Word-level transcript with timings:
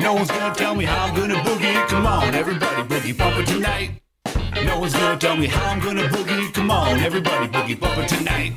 No 0.00 0.12
one's 0.12 0.30
gonna 0.30 0.54
tell 0.54 0.74
me 0.74 0.84
how 0.84 1.06
I'm 1.06 1.14
gonna 1.14 1.36
boogie. 1.36 1.88
Come 1.88 2.06
on, 2.06 2.34
everybody 2.34 2.82
boogie 2.82 3.16
bumper 3.16 3.42
tonight. 3.44 4.00
No 4.64 4.78
one's 4.78 4.92
gonna 4.92 5.18
tell 5.18 5.36
me 5.36 5.46
how 5.46 5.70
I'm 5.70 5.80
gonna 5.80 6.02
boogie. 6.08 6.52
Come 6.52 6.70
on, 6.70 6.98
everybody 7.00 7.48
boogie 7.48 7.80
bumper 7.80 8.06
tonight. 8.06 8.52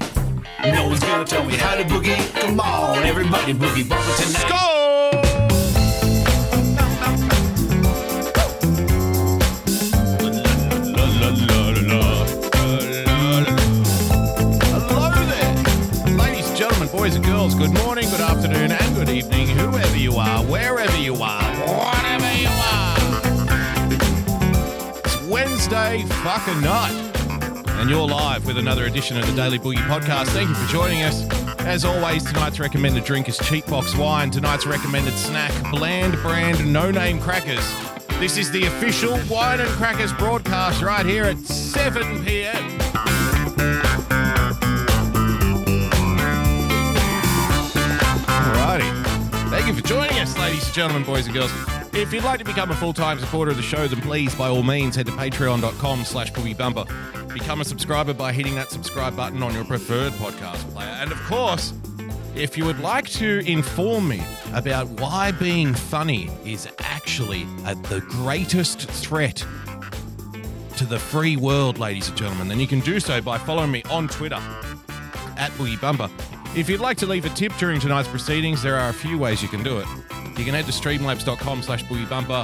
No 0.63 0.87
one's 0.87 0.99
gonna 0.99 1.25
tell 1.25 1.45
me 1.45 1.55
how 1.55 1.75
to 1.75 1.83
boogie. 1.83 2.41
Come 2.41 2.59
on, 2.59 3.03
everybody 3.03 3.53
boogie 3.53 3.87
bumper 3.87 4.15
tonight. 4.21 4.45
Gentlemen, 16.55 16.89
boys 16.89 17.15
and 17.15 17.23
girls. 17.23 17.55
Good 17.55 17.71
morning, 17.71 18.09
good 18.09 18.19
afternoon, 18.19 18.73
and 18.73 18.95
good 18.95 19.07
evening, 19.07 19.48
you 19.99 20.15
are, 20.15 20.43
wherever 20.45 20.97
you 20.97 21.13
are, 21.15 21.43
whatever 21.67 22.33
you 22.37 22.47
are. 22.47 22.95
It's 25.03 25.21
Wednesday 25.23 26.03
fucking 26.23 26.61
night, 26.61 27.11
and 27.67 27.89
you're 27.89 28.07
live 28.07 28.45
with 28.45 28.57
another 28.57 28.85
edition 28.85 29.17
of 29.17 29.27
the 29.27 29.33
Daily 29.33 29.59
Boogie 29.59 29.85
Podcast. 29.87 30.27
Thank 30.27 30.47
you 30.47 30.55
for 30.55 30.67
joining 30.71 31.01
us. 31.01 31.27
As 31.65 31.83
always, 31.83 32.23
tonight's 32.23 32.61
recommended 32.61 33.03
drink 33.03 33.27
is 33.27 33.37
Cheap 33.39 33.67
Box 33.67 33.93
Wine. 33.93 34.31
Tonight's 34.31 34.65
recommended 34.65 35.15
snack, 35.15 35.51
bland 35.69 36.13
brand 36.21 36.71
no 36.71 36.91
name 36.91 37.19
crackers. 37.19 37.67
This 38.19 38.37
is 38.37 38.51
the 38.51 38.65
official 38.65 39.19
Wine 39.29 39.59
and 39.59 39.69
Crackers 39.71 40.13
broadcast 40.13 40.81
right 40.81 41.05
here 41.05 41.25
at 41.25 41.37
7 41.39 42.23
p.m. 42.23 43.08
joining 49.89 50.19
us, 50.19 50.37
ladies 50.37 50.63
and 50.65 50.73
gentlemen, 50.75 51.03
boys 51.03 51.25
and 51.25 51.33
girls. 51.33 51.51
If 51.93 52.13
you'd 52.13 52.23
like 52.23 52.37
to 52.37 52.45
become 52.45 52.69
a 52.69 52.75
full-time 52.75 53.17
supporter 53.17 53.49
of 53.49 53.57
the 53.57 53.63
show, 53.63 53.87
then 53.87 53.99
please, 54.01 54.35
by 54.35 54.47
all 54.47 54.61
means, 54.61 54.95
head 54.95 55.07
to 55.07 55.11
patreon.com 55.13 56.03
slash 56.03 56.31
boogiebumper. 56.31 57.33
Become 57.33 57.61
a 57.61 57.65
subscriber 57.65 58.13
by 58.13 58.31
hitting 58.31 58.53
that 58.53 58.69
subscribe 58.69 59.15
button 59.15 59.41
on 59.41 59.51
your 59.55 59.65
preferred 59.65 60.13
podcast 60.13 60.57
player. 60.73 60.95
And 60.99 61.11
of 61.11 61.19
course, 61.23 61.73
if 62.35 62.55
you 62.55 62.65
would 62.65 62.79
like 62.81 63.09
to 63.13 63.39
inform 63.47 64.07
me 64.07 64.21
about 64.53 64.87
why 65.01 65.31
being 65.31 65.73
funny 65.73 66.29
is 66.45 66.67
actually 66.77 67.45
the 67.63 68.05
greatest 68.09 68.81
threat 68.81 69.43
to 70.77 70.85
the 70.85 70.99
free 70.99 71.35
world, 71.35 71.79
ladies 71.79 72.09
and 72.09 72.15
gentlemen, 72.15 72.47
then 72.47 72.59
you 72.59 72.67
can 72.67 72.81
do 72.81 72.99
so 72.99 73.21
by 73.21 73.39
following 73.39 73.71
me 73.71 73.81
on 73.89 74.07
Twitter 74.07 74.39
at 75.35 75.49
Boogie. 75.57 76.38
If 76.55 76.67
you'd 76.67 76.79
like 76.79 76.97
to 76.97 77.05
leave 77.05 77.25
a 77.25 77.29
tip 77.29 77.53
during 77.57 77.79
tonight's 77.79 78.07
proceedings, 78.07 78.63
there 78.63 78.75
are 78.75 78.89
a 78.89 78.93
few 78.93 79.19
ways 79.19 79.43
you 79.43 79.47
can 79.47 79.61
do 79.61 79.77
it. 79.77 79.85
You 80.35 80.43
can 80.43 80.55
head 80.55 80.65
to 80.65 80.71
streamlabs.com 80.71 81.61
slash 81.61 81.83
Boogie 81.83 82.09
Bumper. 82.09 82.43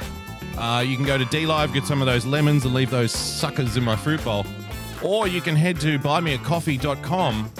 Uh, 0.58 0.82
you 0.82 0.96
can 0.96 1.06
go 1.06 1.18
to 1.18 1.26
DLive, 1.26 1.74
get 1.74 1.86
some 1.86 2.02
of 2.02 2.06
those 2.06 2.24
lemons, 2.24 2.66
and 2.66 2.74
leave 2.74 2.92
those 2.92 3.12
suckers 3.12 3.78
in 3.78 3.84
my 3.84 3.96
fruit 3.96 4.24
bowl. 4.24 4.46
Or 5.04 5.28
you 5.28 5.42
can 5.42 5.56
head 5.56 5.80
to 5.82 5.98
buymeacoffee.com 6.00 7.52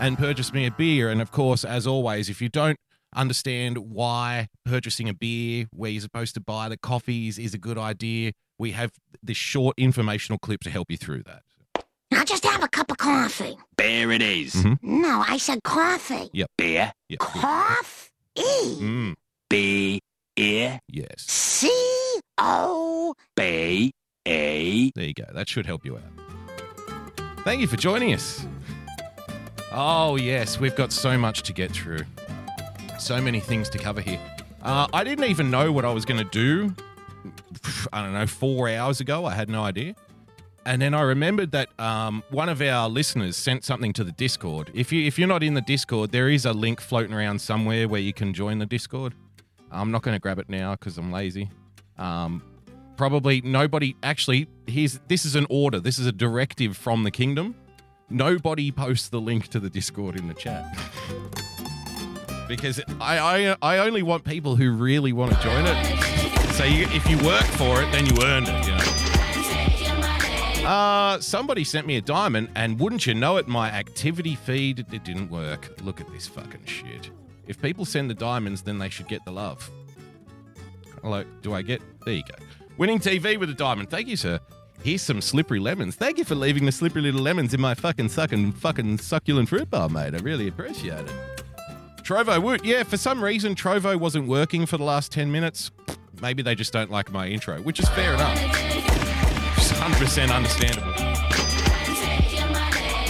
and 0.00 0.18
purchase 0.18 0.52
me 0.52 0.66
a 0.66 0.70
beer. 0.70 1.08
And 1.10 1.22
of 1.22 1.32
course, 1.32 1.64
as 1.64 1.86
always, 1.86 2.28
if 2.28 2.42
you 2.42 2.50
don't 2.50 2.78
understand 3.16 3.78
why 3.78 4.48
purchasing 4.66 5.08
a 5.08 5.14
beer 5.14 5.66
where 5.72 5.90
you're 5.90 6.02
supposed 6.02 6.34
to 6.34 6.40
buy 6.40 6.68
the 6.68 6.76
coffees 6.76 7.38
is 7.38 7.54
a 7.54 7.58
good 7.58 7.78
idea, 7.78 8.32
we 8.58 8.72
have 8.72 8.92
this 9.22 9.38
short 9.38 9.74
informational 9.78 10.38
clip 10.38 10.60
to 10.60 10.70
help 10.70 10.90
you 10.90 10.98
through 10.98 11.22
that. 11.22 11.42
Now 12.12 12.24
just 12.24 12.44
have 12.44 12.62
a 12.62 12.68
cup 12.68 12.90
of 12.90 12.98
coffee. 12.98 13.56
Bear 13.76 14.10
it 14.12 14.20
is. 14.20 14.54
Mhm. 14.54 14.78
No, 14.82 15.24
I 15.26 15.38
said 15.38 15.62
coffee. 15.62 16.28
Beer. 16.58 16.92
Yeah. 17.08 17.16
Coffee. 17.18 18.10
Mm, 18.36 19.14
B. 19.48 19.98
Ear. 20.36 20.78
yes. 20.88 21.24
C 21.26 21.70
O. 22.36 23.14
B. 23.34 23.92
A. 24.28 24.90
There 24.94 25.04
you 25.06 25.14
go. 25.14 25.24
That 25.32 25.48
should 25.48 25.64
help 25.64 25.86
you 25.86 25.96
out. 25.96 26.02
Thank 27.44 27.62
you 27.62 27.66
for 27.66 27.76
joining 27.78 28.12
us. 28.12 28.44
Oh, 29.72 30.16
yes, 30.16 30.60
we've 30.60 30.76
got 30.76 30.92
so 30.92 31.16
much 31.16 31.42
to 31.44 31.54
get 31.54 31.70
through. 31.72 32.00
So 32.98 33.22
many 33.22 33.40
things 33.40 33.70
to 33.70 33.78
cover 33.78 34.02
here. 34.02 34.20
Uh, 34.62 34.86
I 34.92 35.02
didn't 35.02 35.24
even 35.30 35.50
know 35.50 35.72
what 35.72 35.86
I 35.86 35.92
was 35.92 36.04
going 36.04 36.22
to 36.22 36.30
do. 36.30 36.74
I 37.92 38.02
don't 38.02 38.12
know, 38.12 38.26
four 38.26 38.68
hours 38.68 39.00
ago. 39.00 39.24
I 39.24 39.32
had 39.34 39.48
no 39.48 39.64
idea. 39.64 39.94
And 40.64 40.80
then 40.80 40.94
I 40.94 41.02
remembered 41.02 41.50
that 41.52 41.68
um, 41.80 42.22
one 42.30 42.48
of 42.48 42.62
our 42.62 42.88
listeners 42.88 43.36
sent 43.36 43.64
something 43.64 43.92
to 43.94 44.04
the 44.04 44.12
Discord. 44.12 44.70
If 44.74 44.92
you 44.92 45.04
if 45.04 45.18
you're 45.18 45.28
not 45.28 45.42
in 45.42 45.54
the 45.54 45.60
Discord, 45.60 46.12
there 46.12 46.28
is 46.28 46.44
a 46.44 46.52
link 46.52 46.80
floating 46.80 47.12
around 47.12 47.40
somewhere 47.40 47.88
where 47.88 48.00
you 48.00 48.12
can 48.12 48.32
join 48.32 48.58
the 48.58 48.66
Discord. 48.66 49.14
I'm 49.72 49.90
not 49.90 50.02
going 50.02 50.14
to 50.14 50.20
grab 50.20 50.38
it 50.38 50.48
now 50.48 50.72
because 50.72 50.98
I'm 50.98 51.10
lazy. 51.10 51.50
Um, 51.98 52.42
probably 52.96 53.40
nobody 53.40 53.96
actually 54.02 54.48
here's 54.66 55.00
this 55.08 55.24
is 55.24 55.34
an 55.34 55.46
order 55.50 55.80
this 55.80 55.98
is 55.98 56.06
a 56.06 56.12
directive 56.12 56.76
from 56.76 57.02
the 57.04 57.10
kingdom 57.10 57.54
nobody 58.10 58.70
posts 58.70 59.08
the 59.08 59.20
link 59.20 59.48
to 59.48 59.58
the 59.58 59.70
discord 59.70 60.16
in 60.16 60.28
the 60.28 60.34
chat 60.34 60.64
because 62.48 62.80
I, 63.00 63.18
I 63.18 63.56
i 63.62 63.78
only 63.78 64.02
want 64.02 64.24
people 64.24 64.56
who 64.56 64.72
really 64.72 65.12
want 65.12 65.32
to 65.32 65.40
join 65.40 65.64
it 65.66 66.52
so 66.52 66.64
you, 66.64 66.84
if 66.90 67.08
you 67.08 67.16
work 67.26 67.44
for 67.44 67.82
it 67.82 67.90
then 67.92 68.06
you 68.06 68.22
earn 68.22 68.44
it 68.44 68.66
you 68.66 68.71
know 68.71 68.71
uh 70.64 71.18
somebody 71.20 71.64
sent 71.64 71.86
me 71.86 71.96
a 71.96 72.00
diamond 72.00 72.48
and 72.54 72.78
wouldn't 72.78 73.06
you 73.06 73.14
know 73.14 73.36
it 73.36 73.48
my 73.48 73.68
activity 73.70 74.34
feed 74.34 74.78
it 74.78 75.04
didn't 75.04 75.30
work 75.30 75.72
look 75.82 76.00
at 76.00 76.10
this 76.12 76.26
fucking 76.26 76.64
shit 76.64 77.10
if 77.46 77.60
people 77.60 77.84
send 77.84 78.08
the 78.08 78.14
diamonds 78.14 78.62
then 78.62 78.78
they 78.78 78.88
should 78.88 79.08
get 79.08 79.24
the 79.24 79.32
love 79.32 79.68
hello 81.02 81.24
do 81.42 81.52
i 81.52 81.62
get 81.62 81.82
there 82.04 82.14
you 82.14 82.22
go 82.22 82.44
Winning 82.78 82.98
TV 82.98 83.38
with 83.38 83.50
a 83.50 83.54
diamond. 83.54 83.90
Thank 83.90 84.08
you, 84.08 84.16
sir. 84.16 84.40
Here's 84.82 85.02
some 85.02 85.20
slippery 85.20 85.60
lemons. 85.60 85.94
Thank 85.94 86.18
you 86.18 86.24
for 86.24 86.34
leaving 86.34 86.64
the 86.64 86.72
slippery 86.72 87.02
little 87.02 87.20
lemons 87.20 87.54
in 87.54 87.60
my 87.60 87.74
fucking 87.74 88.08
sucking 88.08 88.52
fucking 88.52 88.98
succulent 88.98 89.48
fruit 89.48 89.70
bar, 89.70 89.88
mate. 89.88 90.14
I 90.14 90.18
really 90.18 90.48
appreciate 90.48 90.98
it. 90.98 91.12
Trovo 92.02 92.42
Woot. 92.42 92.64
Yeah, 92.64 92.82
for 92.82 92.96
some 92.96 93.22
reason 93.22 93.54
Trovo 93.54 93.96
wasn't 93.96 94.26
working 94.26 94.66
for 94.66 94.78
the 94.78 94.84
last 94.84 95.12
10 95.12 95.30
minutes. 95.30 95.70
Maybe 96.20 96.42
they 96.42 96.54
just 96.54 96.72
don't 96.72 96.90
like 96.90 97.12
my 97.12 97.28
intro, 97.28 97.60
which 97.60 97.78
is 97.78 97.88
fair 97.90 98.14
enough. 98.14 99.11
It's 99.84 100.16
100% 100.16 100.32
understandable. 100.32 100.92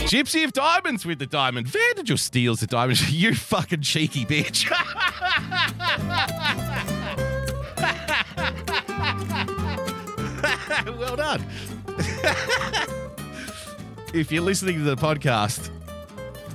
Gypsy 0.09 0.45
of 0.45 0.55
Diamonds 0.55 1.05
with 1.05 1.19
the 1.19 1.27
diamond. 1.27 1.71
Did 1.71 2.09
you 2.09 2.17
the 2.61 2.67
diamond? 2.67 2.99
you 3.11 3.35
fucking 3.35 3.83
cheeky 3.83 4.25
bitch. 4.25 4.71
well 10.99 11.17
done. 11.17 11.45
if 14.15 14.33
you're 14.33 14.43
listening 14.43 14.77
to 14.77 14.85
the 14.85 14.97
podcast, 14.97 15.69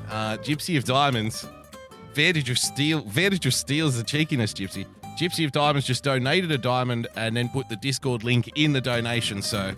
uh, 0.09 0.37
Gypsy 0.37 0.79
of 0.79 0.83
Diamonds, 0.83 1.47
did 2.15 2.47
steal? 2.55 3.01
Did 3.01 3.45
you 3.45 3.51
the 3.97 4.03
cheekiness, 4.03 4.51
Gypsy? 4.53 4.87
Gypsy 5.19 5.45
of 5.45 5.51
Diamonds 5.51 5.85
just 5.85 6.03
donated 6.03 6.51
a 6.51 6.57
diamond 6.57 7.07
and 7.15 7.37
then 7.37 7.49
put 7.49 7.69
the 7.69 7.75
Discord 7.75 8.23
link 8.23 8.49
in 8.55 8.73
the 8.73 8.81
donation, 8.81 9.43
so 9.43 9.75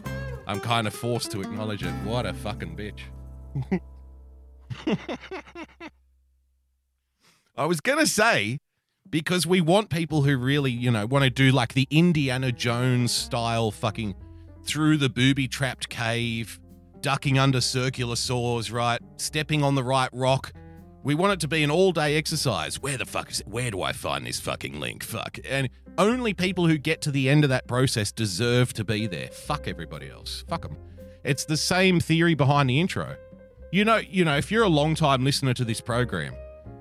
I'm 0.50 0.60
kind 0.60 0.88
of 0.88 0.96
forced 0.96 1.30
to 1.34 1.42
acknowledge 1.42 1.84
it. 1.84 1.94
What 2.04 2.26
a 2.26 2.34
fucking 2.34 2.76
bitch. 2.76 3.02
I 7.56 7.66
was 7.66 7.80
gonna 7.82 8.08
say 8.08 8.58
because 9.08 9.46
we 9.46 9.62
want 9.62 9.92
people 9.92 10.24
who 10.24 10.36
really, 10.38 10.72
you 10.72 10.90
know, 10.90 11.06
want 11.06 11.24
to 11.24 11.30
do 11.30 11.52
like 11.52 11.76
the 11.76 11.88
Indiana 11.92 12.52
Jones 12.52 13.12
style 13.12 13.70
fucking 13.70 14.16
through 14.64 14.98
the 14.98 15.08
booby 15.08 15.48
trapped 15.48 15.88
cave, 15.90 16.60
ducking 17.00 17.38
under 17.38 17.62
circular 17.62 18.16
saws, 18.16 18.72
right? 18.72 19.00
Stepping 19.18 19.62
on 19.62 19.76
the 19.76 19.84
right 19.84 20.10
rock. 20.14 20.52
We 21.02 21.16
want 21.16 21.34
it 21.34 21.40
to 21.42 21.48
be 21.48 21.64
an 21.64 21.72
all 21.72 21.92
day 21.92 22.18
exercise. 22.18 22.82
Where 22.82 22.98
the 22.98 23.06
fuck 23.06 23.32
is 23.32 23.40
it? 23.40 23.48
Where 23.48 23.72
do 23.72 23.82
I 23.82 23.94
find 23.94 24.26
this 24.26 24.40
fucking 24.40 24.80
link? 24.80 25.04
Fuck. 25.04 25.40
And 25.50 25.70
only 25.98 26.34
people 26.34 26.68
who 26.68 26.78
get 26.78 27.02
to 27.02 27.12
the 27.12 27.30
end 27.30 27.44
of 27.44 27.50
that 27.50 27.68
process 27.68 28.12
deserve 28.12 28.74
to 28.74 28.84
be 28.84 29.08
there. 29.08 29.30
Fuck 29.30 29.68
everybody 29.68 30.10
else. 30.10 30.44
Fuck 30.50 30.64
them. 30.64 30.78
It's 31.24 31.46
the 31.46 31.58
same 31.58 32.00
theory 32.00 32.34
behind 32.34 32.70
the 32.70 32.80
intro. 32.80 33.16
You 33.72 33.86
know, 33.86 33.98
you 33.98 34.26
know, 34.26 34.36
if 34.36 34.52
you're 34.52 34.64
a 34.64 34.70
long 34.70 34.96
time 34.96 35.24
listener 35.24 35.54
to 35.54 35.64
this 35.64 35.80
program, 35.80 36.34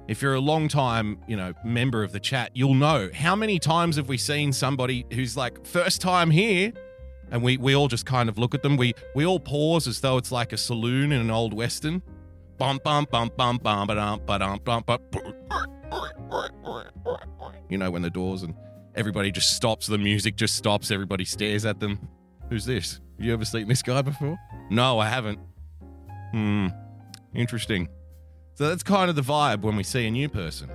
if 0.09 0.23
you're 0.23 0.35
a 0.35 0.41
long 0.41 0.69
time, 0.69 1.21
you 1.29 1.37
know, 1.37 1.53
member 1.65 2.03
of 2.03 2.13
the 2.13 2.21
chat, 2.21 2.51
you'll 2.55 2.75
know 2.75 3.11
how 3.15 3.37
many 3.37 3.59
times 3.59 3.97
have 3.97 4.09
we 4.09 4.17
seen 4.17 4.53
somebody 4.53 5.05
who's 5.13 5.37
like 5.37 5.65
first 5.67 6.01
time 6.01 6.31
here 6.31 6.73
and 7.31 7.43
we 7.43 7.57
we 7.57 7.77
all 7.77 7.89
just 7.89 8.07
kind 8.07 8.29
of 8.29 8.39
look 8.39 8.55
at 8.55 8.63
them. 8.63 8.77
We 8.77 8.95
we 9.15 9.27
all 9.27 9.39
pause 9.39 9.87
as 9.87 10.01
though 10.01 10.17
it's 10.17 10.33
like 10.33 10.53
a 10.53 10.57
saloon 10.57 11.13
in 11.13 11.21
an 11.21 11.31
old 11.31 11.53
western. 11.53 12.03
Bum 12.59 12.81
bum 12.83 13.07
bum 13.11 13.31
bum 13.37 13.57
bum 13.59 13.89
bum 13.89 14.21
bum. 14.27 14.91
You 17.69 17.79
know 17.79 17.91
when 17.91 18.03
the 18.03 18.11
doors 18.11 18.43
and 18.43 18.55
everybody 18.97 19.31
just 19.31 19.55
stops, 19.55 19.87
the 19.87 19.97
music 19.99 20.37
just 20.37 20.57
stops, 20.57 20.91
everybody 20.91 21.25
stares 21.25 21.65
at 21.65 21.79
them. 21.79 22.01
Who's 22.49 22.65
this? 22.65 23.01
You 23.19 23.33
ever 23.33 23.45
seen 23.45 23.69
this 23.69 23.83
guy 23.83 24.03
before? 24.03 24.37
No, 24.71 24.99
I 24.99 25.09
haven't. 25.09 25.39
Hmm. 26.33 26.69
Interesting. 27.35 27.89
So 28.55 28.69
that's 28.69 28.83
kind 28.83 29.09
of 29.09 29.15
the 29.15 29.23
vibe 29.23 29.61
when 29.61 29.77
we 29.77 29.85
see 29.85 30.07
a 30.07 30.11
new 30.11 30.29
person. 30.29 30.71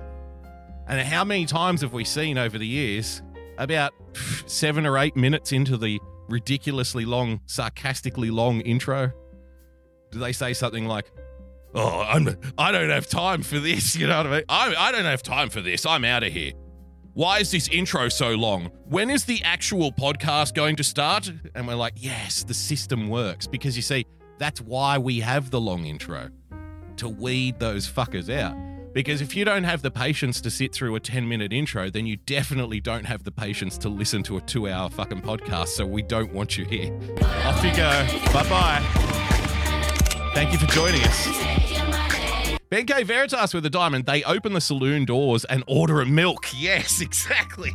And 0.86 1.06
how 1.06 1.24
many 1.24 1.44
times 1.44 1.82
have 1.82 1.92
we 1.92 2.04
seen 2.04 2.38
over 2.38 2.56
the 2.56 2.66
years 2.66 3.22
about 3.58 3.92
seven 4.46 4.86
or 4.86 4.96
eight 4.98 5.16
minutes 5.16 5.52
into 5.52 5.76
the 5.76 6.00
ridiculously 6.28 7.04
long, 7.04 7.40
sarcastically 7.46 8.30
long 8.30 8.60
intro, 8.62 9.12
do 10.10 10.18
they 10.18 10.32
say 10.32 10.54
something 10.54 10.86
like, 10.86 11.10
"Oh, 11.74 12.00
I'm, 12.00 12.36
I 12.56 12.72
don't 12.72 12.90
have 12.90 13.08
time 13.08 13.42
for 13.42 13.58
this." 13.58 13.96
You 13.96 14.06
know 14.06 14.18
what 14.18 14.26
I 14.26 14.30
mean? 14.30 14.42
I, 14.48 14.74
I 14.76 14.92
don't 14.92 15.04
have 15.04 15.22
time 15.22 15.50
for 15.50 15.60
this. 15.60 15.86
I'm 15.86 16.04
out 16.04 16.22
of 16.22 16.32
here. 16.32 16.52
Why 17.14 17.38
is 17.38 17.52
this 17.52 17.68
intro 17.68 18.08
so 18.08 18.30
long? 18.30 18.70
When 18.86 19.08
is 19.08 19.24
the 19.24 19.40
actual 19.44 19.92
podcast 19.92 20.52
going 20.54 20.74
to 20.76 20.84
start? 20.84 21.32
And 21.54 21.68
we're 21.68 21.76
like, 21.76 21.92
yes, 21.96 22.42
the 22.42 22.54
system 22.54 23.08
works 23.08 23.46
because 23.46 23.76
you 23.76 23.82
see, 23.82 24.04
that's 24.38 24.60
why 24.60 24.98
we 24.98 25.20
have 25.20 25.50
the 25.50 25.60
long 25.60 25.84
intro 25.86 26.30
to 26.96 27.08
weed 27.08 27.60
those 27.60 27.88
fuckers 27.88 28.28
out. 28.28 28.56
Because 28.94 29.20
if 29.20 29.36
you 29.36 29.44
don't 29.44 29.62
have 29.62 29.82
the 29.82 29.92
patience 29.92 30.40
to 30.40 30.50
sit 30.50 30.72
through 30.72 30.96
a 30.96 31.00
10 31.00 31.28
minute 31.28 31.52
intro, 31.52 31.88
then 31.88 32.04
you 32.04 32.16
definitely 32.16 32.80
don't 32.80 33.04
have 33.04 33.22
the 33.22 33.32
patience 33.32 33.78
to 33.78 33.88
listen 33.88 34.24
to 34.24 34.36
a 34.36 34.40
two 34.40 34.68
hour 34.68 34.90
fucking 34.90 35.22
podcast. 35.22 35.68
So 35.68 35.86
we 35.86 36.02
don't 36.02 36.32
want 36.32 36.58
you 36.58 36.64
here. 36.64 36.92
Off 37.44 37.62
you 37.64 37.74
go. 37.76 38.06
Bye 38.32 38.48
bye. 38.48 39.40
Thank 40.34 40.52
you 40.52 40.58
for 40.58 40.66
joining 40.66 41.00
us. 41.04 41.28
Ben 42.68 42.86
K 42.86 43.04
Veritas 43.04 43.54
with 43.54 43.64
a 43.66 43.70
diamond. 43.70 44.04
They 44.04 44.24
open 44.24 44.52
the 44.52 44.60
saloon 44.60 45.04
doors 45.04 45.44
and 45.44 45.62
order 45.68 46.00
a 46.00 46.06
milk. 46.06 46.46
Yes, 46.56 47.00
exactly. 47.00 47.70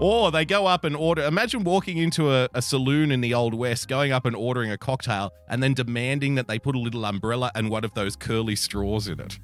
Or 0.00 0.30
they 0.30 0.44
go 0.44 0.66
up 0.66 0.84
and 0.84 0.94
order. 0.94 1.22
Imagine 1.24 1.64
walking 1.64 1.96
into 1.96 2.30
a, 2.30 2.48
a 2.54 2.60
saloon 2.60 3.10
in 3.10 3.20
the 3.20 3.32
Old 3.34 3.54
West, 3.54 3.88
going 3.88 4.12
up 4.12 4.26
and 4.26 4.36
ordering 4.36 4.70
a 4.70 4.76
cocktail, 4.78 5.32
and 5.48 5.62
then 5.62 5.74
demanding 5.74 6.34
that 6.36 6.46
they 6.46 6.58
put 6.58 6.76
a 6.76 6.78
little 6.78 7.04
umbrella 7.04 7.50
and 7.54 7.70
one 7.70 7.84
of 7.84 7.94
those 7.94 8.14
curly 8.14 8.54
straws 8.54 9.08
in 9.08 9.18
it. 9.18 9.38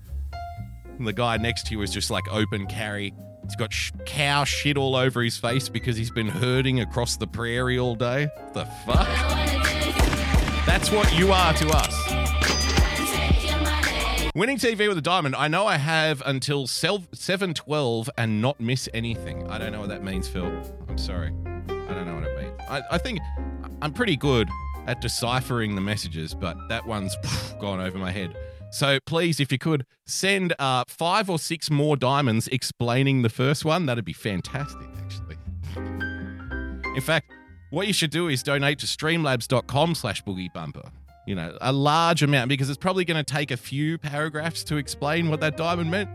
And 0.99 1.09
the 1.09 1.13
guy 1.13 1.39
next 1.39 1.67
to 1.69 1.73
you 1.73 1.83
is 1.83 1.91
just 1.91 2.11
like 2.11 2.25
open 2.31 2.67
carry. 2.67 3.13
He's 3.43 3.57
got 3.57 3.73
sh- 3.73 3.91
cow 4.07 4.45
shit 4.45 4.77
all 4.77 4.95
over 4.95 5.23
his 5.23 5.39
face 5.39 5.69
because 5.69 5.97
he's 5.97 6.11
been 6.11 6.29
herding 6.29 6.81
across 6.81 7.17
the 7.17 7.27
prairie 7.27 7.79
all 7.79 7.95
day. 7.97 8.29
The 8.53 8.67
fuck? 8.87 9.84
That's 10.67 10.91
what 10.91 11.17
you 11.17 11.33
are 11.33 11.53
to 11.55 11.69
us. 11.69 12.25
Winning 14.35 14.57
TV 14.57 14.89
with 14.89 14.99
a 14.99 15.03
diamond. 15.03 15.37
I 15.37 15.47
know 15.47 15.67
I 15.67 15.77
have 15.77 16.21
until 16.27 16.67
712 16.67 18.11
and 18.19 18.43
not 18.43 18.59
miss 18.59 18.89
anything. 18.93 19.49
I 19.49 19.59
don't 19.59 19.71
know 19.71 19.81
what 19.81 19.91
that 19.91 20.03
means, 20.03 20.27
Phil. 20.27 20.47
I'm 20.89 20.99
sorry. 20.99 21.29
I 21.47 21.95
don't 21.95 22.07
know 22.07 22.17
what 22.17 22.25
it 22.25 22.37
means. 22.37 22.61
I, 22.69 22.83
I 22.91 22.99
think 22.99 23.21
I'm 23.81 23.93
pretty 23.93 24.17
good 24.17 24.49
at 24.87 25.01
deciphering 25.01 25.77
the 25.77 25.81
messages, 25.81 26.35
but 26.35 26.57
that 26.69 26.85
one's 26.85 27.15
gone 27.61 27.81
over 27.81 27.97
my 27.97 28.11
head. 28.11 28.37
So 28.73 28.99
please, 29.07 29.39
if 29.39 29.53
you 29.53 29.59
could, 29.59 29.87
send 30.05 30.53
uh, 30.59 30.83
five 30.89 31.31
or 31.31 31.39
six 31.39 31.71
more 31.71 31.97
diamonds 31.97 32.49
explaining 32.49 33.23
the 33.23 33.29
first 33.29 33.65
one. 33.65 33.87
That'd 33.87 34.05
be 34.05 34.13
fantastic, 34.13 34.89
actually. 34.99 35.37
In 35.77 37.01
fact, 37.01 37.31
what 37.75 37.87
you 37.87 37.93
should 37.93 38.11
do 38.11 38.29
is 38.29 38.43
donate 38.43 38.79
to 38.81 38.87
streamlabs.com 38.87 39.95
slash 39.95 40.23
boogie 40.25 40.53
bumper. 40.53 40.89
You 41.27 41.35
know, 41.35 41.57
a 41.61 41.73
large 41.73 42.23
amount 42.23 42.49
because 42.49 42.69
it's 42.69 42.79
probably 42.79 43.05
going 43.05 43.23
to 43.23 43.35
take 43.35 43.51
a 43.51 43.57
few 43.57 43.99
paragraphs 43.99 44.63
to 44.65 44.77
explain 44.77 45.31
what 45.31 45.41
that 45.41 45.57
diamond 45.57 45.91
meant. 45.91 46.11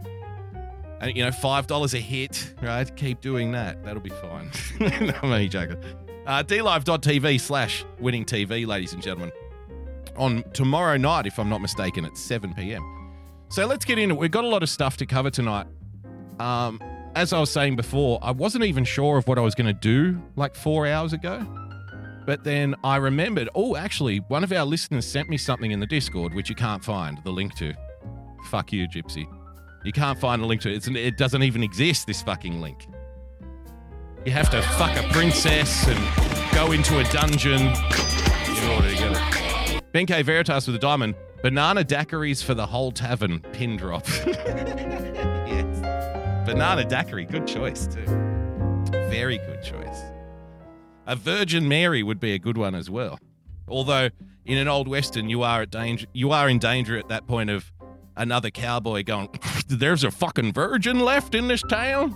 And, 1.01 1.15
you 1.15 1.23
know, 1.23 1.31
$5 1.31 1.93
a 1.93 1.97
hit, 1.97 2.53
right? 2.61 2.95
Keep 2.95 3.21
doing 3.21 3.51
that. 3.53 3.83
That'll 3.83 4.01
be 4.01 4.09
fine. 4.09 4.51
no, 4.79 5.13
I'm 5.23 5.49
joking. 5.49 5.77
Uh, 6.27 6.43
dlive.tv 6.43 7.39
slash 7.39 7.85
winning 7.99 8.25
TV, 8.25 8.67
ladies 8.67 8.93
and 8.93 9.01
gentlemen. 9.01 9.31
On 10.17 10.43
tomorrow 10.53 10.97
night, 10.97 11.25
if 11.25 11.39
I'm 11.39 11.49
not 11.49 11.61
mistaken, 11.61 12.05
at 12.05 12.17
7 12.17 12.53
p.m. 12.53 12.83
So 13.47 13.65
let's 13.65 13.85
get 13.85 13.97
into 13.97 14.15
it. 14.15 14.19
We've 14.19 14.29
got 14.29 14.43
a 14.43 14.47
lot 14.47 14.61
of 14.61 14.69
stuff 14.69 14.97
to 14.97 15.05
cover 15.05 15.31
tonight. 15.31 15.65
Um, 16.39 16.79
as 17.15 17.33
I 17.33 17.39
was 17.39 17.51
saying 17.51 17.75
before, 17.75 18.19
I 18.21 18.31
wasn't 18.31 18.63
even 18.65 18.83
sure 18.83 19.17
of 19.17 19.27
what 19.27 19.37
I 19.37 19.41
was 19.41 19.55
going 19.55 19.67
to 19.67 19.79
do 19.79 20.21
like 20.35 20.55
four 20.55 20.87
hours 20.87 21.13
ago. 21.13 21.45
But 22.25 22.43
then 22.43 22.75
I 22.83 22.97
remembered, 22.97 23.49
oh, 23.55 23.75
actually, 23.75 24.17
one 24.27 24.43
of 24.43 24.51
our 24.51 24.65
listeners 24.65 25.05
sent 25.05 25.29
me 25.29 25.37
something 25.37 25.71
in 25.71 25.79
the 25.79 25.87
Discord, 25.87 26.33
which 26.33 26.49
you 26.49 26.55
can't 26.55 26.83
find 26.83 27.19
the 27.23 27.31
link 27.31 27.55
to. 27.55 27.73
Fuck 28.49 28.71
you, 28.71 28.87
Gypsy. 28.87 29.25
You 29.83 29.91
can't 29.91 30.19
find 30.19 30.41
a 30.41 30.45
link 30.45 30.61
to 30.61 30.69
it. 30.69 30.75
It's, 30.75 30.87
it 30.87 31.17
doesn't 31.17 31.41
even 31.41 31.63
exist, 31.63 32.05
this 32.05 32.21
fucking 32.21 32.61
link. 32.61 32.87
You 34.25 34.31
have 34.31 34.49
to 34.51 34.61
fuck 34.61 34.95
a 34.97 35.07
princess 35.09 35.87
and 35.87 36.53
go 36.53 36.71
into 36.71 36.99
a 36.99 37.03
dungeon 37.05 37.61
in 37.61 38.69
order 38.69 38.89
to 38.89 38.95
get 38.95 39.11
it. 39.11 39.81
Ben 39.91 40.05
K. 40.05 40.21
Veritas 40.21 40.67
with 40.67 40.75
a 40.75 40.79
diamond. 40.79 41.15
Banana 41.41 41.83
daiquiris 41.83 42.43
for 42.43 42.53
the 42.53 42.65
whole 42.65 42.91
tavern. 42.91 43.39
Pin 43.53 43.77
drop. 43.77 44.05
Banana 46.49 46.83
daiquiri. 46.83 47.25
Good 47.25 47.45
choice, 47.45 47.85
too. 47.85 48.03
Very 49.11 49.37
good 49.37 49.61
choice. 49.61 50.01
A 51.05 51.15
Virgin 51.15 51.67
Mary 51.67 52.01
would 52.01 52.19
be 52.19 52.33
a 52.33 52.39
good 52.39 52.57
one 52.57 52.73
as 52.73 52.89
well. 52.89 53.19
Although 53.67 54.09
in 54.45 54.57
an 54.57 54.67
old 54.67 54.87
western, 54.87 55.29
you 55.29 55.43
are 55.43 55.61
at 55.61 55.69
danger. 55.69 56.07
You 56.11 56.31
are 56.31 56.49
in 56.49 56.57
danger 56.57 56.97
at 56.97 57.07
that 57.09 57.27
point 57.27 57.51
of 57.51 57.71
another 58.17 58.49
cowboy 58.49 59.03
going, 59.03 59.29
"There's 59.67 60.03
a 60.03 60.09
fucking 60.09 60.53
virgin 60.53 61.01
left 61.01 61.35
in 61.35 61.47
this 61.47 61.61
town. 61.61 62.13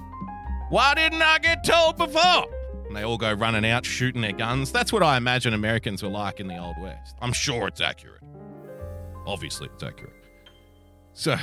Why 0.70 0.96
didn't 0.96 1.22
I 1.22 1.38
get 1.38 1.64
told 1.64 1.98
before?" 1.98 2.48
And 2.88 2.96
they 2.96 3.04
all 3.04 3.20
go 3.20 3.34
running 3.34 3.70
out, 3.70 3.86
shooting 3.86 4.22
their 4.24 4.34
guns. 4.34 4.72
That's 4.72 4.92
what 4.92 5.04
I 5.04 5.16
imagine 5.16 5.54
Americans 5.54 6.02
were 6.02 6.10
like 6.10 6.40
in 6.40 6.48
the 6.48 6.58
old 6.58 6.82
west. 6.82 7.16
I'm 7.22 7.34
sure 7.34 7.68
it's 7.68 7.82
accurate. 7.82 8.24
Obviously, 9.28 9.70
it's 9.72 9.84
accurate. 9.84 10.16
So, 11.14 11.38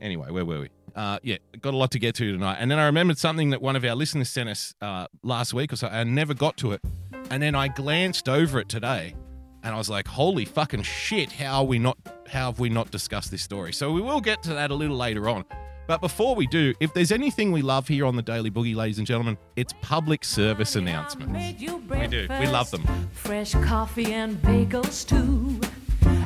anyway, 0.00 0.30
where 0.30 0.46
were 0.46 0.60
we? 0.60 0.70
Uh, 0.94 1.18
yeah, 1.22 1.36
got 1.60 1.74
a 1.74 1.76
lot 1.76 1.90
to 1.92 1.98
get 1.98 2.14
to 2.16 2.32
tonight. 2.32 2.56
And 2.60 2.70
then 2.70 2.78
I 2.78 2.86
remembered 2.86 3.18
something 3.18 3.50
that 3.50 3.62
one 3.62 3.76
of 3.76 3.84
our 3.84 3.94
listeners 3.94 4.28
sent 4.28 4.48
us 4.48 4.74
uh, 4.80 5.06
last 5.22 5.54
week 5.54 5.72
or 5.72 5.76
so. 5.76 5.88
I 5.88 6.04
never 6.04 6.34
got 6.34 6.56
to 6.58 6.72
it. 6.72 6.82
And 7.30 7.42
then 7.42 7.54
I 7.54 7.68
glanced 7.68 8.28
over 8.28 8.58
it 8.60 8.68
today 8.68 9.14
and 9.62 9.74
I 9.74 9.78
was 9.78 9.88
like, 9.88 10.08
holy 10.08 10.44
fucking 10.44 10.82
shit, 10.82 11.32
how 11.32 11.58
are 11.58 11.64
we 11.64 11.78
not 11.78 11.96
how 12.28 12.46
have 12.46 12.58
we 12.58 12.68
not 12.68 12.90
discussed 12.90 13.30
this 13.30 13.42
story? 13.42 13.72
So 13.72 13.92
we 13.92 14.00
will 14.00 14.20
get 14.20 14.42
to 14.44 14.54
that 14.54 14.70
a 14.70 14.74
little 14.74 14.96
later 14.96 15.28
on. 15.28 15.44
But 15.86 16.00
before 16.00 16.34
we 16.34 16.46
do, 16.46 16.72
if 16.80 16.94
there's 16.94 17.12
anything 17.12 17.52
we 17.52 17.60
love 17.60 17.88
here 17.88 18.06
on 18.06 18.16
the 18.16 18.22
Daily 18.22 18.50
Boogie, 18.50 18.74
ladies 18.74 18.98
and 18.98 19.06
gentlemen, 19.06 19.36
it's 19.56 19.74
public 19.82 20.24
service 20.24 20.76
announcements. 20.76 21.32
We 21.32 21.52
do. 21.52 21.82
We 21.88 22.46
love 22.46 22.70
them. 22.70 22.84
Fresh 23.12 23.52
coffee 23.54 24.12
and 24.12 24.40
bagels 24.40 25.06
too. 25.06 25.60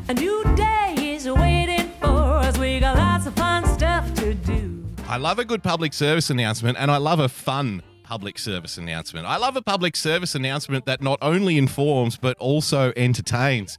A 0.08 0.14
new 0.14 0.44
day 0.54 0.94
is 0.98 1.28
waiting 1.28 1.55
I 5.08 5.18
love 5.18 5.38
a 5.38 5.44
good 5.44 5.62
public 5.62 5.92
service 5.92 6.30
announcement 6.30 6.76
and 6.80 6.90
I 6.90 6.96
love 6.96 7.20
a 7.20 7.28
fun 7.28 7.80
public 8.02 8.40
service 8.40 8.76
announcement. 8.76 9.24
I 9.24 9.36
love 9.36 9.54
a 9.54 9.62
public 9.62 9.94
service 9.94 10.34
announcement 10.34 10.84
that 10.86 11.00
not 11.00 11.20
only 11.22 11.58
informs 11.58 12.16
but 12.16 12.36
also 12.38 12.92
entertains. 12.96 13.78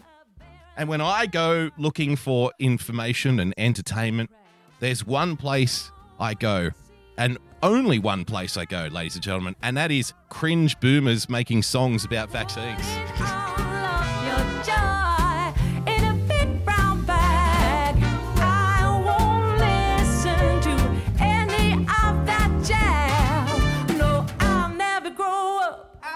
And 0.77 0.87
when 0.87 1.01
I 1.01 1.25
go 1.25 1.69
looking 1.77 2.15
for 2.15 2.53
information 2.59 3.41
and 3.41 3.53
entertainment, 3.57 4.31
there's 4.79 5.05
one 5.05 5.35
place 5.35 5.91
I 6.17 6.33
go 6.33 6.69
and 7.17 7.37
only 7.61 7.99
one 7.99 8.23
place 8.23 8.55
I 8.55 8.63
go, 8.63 8.87
ladies 8.89 9.15
and 9.15 9.23
gentlemen, 9.23 9.55
and 9.61 9.75
that 9.75 9.91
is 9.91 10.13
cringe 10.29 10.79
boomers 10.79 11.27
making 11.27 11.63
songs 11.63 12.05
about 12.05 12.31
vaccines. 12.31 12.85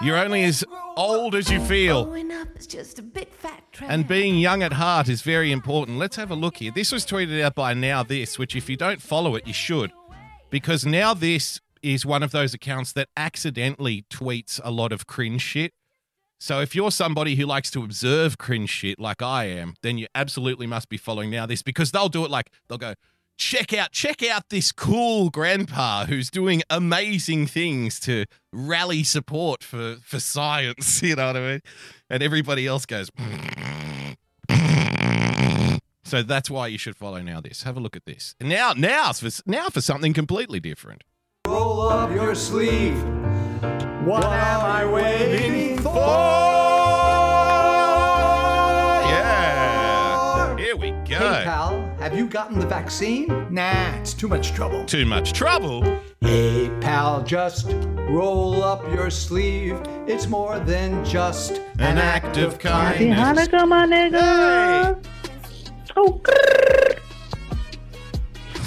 You're 0.02 0.16
only 0.18 0.42
as 0.42 0.64
old 0.96 1.36
as 1.36 1.48
you 1.48 1.60
feel. 1.60 2.06
Growing 2.06 2.32
up 2.32 2.48
is 2.56 2.66
just 2.66 2.98
a 2.98 3.02
big 3.02 3.28
fat. 3.28 3.62
And 3.82 4.08
being 4.08 4.36
young 4.36 4.62
at 4.62 4.72
heart 4.72 5.08
is 5.08 5.22
very 5.22 5.52
important. 5.52 5.98
Let's 5.98 6.16
have 6.16 6.32
a 6.32 6.34
look 6.34 6.56
here. 6.56 6.72
This 6.72 6.90
was 6.90 7.06
tweeted 7.06 7.40
out 7.40 7.54
by 7.54 7.72
NowThis, 7.72 8.36
which 8.36 8.56
if 8.56 8.68
you 8.68 8.76
don't 8.76 9.00
follow 9.00 9.36
it, 9.36 9.46
you 9.46 9.52
should. 9.52 9.92
Because 10.50 10.84
NowThis 10.84 11.60
is 11.82 12.04
one 12.04 12.24
of 12.24 12.32
those 12.32 12.52
accounts 12.52 12.92
that 12.94 13.10
accidentally 13.16 14.04
tweets 14.10 14.60
a 14.64 14.72
lot 14.72 14.90
of 14.92 15.06
cringe 15.06 15.42
shit. 15.42 15.72
So 16.40 16.60
if 16.60 16.74
you're 16.74 16.90
somebody 16.90 17.36
who 17.36 17.46
likes 17.46 17.70
to 17.70 17.84
observe 17.84 18.38
cringe 18.38 18.70
shit 18.70 18.98
like 18.98 19.22
I 19.22 19.44
am, 19.44 19.74
then 19.82 19.98
you 19.98 20.08
absolutely 20.16 20.66
must 20.66 20.88
be 20.88 20.96
following 20.96 21.30
NowThis 21.30 21.62
because 21.62 21.92
they'll 21.92 22.08
do 22.08 22.24
it 22.24 22.30
like 22.32 22.50
they'll 22.68 22.78
go, 22.78 22.94
check 23.36 23.72
out 23.72 23.90
check 23.92 24.22
out 24.22 24.48
this 24.50 24.70
cool 24.72 25.30
grandpa 25.30 26.04
who's 26.06 26.30
doing 26.30 26.62
amazing 26.70 27.46
things 27.46 27.98
to 28.00 28.24
rally 28.52 29.02
support 29.02 29.64
for 29.64 29.96
for 30.02 30.20
science 30.20 31.02
you 31.08 31.16
know 31.16 31.26
what 31.28 31.36
i 31.36 31.40
mean? 31.40 31.60
And 32.10 32.22
everybody 32.22 32.66
else 32.66 32.86
goes 32.86 33.10
so 36.04 36.22
that's 36.22 36.50
why 36.50 36.66
you 36.66 36.76
should 36.76 36.94
follow 36.96 37.18
NowThis. 37.20 37.62
Have 37.64 37.76
a 37.76 37.80
look 37.80 37.96
at 37.96 38.04
this. 38.04 38.34
And 38.38 38.48
now 38.50 38.74
now 38.76 39.12
for 39.12 39.30
now 39.46 39.68
for 39.70 39.80
something 39.80 40.12
completely 40.12 40.60
different. 40.60 41.04
Roll 41.46 41.88
up 41.88 42.10
your 42.12 42.34
sleeve. 42.34 43.02
What 44.04 44.24
am 44.24 44.60
I 44.60 44.84
waiting 44.84 45.78
for? 45.78 45.94
yeah. 49.08 50.56
Here 50.56 50.76
we 50.76 50.90
go. 50.90 51.18
Hey, 51.18 51.44
pal, 51.44 51.81
have 52.02 52.18
you 52.18 52.26
gotten 52.26 52.58
the 52.58 52.66
vaccine? 52.66 53.28
Nah, 53.48 53.94
it's 53.94 54.12
too 54.12 54.26
much 54.26 54.50
trouble. 54.52 54.84
too 54.86 55.06
much 55.06 55.32
trouble 55.32 55.84
Hey, 56.20 56.68
pal, 56.80 57.22
just 57.22 57.68
roll 58.10 58.64
up 58.64 58.82
your 58.92 59.08
sleeve. 59.08 59.80
It's 60.08 60.26
more 60.26 60.58
than 60.58 61.04
just 61.04 61.60
An 61.78 61.98
act 61.98 62.38
of 62.38 62.58
kindness. 62.58 63.16
Happy 63.16 63.46
kindness. 63.46 63.48
Hanukkah, 63.48 63.68
my 63.68 63.86
nigga. 63.86 65.06
Oh, 65.96 66.20
grrr. 66.24 66.98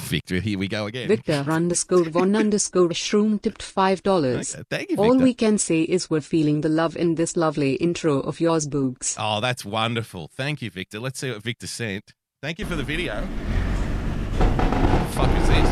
Victor, 0.05 0.39
here 0.39 0.57
we 0.57 0.69
go 0.69 0.85
again. 0.85 1.09
Victor 1.09 1.43
underscore 1.49 2.05
one 2.05 2.35
underscore 2.37 2.89
shroom 2.89 3.41
tipped 3.41 3.61
five 3.61 4.01
dollars. 4.03 4.55
Okay, 4.55 4.63
thank 4.69 4.89
you, 4.91 4.95
Victor. 4.95 5.09
All 5.09 5.17
we 5.17 5.33
can 5.33 5.57
say 5.57 5.81
is 5.81 6.09
we're 6.09 6.21
feeling 6.21 6.61
the 6.61 6.69
love 6.69 6.95
in 6.95 7.15
this 7.15 7.35
lovely 7.35 7.73
intro 7.75 8.21
of 8.21 8.39
yours, 8.39 8.65
Boogs. 8.65 9.15
Oh, 9.19 9.41
that's 9.41 9.65
wonderful. 9.65 10.29
Thank 10.33 10.61
you, 10.61 10.69
Victor. 10.69 10.99
Let's 10.99 11.19
see 11.19 11.31
what 11.31 11.43
Victor 11.43 11.67
sent. 11.67 12.13
Thank 12.41 12.59
you 12.59 12.65
for 12.65 12.75
the 12.75 12.83
video. 12.83 13.21
the 13.21 15.05
fuck 15.13 15.29
is 15.37 15.47
this? 15.47 15.67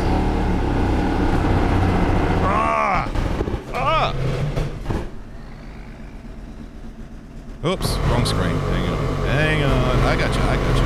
Ah! 2.42 3.08
Ah! 3.72 4.14
Oops, 7.64 7.96
wrong 8.08 8.24
screen. 8.24 8.56
Hang 8.56 8.88
on. 8.88 8.98
Hang 9.26 9.62
on. 9.62 9.98
I 10.00 10.16
got 10.16 10.34
you. 10.34 10.40
I 10.42 10.56
got 10.56 10.76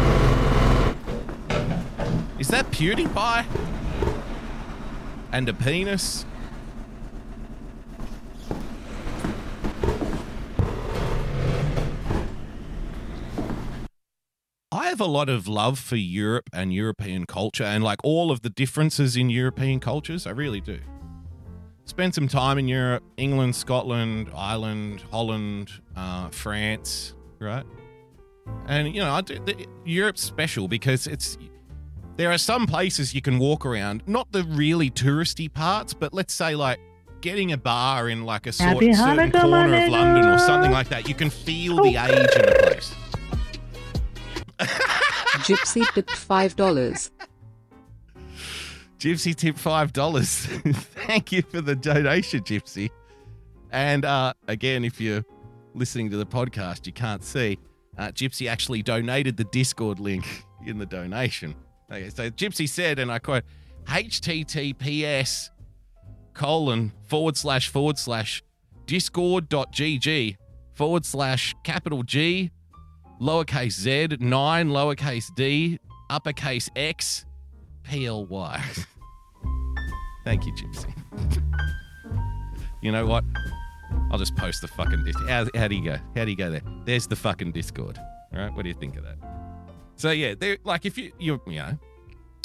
you. 1.55 2.41
Is 2.41 2.49
that 2.49 2.71
PewDiePie? 2.71 3.47
And 5.33 5.49
a 5.49 5.55
penis? 5.55 6.27
I 14.71 14.89
have 14.89 15.01
a 15.01 15.07
lot 15.07 15.31
of 15.31 15.49
love 15.49 15.79
for 15.79 15.97
Europe 15.97 16.51
and 16.53 16.75
European 16.75 17.25
culture 17.25 17.65
and 17.65 17.83
like 17.83 18.01
all 18.05 18.31
of 18.31 18.43
the 18.43 18.51
differences 18.51 19.17
in 19.17 19.31
European 19.31 19.81
cultures. 19.81 20.27
I 20.27 20.31
really 20.31 20.61
do. 20.61 20.79
Spent 21.87 22.15
some 22.15 22.29
time 22.29 22.59
in 22.59 22.69
Europe, 22.69 23.03
England, 23.17 23.57
Scotland, 23.57 24.29
Ireland, 24.37 25.03
Holland, 25.11 25.71
uh, 25.97 26.29
France, 26.29 27.15
right? 27.39 27.65
And 28.67 28.95
you 28.95 29.01
know, 29.01 29.11
I 29.11 29.23
do, 29.23 29.39
the, 29.43 29.67
Europe's 29.87 30.23
special 30.23 30.69
because 30.69 31.07
it's 31.07 31.39
there 32.17 32.31
are 32.31 32.39
some 32.39 32.67
places 32.67 33.15
you 33.15 33.23
can 33.23 33.39
walk 33.39 33.65
around, 33.65 34.03
not 34.07 34.31
the 34.33 34.45
really 34.45 34.91
touristy 34.91 35.51
parts, 35.51 35.95
but 35.95 36.13
let's 36.13 36.35
say 36.35 36.55
like 36.55 36.79
getting 37.23 37.53
a 37.53 37.57
bar 37.57 38.11
in 38.11 38.27
like 38.27 38.47
a 38.47 38.53
sort, 38.53 38.85
certain 38.85 39.33
corner 39.33 39.83
of 39.83 39.89
London 39.89 40.27
or 40.27 40.39
something 40.39 40.73
like 40.73 40.91
that. 40.91 41.09
You 41.09 41.15
can 41.15 41.31
feel 41.31 41.77
the 41.77 41.97
Oh. 41.97 42.05
age 42.05 42.37
in 42.37 42.43
the 42.47 42.59
place. 42.65 42.95
Gypsy 44.59 45.87
tipped 45.95 46.11
five 46.11 46.57
dollars. 46.57 47.11
Gypsy 48.99 49.35
tipped 49.35 49.59
five 49.59 49.93
dollars. 49.93 50.47
Thank 51.07 51.33
you 51.33 51.43
for 51.43 51.61
the 51.61 51.77
donation, 51.77 52.41
Gypsy. 52.41 52.91
And 53.71 54.05
uh, 54.05 54.35
again, 54.49 54.85
if 54.85 55.01
you're 55.01 55.25
listening 55.75 56.11
to 56.11 56.17
the 56.17 56.27
podcast, 56.27 56.87
you 56.87 56.93
can't 56.93 57.23
see. 57.23 57.59
Uh, 57.97 58.09
Gypsy 58.09 58.49
actually 58.49 58.83
donated 58.83 59.37
the 59.37 59.45
Discord 59.45 59.99
link 59.99 60.45
in 60.67 60.79
the 60.79 60.87
donation. 60.87 61.55
Okay, 61.91 62.11
so 62.11 62.31
Gypsy 62.31 62.69
said, 62.69 62.99
and 62.99 63.11
I 63.11 63.19
quote, 63.19 63.45
HTTPS 63.87 65.51
colon 66.35 66.93
forward 67.05 67.37
slash 67.37 67.69
forward 67.69 67.99
slash 67.99 68.43
discord.gg 68.87 70.37
forward 70.75 71.05
slash 71.05 71.55
capital 71.65 72.03
G 72.03 72.51
lowercase 73.21 73.73
z 73.73 74.09
nine 74.21 74.69
lowercase 74.69 75.35
d 75.35 75.79
uppercase 76.11 76.69
x 76.77 77.25
PLY. 77.85 78.61
Thank 80.25 80.47
you, 80.47 80.53
Gypsy. 80.53 80.93
you 82.83 82.93
know 82.93 83.07
what? 83.07 83.25
I'll 84.11 84.19
just 84.19 84.37
post 84.37 84.61
the 84.61 84.69
fucking 84.69 85.05
Discord. 85.05 85.29
How, 85.29 85.47
how 85.55 85.69
do 85.69 85.75
you 85.75 85.85
go? 85.85 85.97
How 86.15 86.25
do 86.25 86.31
you 86.31 86.37
go 86.37 86.51
there? 86.51 86.63
There's 86.85 87.07
the 87.07 87.17
fucking 87.17 87.53
Discord. 87.53 87.99
All 88.33 88.41
right, 88.41 88.53
what 88.55 88.63
do 88.63 88.69
you 88.69 88.75
think 88.75 88.97
of 88.97 89.05
that? 89.05 89.17
So 89.97 90.11
yeah, 90.11 90.35
there 90.39 90.59
like 90.65 90.87
if 90.87 90.97
you 90.97 91.13
you 91.19 91.41
you 91.47 91.57
know, 91.57 91.79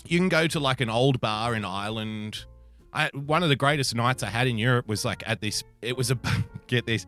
you 0.05 0.17
can 0.17 0.29
go 0.29 0.47
to 0.47 0.59
like 0.59 0.81
an 0.81 0.89
old 0.89 1.21
bar 1.21 1.53
in 1.55 1.65
Ireland. 1.65 2.45
I 2.93 3.09
one 3.13 3.43
of 3.43 3.49
the 3.49 3.55
greatest 3.55 3.93
nights 3.95 4.23
I 4.23 4.29
had 4.29 4.47
in 4.47 4.57
Europe 4.57 4.87
was 4.87 5.05
like 5.05 5.23
at 5.25 5.41
this. 5.41 5.63
It 5.81 5.95
was 5.97 6.09
a 6.09 6.17
get 6.67 6.85
this. 6.85 7.05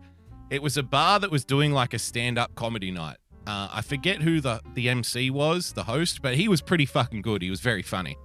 It 0.50 0.62
was 0.62 0.78
a 0.78 0.84
bar 0.84 1.20
that 1.20 1.32
was 1.32 1.44
doing 1.44 1.72
like 1.72 1.94
a 1.94 2.00
stand-up 2.00 2.54
comedy 2.54 2.92
night. 2.92 3.18
Uh, 3.48 3.70
I 3.72 3.82
forget 3.82 4.22
who 4.22 4.42
the 4.42 4.62
the 4.74 4.90
MC 4.90 5.30
was, 5.30 5.74
the 5.74 5.84
host, 5.84 6.22
but 6.22 6.36
he 6.36 6.48
was 6.48 6.62
pretty 6.62 6.86
fucking 6.86 7.22
good. 7.22 7.42
He 7.42 7.50
was 7.50 7.62
very 7.62 7.84
funny. 7.84 8.18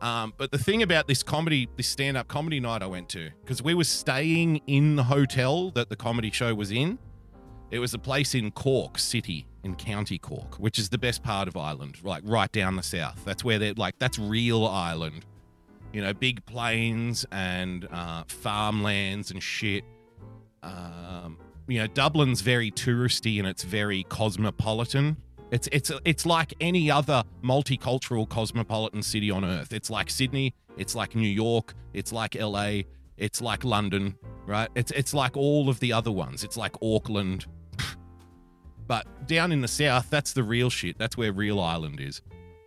Um, 0.00 0.34
but 0.36 0.50
the 0.50 0.58
thing 0.58 0.82
about 0.82 1.08
this 1.08 1.22
comedy, 1.22 1.66
this 1.76 1.88
stand-up 1.88 2.28
comedy 2.28 2.60
night 2.60 2.82
I 2.82 2.86
went 2.86 3.08
to, 3.10 3.30
because 3.40 3.62
we 3.62 3.72
were 3.72 3.84
staying 3.84 4.60
in 4.66 4.96
the 4.96 5.04
hotel 5.04 5.70
that 5.70 5.88
the 5.88 5.96
comedy 5.96 6.30
show 6.30 6.54
was 6.54 6.70
in. 6.70 6.98
It 7.70 7.78
was 7.78 7.94
a 7.94 7.98
place 7.98 8.34
in 8.34 8.50
Cork 8.50 8.98
City, 8.98 9.46
in 9.62 9.74
County 9.76 10.18
Cork, 10.18 10.56
which 10.56 10.78
is 10.78 10.90
the 10.90 10.98
best 10.98 11.22
part 11.22 11.48
of 11.48 11.56
Ireland, 11.56 11.96
like 12.04 12.22
right 12.26 12.52
down 12.52 12.76
the 12.76 12.82
south. 12.82 13.24
That's 13.24 13.42
where 13.42 13.58
they're 13.58 13.72
like, 13.74 13.98
that's 13.98 14.18
real 14.18 14.66
Ireland. 14.66 15.24
You 15.94 16.02
know, 16.02 16.12
big 16.12 16.44
plains 16.44 17.24
and 17.32 17.88
uh, 17.90 18.24
farmlands 18.26 19.30
and 19.30 19.42
shit. 19.42 19.84
Um, 20.62 21.38
you 21.66 21.78
know, 21.80 21.86
Dublin's 21.86 22.40
very 22.40 22.70
touristy 22.70 23.38
and 23.38 23.46
it's 23.46 23.62
very 23.62 24.04
cosmopolitan. 24.04 25.16
It's 25.50 25.68
it's 25.72 25.92
it's 26.04 26.26
like 26.26 26.52
any 26.60 26.90
other 26.90 27.22
multicultural 27.42 28.28
cosmopolitan 28.28 29.02
city 29.02 29.30
on 29.30 29.44
earth. 29.44 29.72
It's 29.72 29.90
like 29.90 30.10
Sydney, 30.10 30.54
it's 30.76 30.94
like 30.94 31.14
New 31.14 31.28
York, 31.28 31.74
it's 31.92 32.12
like 32.12 32.34
LA, 32.34 32.82
it's 33.16 33.40
like 33.40 33.64
London, 33.64 34.16
right? 34.46 34.68
It's 34.74 34.90
it's 34.92 35.14
like 35.14 35.36
all 35.36 35.68
of 35.68 35.80
the 35.80 35.92
other 35.92 36.10
ones. 36.10 36.44
It's 36.44 36.56
like 36.56 36.74
Auckland. 36.82 37.46
But 38.86 39.26
down 39.26 39.50
in 39.50 39.62
the 39.62 39.68
south, 39.68 40.10
that's 40.10 40.34
the 40.34 40.42
real 40.42 40.68
shit. 40.68 40.98
That's 40.98 41.16
where 41.16 41.32
real 41.32 41.58
Ireland 41.58 42.00
is. 42.00 42.20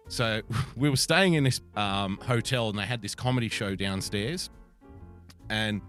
So 0.08 0.42
we 0.76 0.90
were 0.90 0.96
staying 0.96 1.36
in 1.36 1.44
this 1.44 1.62
um, 1.76 2.18
hotel 2.24 2.70
and 2.70 2.80
they 2.80 2.88
had 2.88 3.04
this 3.04 3.14
comedy 3.14 3.50
show 3.50 3.76
downstairs. 3.76 4.50
And 5.52 5.80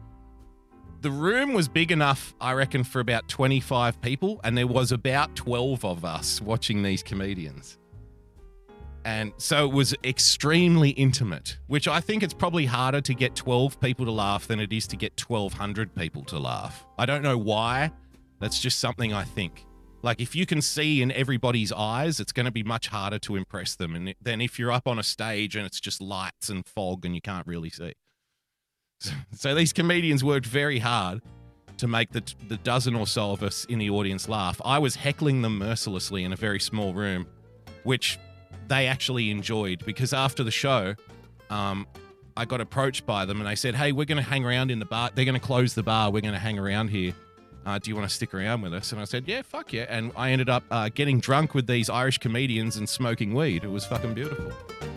the 1.01 1.11
room 1.11 1.53
was 1.53 1.69
big 1.69 1.93
enough, 1.93 2.35
I 2.41 2.53
reckon, 2.53 2.85
for 2.85 3.01
about 3.01 3.29
25 3.29 4.01
people. 4.01 4.41
And 4.45 4.57
there 4.57 4.67
was 4.67 4.93
about 4.93 5.37
12 5.37 5.85
of 5.85 6.05
us 6.05 6.41
watching 6.41 6.83
these 6.83 7.03
comedians. 7.03 7.79
And 9.05 9.33
so 9.39 9.67
it 9.67 9.73
was 9.73 9.95
extremely 10.05 10.91
intimate, 10.91 11.59
which 11.67 11.89
I 11.89 12.01
think 12.01 12.23
it's 12.23 12.35
probably 12.35 12.67
harder 12.67 13.01
to 13.01 13.15
get 13.15 13.35
12 13.35 13.81
people 13.81 14.05
to 14.05 14.13
laugh 14.13 14.47
than 14.47 14.61
it 14.61 14.73
is 14.73 14.87
to 14.89 14.97
get 14.97 15.19
1,200 15.19 15.95
people 15.95 16.23
to 16.25 16.39
laugh. 16.39 16.85
I 16.99 17.07
don't 17.07 17.23
know 17.23 17.39
why. 17.39 17.91
That's 18.41 18.61
just 18.61 18.81
something 18.81 19.15
I 19.15 19.25
think. 19.25 19.65
Like 20.03 20.21
if 20.21 20.37
you 20.37 20.47
can 20.47 20.61
see 20.61 21.01
in 21.01 21.11
everybody's 21.13 21.73
eyes, 21.73 22.21
it's 22.21 22.33
going 22.33 22.47
to 22.47 22.53
be 22.53 22.63
much 22.63 22.89
harder 22.89 23.19
to 23.21 23.37
impress 23.37 23.75
them 23.77 23.95
and 23.95 24.15
than 24.21 24.41
if 24.41 24.59
you're 24.59 24.71
up 24.71 24.87
on 24.87 24.99
a 24.99 25.03
stage 25.03 25.57
and 25.57 25.65
it's 25.65 25.81
just 25.81 26.01
lights 26.01 26.51
and 26.51 26.67
fog 26.67 27.05
and 27.05 27.15
you 27.15 27.21
can't 27.21 27.47
really 27.47 27.71
see. 27.71 27.95
So, 29.35 29.55
these 29.55 29.73
comedians 29.73 30.25
worked 30.25 30.47
very 30.47 30.81
hard 30.81 31.23
to 31.77 31.87
make 31.87 32.11
the 32.11 32.23
the 32.49 32.57
dozen 32.57 32.97
or 32.97 33.07
so 33.07 33.31
of 33.31 33.43
us 33.43 33.65
in 33.67 33.79
the 33.79 33.91
audience 33.91 34.29
laugh. 34.29 34.61
I 34.65 34.79
was 34.79 34.97
heckling 34.97 35.43
them 35.43 35.59
mercilessly 35.59 36.25
in 36.25 36.33
a 36.33 36.37
very 36.37 36.59
small 36.59 36.93
room, 36.93 37.27
which 37.85 38.19
they 38.67 38.87
actually 38.87 39.31
enjoyed 39.31 39.85
because 39.85 40.13
after 40.13 40.43
the 40.43 40.51
show, 40.51 40.95
um, 41.51 41.87
I 42.37 42.45
got 42.45 42.61
approached 42.61 43.07
by 43.07 43.25
them 43.25 43.39
and 43.39 43.49
they 43.49 43.55
said, 43.55 43.75
"Hey, 43.75 43.93
we're 43.93 44.07
going 44.07 44.23
to 44.23 44.29
hang 44.29 44.45
around 44.45 44.71
in 44.71 44.79
the 44.79 44.85
bar. 44.85 45.11
They're 45.15 45.25
going 45.25 45.41
to 45.41 45.47
close 45.47 45.75
the 45.75 45.83
bar. 45.83 46.11
We're 46.11 46.23
going 46.23 46.35
to 46.35 46.41
hang 46.41 46.59
around 46.59 46.89
here. 46.89 47.15
Uh, 47.67 47.79
do 47.79 47.91
you 47.91 47.97
want 47.97 48.09
to 48.09 48.15
stick 48.15 48.35
around 48.35 48.63
with 48.63 48.75
us?" 48.75 48.93
And 48.93 49.01
I 49.01 49.05
said, 49.05 49.25
"Yeah, 49.27 49.43
fuck 49.43 49.73
yeah." 49.73 49.87
And 49.89 50.13
I 50.17 50.31
ended 50.31 50.49
up 50.49 50.65
uh, 50.71 50.89
getting 50.89 51.21
drunk 51.21 51.55
with 51.55 51.67
these 51.67 51.89
Irish 51.89 52.19
comedians 52.19 52.77
and 52.77 52.89
smoking 52.89 53.35
weed. 53.35 53.63
It 53.65 53.71
was 53.71 53.85
fucking 53.87 54.15
beautiful. 54.15 54.51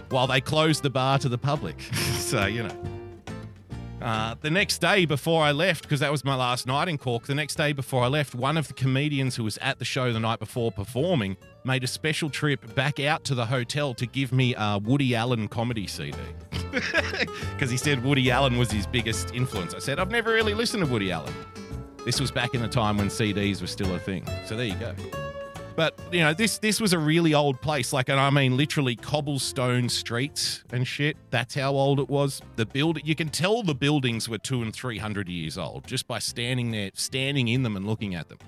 While 0.10 0.27
they 0.27 0.41
closed 0.41 0.84
the 0.84 0.89
bar 0.89 1.20
to 1.20 1.29
the 1.29 1.38
public, 1.38 1.79
so 2.17 2.46
you 2.46 2.63
know. 2.63 3.00
Uh, 4.01 4.36
the 4.41 4.50
next 4.50 4.79
day 4.79 5.05
before 5.05 5.43
I 5.43 5.51
left, 5.51 5.84
because 5.84 6.00
that 6.00 6.12
was 6.12 6.25
my 6.25 6.36
last 6.36 6.65
night 6.65 6.88
in 6.88 6.98
Cork, 6.98 7.24
the 7.24 7.36
next 7.36 7.55
day 7.55 7.72
before 7.72 8.03
I 8.03 8.08
left, 8.08 8.34
one 8.34 8.58
of 8.58 8.67
the 8.67 8.74
comedians 8.74 9.36
who 9.36 9.43
was 9.43 9.58
at 9.60 9.77
the 9.77 9.86
show 9.86 10.12
the 10.12 10.20
night 10.20 10.39
before 10.39 10.72
performing 10.72 11.38
made 11.63 11.84
a 11.84 11.88
special 11.88 12.29
trip 12.29 12.74
back 12.74 13.00
out 13.00 13.24
to 13.25 13.36
the 13.36 13.46
hotel 13.46 13.93
to 13.93 14.08
give 14.08 14.31
me 14.31 14.55
a 14.58 14.79
Woody 14.79 15.15
Allen 15.15 15.48
comedy 15.48 15.86
CD. 15.86 16.17
Because 16.72 17.70
he 17.70 17.77
said 17.77 18.03
Woody 18.03 18.31
Allen 18.31 18.58
was 18.58 18.72
his 18.72 18.88
biggest 18.88 19.36
influence. 19.36 19.75
I 19.75 19.79
said, 19.79 20.00
I've 20.00 20.12
never 20.12 20.31
really 20.31 20.55
listened 20.55 20.84
to 20.84 20.91
Woody 20.91 21.12
Allen. 21.12 21.34
This 22.03 22.20
was 22.20 22.31
back 22.31 22.55
in 22.55 22.62
the 22.62 22.67
time 22.67 22.98
when 22.98 23.08
CDs 23.08 23.62
were 23.62 23.67
still 23.67 23.93
a 23.93 24.00
thing. 24.00 24.25
So 24.46 24.55
there 24.55 24.65
you 24.65 24.75
go. 24.75 24.96
But 25.75 25.97
you 26.11 26.19
know, 26.19 26.33
this 26.33 26.57
this 26.57 26.81
was 26.81 26.93
a 26.93 26.99
really 26.99 27.33
old 27.33 27.61
place. 27.61 27.93
Like, 27.93 28.09
and 28.09 28.19
I 28.19 28.29
mean, 28.29 28.57
literally 28.57 28.95
cobblestone 28.95 29.89
streets 29.89 30.63
and 30.71 30.85
shit. 30.85 31.17
That's 31.29 31.55
how 31.55 31.71
old 31.71 31.99
it 31.99 32.09
was. 32.09 32.41
The 32.57 32.65
build, 32.65 32.99
you 33.05 33.15
can 33.15 33.29
tell 33.29 33.63
the 33.63 33.75
buildings 33.75 34.27
were 34.27 34.37
two 34.37 34.61
and 34.61 34.73
three 34.73 34.97
hundred 34.97 35.29
years 35.29 35.57
old 35.57 35.87
just 35.87 36.07
by 36.07 36.19
standing 36.19 36.71
there, 36.71 36.91
standing 36.93 37.47
in 37.47 37.63
them 37.63 37.75
and 37.75 37.87
looking 37.87 38.15
at 38.15 38.27
them. 38.27 38.39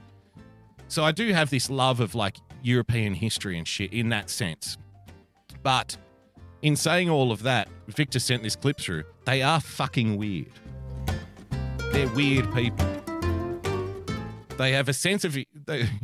So 0.89 1.03
I 1.03 1.11
do 1.11 1.31
have 1.33 1.49
this 1.49 1.69
love 1.69 2.01
of 2.01 2.13
like 2.13 2.37
European 2.61 3.13
history 3.13 3.57
and 3.57 3.67
shit 3.67 3.93
in 3.93 4.09
that 4.09 4.29
sense. 4.29 4.77
But 5.63 5.97
in 6.61 6.75
saying 6.75 7.09
all 7.09 7.31
of 7.31 7.43
that, 7.43 7.67
Victor 7.87 8.19
sent 8.19 8.43
this 8.43 8.55
clip 8.55 8.79
through. 8.79 9.03
They 9.25 9.41
are 9.41 9.59
fucking 9.59 10.17
weird. 10.17 10.51
They're 11.91 12.07
weird 12.09 12.53
people. 12.53 12.87
They 14.57 14.73
have 14.73 14.87
a 14.87 14.93
sense 14.93 15.25
of, 15.25 15.35
you 15.35 15.45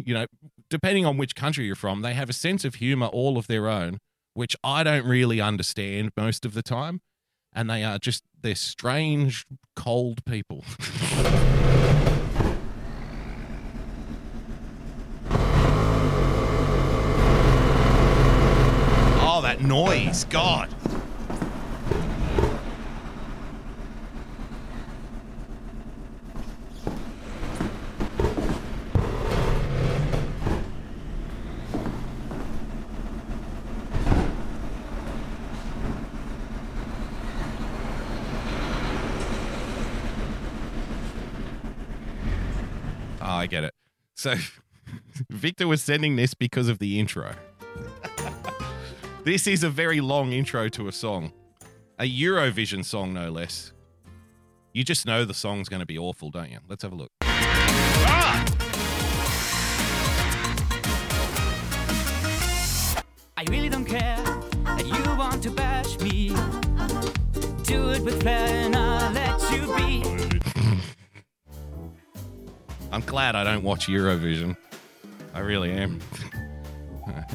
know, 0.07 0.25
depending 0.69 1.05
on 1.05 1.17
which 1.17 1.35
country 1.35 1.65
you're 1.65 1.75
from, 1.75 2.01
they 2.01 2.13
have 2.13 2.29
a 2.29 2.33
sense 2.33 2.63
of 2.63 2.75
humor 2.75 3.07
all 3.07 3.37
of 3.37 3.47
their 3.47 3.67
own, 3.67 3.99
which 4.33 4.55
I 4.63 4.83
don't 4.83 5.05
really 5.05 5.41
understand 5.41 6.11
most 6.15 6.45
of 6.45 6.53
the 6.53 6.61
time. 6.61 7.01
And 7.51 7.69
they 7.69 7.83
are 7.83 7.97
just, 7.97 8.23
they're 8.39 8.53
strange, 8.53 9.45
cold 9.75 10.23
people. 10.25 10.63
oh, 19.21 19.39
that 19.41 19.61
noise. 19.61 20.25
God. 20.25 20.69
I 43.39 43.47
get 43.47 43.63
it. 43.63 43.73
So 44.15 44.35
Victor 45.29 45.65
was 45.65 45.81
sending 45.81 46.17
this 46.17 46.33
because 46.33 46.67
of 46.67 46.79
the 46.79 46.99
intro. 46.99 47.31
this 49.23 49.47
is 49.47 49.63
a 49.63 49.69
very 49.69 50.01
long 50.01 50.33
intro 50.33 50.67
to 50.67 50.89
a 50.89 50.91
song, 50.91 51.31
a 51.97 52.03
Eurovision 52.03 52.83
song, 52.83 53.13
no 53.13 53.31
less. 53.31 53.71
You 54.73 54.83
just 54.83 55.05
know 55.05 55.23
the 55.23 55.33
song's 55.33 55.69
going 55.69 55.79
to 55.79 55.85
be 55.85 55.97
awful, 55.97 56.29
don't 56.29 56.51
you? 56.51 56.57
Let's 56.67 56.83
have 56.83 56.91
a 56.91 56.95
look. 56.95 57.11
Ah! 57.21 58.45
I 63.37 63.45
really 63.47 63.69
don't 63.69 63.85
care 63.85 64.21
that 64.65 64.85
you 64.85 65.17
want 65.17 65.41
to 65.43 65.51
bash 65.51 65.97
me. 66.01 66.35
Do 67.63 67.91
it 67.91 68.03
with 68.03 68.21
flair 68.21 68.65
I'm 72.91 73.01
glad 73.01 73.35
I 73.35 73.43
don't 73.43 73.63
watch 73.63 73.87
Eurovision. 73.87 74.57
I 75.33 75.39
really 75.39 75.71
am. 75.71 75.99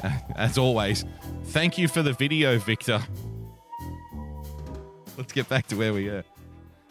As 0.36 0.58
always, 0.58 1.04
thank 1.46 1.78
you 1.78 1.88
for 1.88 2.02
the 2.02 2.12
video, 2.12 2.58
Victor. 2.58 3.00
Let's 5.16 5.32
get 5.32 5.48
back 5.48 5.66
to 5.68 5.76
where 5.76 5.92
we 5.92 6.08
are. 6.08 6.24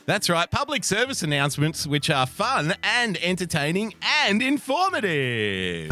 That's 0.06 0.30
right, 0.30 0.50
public 0.50 0.84
service 0.84 1.24
announcements, 1.24 1.88
which 1.88 2.10
are 2.10 2.26
fun 2.26 2.76
and 2.84 3.18
entertaining 3.24 3.94
and 4.02 4.42
informative. 4.42 5.92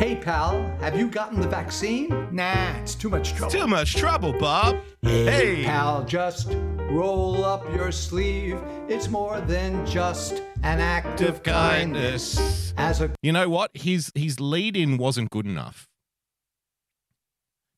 Hey, 0.00 0.16
pal, 0.16 0.62
have 0.80 0.98
you 0.98 1.08
gotten 1.10 1.42
the 1.42 1.46
vaccine? 1.46 2.08
Nah, 2.32 2.70
it's 2.78 2.94
too 2.94 3.10
much 3.10 3.34
trouble. 3.34 3.52
Too 3.52 3.66
much 3.66 3.94
trouble, 3.96 4.32
Bob. 4.32 4.80
Hey, 5.02 5.26
Hey. 5.26 5.64
pal, 5.64 6.06
just 6.06 6.48
roll 6.90 7.44
up 7.44 7.62
your 7.74 7.92
sleeve. 7.92 8.58
It's 8.88 9.10
more 9.10 9.42
than 9.42 9.84
just 9.84 10.42
an 10.62 10.80
act 10.80 11.20
of 11.20 11.42
kindness. 11.42 12.72
As 12.78 13.02
a 13.02 13.10
You 13.20 13.32
know 13.32 13.50
what? 13.50 13.72
His 13.74 14.10
his 14.14 14.40
lead 14.40 14.74
in 14.74 14.96
wasn't 14.96 15.28
good 15.28 15.44
enough. 15.44 15.86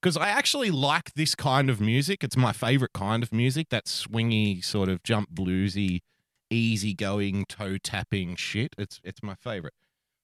Because 0.01 0.17
I 0.17 0.29
actually 0.29 0.71
like 0.71 1.15
this 1.15 1.35
kind 1.35 1.69
of 1.69 1.81
music. 1.81 2.23
It's 2.23 2.37
my 2.37 2.53
favorite 2.53 2.93
kind 2.93 3.25
of 3.25 3.33
music. 3.33 3.69
That 3.71 3.87
swingy, 3.87 4.65
sort 4.65 4.89
of 4.89 5.03
jump 5.03 5.35
bluesy, 5.35 6.03
easygoing, 6.51 7.47
toe 7.49 7.79
tapping 7.79 8.37
shit. 8.37 8.77
It's 8.79 9.01
it's 9.03 9.25
my 9.25 9.35
favorite. 9.35 9.75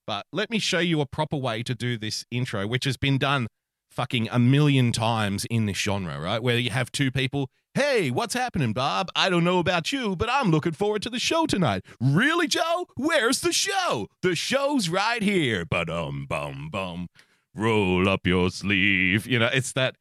But 0.09 0.25
let 0.33 0.49
me 0.49 0.59
show 0.59 0.79
you 0.79 1.03
a 1.03 1.07
proper 1.07 1.37
way 1.37 1.63
to 1.63 1.75
do 1.75 1.99
this 1.99 2.25
intro, 2.31 2.67
which 2.67 2.87
has 2.87 2.97
been 2.97 3.19
done 3.19 3.47
fucking 3.91 4.27
a 4.33 4.39
million 4.39 4.91
times 4.91 5.45
in 5.51 5.67
this 5.67 5.77
genre, 5.77 6.19
right? 6.19 6.43
Where 6.43 6.57
you 6.57 6.71
have 6.71 6.91
two 6.91 7.11
people, 7.11 7.51
hey, 7.75 8.11
what's 8.11 8.33
happening, 8.33 8.73
Bob? 8.73 9.11
I 9.15 9.29
don't 9.29 9.45
know 9.45 9.59
about 9.59 9.93
you, 9.93 10.17
but 10.17 10.31
I'm 10.31 10.51
looking 10.51 10.73
forward 10.73 11.03
to 11.03 11.11
the 11.11 11.19
show 11.19 11.45
tonight. 11.45 11.85
Really, 12.01 12.47
Joe? 12.47 12.87
Where's 12.97 13.43
the 13.43 13.53
show? 13.53 14.09
The 14.23 14.35
show's 14.35 14.89
right 14.89 15.23
here. 15.23 15.67
But 15.67 15.91
um 15.91 16.25
bum 16.27 16.71
bum. 16.71 17.09
Roll 17.55 18.09
up 18.09 18.27
your 18.27 18.49
sleeve. 18.49 19.27
You 19.27 19.39
know, 19.39 19.51
it's 19.53 19.73
that 19.73 19.97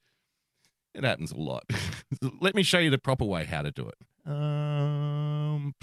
it 0.96 1.04
happens 1.04 1.34
a 1.34 1.38
lot. 1.38 1.66
Let 2.40 2.56
me 2.56 2.64
show 2.64 2.80
you 2.80 2.90
the 2.90 2.98
proper 2.98 3.26
way 3.26 3.44
how 3.44 3.62
to 3.62 3.72
do 3.72 3.90
it. 3.90 4.32
Um 4.32 5.74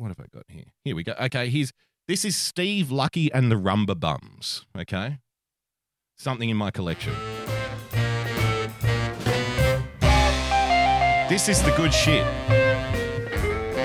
what 0.00 0.08
have 0.08 0.18
I 0.18 0.26
got 0.32 0.44
here? 0.48 0.64
Here 0.82 0.96
we 0.96 1.04
go. 1.04 1.12
Okay, 1.20 1.50
here's 1.50 1.72
this 2.08 2.24
is 2.24 2.34
Steve 2.34 2.90
Lucky 2.90 3.30
and 3.32 3.52
the 3.52 3.56
Rumba 3.56 3.98
Bums. 4.00 4.64
Okay, 4.76 5.18
something 6.16 6.48
in 6.48 6.56
my 6.56 6.70
collection. 6.70 7.12
This 11.28 11.48
is 11.48 11.62
the 11.62 11.72
good 11.76 11.92
shit. 11.92 12.24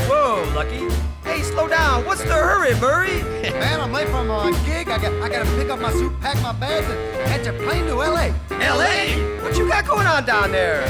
Whoa, 0.08 0.50
Lucky. 0.56 0.88
Hey, 1.24 1.44
slow 1.44 1.68
down. 1.68 2.06
What's 2.06 2.24
the 2.24 2.34
hurry, 2.34 2.74
Murray? 2.80 3.22
Man, 3.52 3.82
I'm 3.82 3.92
late 3.92 4.08
for 4.08 4.24
my 4.24 4.50
gig. 4.66 4.90
I 4.90 4.98
got 4.98 5.14
I 5.22 5.28
gotta 5.28 5.50
pick 5.58 5.70
up 5.70 5.80
my 5.80 5.92
suit, 5.92 6.18
pack 6.22 6.42
my 6.42 6.54
bags, 6.54 6.88
and 6.88 7.28
catch 7.28 7.46
a 7.46 7.54
plane 7.66 7.86
to 7.88 7.96
LA. 7.96 8.34
L.A.? 8.52 9.42
What 9.44 9.58
you 9.58 9.68
got 9.68 9.86
going 9.86 10.08
on 10.08 10.26
down 10.26 10.54
there? 10.54 10.82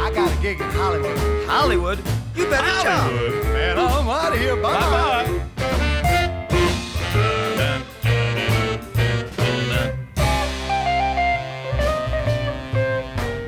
I 0.00 0.10
got 0.10 0.36
a 0.36 0.42
gig 0.42 0.60
in 0.60 0.70
Hollywood. 0.70 1.18
Hollywood? 1.46 2.23
You 2.34 2.48
better 2.48 2.82
jump. 2.82 3.12
Man, 3.52 3.78
I'm 3.78 4.08
out 4.08 4.32
of 4.32 4.38
here. 4.38 4.56
Bye 4.56 4.80
bye. 4.80 6.44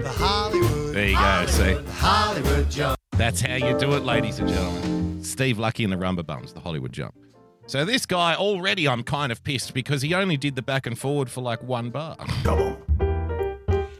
The 0.02 0.12
Hollywood. 0.12 0.94
There 0.94 1.08
you 1.08 1.16
go. 1.16 1.46
See, 1.46 1.76
Hollywood 1.92 2.70
jump. 2.70 2.98
that's 3.12 3.40
how 3.40 3.54
you 3.56 3.78
do 3.78 3.92
it, 3.94 4.04
ladies 4.04 4.38
and 4.38 4.48
gentlemen. 4.48 5.22
Steve 5.24 5.58
Lucky 5.58 5.84
and 5.84 5.92
the 5.92 5.96
Rumba 5.96 6.24
Bums, 6.24 6.52
the 6.52 6.60
Hollywood 6.60 6.92
Jump. 6.92 7.14
So 7.66 7.84
this 7.84 8.06
guy 8.06 8.34
already, 8.36 8.86
I'm 8.86 9.02
kind 9.02 9.32
of 9.32 9.42
pissed 9.42 9.74
because 9.74 10.00
he 10.02 10.14
only 10.14 10.36
did 10.36 10.54
the 10.54 10.62
back 10.62 10.86
and 10.86 10.96
forward 10.96 11.28
for 11.28 11.40
like 11.40 11.62
one 11.62 11.90
bar. 11.90 12.16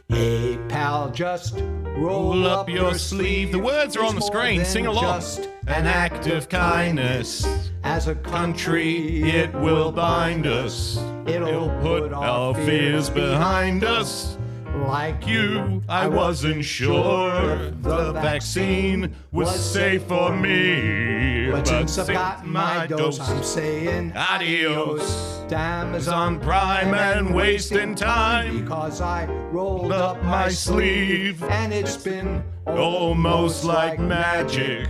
Hey, 0.09 0.57
pal, 0.69 1.11
just 1.11 1.55
roll, 1.55 2.31
Roll 2.31 2.47
up 2.47 2.69
your 2.69 2.93
sleeve. 2.93 3.51
The 3.51 3.59
words 3.59 3.97
are 3.97 4.05
on 4.05 4.15
the 4.15 4.21
screen. 4.21 4.63
Sing 4.63 4.85
along. 4.85 5.03
just 5.03 5.49
An 5.67 5.85
act 5.85 6.27
of 6.27 6.47
kindness. 6.47 7.45
As 7.83 8.07
a 8.07 8.15
Country, 8.15 9.23
it 9.23 9.53
will 9.55 9.91
bind 9.91 10.47
us. 10.47 10.97
It'll 11.25 11.69
put 11.81 12.13
our 12.13 12.53
fears 12.53 13.09
behind 13.09 13.83
us. 13.83 14.37
Like 14.85 15.27
You, 15.27 15.81
I 15.89 16.07
wasn't 16.07 16.63
sure 16.65 17.71
the 17.71 18.11
vaccine 18.13 19.15
was 19.31 19.53
safe 19.59 20.03
for 20.03 20.35
me. 20.35 21.49
But 21.51 21.67
since 21.67 21.97
I've 21.97 22.07
got 22.07 22.45
my 22.45 22.87
dose, 22.87 23.19
I'm 23.19 23.43
saying 23.43 24.13
Adios. 24.15 25.41
to 25.49 25.57
Amazon 25.57 26.39
Prime 26.39 26.93
and 26.93 27.33
wasting 27.33 27.95
time. 27.95 28.61
because 28.61 29.01
I 29.01 29.25
rolled 29.51 29.91
up 29.91 30.21
my 30.23 30.49
sleeve. 30.49 31.43
and 31.43 31.73
it's 31.73 31.97
been 31.97 32.43
Almost 32.65 33.63
like 33.63 33.97
magic. 33.99 34.87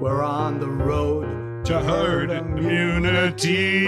We're 0.00 0.22
on 0.22 0.60
the 0.60 0.68
road 0.68 1.64
to 1.66 1.80
herd 1.80 2.30
immunity. 2.30 3.84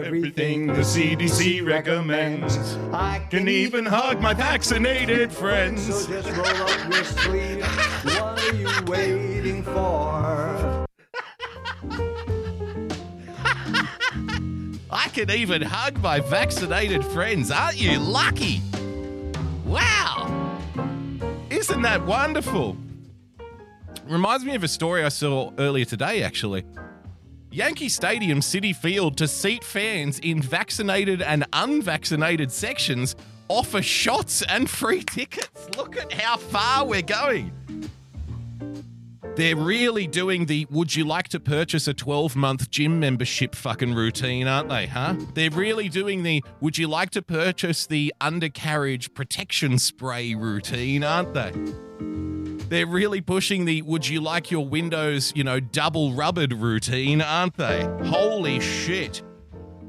I 0.00 0.04
can 0.04 0.12
do 0.12 0.18
Everything 0.18 0.66
the 0.68 0.80
CDC 0.80 1.66
recommends. 1.66 2.56
I 2.92 3.26
Can 3.30 3.48
even 3.48 3.84
hug 3.84 4.20
my 4.20 4.32
vaccinated 4.32 5.30
friends. 5.30 5.82
So 5.82 6.08
just 6.08 6.30
roll 6.30 6.46
up 6.46 6.92
your 6.92 7.04
sleeve. 7.04 7.64
What 8.04 8.40
are 8.40 8.54
you 8.54 8.70
waiting 8.86 9.62
for? 9.62 10.86
I 14.92 15.08
can 15.12 15.30
even 15.30 15.62
hug 15.62 16.00
my 16.00 16.20
vaccinated 16.20 17.04
friends. 17.04 17.50
Aren't 17.50 17.78
you 17.80 17.98
lucky? 17.98 18.62
Wow. 19.66 20.58
Isn't 21.50 21.82
that 21.82 22.06
wonderful? 22.06 22.76
Reminds 24.06 24.44
me 24.44 24.54
of 24.54 24.64
a 24.64 24.68
story 24.68 25.04
I 25.04 25.10
saw 25.10 25.52
earlier 25.58 25.84
today, 25.84 26.22
actually. 26.22 26.64
Yankee 27.52 27.88
Stadium 27.88 28.38
Citi 28.38 28.74
Field 28.74 29.16
to 29.16 29.26
seat 29.26 29.64
fans 29.64 30.20
in 30.20 30.40
vaccinated 30.40 31.20
and 31.20 31.44
unvaccinated 31.52 32.52
sections 32.52 33.16
offer 33.48 33.82
shots 33.82 34.42
and 34.42 34.70
free 34.70 35.02
tickets. 35.02 35.68
Look 35.76 35.96
at 35.96 36.12
how 36.12 36.36
far 36.36 36.86
we're 36.86 37.02
going. 37.02 37.52
They're 39.34 39.56
really 39.56 40.06
doing 40.06 40.46
the 40.46 40.66
would 40.70 40.94
you 40.94 41.04
like 41.04 41.26
to 41.28 41.40
purchase 41.40 41.88
a 41.88 41.94
12 41.94 42.36
month 42.36 42.70
gym 42.70 43.00
membership 43.00 43.56
fucking 43.56 43.94
routine, 43.94 44.46
aren't 44.46 44.68
they, 44.68 44.86
huh? 44.86 45.16
They're 45.34 45.50
really 45.50 45.88
doing 45.88 46.22
the 46.22 46.44
would 46.60 46.78
you 46.78 46.86
like 46.86 47.10
to 47.10 47.22
purchase 47.22 47.84
the 47.84 48.14
undercarriage 48.20 49.12
protection 49.12 49.78
spray 49.78 50.36
routine, 50.36 51.02
aren't 51.02 51.34
they? 51.34 51.52
They're 52.70 52.86
really 52.86 53.20
pushing 53.20 53.64
the 53.64 53.82
would 53.82 54.06
you 54.06 54.20
like 54.20 54.52
your 54.52 54.64
windows, 54.64 55.32
you 55.34 55.42
know, 55.42 55.58
double 55.58 56.12
rubbered 56.12 56.52
routine, 56.52 57.20
aren't 57.20 57.56
they? 57.56 57.82
Holy 58.04 58.60
shit. 58.60 59.22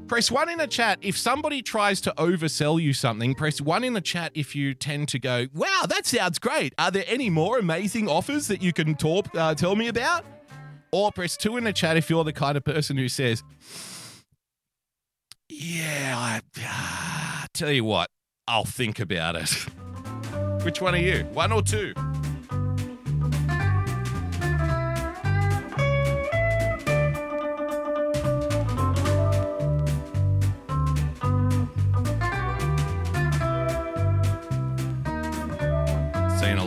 Press 0.08 0.32
one 0.32 0.48
in 0.48 0.58
the 0.58 0.66
chat 0.66 0.98
if 1.00 1.16
somebody 1.16 1.62
tries 1.62 2.00
to 2.00 2.12
oversell 2.18 2.82
you 2.82 2.92
something. 2.92 3.36
Press 3.36 3.60
one 3.60 3.84
in 3.84 3.92
the 3.92 4.00
chat 4.00 4.32
if 4.34 4.56
you 4.56 4.74
tend 4.74 5.06
to 5.10 5.20
go, 5.20 5.46
wow, 5.54 5.82
that 5.88 6.06
sounds 6.06 6.40
great. 6.40 6.74
Are 6.76 6.90
there 6.90 7.04
any 7.06 7.30
more 7.30 7.56
amazing 7.56 8.08
offers 8.08 8.48
that 8.48 8.60
you 8.60 8.72
can 8.72 8.96
talk, 8.96 9.28
uh, 9.36 9.54
tell 9.54 9.76
me 9.76 9.86
about? 9.86 10.24
Or 10.90 11.12
press 11.12 11.36
two 11.36 11.56
in 11.56 11.62
the 11.62 11.72
chat 11.72 11.96
if 11.96 12.10
you're 12.10 12.24
the 12.24 12.32
kind 12.32 12.56
of 12.56 12.64
person 12.64 12.96
who 12.96 13.08
says, 13.08 13.44
yeah, 15.48 16.14
I 16.18 16.40
ah, 16.58 17.46
tell 17.54 17.70
you 17.70 17.84
what, 17.84 18.10
I'll 18.48 18.64
think 18.64 18.98
about 18.98 19.36
it. 19.36 19.50
Which 20.64 20.80
one 20.80 20.96
are 20.96 20.98
you? 20.98 21.22
One 21.32 21.52
or 21.52 21.62
two? 21.62 21.94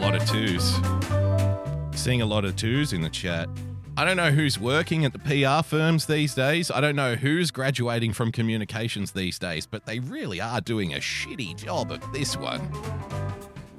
Lot 0.06 0.22
of 0.22 0.30
twos. 0.30 2.00
Seeing 2.00 2.22
a 2.22 2.28
lot 2.28 2.46
of 2.46 2.56
twos 2.56 2.94
in 2.94 3.02
the 3.02 3.10
chat. 3.10 3.50
I 3.98 4.06
don't 4.06 4.18
know 4.18 4.30
who's 4.30 4.60
working 4.60 5.04
at 5.04 5.14
the 5.14 5.18
PR 5.18 5.68
firms 5.68 6.06
these 6.06 6.36
days. 6.36 6.70
I 6.70 6.80
don't 6.80 6.96
know 6.96 7.16
who's 7.16 7.50
graduating 7.50 8.14
from 8.14 8.32
communications 8.32 9.14
these 9.14 9.40
days, 9.40 9.66
but 9.66 9.88
they 9.88 9.98
really 9.98 10.40
are 10.40 10.62
doing 10.62 10.94
a 10.94 10.98
shitty 10.98 11.58
job 11.58 11.92
of 11.92 12.14
this 12.14 12.38
one. 12.38 12.72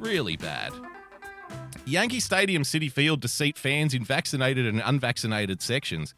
Really 0.00 0.36
bad. 0.36 0.72
Yankee 1.84 2.18
Stadium 2.18 2.64
Citi 2.64 2.90
Field 2.90 3.22
to 3.22 3.28
seat 3.28 3.56
fans 3.56 3.94
in 3.94 4.04
vaccinated 4.04 4.66
and 4.66 4.82
unvaccinated 4.84 5.62
sections. 5.62 6.12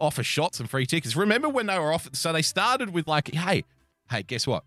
Offer 0.00 0.24
shots 0.24 0.58
and 0.58 0.68
free 0.68 0.84
tickets. 0.84 1.14
Remember 1.14 1.48
when 1.48 1.66
they 1.66 1.78
were 1.78 1.92
off? 1.92 2.08
So 2.12 2.32
they 2.32 2.42
started 2.42 2.90
with 2.90 3.06
like, 3.06 3.32
hey, 3.32 3.62
hey, 4.10 4.24
guess 4.24 4.48
what? 4.48 4.64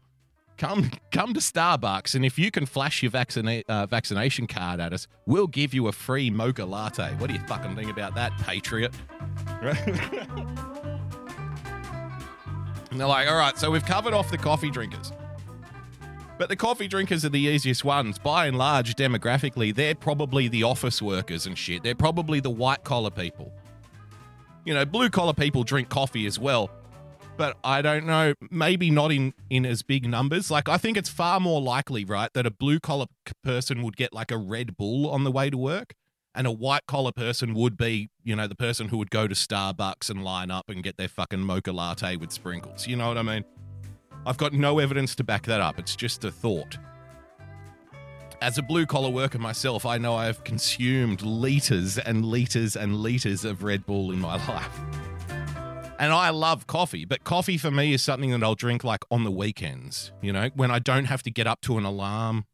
Come, 0.57 0.89
come 1.11 1.33
to 1.35 1.39
Starbucks, 1.39 2.15
and 2.15 2.25
if 2.25 2.39
you 2.39 2.49
can 2.49 2.65
flash 2.65 3.03
your 3.03 3.11
vaccina- 3.11 3.63
uh, 3.69 3.85
vaccination 3.85 4.47
card 4.47 4.79
at 4.79 4.91
us, 4.91 5.07
we'll 5.27 5.45
give 5.47 5.73
you 5.73 5.87
a 5.87 5.91
free 5.91 6.31
mocha 6.31 6.65
latte. 6.65 7.13
What 7.19 7.27
do 7.27 7.33
you 7.33 7.39
fucking 7.41 7.75
think 7.75 7.91
about 7.91 8.15
that, 8.15 8.31
patriot? 8.39 8.91
And 12.89 12.99
they're 12.99 13.07
like, 13.07 13.27
all 13.27 13.37
right, 13.37 13.55
so 13.57 13.69
we've 13.69 13.85
covered 13.85 14.13
off 14.13 14.31
the 14.31 14.37
coffee 14.37 14.71
drinkers. 14.71 15.11
But 16.39 16.49
the 16.49 16.55
coffee 16.55 16.87
drinkers 16.87 17.23
are 17.25 17.29
the 17.29 17.39
easiest 17.39 17.83
ones. 17.85 18.17
By 18.17 18.47
and 18.47 18.57
large, 18.57 18.95
demographically, 18.95 19.75
they're 19.75 19.93
probably 19.95 20.47
the 20.47 20.63
office 20.63 21.01
workers 21.01 21.45
and 21.45 21.57
shit. 21.57 21.83
They're 21.83 21.95
probably 21.95 22.39
the 22.39 22.49
white 22.49 22.83
collar 22.83 23.11
people. 23.11 23.51
You 24.65 24.73
know, 24.73 24.85
blue 24.85 25.09
collar 25.09 25.33
people 25.33 25.63
drink 25.63 25.89
coffee 25.89 26.25
as 26.25 26.39
well, 26.39 26.71
but 27.37 27.57
I 27.63 27.81
don't 27.81 28.05
know, 28.05 28.33
maybe 28.49 28.89
not 28.89 29.11
in 29.11 29.33
in 29.49 29.65
as 29.65 29.83
big 29.83 30.07
numbers. 30.07 30.49
Like 30.51 30.67
I 30.67 30.77
think 30.77 30.97
it's 30.97 31.09
far 31.09 31.39
more 31.39 31.61
likely, 31.61 32.03
right, 32.03 32.31
that 32.33 32.45
a 32.45 32.51
blue 32.51 32.79
collar 32.79 33.05
person 33.43 33.83
would 33.83 33.95
get 33.95 34.13
like 34.13 34.31
a 34.31 34.37
Red 34.37 34.77
Bull 34.77 35.09
on 35.09 35.23
the 35.23 35.31
way 35.31 35.49
to 35.49 35.57
work, 35.57 35.93
and 36.35 36.47
a 36.47 36.51
white 36.51 36.85
collar 36.87 37.11
person 37.11 37.53
would 37.53 37.77
be, 37.77 38.09
you 38.23 38.35
know, 38.35 38.47
the 38.47 38.55
person 38.55 38.89
who 38.89 38.97
would 38.97 39.11
go 39.11 39.27
to 39.27 39.35
Starbucks 39.35 40.09
and 40.09 40.23
line 40.23 40.51
up 40.51 40.69
and 40.69 40.83
get 40.83 40.97
their 40.97 41.07
fucking 41.07 41.41
mocha 41.41 41.71
latte 41.71 42.15
with 42.15 42.31
sprinkles. 42.31 42.87
You 42.87 42.95
know 42.95 43.07
what 43.07 43.17
I 43.17 43.23
mean? 43.23 43.45
I've 44.25 44.37
got 44.37 44.53
no 44.53 44.79
evidence 44.79 45.15
to 45.15 45.23
back 45.23 45.43
that 45.43 45.61
up. 45.61 45.79
It's 45.79 45.95
just 45.95 46.25
a 46.25 46.31
thought. 46.31 46.77
As 48.41 48.57
a 48.57 48.61
blue 48.61 48.85
collar 48.85 49.09
worker 49.09 49.39
myself, 49.39 49.85
I 49.85 49.97
know 49.97 50.15
I 50.15 50.25
have 50.25 50.43
consumed 50.43 51.23
liters 51.23 51.97
and 51.97 52.23
liters 52.23 52.75
and 52.75 52.95
liters 52.95 53.45
of 53.45 53.63
Red 53.63 53.85
Bull 53.85 54.11
in 54.11 54.19
my 54.19 54.35
life. 54.47 54.79
And 55.99 56.13
I 56.13 56.29
love 56.29 56.67
coffee, 56.67 57.05
but 57.05 57.23
coffee 57.23 57.57
for 57.57 57.71
me 57.71 57.93
is 57.93 58.03
something 58.03 58.29
that 58.31 58.43
I'll 58.43 58.55
drink 58.55 58.83
like 58.83 59.03
on 59.09 59.23
the 59.23 59.31
weekends, 59.31 60.11
you 60.21 60.31
know, 60.31 60.49
when 60.53 60.69
I 60.69 60.77
don't 60.77 61.05
have 61.05 61.23
to 61.23 61.31
get 61.31 61.47
up 61.47 61.61
to 61.61 61.77
an 61.77 61.85
alarm. 61.85 62.45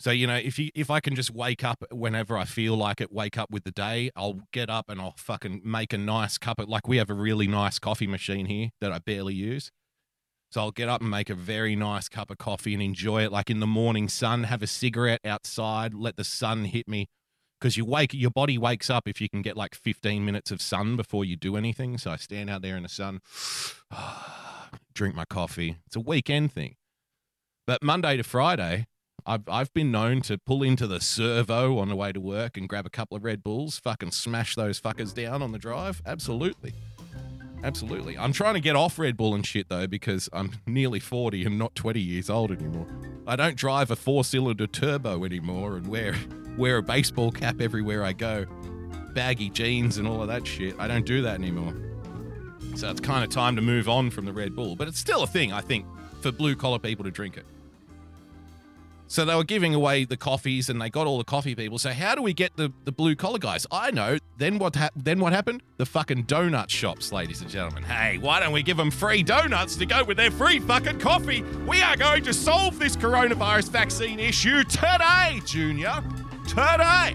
So, 0.00 0.10
you 0.10 0.26
know, 0.26 0.34
if 0.34 0.58
you 0.58 0.70
if 0.74 0.90
I 0.90 0.98
can 0.98 1.14
just 1.14 1.30
wake 1.30 1.62
up 1.62 1.84
whenever 1.92 2.36
I 2.36 2.44
feel 2.44 2.76
like 2.76 3.00
it, 3.00 3.12
wake 3.12 3.38
up 3.38 3.50
with 3.50 3.62
the 3.62 3.70
day, 3.70 4.10
I'll 4.16 4.40
get 4.52 4.68
up 4.68 4.90
and 4.90 5.00
I'll 5.00 5.14
fucking 5.16 5.62
make 5.64 5.92
a 5.92 5.98
nice 5.98 6.36
cup 6.36 6.58
of 6.58 6.68
like 6.68 6.88
we 6.88 6.96
have 6.96 7.10
a 7.10 7.14
really 7.14 7.46
nice 7.46 7.78
coffee 7.78 8.08
machine 8.08 8.46
here 8.46 8.70
that 8.80 8.90
I 8.90 8.98
barely 8.98 9.34
use. 9.34 9.70
So 10.50 10.60
I'll 10.60 10.72
get 10.72 10.88
up 10.88 11.00
and 11.00 11.10
make 11.10 11.30
a 11.30 11.34
very 11.34 11.76
nice 11.76 12.08
cup 12.08 12.30
of 12.30 12.38
coffee 12.38 12.74
and 12.74 12.82
enjoy 12.82 13.24
it 13.24 13.32
like 13.32 13.50
in 13.50 13.60
the 13.60 13.66
morning 13.66 14.08
sun, 14.08 14.44
have 14.44 14.62
a 14.62 14.66
cigarette 14.66 15.20
outside, 15.24 15.94
let 15.94 16.16
the 16.16 16.24
sun 16.24 16.64
hit 16.64 16.88
me 16.88 17.06
because 17.64 17.78
you 17.78 17.84
wake 17.86 18.12
your 18.12 18.30
body 18.30 18.58
wakes 18.58 18.90
up 18.90 19.08
if 19.08 19.22
you 19.22 19.28
can 19.30 19.40
get 19.40 19.56
like 19.56 19.74
15 19.74 20.22
minutes 20.22 20.50
of 20.50 20.60
sun 20.60 20.96
before 20.96 21.24
you 21.24 21.34
do 21.34 21.56
anything. 21.56 21.96
So 21.96 22.10
i 22.10 22.16
stand 22.16 22.50
out 22.50 22.60
there 22.60 22.76
in 22.76 22.82
the 22.82 22.90
sun 22.90 23.22
drink 24.94 25.14
my 25.14 25.24
coffee. 25.24 25.78
It's 25.86 25.96
a 25.96 26.00
weekend 26.00 26.52
thing. 26.52 26.74
But 27.66 27.82
monday 27.82 28.18
to 28.18 28.22
friday 28.22 28.86
I've, 29.24 29.48
I've 29.48 29.72
been 29.72 29.90
known 29.90 30.20
to 30.22 30.36
pull 30.36 30.62
into 30.62 30.86
the 30.86 31.00
servo 31.00 31.78
on 31.78 31.88
the 31.88 31.96
way 31.96 32.12
to 32.12 32.20
work 32.20 32.58
and 32.58 32.68
grab 32.68 32.84
a 32.84 32.90
couple 32.90 33.16
of 33.16 33.24
red 33.24 33.42
bulls 33.42 33.78
fucking 33.78 34.10
smash 34.10 34.54
those 34.54 34.78
fuckers 34.78 35.14
down 35.14 35.40
on 35.40 35.52
the 35.52 35.58
drive. 35.58 36.02
Absolutely. 36.04 36.74
Absolutely. 37.62 38.18
I'm 38.18 38.34
trying 38.34 38.54
to 38.54 38.60
get 38.60 38.76
off 38.76 38.98
red 38.98 39.16
bull 39.16 39.34
and 39.34 39.46
shit 39.46 39.70
though 39.70 39.86
because 39.86 40.28
i'm 40.34 40.52
nearly 40.66 41.00
40 41.00 41.46
and 41.46 41.58
not 41.58 41.74
20 41.74 41.98
years 41.98 42.28
old 42.28 42.52
anymore. 42.52 42.86
I 43.26 43.36
don't 43.36 43.56
drive 43.56 43.90
a 43.90 43.96
four 43.96 44.22
cylinder 44.22 44.66
turbo 44.66 45.24
anymore 45.24 45.78
and 45.78 45.86
wear 45.86 46.14
wear 46.56 46.78
a 46.78 46.82
baseball 46.82 47.30
cap 47.30 47.60
everywhere 47.60 48.04
I 48.04 48.12
go, 48.12 48.46
baggy 49.12 49.50
jeans 49.50 49.98
and 49.98 50.06
all 50.06 50.22
of 50.22 50.28
that 50.28 50.46
shit. 50.46 50.74
I 50.78 50.88
don't 50.88 51.06
do 51.06 51.22
that 51.22 51.34
anymore. 51.34 51.74
So 52.76 52.90
it's 52.90 53.00
kind 53.00 53.22
of 53.22 53.30
time 53.30 53.56
to 53.56 53.62
move 53.62 53.88
on 53.88 54.10
from 54.10 54.24
the 54.24 54.32
Red 54.32 54.56
Bull, 54.56 54.74
but 54.74 54.88
it's 54.88 54.98
still 54.98 55.22
a 55.22 55.26
thing, 55.26 55.52
I 55.52 55.60
think, 55.60 55.86
for 56.20 56.32
blue 56.32 56.56
collar 56.56 56.78
people 56.78 57.04
to 57.04 57.10
drink 57.10 57.36
it. 57.36 57.46
So 59.06 59.24
they 59.24 59.34
were 59.36 59.44
giving 59.44 59.74
away 59.74 60.04
the 60.06 60.16
coffees 60.16 60.68
and 60.68 60.80
they 60.80 60.90
got 60.90 61.06
all 61.06 61.18
the 61.18 61.24
coffee 61.24 61.54
people. 61.54 61.78
So 61.78 61.90
how 61.90 62.14
do 62.14 62.22
we 62.22 62.32
get 62.32 62.56
the, 62.56 62.72
the 62.84 62.90
blue 62.90 63.14
collar 63.14 63.38
guys? 63.38 63.66
I 63.70 63.90
know. 63.92 64.18
Then 64.38 64.58
what 64.58 64.74
hap- 64.74 64.94
then 64.96 65.20
what 65.20 65.32
happened? 65.32 65.62
The 65.76 65.86
fucking 65.86 66.24
donut 66.24 66.70
shops, 66.70 67.12
ladies 67.12 67.40
and 67.40 67.48
gentlemen. 67.48 67.84
Hey, 67.84 68.18
why 68.18 68.40
don't 68.40 68.52
we 68.52 68.62
give 68.62 68.76
them 68.76 68.90
free 68.90 69.22
donuts 69.22 69.76
to 69.76 69.86
go 69.86 70.02
with 70.02 70.16
their 70.16 70.32
free 70.32 70.58
fucking 70.58 70.98
coffee? 70.98 71.42
We 71.66 71.80
are 71.82 71.96
going 71.96 72.24
to 72.24 72.32
solve 72.32 72.78
this 72.78 72.96
coronavirus 72.96 73.68
vaccine 73.68 74.18
issue 74.18 74.64
today, 74.64 75.40
Junior 75.46 76.02
today. 76.46 77.14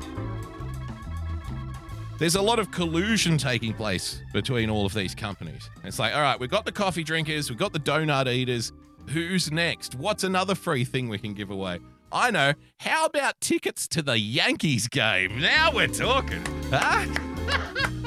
There's 2.18 2.36
a 2.36 2.42
lot 2.42 2.60
of 2.60 2.70
collusion 2.72 3.38
taking 3.38 3.74
place 3.74 4.22
between 4.34 4.70
all 4.70 4.86
of 4.86 4.94
these 4.94 5.16
companies. 5.16 5.70
It's 5.86 6.00
like, 6.00 6.14
all 6.14 6.22
right, 6.22 6.38
we've 6.38 6.50
got 6.50 6.66
the 6.66 6.72
coffee 6.72 7.04
drinkers, 7.04 7.50
we've 7.50 7.58
got 7.58 7.72
the 7.72 7.80
donut 7.80 8.28
eaters. 8.28 8.74
Who's 9.08 9.52
next? 9.52 9.96
What's 9.96 10.24
another 10.24 10.54
free 10.54 10.84
thing 10.84 11.10
we 11.10 11.18
can 11.18 11.34
give 11.34 11.50
away? 11.50 11.80
I 12.12 12.30
know. 12.32 12.54
How 12.80 13.06
about 13.06 13.40
tickets 13.40 13.88
to 13.90 14.02
the 14.02 14.20
Yankees 14.20 14.88
game? 14.88 15.40
Now 15.40 15.72
we're 15.74 15.88
talking. 15.88 16.44
Huh? 16.72 17.90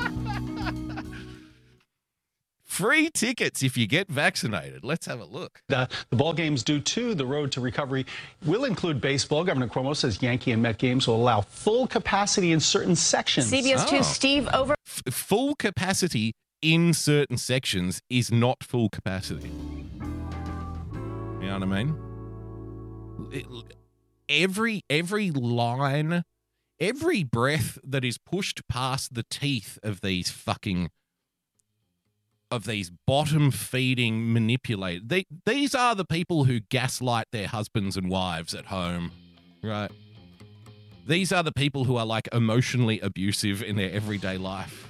Free 2.72 3.10
tickets 3.10 3.62
if 3.62 3.76
you 3.76 3.86
get 3.86 4.08
vaccinated. 4.08 4.82
Let's 4.82 5.04
have 5.04 5.20
a 5.20 5.26
look. 5.26 5.60
The, 5.68 5.90
the 6.08 6.16
ball 6.16 6.32
games 6.32 6.62
do 6.62 6.80
too. 6.80 7.14
The 7.14 7.26
road 7.26 7.52
to 7.52 7.60
recovery 7.60 8.06
will 8.46 8.64
include 8.64 8.98
baseball. 8.98 9.44
Governor 9.44 9.68
Cuomo 9.68 9.94
says 9.94 10.22
Yankee 10.22 10.52
and 10.52 10.62
Met 10.62 10.78
games 10.78 11.06
will 11.06 11.16
allow 11.16 11.42
full 11.42 11.86
capacity 11.86 12.50
in 12.50 12.60
certain 12.60 12.96
sections. 12.96 13.52
CBS 13.52 13.86
2 13.86 14.02
Steve 14.02 14.48
over. 14.54 14.74
F- 14.86 15.02
full 15.12 15.54
capacity 15.54 16.32
in 16.62 16.94
certain 16.94 17.36
sections 17.36 18.00
is 18.08 18.32
not 18.32 18.64
full 18.64 18.88
capacity. 18.88 19.50
You 20.00 21.48
know 21.48 21.58
what 21.58 21.62
I 21.62 21.66
mean? 21.66 21.98
It- 23.32 23.76
every 24.30 24.80
every 24.88 25.30
line, 25.30 26.22
every 26.80 27.22
breath 27.22 27.76
that 27.84 28.02
is 28.02 28.16
pushed 28.16 28.66
past 28.66 29.12
the 29.12 29.26
teeth 29.28 29.78
of 29.82 30.00
these 30.00 30.30
fucking 30.30 30.88
of 32.52 32.64
these 32.64 32.90
bottom 33.06 33.50
feeding 33.50 34.32
manipulate 34.32 35.08
they, 35.08 35.24
these 35.46 35.74
are 35.74 35.94
the 35.94 36.04
people 36.04 36.44
who 36.44 36.60
gaslight 36.60 37.26
their 37.32 37.48
husbands 37.48 37.96
and 37.96 38.08
wives 38.10 38.54
at 38.54 38.66
home 38.66 39.10
right 39.62 39.90
these 41.06 41.32
are 41.32 41.42
the 41.42 41.52
people 41.52 41.84
who 41.84 41.96
are 41.96 42.06
like 42.06 42.28
emotionally 42.32 43.00
abusive 43.00 43.62
in 43.62 43.76
their 43.76 43.90
everyday 43.90 44.36
life 44.36 44.88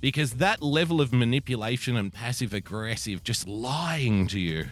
because 0.00 0.34
that 0.34 0.62
level 0.62 1.00
of 1.00 1.12
manipulation 1.12 1.96
and 1.96 2.12
passive 2.12 2.54
aggressive 2.54 3.22
just 3.22 3.46
lying 3.46 4.26
to 4.26 4.38
you 4.38 4.66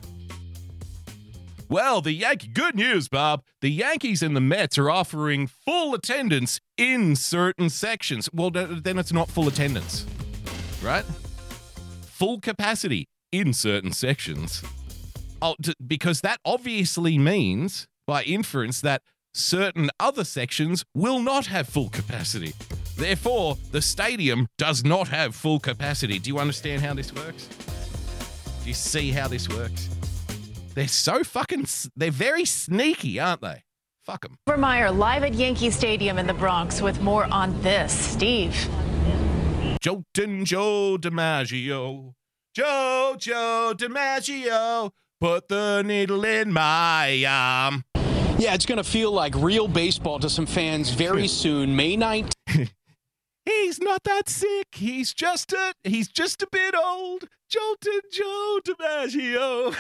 Well, 1.70 2.00
the 2.00 2.12
Yankee 2.12 2.48
good 2.48 2.76
news, 2.76 3.08
Bob. 3.08 3.42
The 3.60 3.70
Yankees 3.70 4.22
and 4.22 4.34
the 4.34 4.40
Mets 4.40 4.78
are 4.78 4.88
offering 4.90 5.46
full 5.46 5.94
attendance 5.94 6.60
in 6.78 7.14
certain 7.14 7.68
sections. 7.68 8.30
Well, 8.32 8.50
then 8.50 8.96
it's 8.98 9.12
not 9.12 9.28
full 9.28 9.48
attendance, 9.48 10.06
right? 10.82 11.04
Full 12.06 12.40
capacity 12.40 13.06
in 13.32 13.52
certain 13.52 13.92
sections. 13.92 14.62
Oh, 15.40 15.54
t- 15.62 15.74
because 15.84 16.20
that 16.22 16.40
obviously 16.44 17.18
means, 17.18 17.86
by 18.06 18.22
inference, 18.24 18.80
that 18.80 19.02
certain 19.32 19.90
other 20.00 20.24
sections 20.24 20.84
will 20.94 21.20
not 21.20 21.46
have 21.46 21.68
full 21.68 21.88
capacity. 21.88 22.54
Therefore, 22.96 23.56
the 23.70 23.80
stadium 23.82 24.48
does 24.58 24.84
not 24.84 25.08
have 25.08 25.34
full 25.34 25.60
capacity. 25.60 26.18
Do 26.18 26.28
you 26.28 26.38
understand 26.38 26.82
how 26.82 26.94
this 26.94 27.14
works? 27.14 27.46
Do 28.62 28.68
you 28.68 28.74
see 28.74 29.12
how 29.12 29.28
this 29.28 29.48
works? 29.48 29.88
They're 30.74 30.88
so 30.88 31.22
fucking. 31.22 31.66
They're 31.96 32.10
very 32.10 32.44
sneaky, 32.44 33.20
aren't 33.20 33.40
they? 33.40 33.62
Fuck 34.04 34.22
them. 34.22 34.36
Vermeyer 34.48 34.96
live 34.96 35.22
at 35.22 35.34
Yankee 35.34 35.70
Stadium 35.70 36.18
in 36.18 36.26
the 36.26 36.34
Bronx 36.34 36.80
with 36.80 37.00
more 37.00 37.26
on 37.32 37.60
this. 37.62 37.92
Steve. 37.92 38.56
Joltin' 39.80 40.44
Joe 40.44 40.98
DiMaggio. 41.00 42.14
Joe, 42.52 43.16
Joe 43.16 43.74
DiMaggio. 43.76 44.90
Put 45.20 45.48
the 45.48 45.82
needle 45.82 46.24
in 46.24 46.52
my 46.52 47.24
arm. 47.24 47.84
Yeah, 48.38 48.54
it's 48.54 48.66
going 48.66 48.78
to 48.78 48.84
feel 48.84 49.12
like 49.12 49.34
real 49.36 49.68
baseball 49.68 50.18
to 50.18 50.28
some 50.28 50.46
fans 50.46 50.90
very 50.90 51.28
soon. 51.42 51.76
May 51.76 51.96
19th. 51.96 52.32
He's 53.48 53.80
not 53.80 54.04
that 54.04 54.28
sick. 54.28 54.66
He's 54.72 55.14
just 55.14 55.54
a 55.54 55.72
he's 55.82 56.08
just 56.08 56.42
a 56.42 56.48
bit 56.52 56.74
old. 56.74 57.28
Joltin' 57.50 58.00
Joe 58.12 58.60
DiMaggio. 58.62 59.72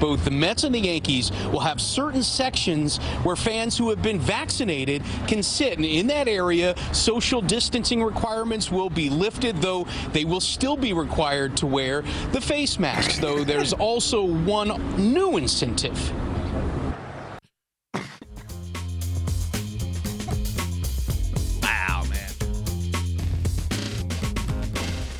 both 0.00 0.24
the 0.24 0.30
Mets 0.30 0.64
and 0.64 0.74
the 0.74 0.78
Yankees 0.78 1.30
will 1.52 1.60
have 1.60 1.78
certain 1.78 2.22
sections 2.22 2.96
where 3.22 3.36
fans 3.36 3.76
who 3.76 3.90
have 3.90 4.00
been 4.00 4.18
vaccinated 4.18 5.02
can 5.26 5.42
sit. 5.42 5.76
And 5.76 5.84
in 5.84 6.06
that 6.06 6.26
area, 6.26 6.74
social 6.94 7.42
distancing 7.42 8.02
requirements 8.02 8.70
will 8.70 8.88
be 8.88 9.10
lifted, 9.10 9.58
though 9.58 9.86
they 10.14 10.24
will 10.24 10.40
still 10.40 10.78
be 10.78 10.94
required 10.94 11.54
to 11.58 11.66
wear 11.66 12.00
the 12.32 12.40
face 12.40 12.78
masks. 12.78 13.18
Though 13.18 13.44
there's 13.44 13.72
also 13.90 14.24
one 14.24 15.12
new 15.12 15.36
incentive. 15.36 15.98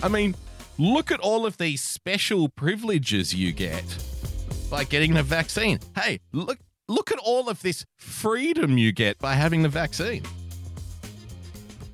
I 0.05 0.09
mean, 0.09 0.37
look 0.77 1.11
at 1.11 1.19
all 1.21 1.47
of 1.47 1.57
these 1.57 1.83
special 1.83 2.51
privileges 2.51 3.35
you 3.35 3.53
get 3.53 3.85
by 4.71 4.85
getting 4.85 5.15
the 5.15 5.23
vaccine. 5.23 5.79
Hey, 5.97 6.21
look 6.31 6.59
look 6.89 7.11
at 7.11 7.19
all 7.21 7.49
of 7.49 7.63
this 7.63 7.87
freedom 7.97 8.77
you 8.77 8.93
get 8.93 9.19
by 9.19 9.33
having 9.33 9.63
the 9.63 9.71
vaccine. 9.71 10.23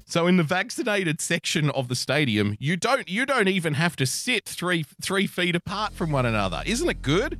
So 0.06 0.26
in 0.26 0.38
the 0.38 0.42
vaccinated 0.42 1.20
section 1.20 1.70
of 1.70 1.86
the 1.86 1.94
stadium, 1.94 2.56
you 2.58 2.76
don't 2.76 3.08
you 3.08 3.24
don't 3.24 3.46
even 3.46 3.74
have 3.74 3.94
to 3.94 4.06
sit 4.06 4.44
three 4.44 4.84
three 5.00 5.28
feet 5.28 5.54
apart 5.54 5.92
from 5.92 6.10
one 6.10 6.26
another. 6.26 6.64
Isn't 6.66 6.90
it 6.90 7.02
good? 7.02 7.38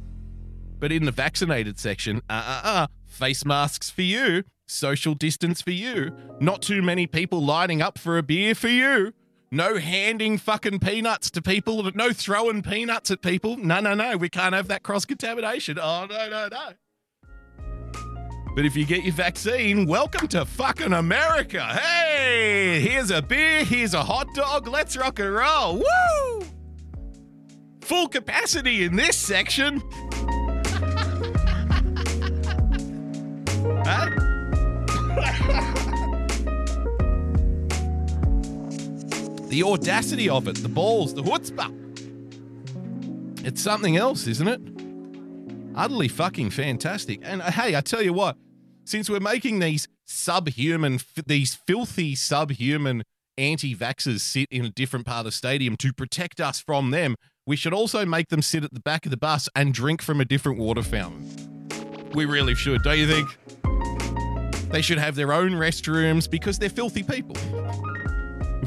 But 0.79 0.93
in 0.93 1.05
the 1.05 1.11
vaccinated 1.11 1.81
section, 1.81 2.23
uh 2.31 2.61
uh 2.65 2.69
uh, 2.69 2.87
face 3.07 3.45
masks 3.45 3.91
for 3.91 4.03
you, 4.03 4.45
social 4.69 5.15
distance 5.15 5.63
for 5.63 5.73
you, 5.73 6.13
not 6.39 6.63
too 6.63 6.81
many 6.81 7.09
people 7.09 7.45
lining 7.45 7.83
up 7.83 7.99
for 7.99 8.19
a 8.19 8.23
beer 8.23 8.55
for 8.55 8.69
you. 8.69 9.15
No 9.53 9.79
handing 9.79 10.39
fucking 10.39 10.79
peanuts 10.79 11.29
to 11.33 11.43
people, 11.43 11.83
no 11.97 12.13
throwing 12.13 12.63
peanuts 12.63 13.11
at 13.11 13.21
people. 13.21 13.57
No, 13.57 13.81
no, 13.81 13.95
no, 13.95 14.17
we 14.17 14.29
can't 14.29 14.55
have 14.55 14.69
that 14.69 14.85
cross 14.85 15.05
contamination. 15.05 15.77
Oh, 15.77 16.07
no, 16.09 16.29
no, 16.29 16.47
no. 16.47 16.69
But 18.55 18.65
if 18.65 18.77
you 18.77 18.85
get 18.85 19.03
your 19.03 19.13
vaccine, 19.13 19.87
welcome 19.87 20.29
to 20.29 20.45
fucking 20.45 20.93
America. 20.93 21.65
Hey, 21.65 22.81
here's 22.81 23.11
a 23.11 23.21
beer, 23.21 23.65
here's 23.65 23.93
a 23.93 24.05
hot 24.05 24.33
dog, 24.37 24.69
let's 24.69 24.97
rock 24.97 25.19
and 25.19 25.35
roll. 25.35 25.79
Woo! 25.79 26.47
Full 27.81 28.07
capacity 28.07 28.85
in 28.85 28.95
this 28.95 29.17
section. 29.17 29.83
Huh? 33.83 35.71
the 39.51 39.63
audacity 39.65 40.29
of 40.29 40.49
it, 40.49 40.57
the 40.57 40.69
balls, 40.69 41.13
the 41.13 41.23
chutzpah. 41.23 41.77
It's 43.45 43.61
something 43.61 43.97
else, 43.97 44.27
isn't 44.27 44.49
it? 44.49 44.61
Utterly 45.75 46.09
fucking 46.09 46.51
fantastic. 46.51 47.21
And 47.23 47.43
uh, 47.43 47.51
hey, 47.51 47.75
I 47.77 47.81
tell 47.81 48.03
you 48.03 48.13
what, 48.13 48.37
since 48.85 49.11
we're 49.11 49.21
making 49.21 49.59
these 49.59 49.89
subhuman, 50.05 51.01
these 51.27 51.55
filthy 51.67 52.15
subhuman 52.15 53.03
anti 53.37 53.75
vaxxers 53.75 54.21
sit 54.21 54.47
in 54.51 54.65
a 54.65 54.71
different 54.71 55.07
part 55.07 55.21
of 55.21 55.25
the 55.27 55.33
stadium 55.33 55.77
to 55.79 55.93
protect 55.93 56.41
us 56.41 56.61
from 56.61 56.91
them, 56.91 57.17
we 57.47 57.57
should 57.57 57.73
also 57.73 58.05
make 58.07 58.29
them 58.29 58.43
sit 58.43 58.63
at 58.63 58.73
the 58.73 58.81
back 58.81 59.05
of 59.05 59.11
the 59.11 59.17
bus 59.17 59.49
and 59.57 59.75
drink 59.75 60.01
from 60.03 60.21
a 60.21 60.25
different 60.25 60.59
water 60.59 60.83
fountain. 60.83 61.29
We 62.15 62.25
really 62.25 62.55
should, 62.55 62.83
don't 62.83 62.99
you 62.99 63.07
think? 63.07 63.29
They 64.71 64.83
should 64.83 64.99
have 64.99 65.17
their 65.17 65.33
own 65.33 65.53
restrooms 65.53 66.31
because 66.31 66.59
they're 66.59 66.69
filthy 66.69 67.03
people. 67.03 67.37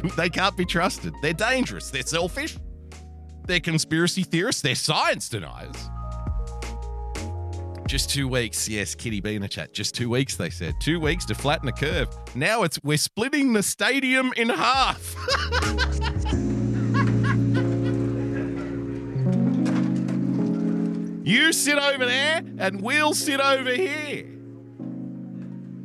they 0.18 0.30
can't 0.30 0.58
be 0.58 0.66
trusted. 0.66 1.14
They're 1.22 1.34
dangerous. 1.34 1.90
They're 1.90 2.04
selfish. 2.04 2.58
They're 3.46 3.60
conspiracy 3.60 4.24
theorists. 4.24 4.62
They're 4.62 4.76
science 4.76 5.30
deniers. 5.30 5.76
Just 7.88 8.10
two 8.10 8.28
weeks. 8.28 8.68
Yes, 8.68 8.96
Kitty 8.96 9.22
B 9.22 9.36
in 9.36 9.42
the 9.42 9.48
chat. 9.48 9.74
Just 9.74 9.94
two 9.94 10.10
weeks, 10.10 10.36
they 10.36 10.50
said. 10.50 10.74
Two 10.80 11.00
weeks 11.00 11.26
to 11.26 11.36
flatten 11.36 11.68
the 11.68 11.72
curve. 11.72 12.08
Now 12.36 12.64
it's 12.64 12.80
we're 12.84 12.98
splitting 12.98 13.54
the 13.54 13.62
stadium 13.62 14.34
in 14.36 14.50
half. 14.50 15.00
you 21.24 21.54
sit 21.54 21.78
over 21.78 22.06
there 22.06 22.42
and 22.58 22.82
we'll 22.82 23.14
sit 23.14 23.40
over 23.40 23.72
here. 23.72 24.26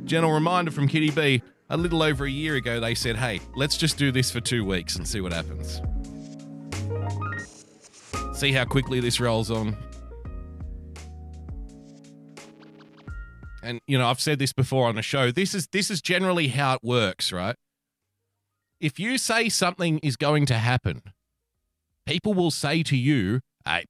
Gentle 0.05 0.31
reminder 0.31 0.71
from 0.71 0.87
Kitty 0.87 1.11
B. 1.11 1.43
A 1.71 1.77
little 1.77 2.01
over 2.01 2.25
a 2.25 2.29
year 2.29 2.55
ago, 2.55 2.79
they 2.79 2.95
said, 2.95 3.15
hey, 3.15 3.39
let's 3.55 3.77
just 3.77 3.97
do 3.97 4.11
this 4.11 4.31
for 4.31 4.41
two 4.41 4.65
weeks 4.65 4.95
and 4.95 5.07
see 5.07 5.21
what 5.21 5.31
happens. 5.31 5.81
See 8.33 8.51
how 8.51 8.65
quickly 8.65 8.99
this 8.99 9.19
rolls 9.19 9.51
on. 9.51 9.77
And 13.61 13.81
you 13.85 13.99
know, 13.99 14.07
I've 14.07 14.19
said 14.19 14.39
this 14.39 14.51
before 14.51 14.87
on 14.87 14.95
the 14.95 15.03
show. 15.03 15.29
This 15.31 15.53
is 15.53 15.67
this 15.67 15.91
is 15.91 16.01
generally 16.01 16.47
how 16.47 16.75
it 16.75 16.79
works, 16.81 17.31
right? 17.31 17.55
If 18.79 18.97
you 18.97 19.17
say 19.17 19.49
something 19.49 19.99
is 19.99 20.15
going 20.15 20.45
to 20.47 20.55
happen, 20.55 21.01
people 22.07 22.33
will 22.33 22.51
say 22.51 22.81
to 22.83 22.95
you, 22.95 23.41
"Hey, 23.65 23.83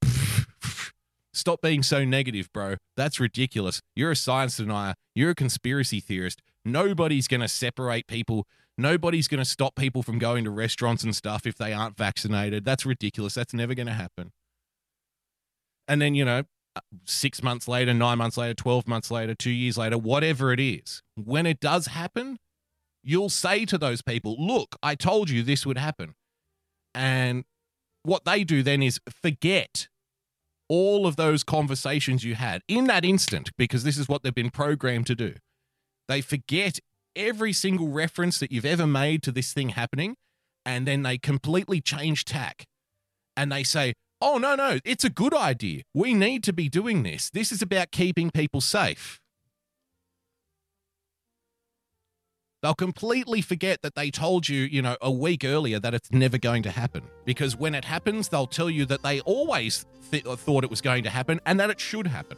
stop 1.32 1.62
being 1.62 1.82
so 1.82 2.04
negative, 2.04 2.52
bro. 2.52 2.74
That's 2.96 3.20
ridiculous. 3.20 3.80
You're 3.94 4.10
a 4.10 4.16
science 4.16 4.56
denier. 4.56 4.94
You're 5.14 5.30
a 5.30 5.34
conspiracy 5.34 6.00
theorist. 6.00 6.42
Nobody's 6.64 7.28
going 7.28 7.40
to 7.40 7.48
separate 7.48 8.06
people. 8.06 8.46
Nobody's 8.76 9.28
going 9.28 9.40
to 9.40 9.44
stop 9.44 9.74
people 9.74 10.02
from 10.02 10.18
going 10.18 10.44
to 10.44 10.50
restaurants 10.50 11.04
and 11.04 11.14
stuff 11.14 11.46
if 11.46 11.56
they 11.56 11.72
aren't 11.72 11.96
vaccinated. 11.96 12.64
That's 12.64 12.86
ridiculous. 12.86 13.34
That's 13.34 13.54
never 13.54 13.74
going 13.74 13.86
to 13.86 13.92
happen." 13.92 14.32
And 15.88 16.00
then, 16.00 16.14
you 16.14 16.24
know, 16.24 16.44
six 17.04 17.42
months 17.42 17.66
later, 17.66 17.92
nine 17.92 18.18
months 18.18 18.36
later, 18.36 18.54
12 18.54 18.86
months 18.86 19.10
later, 19.10 19.34
two 19.34 19.50
years 19.50 19.76
later, 19.76 19.98
whatever 19.98 20.52
it 20.52 20.60
is, 20.60 21.02
when 21.16 21.46
it 21.46 21.60
does 21.60 21.88
happen, 21.88 22.38
you'll 23.02 23.28
say 23.28 23.64
to 23.64 23.78
those 23.78 24.02
people, 24.02 24.36
Look, 24.38 24.76
I 24.82 24.94
told 24.94 25.30
you 25.30 25.42
this 25.42 25.66
would 25.66 25.78
happen. 25.78 26.14
And 26.94 27.44
what 28.02 28.24
they 28.24 28.44
do 28.44 28.62
then 28.62 28.82
is 28.82 29.00
forget 29.22 29.88
all 30.68 31.06
of 31.06 31.16
those 31.16 31.42
conversations 31.42 32.22
you 32.22 32.36
had 32.36 32.62
in 32.68 32.86
that 32.86 33.04
instant, 33.04 33.50
because 33.58 33.82
this 33.82 33.98
is 33.98 34.08
what 34.08 34.22
they've 34.22 34.34
been 34.34 34.50
programmed 34.50 35.06
to 35.08 35.14
do. 35.14 35.34
They 36.10 36.22
forget 36.22 36.80
every 37.14 37.52
single 37.52 37.86
reference 37.86 38.40
that 38.40 38.50
you've 38.50 38.64
ever 38.64 38.84
made 38.84 39.22
to 39.22 39.30
this 39.30 39.52
thing 39.52 39.68
happening, 39.68 40.16
and 40.66 40.84
then 40.84 41.04
they 41.04 41.18
completely 41.18 41.80
change 41.80 42.24
tack. 42.24 42.64
And 43.36 43.52
they 43.52 43.62
say, 43.62 43.94
oh, 44.20 44.36
no, 44.36 44.56
no, 44.56 44.80
it's 44.84 45.04
a 45.04 45.08
good 45.08 45.32
idea. 45.32 45.82
We 45.94 46.12
need 46.12 46.42
to 46.42 46.52
be 46.52 46.68
doing 46.68 47.04
this. 47.04 47.30
This 47.30 47.52
is 47.52 47.62
about 47.62 47.92
keeping 47.92 48.32
people 48.32 48.60
safe. 48.60 49.20
They'll 52.60 52.74
completely 52.74 53.40
forget 53.40 53.82
that 53.82 53.94
they 53.94 54.10
told 54.10 54.48
you, 54.48 54.62
you 54.62 54.82
know, 54.82 54.96
a 55.00 55.12
week 55.12 55.44
earlier 55.44 55.78
that 55.78 55.94
it's 55.94 56.10
never 56.10 56.38
going 56.38 56.64
to 56.64 56.72
happen. 56.72 57.04
Because 57.24 57.54
when 57.54 57.72
it 57.72 57.84
happens, 57.84 58.30
they'll 58.30 58.48
tell 58.48 58.68
you 58.68 58.84
that 58.86 59.04
they 59.04 59.20
always 59.20 59.86
th- 60.10 60.24
thought 60.24 60.64
it 60.64 60.70
was 60.70 60.80
going 60.80 61.04
to 61.04 61.10
happen 61.10 61.40
and 61.46 61.60
that 61.60 61.70
it 61.70 61.78
should 61.78 62.08
happen. 62.08 62.36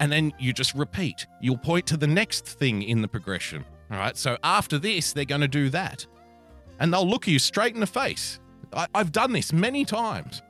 And 0.00 0.10
then 0.10 0.32
you 0.38 0.52
just 0.52 0.74
repeat. 0.74 1.26
You'll 1.40 1.56
point 1.58 1.86
to 1.86 1.96
the 1.96 2.06
next 2.06 2.46
thing 2.46 2.82
in 2.82 3.00
the 3.02 3.08
progression. 3.08 3.64
All 3.90 3.98
right. 3.98 4.16
So 4.16 4.36
after 4.42 4.78
this, 4.78 5.12
they're 5.12 5.24
going 5.24 5.40
to 5.40 5.48
do 5.48 5.70
that. 5.70 6.06
And 6.80 6.92
they'll 6.92 7.08
look 7.08 7.26
you 7.28 7.38
straight 7.38 7.74
in 7.74 7.80
the 7.80 7.86
face. 7.86 8.40
I- 8.72 8.88
I've 8.94 9.12
done 9.12 9.32
this 9.32 9.52
many 9.52 9.84
times. 9.84 10.42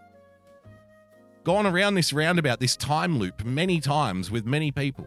gone 1.45 1.67
around 1.67 1.95
this 1.95 2.11
roundabout, 2.15 2.59
this 2.59 2.75
time 2.75 3.19
loop, 3.19 3.45
many 3.45 3.79
times 3.79 4.31
with 4.31 4.47
many 4.47 4.71
people. 4.73 5.07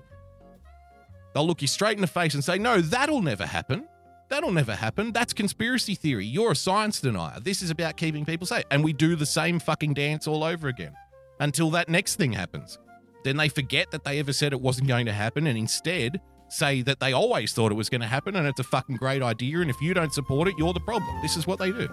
They'll 1.33 1.47
look 1.47 1.63
you 1.63 1.67
straight 1.67 1.97
in 1.97 2.01
the 2.01 2.05
face 2.07 2.35
and 2.35 2.43
say, 2.43 2.59
No, 2.59 2.79
that'll 2.79 3.23
never 3.23 3.45
happen. 3.47 3.87
That'll 4.29 4.51
never 4.51 4.75
happen. 4.75 5.13
That's 5.13 5.33
conspiracy 5.33 5.95
theory. 5.95 6.25
You're 6.25 6.51
a 6.51 6.55
science 6.55 7.01
denier. 7.01 7.39
This 7.39 7.63
is 7.63 7.71
about 7.71 7.97
keeping 7.97 8.23
people 8.25 8.45
safe. 8.45 8.65
And 8.69 8.83
we 8.83 8.93
do 8.93 9.15
the 9.15 9.25
same 9.25 9.57
fucking 9.57 9.95
dance 9.95 10.27
all 10.27 10.43
over 10.43 10.67
again 10.67 10.93
until 11.39 11.71
that 11.71 11.89
next 11.89 12.17
thing 12.17 12.33
happens. 12.33 12.77
Then 13.27 13.35
they 13.35 13.49
forget 13.49 13.91
that 13.91 14.05
they 14.05 14.19
ever 14.19 14.31
said 14.31 14.53
it 14.53 14.61
wasn't 14.61 14.87
going 14.87 15.05
to 15.05 15.11
happen 15.11 15.47
and 15.47 15.57
instead 15.57 16.21
say 16.47 16.81
that 16.83 17.01
they 17.01 17.11
always 17.11 17.51
thought 17.51 17.73
it 17.73 17.75
was 17.75 17.89
going 17.89 17.99
to 17.99 18.07
happen 18.07 18.37
and 18.37 18.47
it's 18.47 18.61
a 18.61 18.63
fucking 18.63 18.95
great 18.95 19.21
idea. 19.21 19.59
And 19.59 19.69
if 19.69 19.81
you 19.81 19.93
don't 19.93 20.13
support 20.13 20.47
it, 20.47 20.53
you're 20.57 20.71
the 20.71 20.79
problem. 20.79 21.13
This 21.21 21.35
is 21.35 21.45
what 21.45 21.59
they 21.59 21.73
do. 21.73 21.89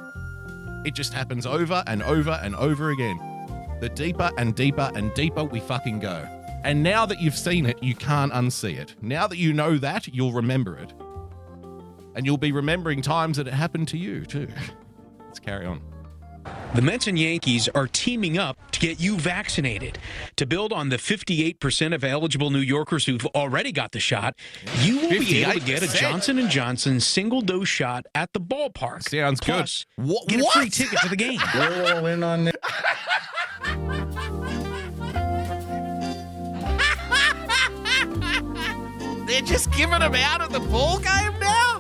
It 0.84 0.94
just 0.94 1.12
happens 1.12 1.44
over 1.44 1.82
and 1.88 2.04
over 2.04 2.38
and 2.40 2.54
over 2.54 2.90
again. 2.90 3.18
The 3.80 3.88
deeper 3.88 4.30
and 4.38 4.54
deeper 4.54 4.92
and 4.94 5.12
deeper 5.14 5.42
we 5.42 5.58
fucking 5.58 5.98
go. 5.98 6.24
And 6.62 6.84
now 6.84 7.04
that 7.04 7.20
you've 7.20 7.36
seen 7.36 7.66
it, 7.66 7.82
you 7.82 7.96
can't 7.96 8.32
unsee 8.32 8.78
it. 8.78 8.94
Now 9.02 9.26
that 9.26 9.36
you 9.36 9.52
know 9.52 9.76
that, 9.78 10.06
you'll 10.06 10.30
remember 10.30 10.78
it. 10.78 10.92
And 12.14 12.24
you'll 12.24 12.38
be 12.38 12.52
remembering 12.52 13.02
times 13.02 13.38
that 13.38 13.48
it 13.48 13.54
happened 13.54 13.88
to 13.88 13.98
you 13.98 14.24
too. 14.24 14.46
Let's 15.26 15.40
carry 15.40 15.66
on. 15.66 15.80
The 16.74 16.82
Mets 16.82 17.06
and 17.06 17.18
Yankees 17.18 17.68
are 17.68 17.86
teaming 17.86 18.36
up 18.38 18.58
to 18.72 18.80
get 18.80 19.00
you 19.00 19.16
vaccinated. 19.16 19.98
To 20.36 20.46
build 20.46 20.72
on 20.72 20.88
the 20.88 20.96
58% 20.96 21.94
of 21.94 22.04
eligible 22.04 22.50
New 22.50 22.58
Yorkers 22.58 23.06
who've 23.06 23.24
already 23.26 23.72
got 23.72 23.92
the 23.92 24.00
shot, 24.00 24.34
you 24.80 24.98
will 25.00 25.08
be 25.10 25.42
able 25.42 25.52
to 25.52 25.60
get 25.60 25.82
a 25.82 25.88
Johnson 25.98 26.48
& 26.48 26.50
Johnson 26.50 27.00
single 27.00 27.40
dose 27.40 27.68
shot 27.68 28.06
at 28.14 28.32
the 28.32 28.40
ballpark. 28.40 29.08
Sounds 29.08 29.40
good. 29.40 29.52
Plus, 29.54 29.86
What- 29.96 30.28
Get 30.28 30.40
a 30.40 30.50
free 30.52 30.70
ticket 30.70 30.98
to 31.00 31.08
the 31.08 31.16
game. 31.16 31.40
We're 31.54 31.94
all 31.94 32.06
in 32.06 32.22
on 32.22 32.44
this. 32.44 32.54
They're 39.26 39.40
just 39.42 39.72
giving 39.72 39.98
them 40.00 40.14
out 40.14 40.42
at 40.42 40.50
the 40.50 40.60
ball 40.60 40.98
game 40.98 41.38
now? 41.40 41.73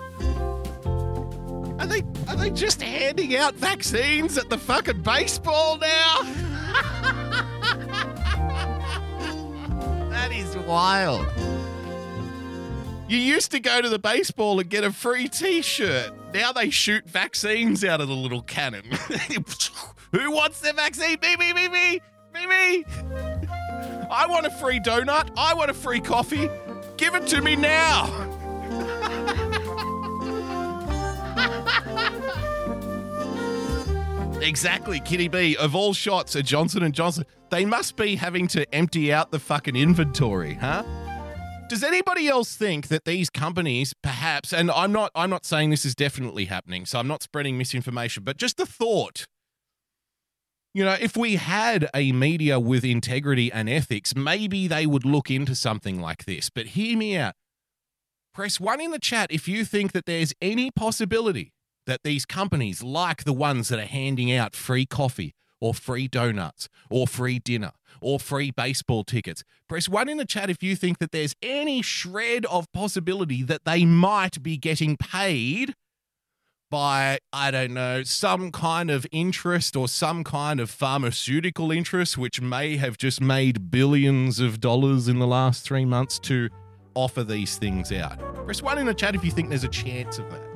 Are 1.84 1.86
they 1.86 2.02
are 2.28 2.36
they 2.36 2.48
just 2.48 2.80
handing 2.80 3.36
out 3.36 3.54
vaccines 3.56 4.38
at 4.38 4.48
the 4.48 4.56
fucking 4.56 5.02
baseball 5.02 5.76
now? 5.76 6.22
that 10.08 10.30
is 10.32 10.56
wild. 10.56 11.26
You 13.06 13.18
used 13.18 13.50
to 13.50 13.60
go 13.60 13.82
to 13.82 13.90
the 13.90 13.98
baseball 13.98 14.60
and 14.60 14.70
get 14.70 14.82
a 14.82 14.92
free 14.92 15.28
t-shirt. 15.28 16.10
Now 16.32 16.52
they 16.52 16.70
shoot 16.70 17.06
vaccines 17.06 17.84
out 17.84 18.00
of 18.00 18.08
the 18.08 18.14
little 18.14 18.40
cannon. 18.40 18.84
Who 20.12 20.30
wants 20.30 20.60
their 20.60 20.72
vaccine? 20.72 21.18
Me, 21.20 21.36
me, 21.36 21.52
me, 21.52 21.68
me, 21.68 22.00
me, 22.32 22.46
me. 22.46 22.84
I 24.10 24.26
want 24.26 24.46
a 24.46 24.50
free 24.52 24.80
donut. 24.80 25.28
I 25.36 25.52
want 25.52 25.70
a 25.70 25.74
free 25.74 26.00
coffee. 26.00 26.48
Give 26.96 27.14
it 27.14 27.26
to 27.26 27.42
me 27.42 27.56
now. 27.56 28.30
exactly, 34.42 35.00
Kitty 35.00 35.28
B. 35.28 35.56
Of 35.56 35.74
all 35.74 35.92
shots 35.92 36.36
at 36.36 36.44
Johnson 36.44 36.82
and 36.82 36.94
Johnson, 36.94 37.24
they 37.50 37.64
must 37.64 37.96
be 37.96 38.16
having 38.16 38.46
to 38.48 38.72
empty 38.74 39.12
out 39.12 39.30
the 39.30 39.38
fucking 39.38 39.76
inventory, 39.76 40.54
huh? 40.54 40.82
Does 41.68 41.82
anybody 41.82 42.28
else 42.28 42.56
think 42.56 42.88
that 42.88 43.04
these 43.04 43.30
companies 43.30 43.94
perhaps 44.02 44.52
and 44.52 44.70
I'm 44.70 44.92
not 44.92 45.10
I'm 45.14 45.30
not 45.30 45.46
saying 45.46 45.70
this 45.70 45.84
is 45.84 45.94
definitely 45.94 46.44
happening, 46.44 46.86
so 46.86 46.98
I'm 46.98 47.08
not 47.08 47.22
spreading 47.22 47.56
misinformation, 47.56 48.22
but 48.22 48.36
just 48.36 48.58
the 48.58 48.66
thought 48.66 49.26
you 50.74 50.84
know, 50.84 50.96
if 51.00 51.16
we 51.16 51.36
had 51.36 51.88
a 51.94 52.10
media 52.10 52.58
with 52.58 52.84
integrity 52.84 53.50
and 53.52 53.70
ethics, 53.70 54.16
maybe 54.16 54.66
they 54.66 54.86
would 54.86 55.04
look 55.04 55.30
into 55.30 55.54
something 55.54 56.00
like 56.00 56.24
this. 56.24 56.50
But 56.50 56.66
hear 56.66 56.98
me 56.98 57.16
out. 57.16 57.34
Press 58.34 58.58
one 58.58 58.80
in 58.80 58.90
the 58.90 58.98
chat 58.98 59.30
if 59.30 59.46
you 59.46 59.64
think 59.64 59.92
that 59.92 60.06
there's 60.06 60.34
any 60.42 60.72
possibility 60.72 61.52
that 61.86 62.02
these 62.02 62.26
companies, 62.26 62.82
like 62.82 63.22
the 63.22 63.32
ones 63.32 63.68
that 63.68 63.78
are 63.78 63.86
handing 63.86 64.32
out 64.32 64.56
free 64.56 64.86
coffee 64.86 65.36
or 65.60 65.72
free 65.72 66.08
donuts 66.08 66.68
or 66.90 67.06
free 67.06 67.38
dinner 67.38 67.70
or 68.00 68.18
free 68.18 68.50
baseball 68.50 69.04
tickets, 69.04 69.44
press 69.68 69.88
one 69.88 70.08
in 70.08 70.16
the 70.16 70.24
chat 70.24 70.50
if 70.50 70.64
you 70.64 70.74
think 70.74 70.98
that 70.98 71.12
there's 71.12 71.36
any 71.42 71.80
shred 71.80 72.44
of 72.46 72.70
possibility 72.72 73.44
that 73.44 73.64
they 73.64 73.84
might 73.84 74.42
be 74.42 74.56
getting 74.56 74.96
paid 74.96 75.74
by, 76.72 77.18
I 77.32 77.52
don't 77.52 77.74
know, 77.74 78.02
some 78.02 78.50
kind 78.50 78.90
of 78.90 79.06
interest 79.12 79.76
or 79.76 79.86
some 79.86 80.24
kind 80.24 80.58
of 80.58 80.70
pharmaceutical 80.70 81.70
interest, 81.70 82.18
which 82.18 82.40
may 82.40 82.78
have 82.78 82.98
just 82.98 83.20
made 83.20 83.70
billions 83.70 84.40
of 84.40 84.58
dollars 84.58 85.06
in 85.06 85.20
the 85.20 85.26
last 85.28 85.62
three 85.62 85.84
months 85.84 86.18
to 86.20 86.48
offer 86.94 87.24
these 87.24 87.56
things 87.56 87.92
out. 87.92 88.18
Press 88.44 88.62
one 88.62 88.78
in 88.78 88.86
the 88.86 88.94
chat 88.94 89.14
if 89.14 89.24
you 89.24 89.30
think 89.30 89.48
there's 89.48 89.64
a 89.64 89.68
chance 89.68 90.18
of 90.18 90.30
that. 90.30 90.54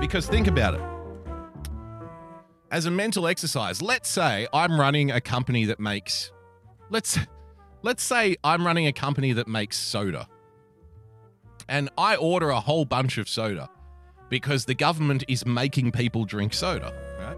Because 0.00 0.28
think 0.28 0.46
about 0.46 0.74
it. 0.74 0.80
As 2.70 2.86
a 2.86 2.90
mental 2.90 3.26
exercise, 3.26 3.82
let's 3.82 4.08
say 4.08 4.46
I'm 4.52 4.78
running 4.78 5.10
a 5.10 5.20
company 5.20 5.64
that 5.66 5.80
makes 5.80 6.32
let's 6.90 7.18
let's 7.82 8.02
say 8.02 8.36
I'm 8.42 8.66
running 8.66 8.86
a 8.86 8.92
company 8.92 9.32
that 9.32 9.48
makes 9.48 9.76
soda. 9.76 10.28
And 11.68 11.90
I 11.98 12.16
order 12.16 12.50
a 12.50 12.60
whole 12.60 12.84
bunch 12.84 13.18
of 13.18 13.28
soda 13.28 13.68
because 14.28 14.64
the 14.64 14.74
government 14.74 15.24
is 15.28 15.46
making 15.46 15.92
people 15.92 16.24
drink 16.24 16.52
soda, 16.54 16.92
right? 17.18 17.36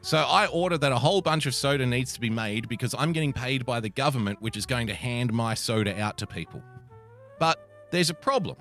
So 0.00 0.18
I 0.18 0.46
order 0.46 0.78
that 0.78 0.92
a 0.92 0.98
whole 0.98 1.20
bunch 1.20 1.46
of 1.46 1.54
soda 1.54 1.84
needs 1.84 2.12
to 2.12 2.20
be 2.20 2.30
made 2.30 2.68
because 2.68 2.94
I'm 2.96 3.12
getting 3.12 3.32
paid 3.32 3.66
by 3.66 3.80
the 3.80 3.88
government, 3.88 4.40
which 4.40 4.56
is 4.56 4.66
going 4.66 4.86
to 4.86 4.94
hand 4.94 5.32
my 5.32 5.54
soda 5.54 6.00
out 6.00 6.18
to 6.18 6.26
people. 6.26 6.62
But 7.38 7.58
there's 7.90 8.10
a 8.10 8.14
problem, 8.14 8.56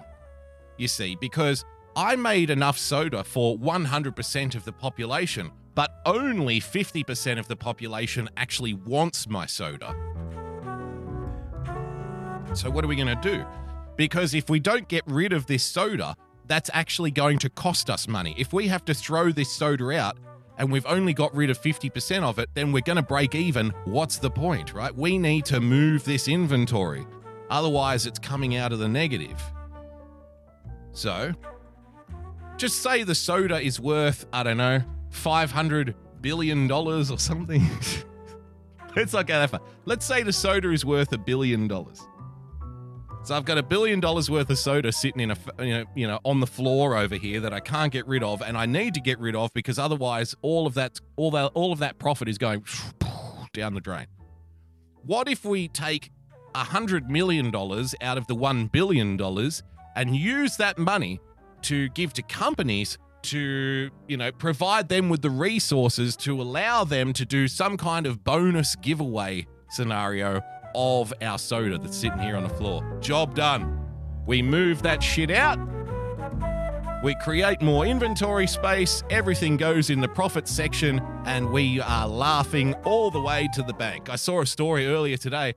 you 0.78 0.88
see, 0.88 1.16
because 1.20 1.64
I 1.96 2.16
made 2.16 2.50
enough 2.50 2.78
soda 2.78 3.24
for 3.24 3.58
100% 3.58 4.56
of 4.56 4.66
the 4.66 4.72
population, 4.72 5.52
but 5.76 6.00
only 6.06 6.60
50% 6.60 7.40
of 7.40 7.48
the 7.48 7.56
population 7.56 8.30
actually 8.38 8.74
wants 8.74 9.28
my 9.28 9.46
soda. 9.46 9.96
So, 12.54 12.70
what 12.70 12.84
are 12.84 12.88
we 12.88 12.96
going 12.96 13.08
to 13.08 13.22
do? 13.22 13.46
Because 13.96 14.34
if 14.34 14.50
we 14.50 14.60
don't 14.60 14.88
get 14.88 15.04
rid 15.08 15.34
of 15.34 15.48
this 15.48 15.64
soda, 15.64 16.16
that's 16.48 16.70
actually 16.74 17.12
going 17.12 17.40
to 17.40 17.50
cost 17.50 17.90
us 17.90 18.08
money. 18.08 18.36
If 18.38 18.54
we 18.54 18.68
have 18.68 18.86
to 18.86 18.94
throw 18.94 19.32
this 19.32 19.52
soda 19.52 19.92
out 19.92 20.18
and 20.58 20.72
we've 20.72 20.86
only 20.86 21.14
got 21.14 21.36
rid 21.36 21.50
of 21.50 21.62
50% 21.62 22.24
of 22.24 22.40
it, 22.40 22.50
then 22.54 22.72
we're 22.72 22.82
going 22.82 22.98
to 22.98 23.02
break 23.02 23.36
even. 23.36 23.70
What's 23.86 24.18
the 24.18 24.32
point, 24.32 24.74
right? 24.74 24.96
We 24.96 25.18
need 25.18 25.46
to 25.46 25.60
move 25.60 26.04
this 26.04 26.28
inventory. 26.28 27.06
Otherwise, 27.50 28.06
it's 28.06 28.20
coming 28.20 28.56
out 28.56 28.74
of 28.74 28.80
the 28.80 28.88
negative. 28.88 29.42
So, 30.92 31.34
just 32.58 32.82
say 32.82 33.04
the 33.04 33.16
soda 33.16 33.62
is 33.62 33.80
worth, 33.80 34.26
I 34.34 34.44
don't 34.44 34.58
know, 34.58 34.82
$500 35.12 35.94
billion 36.22 36.70
or 36.72 37.04
something. 37.04 37.66
Let's 38.96 39.14
not 39.14 39.28
go 39.28 39.40
that 39.40 39.52
far. 39.52 39.62
Let's 39.86 40.06
say 40.06 40.24
the 40.24 40.34
soda 40.34 40.72
is 40.72 40.84
worth 40.84 41.14
a 41.14 41.20
billion 41.20 41.68
dollars. 41.68 42.02
So 43.28 43.36
I've 43.36 43.44
got 43.44 43.58
a 43.58 43.64
billion 43.64 44.00
dollars 44.00 44.32
worth 44.32 44.50
of 44.50 44.58
soda 44.58 44.90
sitting 44.94 45.20
in 45.20 45.32
a, 45.32 45.38
you 45.60 45.74
know, 45.74 45.86
you 45.96 46.08
know, 46.08 46.22
on 46.24 46.40
the 46.40 46.48
floor 46.48 46.96
over 46.96 47.16
here 47.16 47.42
that 47.42 47.52
I 47.52 47.60
can't 47.60 47.92
get 47.92 48.08
rid 48.08 48.24
of, 48.24 48.42
and 48.42 48.58
I 48.58 48.66
need 48.66 48.94
to 48.94 49.02
get 49.02 49.20
rid 49.20 49.36
of 49.36 49.54
because 49.54 49.78
otherwise, 49.78 50.34
all 50.42 50.66
of 50.66 50.76
that, 50.76 51.02
all 51.18 51.32
that, 51.32 51.52
all 51.54 51.74
of 51.74 51.80
that 51.80 52.00
profit 52.00 52.30
is 52.30 52.38
going 52.38 52.64
down 53.54 53.74
the 53.74 53.82
drain. 53.82 54.06
What 55.04 55.28
if 55.28 55.44
we 55.44 55.68
take 55.68 56.10
a 56.56 56.64
hundred 56.64 57.10
million 57.10 57.52
dollars 57.52 57.94
out 58.00 58.18
of 58.18 58.28
the 58.28 58.36
one 58.36 58.68
billion 58.68 59.18
dollars 59.18 59.62
and 59.98 60.16
use 60.16 60.56
that 60.56 60.78
money 60.78 61.20
to 61.64 61.90
give 61.90 62.14
to 62.14 62.22
companies 62.22 62.98
to, 63.24 63.90
you 64.08 64.16
know, 64.16 64.32
provide 64.32 64.88
them 64.88 65.10
with 65.10 65.22
the 65.22 65.30
resources 65.30 66.16
to 66.16 66.42
allow 66.42 66.86
them 66.86 67.12
to 67.12 67.26
do 67.26 67.50
some 67.50 67.76
kind 67.76 68.06
of 68.06 68.24
bonus 68.24 68.78
giveaway 68.78 69.46
scenario 69.70 70.42
of 70.78 71.12
our 71.24 71.40
soda 71.40 71.80
that's 71.80 71.98
sitting 71.98 72.20
here 72.20 72.38
on 72.38 72.44
the 72.44 72.50
floor. 72.50 72.84
Job 73.02 73.34
done. 73.34 73.80
We 74.28 74.44
move 74.44 74.84
that 74.84 75.02
shit 75.02 75.32
out. 75.32 75.58
We 77.04 77.16
create 77.16 77.62
more 77.62 77.86
inventory 77.86 78.48
space, 78.48 79.04
everything 79.10 79.58
goes 79.58 79.90
in 79.90 80.02
the 80.02 80.08
profit 80.08 80.48
section, 80.48 81.00
and 81.26 81.52
we 81.52 81.80
are 81.80 82.08
laughing 82.08 82.74
all 82.86 83.12
the 83.12 83.22
way 83.22 83.48
to 83.54 83.64
the 83.64 83.74
bank. 83.74 84.10
I 84.10 84.16
saw 84.16 84.42
a 84.42 84.46
story 84.46 84.88
earlier 84.88 85.18
today. 85.18 85.56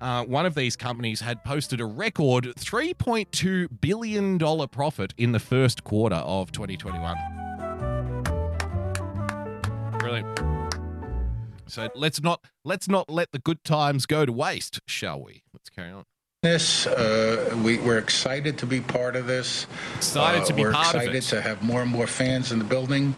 Uh, 0.00 0.24
one 0.24 0.46
of 0.46 0.54
these 0.54 0.76
companies 0.76 1.20
had 1.20 1.44
posted 1.44 1.80
a 1.80 1.86
record 1.86 2.44
$3.2 2.44 3.68
billion 3.80 4.38
profit 4.68 5.14
in 5.16 5.32
the 5.32 5.40
first 5.40 5.84
quarter 5.84 6.16
of 6.16 6.52
2021. 6.52 7.16
Brilliant. 9.98 10.57
So 11.68 11.88
let's 11.94 12.22
not 12.22 12.42
let's 12.64 12.88
not 12.88 13.10
let 13.10 13.32
the 13.32 13.38
good 13.38 13.62
times 13.62 14.06
go 14.06 14.24
to 14.26 14.32
waste, 14.32 14.80
shall 14.86 15.22
we? 15.22 15.42
Let's 15.52 15.70
carry 15.70 15.92
on. 15.92 16.04
This, 16.42 16.86
uh, 16.86 17.52
we, 17.64 17.78
we're 17.78 17.98
excited 17.98 18.58
to 18.58 18.66
be 18.66 18.80
part 18.80 19.16
of 19.16 19.26
this. 19.26 19.66
Excited 19.96 20.44
to 20.46 20.54
be 20.54 20.62
we're 20.62 20.72
part 20.72 20.94
of 20.94 21.02
excited 21.02 21.16
it. 21.16 21.22
to 21.22 21.40
have 21.40 21.62
more 21.62 21.82
and 21.82 21.90
more 21.90 22.06
fans 22.06 22.52
in 22.52 22.60
the 22.60 22.64
building. 22.64 23.16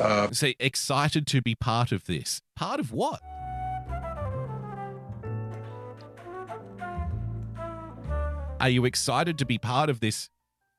Uh, 0.00 0.30
See, 0.30 0.54
excited 0.60 1.26
to 1.26 1.42
be 1.42 1.56
part 1.56 1.90
of 1.90 2.04
this. 2.04 2.40
Part 2.54 2.78
of 2.78 2.92
what? 2.92 3.20
Are 8.60 8.68
you 8.68 8.84
excited 8.84 9.38
to 9.38 9.44
be 9.44 9.58
part 9.58 9.90
of 9.90 9.98
this? 9.98 10.30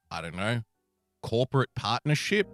I 0.09 0.21
don't 0.21 0.37
know, 0.37 0.61
corporate 1.21 1.75
partnership? 1.75 2.47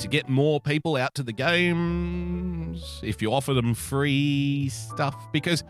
To 0.00 0.08
get 0.08 0.28
more 0.28 0.60
people 0.60 0.96
out 0.96 1.14
to 1.14 1.22
the 1.22 1.32
games, 1.32 3.00
if 3.02 3.22
you 3.22 3.32
offer 3.32 3.54
them 3.54 3.74
free 3.74 4.68
stuff, 4.68 5.16
because 5.32 5.64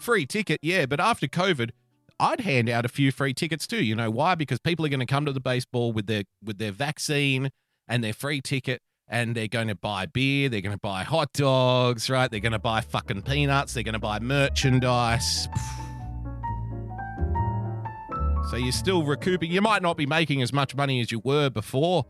free 0.00 0.26
ticket, 0.26 0.60
yeah, 0.62 0.84
but 0.84 1.00
after 1.00 1.26
COVID, 1.26 1.70
I'd 2.18 2.42
hand 2.42 2.68
out 2.68 2.84
a 2.84 2.88
few 2.88 3.10
free 3.10 3.32
tickets 3.32 3.66
too. 3.66 3.82
You 3.82 3.96
know 3.96 4.10
why? 4.10 4.34
Because 4.34 4.58
people 4.58 4.84
are 4.84 4.90
going 4.90 5.00
to 5.00 5.06
come 5.06 5.24
to 5.24 5.32
the 5.32 5.40
baseball 5.40 5.92
with 5.92 6.06
their 6.06 6.24
with 6.44 6.58
their 6.58 6.72
vaccine 6.72 7.50
and 7.88 8.04
their 8.04 8.12
free 8.12 8.42
ticket, 8.42 8.82
and 9.08 9.34
they're 9.34 9.48
going 9.48 9.68
to 9.68 9.74
buy 9.74 10.04
beer, 10.04 10.50
they're 10.50 10.60
going 10.60 10.74
to 10.74 10.78
buy 10.78 11.02
hot 11.02 11.32
dogs, 11.32 12.10
right? 12.10 12.30
They're 12.30 12.40
going 12.40 12.52
to 12.52 12.58
buy 12.58 12.82
fucking 12.82 13.22
peanuts, 13.22 13.72
they're 13.72 13.82
going 13.82 13.94
to 13.94 13.98
buy 13.98 14.20
merchandise. 14.20 15.48
So 18.50 18.56
you're 18.56 18.72
still 18.72 19.04
recouping. 19.04 19.50
You 19.50 19.62
might 19.62 19.80
not 19.80 19.96
be 19.96 20.06
making 20.06 20.42
as 20.42 20.52
much 20.52 20.74
money 20.74 21.00
as 21.00 21.10
you 21.10 21.20
were 21.24 21.48
before 21.48 22.04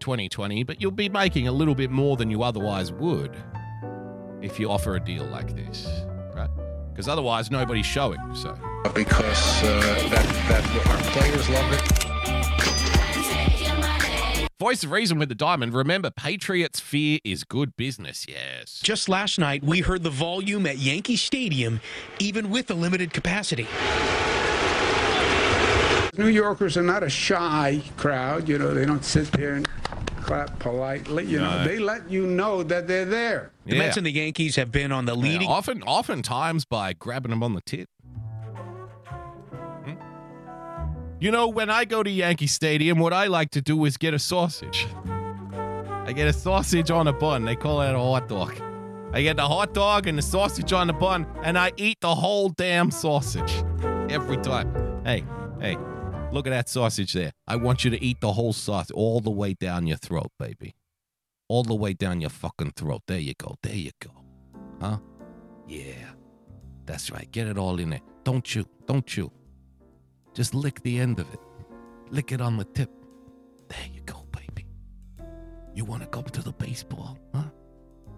2020, 0.00 0.64
but 0.64 0.80
you'll 0.80 0.90
be 0.90 1.08
making 1.08 1.46
a 1.48 1.52
little 1.52 1.74
bit 1.74 1.90
more 1.90 2.16
than 2.16 2.30
you 2.30 2.42
otherwise 2.42 2.92
would 2.92 3.36
if 4.42 4.58
you 4.58 4.70
offer 4.70 4.96
a 4.96 5.00
deal 5.00 5.24
like 5.24 5.54
this, 5.54 5.86
right? 6.34 6.50
Because 6.92 7.08
otherwise, 7.08 7.50
nobody's 7.50 7.86
showing. 7.86 8.18
So 8.34 8.58
because 8.94 9.62
uh, 9.62 9.80
that, 10.10 10.24
that 10.48 10.86
our 10.88 10.98
players 11.12 11.48
love 11.48 11.72
it. 11.72 12.00
Voice 14.60 14.84
of 14.84 14.90
reason 14.90 15.18
with 15.18 15.30
the 15.30 15.34
diamond. 15.34 15.72
Remember, 15.72 16.10
Patriots 16.10 16.80
fear 16.80 17.18
is 17.24 17.44
good 17.44 17.74
business. 17.78 18.26
Yes. 18.28 18.80
Just 18.82 19.08
last 19.08 19.38
night, 19.38 19.64
we 19.64 19.80
heard 19.80 20.02
the 20.02 20.10
volume 20.10 20.66
at 20.66 20.76
Yankee 20.76 21.16
Stadium, 21.16 21.80
even 22.18 22.50
with 22.50 22.70
a 22.70 22.74
limited 22.74 23.14
capacity. 23.14 23.66
New 26.20 26.28
Yorkers 26.28 26.76
are 26.76 26.82
not 26.82 27.02
a 27.02 27.08
shy 27.08 27.82
crowd. 27.96 28.48
You 28.48 28.58
know, 28.58 28.74
they 28.74 28.84
don't 28.84 29.04
sit 29.04 29.32
there 29.32 29.54
and 29.54 29.66
clap 30.20 30.58
politely. 30.58 31.24
You 31.24 31.38
know, 31.38 31.64
they 31.64 31.78
let 31.78 32.10
you 32.10 32.26
know 32.26 32.62
that 32.62 32.86
they're 32.86 33.06
there. 33.06 33.52
The 33.64 33.78
Mets 33.78 33.96
and 33.96 34.04
the 34.04 34.12
Yankees 34.12 34.56
have 34.56 34.70
been 34.70 34.92
on 34.92 35.06
the 35.06 35.14
leading. 35.14 35.48
Yeah, 35.48 35.54
often, 35.54 35.82
oftentimes 35.82 36.66
by 36.66 36.92
grabbing 36.92 37.30
them 37.30 37.42
on 37.42 37.54
the 37.54 37.62
tit. 37.62 37.88
Hmm? 39.84 39.94
You 41.18 41.30
know, 41.30 41.48
when 41.48 41.70
I 41.70 41.86
go 41.86 42.02
to 42.02 42.10
Yankee 42.10 42.46
Stadium, 42.46 42.98
what 42.98 43.14
I 43.14 43.26
like 43.26 43.50
to 43.52 43.62
do 43.62 43.84
is 43.86 43.96
get 43.96 44.12
a 44.12 44.18
sausage. 44.18 44.86
I 45.06 46.12
get 46.14 46.28
a 46.28 46.32
sausage 46.34 46.90
on 46.90 47.08
a 47.08 47.12
bun. 47.12 47.46
They 47.46 47.56
call 47.56 47.80
it 47.80 47.94
a 47.94 47.98
hot 47.98 48.28
dog. 48.28 48.60
I 49.12 49.22
get 49.22 49.36
the 49.36 49.48
hot 49.48 49.72
dog 49.74 50.06
and 50.06 50.18
the 50.18 50.22
sausage 50.22 50.72
on 50.72 50.86
the 50.86 50.92
bun, 50.92 51.26
and 51.42 51.58
I 51.58 51.72
eat 51.76 51.98
the 52.00 52.14
whole 52.14 52.50
damn 52.50 52.90
sausage 52.90 53.64
every 54.10 54.36
time. 54.36 55.02
Hey, 55.04 55.24
hey, 55.60 55.76
look 56.32 56.46
at 56.46 56.50
that 56.50 56.68
sausage 56.68 57.12
there. 57.12 57.32
I 57.46 57.56
want 57.56 57.84
you 57.84 57.90
to 57.90 58.02
eat 58.02 58.20
the 58.20 58.32
whole 58.32 58.52
sausage 58.52 58.94
all 58.94 59.20
the 59.20 59.30
way 59.30 59.54
down 59.54 59.86
your 59.86 59.96
throat, 59.96 60.32
baby. 60.38 60.74
All 61.48 61.64
the 61.64 61.74
way 61.74 61.92
down 61.92 62.20
your 62.20 62.30
fucking 62.30 62.72
throat. 62.76 63.02
There 63.06 63.18
you 63.18 63.34
go. 63.36 63.56
There 63.62 63.74
you 63.74 63.90
go. 64.00 64.10
Huh? 64.80 64.98
Yeah. 65.66 66.10
That's 66.86 67.10
right. 67.10 67.30
Get 67.32 67.46
it 67.46 67.58
all 67.58 67.78
in 67.78 67.90
there. 67.90 68.00
Don't 68.24 68.44
chew. 68.44 68.64
Don't 68.86 69.06
chew. 69.06 69.30
Just 70.34 70.54
lick 70.54 70.80
the 70.82 70.98
end 70.98 71.18
of 71.18 71.32
it. 71.32 71.40
Lick 72.10 72.32
it 72.32 72.40
on 72.40 72.56
the 72.56 72.64
tip. 72.64 72.90
There 73.68 73.86
you 73.92 74.00
go, 74.02 74.24
baby. 74.32 74.66
You 75.74 75.84
want 75.84 76.02
to 76.02 76.08
come 76.08 76.24
to 76.24 76.42
the 76.42 76.52
baseball, 76.52 77.18
huh? 77.34 77.44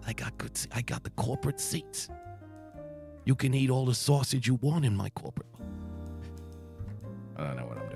I 0.05 0.13
got 0.13 0.37
good. 0.37 0.59
I 0.71 0.81
got 0.81 1.03
the 1.03 1.11
corporate 1.11 1.59
seats. 1.59 2.09
You 3.25 3.35
can 3.35 3.53
eat 3.53 3.69
all 3.69 3.85
the 3.85 3.95
sausage 3.95 4.47
you 4.47 4.55
want 4.55 4.85
in 4.85 4.95
my 4.95 5.09
corporate. 5.11 5.47
I 7.37 7.45
don't 7.45 7.57
know 7.57 7.65
what 7.65 7.77
I'm 7.77 7.89
doing. 7.89 7.92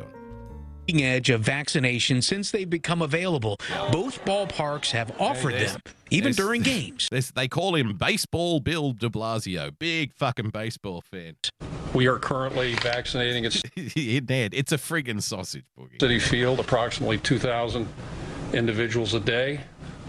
Leading 0.88 1.04
edge 1.06 1.30
of 1.30 1.42
vaccination 1.42 2.22
since 2.22 2.50
they've 2.52 2.70
become 2.70 3.02
available. 3.02 3.58
Both 3.92 4.24
ballparks 4.24 4.92
have 4.92 5.12
offered 5.20 5.54
There's- 5.56 5.74
them, 5.74 5.82
even 6.12 6.32
during 6.32 6.62
games. 6.62 7.10
They 7.36 7.50
call 7.50 7.76
him 7.76 7.98
Baseball 7.98 8.62
Bill 8.62 8.94
de 8.94 9.10
Blasio. 9.10 9.78
Big 9.78 10.14
fucking 10.14 10.52
baseball 10.52 11.02
fan. 11.02 11.36
We 11.94 12.08
are 12.08 12.18
currently 12.20 12.76
vaccinating 12.76 13.46
at 13.46 13.62
Ned, 14.30 14.54
it's 14.54 14.72
a 14.72 14.78
friggin' 14.78 15.22
sausage 15.22 15.66
boogie. 15.78 15.98
Citi 15.98 16.22
Field 16.22 16.62
approximately 16.62 17.18
2,000 17.18 17.86
individuals 18.54 19.14
a 19.14 19.20
day. 19.20 19.60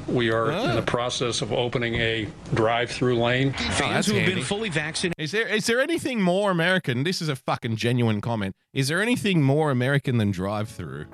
We 0.08 0.32
are 0.32 0.50
in 0.50 0.74
the 0.74 0.78
ah. 0.78 0.84
process 0.86 1.42
of 1.42 1.52
opening 1.52 1.96
a 1.96 2.26
drive-through 2.54 3.18
lane. 3.18 3.52
Fans 3.52 4.06
who 4.06 4.14
have 4.14 4.26
been 4.26 4.42
fully 4.42 4.70
vaccinated. 4.70 5.22
Is 5.22 5.32
there 5.32 5.46
is 5.46 5.66
there 5.66 5.80
anything 5.80 6.22
more 6.22 6.50
American? 6.50 7.04
This 7.04 7.20
is 7.20 7.28
a 7.28 7.36
fucking 7.36 7.76
genuine 7.76 8.22
comment. 8.22 8.56
Is 8.72 8.88
there 8.88 9.02
anything 9.02 9.42
more 9.42 9.70
American 9.70 10.16
than 10.16 10.30
drive-through? 10.30 11.06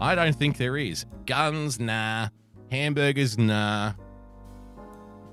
I 0.00 0.14
don't 0.14 0.34
think 0.34 0.58
there 0.58 0.76
is. 0.76 1.06
Guns, 1.26 1.80
nah. 1.80 2.28
Hamburgers, 2.70 3.36
nah. 3.36 3.94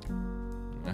Nah. 0.09 0.93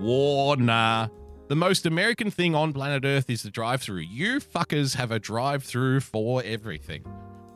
War, 0.00 0.56
nah. 0.56 1.08
The 1.48 1.56
most 1.56 1.86
American 1.86 2.32
thing 2.32 2.56
on 2.56 2.72
planet 2.72 3.04
Earth 3.04 3.30
is 3.30 3.42
the 3.42 3.50
drive-through. 3.50 4.00
You 4.00 4.40
fuckers 4.40 4.96
have 4.96 5.12
a 5.12 5.20
drive-through 5.20 6.00
for 6.00 6.42
everything. 6.44 7.04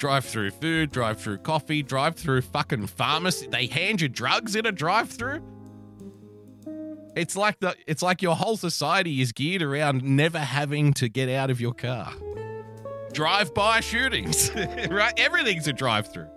Drive-through 0.00 0.52
food, 0.52 0.92
drive-through 0.92 1.38
coffee, 1.38 1.82
drive-through 1.82 2.40
fucking 2.40 2.86
pharmacy. 2.86 3.48
They 3.48 3.66
hand 3.66 4.00
you 4.00 4.08
drugs 4.08 4.56
in 4.56 4.64
a 4.64 4.72
drive-through. 4.72 5.42
It's 7.14 7.36
like 7.36 7.60
the 7.60 7.74
it's 7.86 8.02
like 8.02 8.22
your 8.22 8.34
whole 8.34 8.56
society 8.56 9.20
is 9.20 9.32
geared 9.32 9.60
around 9.60 10.02
never 10.02 10.38
having 10.38 10.94
to 10.94 11.10
get 11.10 11.28
out 11.28 11.50
of 11.50 11.60
your 11.60 11.74
car. 11.74 12.14
Drive-by 13.12 13.80
shootings, 13.80 14.50
right? 14.90 15.12
Everything's 15.18 15.68
a 15.68 15.72
drive-through. 15.74 16.28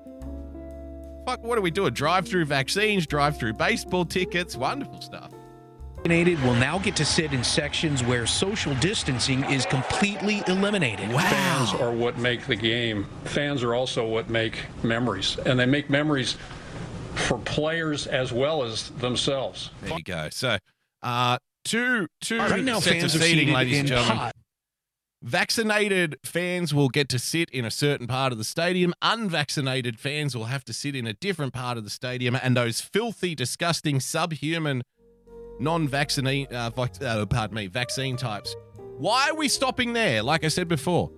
Fuck, 1.26 1.42
what 1.42 1.56
do 1.56 1.62
we 1.62 1.72
do? 1.72 1.86
A 1.86 1.92
drive-through 1.92 2.44
vaccines, 2.44 3.08
drive-through 3.08 3.54
baseball 3.54 4.04
tickets, 4.04 4.58
wonderful 4.58 5.00
stuff. 5.00 5.32
Vaccinated 6.04 6.44
will 6.44 6.56
now 6.56 6.78
get 6.80 6.98
to 6.98 7.06
sit 7.06 7.32
in 7.32 7.46
sections 7.46 8.04
where 8.04 8.26
social 8.28 8.76
distancing 8.76 9.42
is 9.46 9.66
completely 9.66 10.44
eliminated. 10.50 11.08
Wow. 11.10 11.22
Fans 11.22 11.74
are 11.82 11.94
what 11.94 12.18
make 12.18 12.46
the 12.46 12.58
game. 12.58 13.06
Fans 13.24 13.64
are 13.64 13.74
also 13.74 14.06
what 14.06 14.30
make 14.30 14.66
memories, 14.84 15.38
and 15.46 15.58
they 15.58 15.66
make 15.66 15.90
memories 15.90 16.36
for 17.16 17.38
players 17.38 18.06
as 18.06 18.34
well 18.34 18.64
as 18.64 18.90
themselves. 18.90 19.70
There 19.82 19.98
you 19.98 20.04
go. 20.04 20.28
So, 20.30 20.58
uh, 21.04 21.38
two 21.64 22.08
two 22.20 22.38
Right 22.40 22.62
now, 22.62 22.82
sets 22.82 22.98
fans 23.00 23.16
of 23.16 23.22
are 23.22 23.24
seating, 23.24 23.40
seated 23.48 23.54
ladies 23.54 23.80
and 23.80 23.88
gentlemen. 23.88 24.18
pod- 24.18 24.34
Vaccinated 25.22 26.18
fans 26.26 26.74
will 26.74 26.90
get 26.90 27.08
to 27.08 27.18
sit 27.18 27.50
in 27.52 27.64
a 27.64 27.72
certain 27.72 28.08
part 28.08 28.34
of 28.34 28.38
the 28.38 28.44
stadium. 28.44 28.94
Unvaccinated 29.02 29.98
fans 29.98 30.36
will 30.36 30.46
have 30.46 30.66
to 30.66 30.74
sit 30.74 30.98
in 30.98 31.08
a 31.08 31.14
different 31.14 31.54
part 31.54 31.78
of 31.78 31.86
the 31.86 31.90
stadium. 31.90 32.36
And 32.44 32.58
those 32.58 32.82
filthy, 32.82 33.34
disgusting, 33.34 34.02
subhuman, 34.02 34.82
non-vaccine, 35.64 36.48
uh, 36.48 36.70
vac- 36.70 37.02
uh, 37.02 37.26
pardon 37.26 37.56
me, 37.56 37.68
vaccine 37.68 38.18
types. 38.18 38.56
Why 38.98 39.30
are 39.30 39.36
we 39.36 39.48
stopping 39.48 39.94
there? 39.94 40.22
Like 40.22 40.44
I 40.44 40.50
said 40.50 40.68
before, 40.68 41.10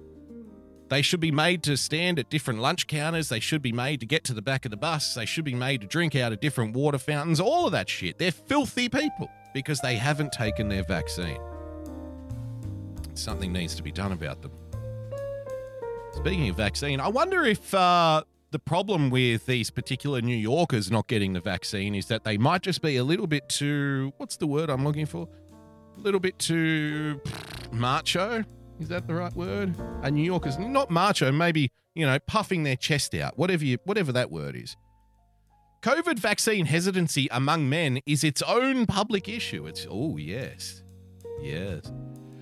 they 0.89 1.01
should 1.01 1.19
be 1.19 1.31
made 1.31 1.63
to 1.63 1.75
stand 1.75 2.19
at 2.19 2.29
different 2.29 2.59
lunch 2.59 2.87
counters. 2.87 3.29
They 3.29 3.39
should 3.39 3.61
be 3.61 3.71
made 3.71 3.99
to 4.01 4.05
get 4.05 4.23
to 4.25 4.33
the 4.33 4.41
back 4.41 4.65
of 4.65 4.71
the 4.71 4.77
bus. 4.77 5.15
They 5.15 5.25
should 5.25 5.43
be 5.43 5.55
made 5.55 5.81
to 5.81 5.87
drink 5.87 6.15
out 6.15 6.31
of 6.31 6.39
different 6.39 6.75
water 6.75 6.99
fountains. 6.99 7.39
All 7.39 7.65
of 7.65 7.71
that 7.71 7.89
shit. 7.89 8.17
They're 8.19 8.31
filthy 8.31 8.87
people 8.87 9.29
because 9.53 9.81
they 9.81 9.95
haven't 9.95 10.31
taken 10.31 10.69
their 10.69 10.83
vaccine. 10.83 11.39
Something 13.15 13.51
needs 13.51 13.75
to 13.75 13.83
be 13.83 13.91
done 13.91 14.11
about 14.11 14.41
them. 14.41 14.51
Speaking 16.13 16.49
of 16.49 16.55
vaccine, 16.55 16.99
I 16.99 17.07
wonder 17.07 17.43
if 17.43 17.73
uh, 17.73 18.23
the 18.51 18.59
problem 18.59 19.09
with 19.09 19.45
these 19.45 19.69
particular 19.69 20.21
New 20.21 20.35
Yorkers 20.35 20.89
not 20.91 21.07
getting 21.07 21.33
the 21.33 21.41
vaccine 21.41 21.95
is 21.95 22.07
that 22.07 22.23
they 22.23 22.37
might 22.37 22.61
just 22.61 22.81
be 22.81 22.97
a 22.97 23.03
little 23.03 23.27
bit 23.27 23.49
too, 23.49 24.13
what's 24.17 24.37
the 24.37 24.47
word 24.47 24.69
I'm 24.69 24.83
looking 24.83 25.05
for? 25.05 25.27
A 25.97 25.99
little 25.99 26.19
bit 26.19 26.37
too 26.39 27.21
macho. 27.71 28.43
Is 28.79 28.89
that 28.89 29.07
the 29.07 29.15
right 29.15 29.33
word? 29.35 29.75
A 30.03 30.11
New 30.11 30.23
Yorkers, 30.23 30.57
not 30.57 30.91
macho, 30.91 31.31
maybe, 31.31 31.71
you 31.95 32.05
know, 32.05 32.19
puffing 32.27 32.63
their 32.63 32.75
chest 32.75 33.15
out, 33.15 33.37
whatever, 33.37 33.63
you, 33.63 33.77
whatever 33.85 34.11
that 34.11 34.31
word 34.31 34.55
is. 34.55 34.75
COVID 35.81 36.19
vaccine 36.19 36.65
hesitancy 36.65 37.27
among 37.31 37.69
men 37.69 37.99
is 38.05 38.23
its 38.23 38.41
own 38.41 38.85
public 38.85 39.29
issue. 39.29 39.67
It's, 39.67 39.85
oh, 39.89 40.17
yes. 40.17 40.83
Yes. 41.41 41.91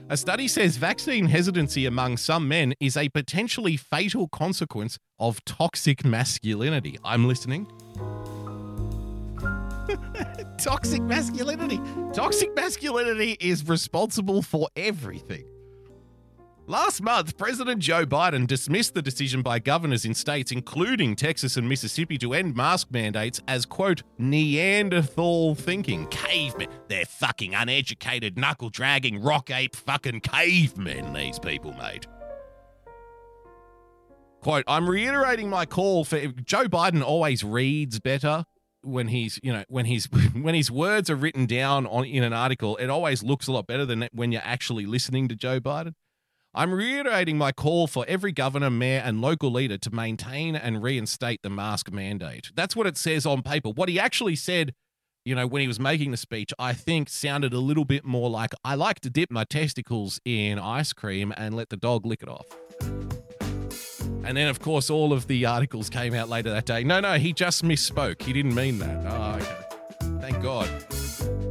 A 0.09 0.17
study 0.17 0.49
says 0.49 0.75
vaccine 0.75 1.27
hesitancy 1.27 1.85
among 1.85 2.17
some 2.17 2.45
men 2.45 2.73
is 2.81 2.97
a 2.97 3.07
potentially 3.07 3.77
fatal 3.77 4.27
consequence 4.27 4.99
of 5.17 5.43
toxic 5.45 6.03
masculinity. 6.03 6.97
I'm 7.05 7.25
listening. 7.25 7.67
Toxic 10.57 11.01
masculinity. 11.03 11.79
Toxic 12.11 12.53
masculinity 12.53 13.37
is 13.39 13.65
responsible 13.65 14.41
for 14.41 14.67
everything. 14.75 15.45
Last 16.65 17.01
month, 17.01 17.37
President 17.37 17.81
Joe 17.81 18.05
Biden 18.05 18.47
dismissed 18.47 18.93
the 18.93 19.01
decision 19.01 19.41
by 19.41 19.59
governors 19.59 20.05
in 20.05 20.13
states, 20.13 20.49
including 20.49 21.13
Texas 21.13 21.57
and 21.57 21.67
Mississippi, 21.67 22.17
to 22.19 22.33
end 22.33 22.55
mask 22.55 22.87
mandates 22.89 23.41
as, 23.49 23.65
quote, 23.65 24.03
Neanderthal 24.17 25.55
thinking. 25.55 26.07
Cavemen. 26.07 26.69
They're 26.87 27.03
fucking 27.03 27.53
uneducated, 27.53 28.37
knuckle 28.37 28.69
dragging, 28.69 29.21
rock 29.21 29.51
ape 29.51 29.75
fucking 29.75 30.21
cavemen, 30.21 31.11
these 31.11 31.37
people, 31.37 31.73
mate. 31.73 32.07
Quote, 34.41 34.63
I'm 34.65 34.89
reiterating 34.89 35.49
my 35.49 35.65
call 35.65 36.05
for 36.05 36.17
Joe 36.27 36.65
Biden 36.69 37.03
always 37.03 37.43
reads 37.43 37.99
better 37.99 38.45
when 38.83 39.09
he's, 39.09 39.37
you 39.43 39.51
know, 39.51 39.65
when 39.67 39.83
he's 39.83 40.05
when 40.33 40.55
his 40.55 40.71
words 40.71 41.09
are 41.09 41.17
written 41.17 41.45
down 41.45 41.85
on 41.87 42.05
in 42.05 42.23
an 42.23 42.31
article, 42.31 42.77
it 42.77 42.89
always 42.89 43.21
looks 43.21 43.47
a 43.47 43.51
lot 43.51 43.67
better 43.67 43.85
than 43.85 44.07
when 44.13 44.31
you're 44.31 44.41
actually 44.45 44.85
listening 44.85 45.27
to 45.27 45.35
Joe 45.35 45.59
Biden. 45.59 45.93
I'm 46.55 46.71
reiterating 46.71 47.35
my 47.35 47.51
call 47.51 47.87
for 47.87 48.05
every 48.07 48.31
governor, 48.31 48.69
mayor, 48.69 49.01
and 49.03 49.19
local 49.19 49.51
leader 49.51 49.75
to 49.79 49.89
maintain 49.89 50.55
and 50.55 50.83
reinstate 50.83 51.41
the 51.41 51.49
mask 51.49 51.91
mandate. 51.91 52.51
That's 52.53 52.75
what 52.75 52.85
it 52.85 52.95
says 52.95 53.25
on 53.25 53.41
paper. 53.41 53.69
What 53.69 53.89
he 53.89 53.99
actually 53.99 54.35
said, 54.35 54.75
you 55.25 55.33
know, 55.33 55.47
when 55.47 55.61
he 55.61 55.67
was 55.67 55.79
making 55.79 56.11
the 56.11 56.17
speech, 56.17 56.53
I 56.59 56.73
think 56.73 57.09
sounded 57.09 57.53
a 57.53 57.59
little 57.59 57.85
bit 57.85 58.05
more 58.05 58.29
like 58.29 58.51
I 58.63 58.75
like 58.75 58.99
to 58.99 59.09
dip 59.09 59.31
my 59.31 59.45
testicles 59.45 60.21
in 60.25 60.59
ice 60.59 60.93
cream 60.93 61.33
and 61.35 61.55
let 61.55 61.69
the 61.69 61.77
dog 61.77 62.05
lick 62.05 62.21
it 62.21 62.29
off. 62.29 62.45
And 64.23 64.37
then, 64.37 64.47
of 64.47 64.59
course, 64.59 64.91
all 64.91 65.11
of 65.11 65.25
the 65.25 65.47
articles 65.47 65.89
came 65.89 66.13
out 66.13 66.29
later 66.29 66.51
that 66.51 66.67
day. 66.67 66.83
No, 66.83 66.99
no, 66.99 67.15
he 67.15 67.33
just 67.33 67.63
misspoke. 67.63 68.21
He 68.21 68.31
didn't 68.31 68.53
mean 68.53 68.77
that. 68.77 69.05
Oh, 69.11 69.39
okay. 69.41 70.21
Thank 70.21 70.43
God. 70.43 70.69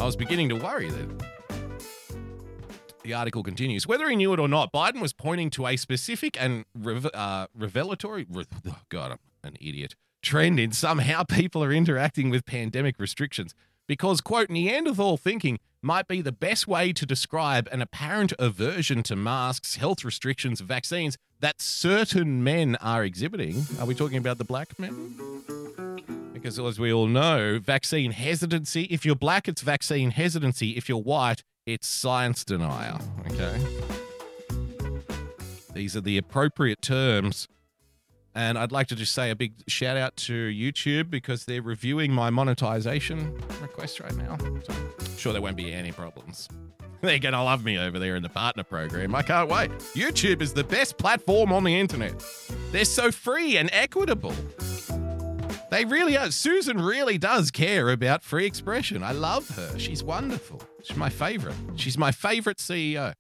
I 0.01 0.05
was 0.05 0.15
beginning 0.15 0.49
to 0.51 0.55
worry 0.55 0.91
then. 0.91 1.19
The 3.05 3.15
article 3.15 3.43
continues. 3.43 3.87
Whether 3.87 4.09
he 4.09 4.17
knew 4.17 4.33
it 4.33 4.39
or 4.39 4.49
not, 4.49 4.73
Biden 4.73 5.01
was 5.01 5.13
pointing 5.13 5.51
to 5.51 5.67
a 5.67 5.77
specific 5.77 6.41
and 6.41 6.65
uh, 7.13 7.47
revelatory, 7.55 8.27
re- 8.31 8.47
oh 8.69 8.79
God, 8.89 9.13
I'm 9.13 9.19
an 9.43 9.57
idiot, 9.61 9.97
trend 10.23 10.61
in 10.61 10.71
somehow 10.73 11.25
people 11.25 11.65
are 11.65 11.73
interacting 11.73 12.31
with 12.31 12.47
pandemic 12.47 13.01
restrictions 13.01 13.55
because, 13.89 14.21
quote, 14.21 14.51
Neanderthal 14.51 15.17
thinking 15.17 15.59
might 15.83 16.07
be 16.07 16.21
the 16.21 16.31
best 16.31 16.69
way 16.69 16.93
to 16.93 17.05
describe 17.05 17.69
an 17.73 17.83
apparent 17.83 18.33
aversion 18.39 19.03
to 19.03 19.17
masks, 19.17 19.75
health 19.75 20.05
restrictions, 20.05 20.61
vaccines 20.61 21.19
that 21.41 21.61
certain 21.61 22.45
men 22.45 22.77
are 22.77 23.03
exhibiting. 23.03 23.67
Are 23.81 23.87
we 23.87 23.97
talking 23.97 24.19
about 24.19 24.39
the 24.39 24.45
black 24.45 24.79
men? 24.79 25.43
Because 26.43 26.59
as 26.59 26.81
we 26.81 26.93
all 26.93 27.07
know, 27.07 27.61
vaccine 27.61 28.11
hesitancy, 28.11 28.89
if 28.91 29.07
you're 29.07 29.15
black, 29.15 29.47
it's 29.47 29.63
vaccine 29.63 30.11
hesitancy. 30.11 30.71
If 30.71 30.89
you're 30.89 30.99
white, 30.99 31.45
it's 31.67 31.87
science 31.87 32.45
denial. 32.45 33.01
Okay. 33.31 33.65
These 35.73 35.97
are 35.97 36.01
the 36.01 36.19
appropriate 36.19 36.83
terms. 36.83 37.47
And 38.35 38.59
I'd 38.59 38.73
like 38.73 38.89
to 38.89 38.97
just 38.97 39.15
say 39.15 39.31
a 39.31 39.37
big 39.37 39.53
shout 39.69 39.97
out 39.97 40.17
to 40.17 40.33
YouTube 40.33 41.11
because 41.11 41.45
they're 41.45 41.63
reviewing 41.63 42.13
my 42.13 42.29
monetization 42.31 43.41
request 43.61 44.01
right 44.01 44.17
now. 44.17 44.37
So 44.39 44.73
I'm 44.73 45.17
sure 45.17 45.33
there 45.33 45.43
won't 45.43 45.57
be 45.57 45.73
any 45.73 45.93
problems. 45.93 46.49
They're 47.03 47.19
going 47.19 47.35
to 47.35 47.43
love 47.43 47.65
me 47.65 47.79
over 47.79 47.99
there 47.99 48.15
in 48.15 48.23
the 48.23 48.29
partner 48.29 48.63
program. 48.63 49.13
I 49.17 49.23
can't 49.23 49.51
wait. 49.51 49.73
YouTube 49.97 50.41
is 50.41 50.53
the 50.53 50.63
best 50.63 50.99
platform 50.99 51.53
on 51.53 51.65
the 51.65 51.81
internet. 51.81 52.25
They're 52.71 52.85
so 52.85 53.11
free 53.11 53.57
and 53.57 53.69
equitable. 53.73 54.33
They 55.73 55.87
really 55.87 56.19
are. 56.19 56.31
Susan 56.31 56.83
really 56.83 57.17
does 57.17 57.51
care 57.51 57.89
about 57.89 58.23
free 58.23 58.45
expression. 58.45 59.03
I 59.03 59.13
love 59.13 59.49
her. 59.57 59.79
She's 59.79 60.05
wonderful. 60.05 60.61
She's 60.83 60.99
my 60.99 61.09
favorite. 61.09 61.55
She's 61.77 61.97
my 61.97 62.13
favorite 62.13 62.59
CEO. 62.59 63.15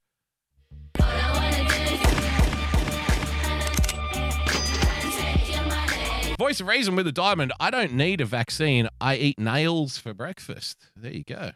Voice 6.38 6.60
of 6.60 6.66
Reason 6.66 6.94
with 6.94 7.06
a 7.06 7.12
diamond. 7.12 7.54
I 7.58 7.70
don't 7.70 7.94
need 7.94 8.20
a 8.20 8.26
vaccine. 8.26 8.86
I 9.00 9.16
eat 9.16 9.38
nails 9.38 9.96
for 9.96 10.12
breakfast. 10.12 10.90
There 10.94 11.10
you 11.10 11.24
go. 11.24 11.52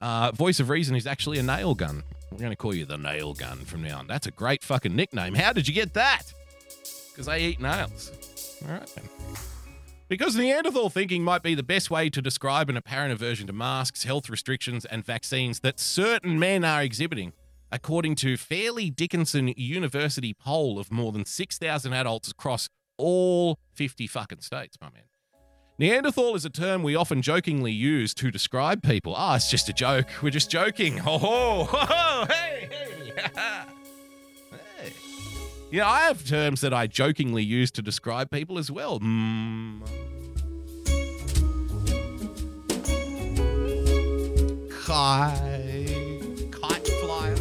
Uh, 0.00 0.32
Voice 0.32 0.58
of 0.58 0.68
Reason 0.68 0.96
is 0.96 1.06
actually 1.06 1.38
a 1.38 1.44
nail 1.44 1.76
gun. 1.76 2.02
We're 2.32 2.38
going 2.38 2.50
to 2.50 2.56
call 2.56 2.74
you 2.74 2.86
the 2.86 2.98
nail 2.98 3.34
gun 3.34 3.58
from 3.58 3.84
now 3.84 4.00
on. 4.00 4.08
That's 4.08 4.26
a 4.26 4.32
great 4.32 4.64
fucking 4.64 4.96
nickname. 4.96 5.34
How 5.34 5.52
did 5.52 5.68
you 5.68 5.74
get 5.74 5.94
that? 5.94 6.24
Because 7.12 7.28
I 7.28 7.38
eat 7.38 7.60
nails. 7.60 8.10
All 8.66 8.72
right 8.72 8.92
then. 8.96 9.04
Because 10.10 10.34
Neanderthal 10.34 10.90
thinking 10.90 11.22
might 11.22 11.40
be 11.40 11.54
the 11.54 11.62
best 11.62 11.88
way 11.88 12.10
to 12.10 12.20
describe 12.20 12.68
an 12.68 12.76
apparent 12.76 13.12
aversion 13.12 13.46
to 13.46 13.52
masks, 13.52 14.02
health 14.02 14.28
restrictions, 14.28 14.84
and 14.84 15.04
vaccines 15.04 15.60
that 15.60 15.78
certain 15.78 16.36
men 16.36 16.64
are 16.64 16.82
exhibiting, 16.82 17.32
according 17.70 18.16
to 18.16 18.36
Fairleigh 18.36 18.90
Dickinson 18.90 19.54
University 19.56 20.34
poll 20.34 20.80
of 20.80 20.90
more 20.90 21.12
than 21.12 21.24
6,000 21.24 21.92
adults 21.92 22.28
across 22.28 22.68
all 22.98 23.60
50 23.74 24.08
fucking 24.08 24.40
states, 24.40 24.76
my 24.80 24.90
man. 24.90 25.04
Neanderthal 25.78 26.34
is 26.34 26.44
a 26.44 26.50
term 26.50 26.82
we 26.82 26.96
often 26.96 27.22
jokingly 27.22 27.70
use 27.70 28.12
to 28.14 28.32
describe 28.32 28.82
people. 28.82 29.14
Ah, 29.16 29.36
it's 29.36 29.48
just 29.48 29.68
a 29.68 29.72
joke. 29.72 30.08
We're 30.20 30.30
just 30.30 30.50
joking. 30.50 30.96
Ho 31.06 31.18
ho, 31.18 31.62
ho 31.70 31.78
ho, 31.78 32.26
hey, 32.28 32.68
hey, 32.68 33.12
hey. 33.36 34.92
Yeah, 35.72 35.88
I 35.88 36.00
have 36.00 36.26
terms 36.26 36.62
that 36.62 36.74
I 36.74 36.88
jokingly 36.88 37.44
use 37.44 37.70
to 37.72 37.82
describe 37.82 38.30
people 38.30 38.58
as 38.58 38.72
well. 38.72 38.98
Mm. 38.98 39.82
Kite, 44.84 46.50
kite 46.50 46.88
flyer. 47.00 47.36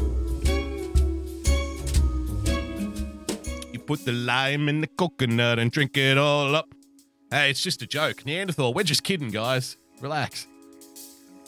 You 3.74 3.80
put 3.80 4.06
the 4.06 4.12
lime 4.12 4.70
in 4.70 4.82
the 4.82 4.88
coconut 4.88 5.58
and 5.58 5.72
drink 5.72 5.98
it 5.98 6.18
all 6.18 6.56
up. 6.56 6.68
Hey, 7.32 7.50
it's 7.50 7.64
just 7.64 7.82
a 7.82 7.88
joke. 7.88 8.26
Neanderthal, 8.26 8.74
we're 8.74 8.84
just 8.84 9.04
kidding, 9.04 9.30
guys. 9.30 9.78
Relax. 10.02 10.46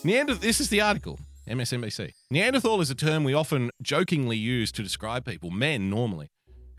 Neander- 0.03 0.34
this 0.36 0.59
is 0.59 0.69
the 0.69 0.82
article, 0.82 1.19
MSNBC. 1.47 2.11
Neanderthal 2.32 2.82
is 2.82 2.89
a 2.89 2.95
term 2.95 3.23
we 3.23 3.34
often 3.36 3.69
jokingly 3.84 4.38
use 4.38 4.71
to 4.71 4.82
describe 4.82 5.25
people, 5.25 5.51
men 5.51 5.89
normally, 5.89 6.29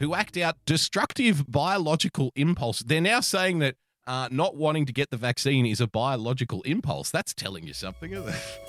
who 0.03 0.15
act 0.15 0.37
out 0.37 0.57
destructive 0.67 1.45
biological 1.49 2.33
impulse. 2.35 2.81
They're 2.81 3.01
now 3.01 3.21
saying 3.21 3.61
that 3.61 3.77
uh, 4.07 4.29
not 4.31 4.57
wanting 4.57 4.85
to 4.87 4.93
get 4.93 5.11
the 5.11 5.17
vaccine 5.17 5.65
is 5.65 5.81
a 5.81 5.87
biological 5.87 6.63
impulse. 6.63 7.11
That's 7.11 7.33
telling 7.33 7.67
you 7.67 7.73
something, 7.73 8.13
isn't 8.13 8.29
it? 8.29 8.61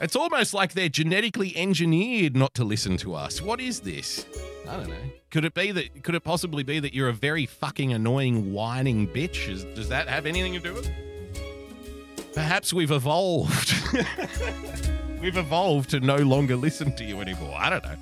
It's 0.00 0.14
almost 0.14 0.54
like 0.54 0.74
they're 0.74 0.88
genetically 0.88 1.56
engineered 1.56 2.36
not 2.36 2.54
to 2.54 2.64
listen 2.64 2.96
to 2.98 3.14
us. 3.14 3.42
What 3.42 3.60
is 3.60 3.80
this? 3.80 4.24
I 4.68 4.76
don't 4.76 4.88
know. 4.88 4.94
Could 5.32 5.44
it 5.44 5.54
be 5.54 5.72
that? 5.72 6.04
Could 6.04 6.14
it 6.14 6.22
possibly 6.22 6.62
be 6.62 6.78
that 6.78 6.94
you're 6.94 7.08
a 7.08 7.12
very 7.12 7.46
fucking 7.46 7.92
annoying, 7.92 8.52
whining 8.52 9.08
bitch? 9.08 9.48
Is, 9.48 9.64
does 9.64 9.88
that 9.88 10.06
have 10.06 10.26
anything 10.26 10.52
to 10.52 10.60
do 10.60 10.74
with 10.74 10.86
it? 10.86 12.34
Perhaps 12.34 12.72
we've 12.72 12.92
evolved. 12.92 13.74
we've 15.20 15.36
evolved 15.36 15.90
to 15.90 15.98
no 15.98 16.18
longer 16.18 16.54
listen 16.54 16.94
to 16.94 17.04
you 17.04 17.20
anymore. 17.20 17.56
I 17.56 17.70
don't 17.70 17.82
know. 17.82 17.96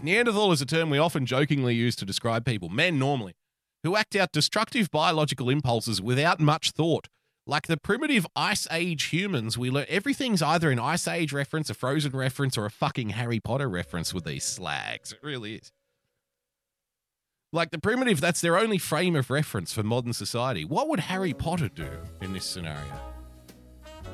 Neanderthal 0.00 0.52
is 0.52 0.60
a 0.60 0.66
term 0.66 0.90
we 0.90 0.98
often 0.98 1.26
jokingly 1.26 1.74
use 1.74 1.96
to 1.96 2.06
describe 2.06 2.44
people, 2.44 2.68
men 2.68 3.00
normally, 3.00 3.34
who 3.82 3.96
act 3.96 4.14
out 4.14 4.30
destructive 4.30 4.92
biological 4.92 5.50
impulses 5.50 6.00
without 6.00 6.38
much 6.38 6.70
thought. 6.70 7.08
Like 7.48 7.66
the 7.66 7.76
primitive 7.76 8.24
Ice 8.36 8.68
Age 8.70 9.04
humans, 9.04 9.58
we 9.58 9.70
learn 9.70 9.86
everything's 9.88 10.40
either 10.40 10.70
an 10.70 10.78
Ice 10.78 11.08
Age 11.08 11.32
reference, 11.32 11.68
a 11.68 11.74
Frozen 11.74 12.12
reference, 12.12 12.56
or 12.56 12.64
a 12.64 12.70
fucking 12.70 13.10
Harry 13.10 13.40
Potter 13.40 13.68
reference 13.68 14.14
with 14.14 14.24
these 14.24 14.44
slags. 14.44 15.12
It 15.12 15.18
really 15.20 15.56
is. 15.56 15.72
Like 17.52 17.70
the 17.70 17.80
primitive, 17.80 18.20
that's 18.20 18.40
their 18.40 18.56
only 18.56 18.78
frame 18.78 19.16
of 19.16 19.30
reference 19.30 19.72
for 19.72 19.82
modern 19.82 20.12
society. 20.12 20.64
What 20.64 20.88
would 20.88 21.00
Harry 21.00 21.32
Potter 21.32 21.68
do 21.68 21.88
in 22.20 22.34
this 22.34 22.44
scenario? 22.44 23.17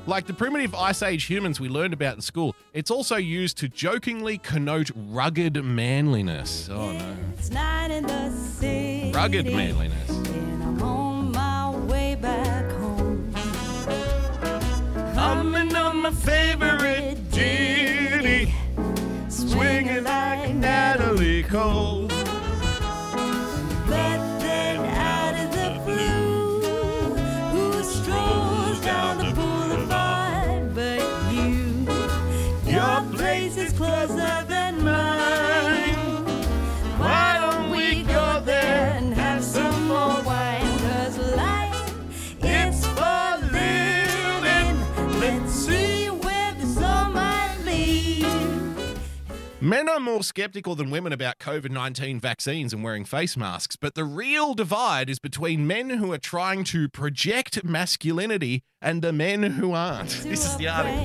Like 0.07 0.27
the 0.27 0.33
primitive 0.33 0.75
Ice 0.75 1.01
Age 1.01 1.23
humans 1.23 1.59
we 1.59 1.67
learned 1.67 1.93
about 1.93 2.15
in 2.15 2.21
school, 2.21 2.55
it's 2.73 2.91
also 2.91 3.15
used 3.15 3.57
to 3.57 3.67
jokingly 3.67 4.37
connote 4.37 4.91
rugged 4.95 5.63
manliness. 5.63 6.69
Oh 6.71 6.91
no. 6.91 7.15
It's 7.39 7.49
night 7.49 7.89
in 7.89 8.05
the 8.05 8.29
city. 8.29 9.11
Rugged 9.11 9.47
manliness. 9.47 10.09
And 10.09 10.63
I'm 10.63 10.81
on 10.83 11.31
my 11.31 11.71
way 11.71 12.13
back 12.13 12.71
home. 12.73 13.33
Humming 15.15 15.75
on 15.75 15.97
my 16.03 16.11
favorite 16.11 17.31
ditty, 17.31 18.53
swinging 19.27 20.03
like 20.03 20.53
Natalie 20.53 21.41
Cole. 21.43 22.04
Men 49.65 49.89
are 49.89 49.99
more 49.99 50.21
skeptical 50.21 50.75
than 50.75 50.91
women 50.91 51.11
about 51.11 51.39
COVID 51.39 51.71
19 51.71 52.19
vaccines 52.19 52.71
and 52.71 52.83
wearing 52.83 53.03
face 53.03 53.35
masks, 53.35 53.75
but 53.75 53.95
the 53.95 54.03
real 54.03 54.53
divide 54.53 55.09
is 55.09 55.17
between 55.17 55.65
men 55.65 55.89
who 55.89 56.13
are 56.13 56.19
trying 56.19 56.63
to 56.65 56.87
project 56.87 57.63
masculinity 57.63 58.61
and 58.79 59.01
the 59.01 59.11
men 59.11 59.41
who 59.41 59.73
aren't. 59.73 60.11
This 60.21 60.45
is 60.45 60.55
the 60.57 60.67
article. 60.67 61.01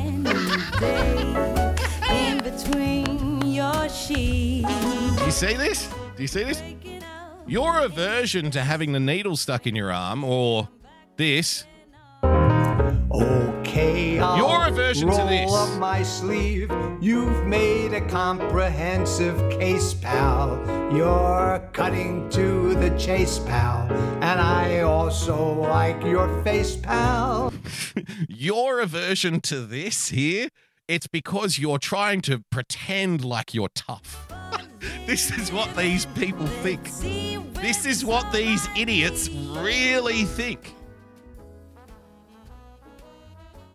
in 2.10 2.36
between 2.42 3.46
your 3.46 3.88
sheets. 3.88 4.68
Do 5.16 5.24
you 5.24 5.30
see 5.30 5.54
this? 5.54 5.88
Do 6.16 6.22
you 6.22 6.28
see 6.28 6.44
this? 6.44 6.62
Your 7.46 7.78
aversion 7.78 8.50
to 8.50 8.60
having 8.60 8.92
the 8.92 9.00
needle 9.00 9.38
stuck 9.38 9.66
in 9.66 9.74
your 9.74 9.90
arm, 9.90 10.22
or 10.22 10.68
this, 11.16 11.64
Okay, 13.12 14.20
I'll 14.20 14.36
Your 14.36 14.68
aversion 14.68 15.08
to 15.08 15.16
roll 15.16 15.26
this. 15.26 15.52
up 15.52 15.78
my 15.80 16.02
sleeve. 16.02 16.70
You've 17.00 17.44
made 17.44 17.92
a 17.92 18.00
comprehensive 18.02 19.36
case, 19.58 19.94
pal. 19.94 20.62
You're 20.94 21.68
cutting 21.72 22.28
to 22.30 22.74
the 22.76 22.90
chase, 22.96 23.40
pal. 23.40 23.90
And 24.22 24.40
I 24.40 24.80
also 24.80 25.60
like 25.60 26.00
your 26.04 26.42
face, 26.44 26.76
pal. 26.76 27.52
your 28.28 28.78
aversion 28.78 29.40
to 29.42 29.60
this 29.66 30.10
here, 30.10 30.48
it's 30.86 31.08
because 31.08 31.58
you're 31.58 31.78
trying 31.78 32.20
to 32.22 32.44
pretend 32.50 33.24
like 33.24 33.52
you're 33.54 33.70
tough. 33.74 34.32
this 35.06 35.36
is 35.36 35.50
what 35.50 35.76
these 35.76 36.06
people 36.06 36.46
think. 36.46 36.84
This 37.54 37.86
is 37.86 38.04
what 38.04 38.30
these 38.32 38.68
idiots 38.76 39.28
really 39.28 40.24
think. 40.24 40.74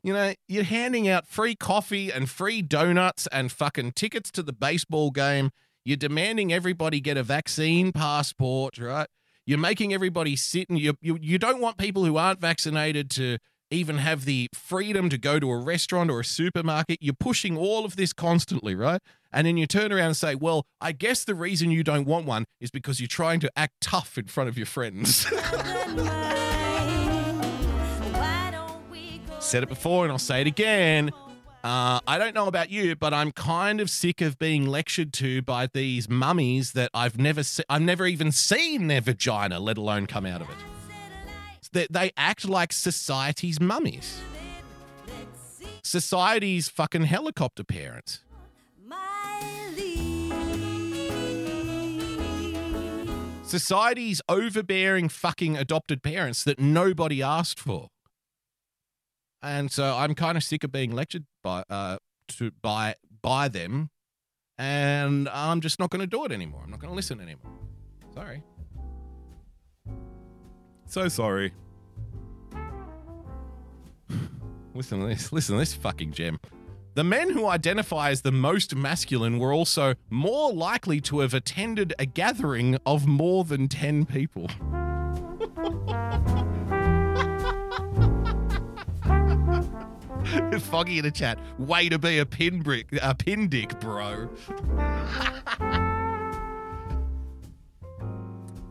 You 0.06 0.14
know, 0.14 0.36
you're 0.48 0.64
handing 0.64 1.08
out 1.08 1.26
free 1.26 1.56
coffee 1.56 2.12
and 2.12 2.30
free 2.30 2.62
donuts 2.62 3.26
and 3.32 3.52
fucking 3.52 3.94
tickets 3.94 4.30
to 4.34 4.44
the 4.44 4.54
baseball 4.54 5.10
game. 5.10 5.50
You're 5.84 5.98
demanding 5.98 6.54
everybody 6.54 7.02
get 7.02 7.18
a 7.18 7.24
vaccine 7.24 7.92
passport, 7.92 8.78
right? 8.78 9.08
You're 9.48 9.58
making 9.58 9.96
everybody 9.96 10.36
sit 10.36 10.70
and 10.70 10.78
you, 10.78 10.94
you 11.02 11.18
you 11.20 11.40
don't 11.40 11.60
want 11.60 11.78
people 11.78 12.06
who 12.06 12.18
aren't 12.18 12.40
vaccinated 12.40 13.10
to 13.12 13.40
even 13.72 13.98
have 13.98 14.26
the 14.26 14.48
freedom 14.54 15.10
to 15.10 15.18
go 15.18 15.40
to 15.40 15.50
a 15.50 15.58
restaurant 15.58 16.12
or 16.12 16.20
a 16.20 16.26
supermarket. 16.26 17.00
You're 17.02 17.16
pushing 17.20 17.58
all 17.58 17.84
of 17.84 17.96
this 17.96 18.14
constantly, 18.14 18.76
right? 18.76 19.02
And 19.34 19.48
then 19.48 19.58
you 19.58 19.66
turn 19.66 19.92
around 19.92 20.06
and 20.06 20.18
say, 20.18 20.36
"Well, 20.36 20.68
I 20.80 20.92
guess 20.92 21.24
the 21.24 21.34
reason 21.34 21.72
you 21.72 21.84
don't 21.84 22.06
want 22.06 22.28
one 22.28 22.46
is 22.60 22.70
because 22.70 23.00
you're 23.00 23.08
trying 23.08 23.40
to 23.40 23.52
act 23.56 23.74
tough 23.82 24.20
in 24.20 24.28
front 24.28 24.50
of 24.50 24.56
your 24.56 24.68
friends." 24.68 25.26
Said 29.46 29.62
it 29.62 29.70
before 29.70 30.06
and 30.06 30.12
I'll 30.12 30.18
say 30.18 30.42
it 30.42 30.48
again. 30.48 31.12
Uh, 31.64 32.00
I 32.08 32.18
don't 32.18 32.34
know 32.34 32.48
about 32.48 32.72
you, 32.72 32.96
but 32.96 33.14
I'm 33.14 33.32
kind 33.32 33.80
of 33.80 33.92
sick 33.92 34.20
of 34.20 34.40
being 34.40 34.66
lectured 34.66 35.14
to 35.14 35.44
by 35.44 35.68
these 35.72 36.10
mummies 36.10 36.72
that 36.72 36.90
I've 36.96 37.20
never 37.20 37.44
se- 37.44 37.64
I've 37.70 37.84
never 37.84 38.08
even 38.08 38.32
seen 38.32 38.88
their 38.88 39.02
vagina, 39.02 39.60
let 39.60 39.78
alone 39.78 40.08
come 40.08 40.26
out 40.26 40.42
of 40.42 40.50
it. 40.50 40.56
They, 41.72 41.86
they 41.92 42.12
act 42.18 42.50
like 42.50 42.74
society's 42.74 43.62
mummies. 43.62 44.20
Society's 45.84 46.68
fucking 46.68 47.04
helicopter 47.04 47.64
parents. 47.64 48.22
Society's 53.44 54.24
overbearing 54.28 55.08
fucking 55.08 55.56
adopted 55.56 56.02
parents 56.02 56.44
that 56.44 56.60
nobody 56.60 57.22
asked 57.22 57.60
for. 57.60 57.90
And 59.42 59.72
so 59.72 59.96
I'm 59.96 60.16
kind 60.16 60.38
of 60.38 60.44
sick 60.44 60.64
of 60.64 60.72
being 60.72 60.92
lectured 60.92 61.26
by 61.44 61.64
uh 61.70 61.98
to 62.38 62.52
by 62.62 62.96
by 63.22 63.48
them 63.48 63.90
and 64.58 65.28
I'm 65.30 65.62
just 65.62 65.80
not 65.80 65.90
going 65.90 66.02
to 66.02 66.08
do 66.08 66.26
it 66.26 66.32
anymore. 66.32 66.62
I'm 66.64 66.72
not 66.72 66.80
going 66.80 66.92
to 66.92 66.96
listen 66.96 67.20
anymore. 67.20 67.52
Sorry. 68.14 68.42
So 70.86 71.08
sorry. 71.10 71.54
listen 74.74 75.02
to 75.02 75.08
this. 75.08 75.34
Listen 75.34 75.56
to 75.56 75.60
this 75.60 75.74
fucking 75.74 76.14
gem. 76.14 76.40
The 76.94 77.04
men 77.04 77.32
who 77.32 77.48
identify 77.48 78.12
as 78.12 78.22
the 78.22 78.32
most 78.32 78.74
masculine 78.74 79.38
were 79.38 79.52
also 79.52 79.96
more 80.10 80.54
likely 80.54 81.02
to 81.02 81.20
have 81.20 81.34
attended 81.34 81.94
a 82.00 82.06
gathering 82.06 82.78
of 82.86 83.06
more 83.06 83.44
than 83.44 83.68
10 83.68 84.06
people. 84.06 84.48
Foggy 90.60 90.98
in 90.98 91.06
the 91.06 91.12
chat. 91.12 91.40
Way 91.60 91.90
to 91.90 92.00
be 92.00 92.20
a 92.20 92.26
pin 92.26 92.62
brick, 92.62 92.88
a 93.02 93.16
pin 93.16 93.48
dick, 93.48 93.80
bro. 93.80 94.30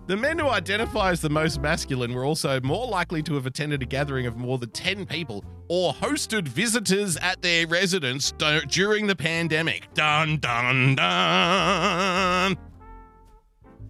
The 0.06 0.18
men 0.18 0.38
who 0.38 0.48
identify 0.48 1.12
as 1.12 1.22
the 1.22 1.30
most 1.30 1.62
masculine 1.62 2.12
were 2.12 2.26
also 2.26 2.60
more 2.60 2.86
likely 2.86 3.22
to 3.22 3.34
have 3.36 3.46
attended 3.46 3.82
a 3.82 3.86
gathering 3.86 4.26
of 4.26 4.36
more 4.36 4.58
than 4.58 4.68
10 4.68 5.06
people 5.06 5.42
or 5.68 5.94
hosted 5.94 6.46
visitors 6.46 7.16
at 7.16 7.40
their 7.40 7.66
residence 7.66 8.32
du- 8.32 8.60
during 8.66 9.06
the 9.06 9.16
pandemic. 9.16 9.88
Dun, 9.94 10.36
dun, 10.36 10.96
dun. 10.96 12.58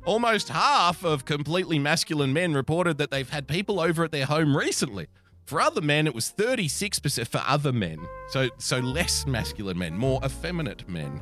Almost 0.05 0.51
half 0.51 1.05
of 1.05 1.25
completely 1.25 1.81
masculine 1.81 2.33
men 2.33 2.55
reported 2.55 2.97
that 2.99 3.11
they've 3.11 3.29
had 3.29 3.49
people 3.49 3.81
over 3.81 4.05
at 4.05 4.12
their 4.12 4.27
home 4.27 4.57
recently. 4.57 5.09
For 5.45 5.61
other 5.61 5.80
men, 5.80 6.07
it 6.07 6.14
was 6.14 6.32
36% 6.36 7.28
for 7.28 7.42
other 7.47 7.72
men. 7.72 7.99
So 8.28 8.49
so 8.59 8.78
less 8.78 9.26
masculine 9.26 9.78
men, 9.78 9.97
more 9.97 10.20
effeminate 10.24 10.88
men 10.88 11.20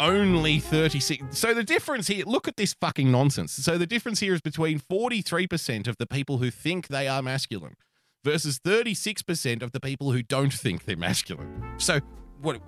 only 0.00 0.58
36. 0.58 1.38
So 1.38 1.52
the 1.52 1.62
difference 1.62 2.08
here, 2.08 2.24
look 2.24 2.48
at 2.48 2.56
this 2.56 2.74
fucking 2.80 3.12
nonsense. 3.12 3.52
So 3.52 3.76
the 3.76 3.86
difference 3.86 4.18
here 4.20 4.34
is 4.34 4.40
between 4.40 4.80
43% 4.80 5.86
of 5.86 5.98
the 5.98 6.06
people 6.06 6.38
who 6.38 6.50
think 6.50 6.88
they 6.88 7.06
are 7.06 7.22
masculine 7.22 7.76
versus 8.24 8.58
36% 8.58 9.62
of 9.62 9.72
the 9.72 9.80
people 9.80 10.12
who 10.12 10.22
don't 10.22 10.52
think 10.52 10.86
they're 10.86 10.96
masculine. 10.96 11.74
So 11.76 12.00
what 12.40 12.60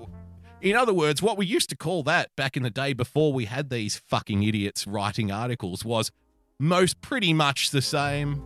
in 0.61 0.77
other 0.77 0.95
words, 0.95 1.21
what 1.21 1.37
we 1.37 1.45
used 1.45 1.71
to 1.71 1.77
call 1.77 2.05
that 2.05 2.31
back 2.37 2.57
in 2.57 2.63
the 2.63 2.71
day 2.71 2.93
before 2.93 3.33
we 3.33 3.47
had 3.47 3.69
these 3.69 3.97
fucking 3.97 4.45
idiots 4.45 4.87
writing 4.87 5.33
articles 5.33 5.85
was 5.85 6.13
most 6.61 7.01
pretty 7.01 7.33
much 7.33 7.71
the 7.71 7.83
same, 7.83 8.41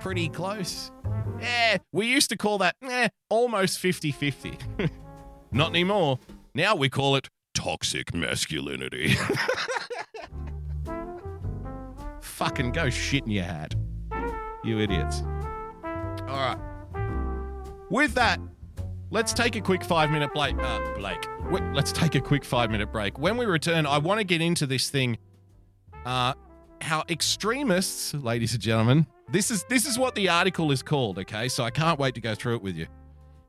pretty 0.00 0.28
close. 0.28 0.90
Yeah, 1.40 1.78
we 1.92 2.06
used 2.06 2.30
to 2.30 2.36
call 2.36 2.58
that 2.58 2.74
eh, 2.82 3.08
almost 3.28 3.78
50-50. 3.80 4.90
Not 5.52 5.70
anymore. 5.70 6.18
Now 6.54 6.74
we 6.74 6.88
call 6.88 7.16
it 7.16 7.28
toxic 7.54 8.14
masculinity. 8.14 9.16
Fucking 12.20 12.72
go 12.72 12.90
shit 12.90 13.24
in 13.24 13.30
your 13.32 13.44
hat. 13.44 13.74
You 14.64 14.80
idiots. 14.80 15.22
All 16.28 16.36
right. 16.36 16.58
With 17.90 18.14
that, 18.14 18.38
let's 19.10 19.32
take 19.32 19.56
a 19.56 19.60
quick 19.60 19.82
five 19.82 20.10
minute 20.10 20.32
break. 20.34 20.56
Uh, 20.58 20.78
Blake. 20.96 21.26
Let's 21.74 21.92
take 21.92 22.14
a 22.14 22.20
quick 22.20 22.44
five 22.44 22.70
minute 22.70 22.92
break. 22.92 23.18
When 23.18 23.36
we 23.36 23.46
return, 23.46 23.86
I 23.86 23.98
want 23.98 24.18
to 24.20 24.24
get 24.24 24.40
into 24.42 24.66
this 24.66 24.90
thing. 24.90 25.18
Uh, 26.04 26.34
how 26.80 27.04
extremists, 27.08 28.14
ladies 28.14 28.52
and 28.52 28.62
gentlemen, 28.62 29.06
this 29.30 29.50
is 29.50 29.64
this 29.64 29.86
is 29.86 29.98
what 29.98 30.14
the 30.14 30.28
article 30.28 30.72
is 30.72 30.82
called. 30.82 31.18
Okay, 31.18 31.48
so 31.48 31.64
I 31.64 31.70
can't 31.70 31.98
wait 31.98 32.14
to 32.14 32.20
go 32.20 32.34
through 32.34 32.56
it 32.56 32.62
with 32.62 32.76
you. 32.76 32.86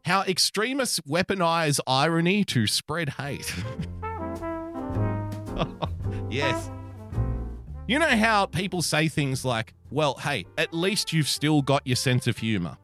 How 0.05 0.23
extremists 0.23 0.99
weaponize 1.01 1.79
irony 1.85 2.43
to 2.45 2.67
spread 2.67 3.09
hate. 3.09 3.53
yes. 6.29 6.71
You 7.87 7.99
know 7.99 8.07
how 8.07 8.45
people 8.45 8.81
say 8.81 9.07
things 9.07 9.43
like, 9.43 9.73
well, 9.89 10.15
hey, 10.15 10.45
at 10.57 10.73
least 10.73 11.11
you've 11.11 11.27
still 11.27 11.61
got 11.61 11.85
your 11.85 11.95
sense 11.95 12.27
of 12.27 12.37
humor. 12.37 12.77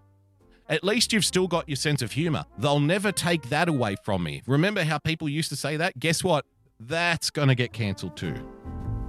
At 0.68 0.84
least 0.84 1.14
you've 1.14 1.26
still 1.26 1.48
got 1.48 1.70
your 1.70 1.76
sense 1.76 2.02
of 2.02 2.12
humor. 2.12 2.46
They'll 2.58 2.80
never 2.80 3.12
take 3.12 3.50
that 3.50 3.70
away 3.70 3.98
from 4.04 4.24
me. 4.24 4.42
Remember 4.48 4.84
how 4.84 4.98
people 4.98 5.30
used 5.30 5.50
to 5.50 5.56
say 5.56 5.78
that? 5.78 6.00
Guess 6.00 6.24
what? 6.24 6.46
That's 6.80 7.30
going 7.30 7.50
to 7.50 7.56
get 7.56 7.72
cancelled 7.72 8.18
too. 8.18 8.36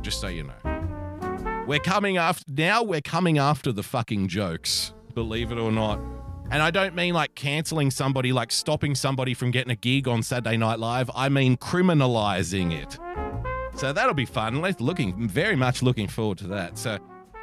Just 0.03 0.21
so 0.21 0.29
you 0.29 0.45
know. 0.45 0.76
We're 1.67 1.81
coming 1.81 2.17
after, 2.17 2.45
now 2.53 2.85
we're 2.85 3.01
coming 3.01 3.39
after 3.39 3.73
the 3.73 3.83
fucking 3.83 4.29
jokes, 4.29 4.95
believe 5.15 5.51
it 5.51 5.59
or 5.59 5.73
not. 5.73 5.99
And 6.49 6.63
I 6.63 6.71
don't 6.71 6.95
mean 6.95 7.13
like 7.13 7.35
canceling 7.35 7.91
somebody, 7.91 8.33
like 8.33 8.53
stopping 8.53 8.95
somebody 8.95 9.35
from 9.35 9.51
getting 9.51 9.73
a 9.73 9.77
gig 9.77 10.07
on 10.07 10.23
Saturday 10.23 10.57
Night 10.57 10.79
Live. 10.79 11.11
I 11.13 11.29
mean 11.29 11.57
criminalizing 11.57 12.73
it. 12.73 13.01
So 13.77 13.93
that'll 13.93 14.15
be 14.15 14.27
fun. 14.27 14.63
Looking 14.79 15.29
very 15.29 15.57
much 15.57 15.83
looking 15.83 16.07
forward 16.07 16.39
to 16.39 16.47
that. 16.47 16.79
So 16.79 16.99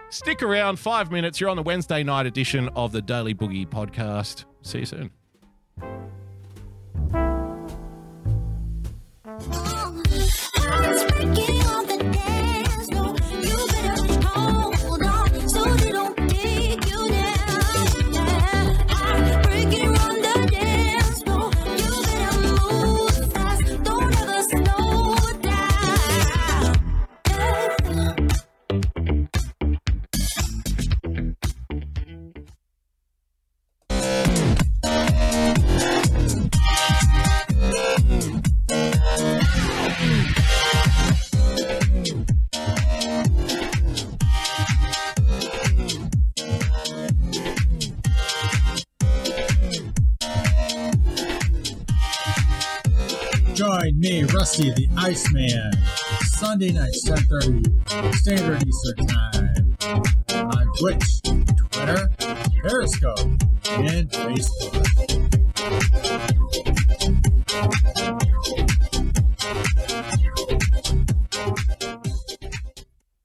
stick 0.10 0.42
around 0.42 0.80
five 0.80 1.12
minutes. 1.12 1.42
You're 1.42 1.50
on 1.50 1.58
the 1.58 1.64
Wednesday 1.64 2.02
night 2.02 2.26
edition 2.26 2.70
of 2.78 2.94
the 2.94 3.02
Daily 3.02 3.36
Boogie 3.36 3.68
podcast. 3.68 4.46
See 4.62 4.80
you 4.80 4.86
soon. 4.86 5.12
Ever 10.66 11.63
Join 53.84 54.00
me, 54.00 54.24
Rusty 54.24 54.70
the 54.70 54.88
Iceman, 54.96 55.74
Sunday 56.22 56.72
nights, 56.72 57.04
10.30 57.06 58.16
Standard 58.16 58.66
Eastern 58.66 59.08
Time 59.08 59.76
on 60.56 60.72
Twitch, 60.80 61.22
Twitter, 61.70 62.10
Periscope, 62.62 63.20
and 63.68 64.10
Facebook. 64.10 64.74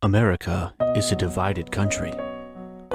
America 0.03 0.75
is 0.97 1.13
a 1.13 1.17
divided 1.17 1.71
country. 1.71 2.13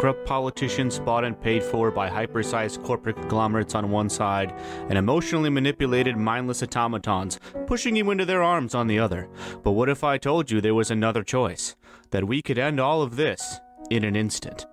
Corrupt 0.03 0.27
politicians 0.27 0.99
bought 0.99 1.23
and 1.23 1.39
paid 1.39 1.63
for 1.63 1.89
by 1.89 2.09
hypersized 2.09 2.83
corporate 2.83 3.15
conglomerates 3.15 3.73
on 3.73 3.89
one 3.89 4.09
side, 4.09 4.51
and 4.89 4.97
emotionally 4.97 5.49
manipulated 5.49 6.17
mindless 6.17 6.61
automatons 6.61 7.39
pushing 7.67 7.95
you 7.95 8.11
into 8.11 8.25
their 8.25 8.43
arms 8.43 8.75
on 8.75 8.87
the 8.87 8.99
other. 8.99 9.29
But 9.63 9.71
what 9.71 9.87
if 9.87 10.03
I 10.03 10.17
told 10.17 10.51
you 10.51 10.59
there 10.59 10.75
was 10.75 10.91
another 10.91 11.23
choice? 11.23 11.77
That 12.09 12.27
we 12.27 12.41
could 12.41 12.57
end 12.57 12.81
all 12.81 13.01
of 13.01 13.15
this 13.15 13.61
in 13.89 14.03
an 14.03 14.17
instant. 14.17 14.65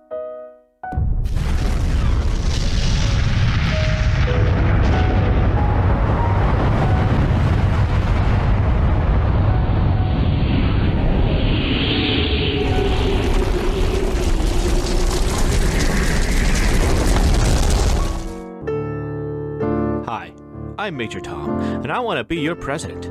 I'm 20.81 20.97
Major 20.97 21.19
Tom, 21.19 21.59
and 21.83 21.91
I 21.91 21.99
want 21.99 22.17
to 22.17 22.23
be 22.23 22.39
your 22.39 22.55
president. 22.55 23.07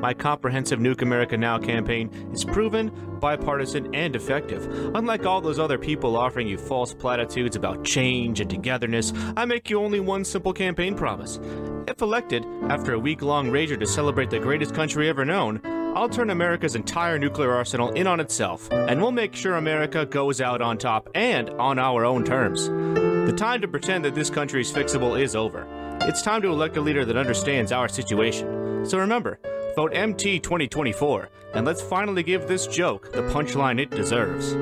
My 0.00 0.12
comprehensive 0.12 0.80
Nuke 0.80 1.02
America 1.02 1.36
Now 1.36 1.56
campaign 1.56 2.10
is 2.32 2.44
proven, 2.44 2.90
bipartisan, 3.20 3.94
and 3.94 4.16
effective. 4.16 4.66
Unlike 4.96 5.24
all 5.24 5.40
those 5.40 5.60
other 5.60 5.78
people 5.78 6.16
offering 6.16 6.48
you 6.48 6.58
false 6.58 6.92
platitudes 6.92 7.54
about 7.54 7.84
change 7.84 8.40
and 8.40 8.50
togetherness, 8.50 9.12
I 9.36 9.44
make 9.44 9.70
you 9.70 9.78
only 9.78 10.00
one 10.00 10.24
simple 10.24 10.52
campaign 10.52 10.96
promise. 10.96 11.38
If 11.86 12.02
elected, 12.02 12.44
after 12.68 12.94
a 12.94 12.98
week 12.98 13.22
long 13.22 13.52
rager 13.52 13.78
to 13.78 13.86
celebrate 13.86 14.30
the 14.30 14.40
greatest 14.40 14.74
country 14.74 15.08
ever 15.08 15.24
known, 15.24 15.60
I'll 15.94 16.08
turn 16.08 16.30
America's 16.30 16.74
entire 16.74 17.20
nuclear 17.20 17.52
arsenal 17.52 17.90
in 17.90 18.08
on 18.08 18.18
itself, 18.18 18.68
and 18.72 19.00
we'll 19.00 19.12
make 19.12 19.36
sure 19.36 19.54
America 19.54 20.04
goes 20.06 20.40
out 20.40 20.60
on 20.60 20.76
top 20.76 21.08
and 21.14 21.50
on 21.50 21.78
our 21.78 22.04
own 22.04 22.24
terms. 22.24 22.66
The 22.66 23.34
time 23.36 23.60
to 23.60 23.68
pretend 23.68 24.04
that 24.06 24.16
this 24.16 24.28
country 24.28 24.62
is 24.62 24.72
fixable 24.72 25.20
is 25.20 25.36
over. 25.36 25.81
It's 26.04 26.20
time 26.20 26.42
to 26.42 26.48
elect 26.48 26.76
a 26.76 26.80
leader 26.80 27.04
that 27.04 27.16
understands 27.16 27.70
our 27.70 27.88
situation. 27.88 28.84
So 28.84 28.98
remember, 28.98 29.38
vote 29.76 29.92
MT 29.94 30.40
2024, 30.40 31.28
and 31.54 31.64
let's 31.64 31.80
finally 31.80 32.24
give 32.24 32.48
this 32.48 32.66
joke 32.66 33.12
the 33.12 33.22
punchline 33.22 33.80
it 33.80 33.90
deserves. 33.90 34.56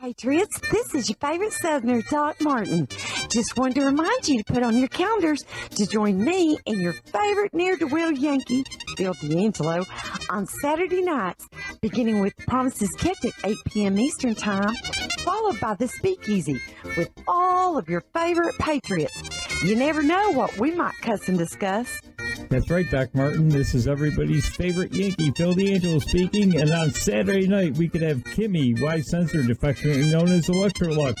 Patriots, 0.00 0.60
this 0.70 0.94
is 0.94 1.08
your 1.08 1.16
favorite 1.16 1.52
Southerner, 1.52 2.02
Doc 2.08 2.40
Martin. 2.40 2.86
Just 3.32 3.56
wanted 3.56 3.76
to 3.76 3.86
remind 3.86 4.28
you 4.28 4.42
to 4.42 4.52
put 4.52 4.62
on 4.62 4.76
your 4.76 4.88
calendars 4.88 5.42
to 5.76 5.86
join 5.86 6.22
me 6.22 6.58
and 6.66 6.78
your 6.82 6.92
favorite 6.92 7.54
near 7.54 7.78
to 7.78 7.86
wheel 7.86 8.12
Yankee, 8.12 8.62
Bill 8.98 9.14
D'Angelo, 9.22 9.86
on 10.28 10.46
Saturday 10.46 11.00
nights, 11.00 11.48
beginning 11.80 12.20
with 12.20 12.36
Promises 12.36 12.90
Kept 12.98 13.24
at 13.24 13.32
8 13.42 13.56
p.m. 13.68 13.98
Eastern 13.98 14.34
Time, 14.34 14.74
followed 15.20 15.58
by 15.60 15.74
The 15.76 15.88
Speakeasy 15.88 16.60
with 16.98 17.08
all 17.26 17.78
of 17.78 17.88
your 17.88 18.02
favorite 18.12 18.58
Patriots. 18.58 19.22
You 19.64 19.76
never 19.76 20.02
know 20.02 20.32
what 20.32 20.58
we 20.58 20.70
might 20.72 20.94
cuss 21.00 21.26
and 21.30 21.38
discuss. 21.38 22.02
That's 22.52 22.70
right, 22.70 22.90
Doc 22.90 23.14
Martin. 23.14 23.48
This 23.48 23.74
is 23.74 23.88
everybody's 23.88 24.46
favorite 24.46 24.92
Yankee, 24.92 25.30
Phil 25.30 25.54
D'Angelo 25.54 25.98
speaking. 26.00 26.60
And 26.60 26.70
on 26.70 26.90
Saturday 26.90 27.48
night, 27.48 27.78
we 27.78 27.88
could 27.88 28.02
have 28.02 28.18
Kimmy, 28.24 28.78
Y-censored 28.78 29.48
affectionately 29.48 30.10
known 30.10 30.30
as 30.30 30.48
Electrolux, 30.48 31.16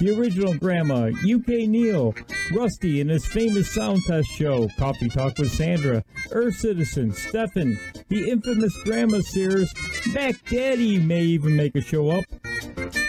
the 0.00 0.18
original 0.18 0.52
Grandma, 0.54 1.12
UK 1.24 1.68
Neil, 1.68 2.12
Rusty 2.52 3.00
in 3.00 3.08
his 3.08 3.24
famous 3.24 3.72
sound 3.72 4.02
test 4.04 4.28
show, 4.30 4.68
Coffee 4.76 5.08
Talk 5.08 5.38
with 5.38 5.52
Sandra, 5.52 6.02
Earth 6.32 6.56
Citizen, 6.56 7.12
Stefan, 7.12 7.78
the 8.08 8.28
infamous 8.28 8.76
Grandma 8.82 9.20
Sears, 9.20 9.72
Mac 10.12 10.34
Daddy 10.50 10.98
may 10.98 11.22
even 11.22 11.54
make 11.54 11.76
a 11.76 11.80
show 11.80 12.10
up, 12.10 12.24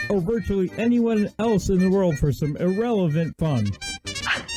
or 0.10 0.22
virtually 0.22 0.72
anyone 0.78 1.32
else 1.40 1.70
in 1.70 1.80
the 1.80 1.90
world 1.90 2.20
for 2.20 2.32
some 2.32 2.56
irrelevant 2.58 3.36
fun. 3.40 3.72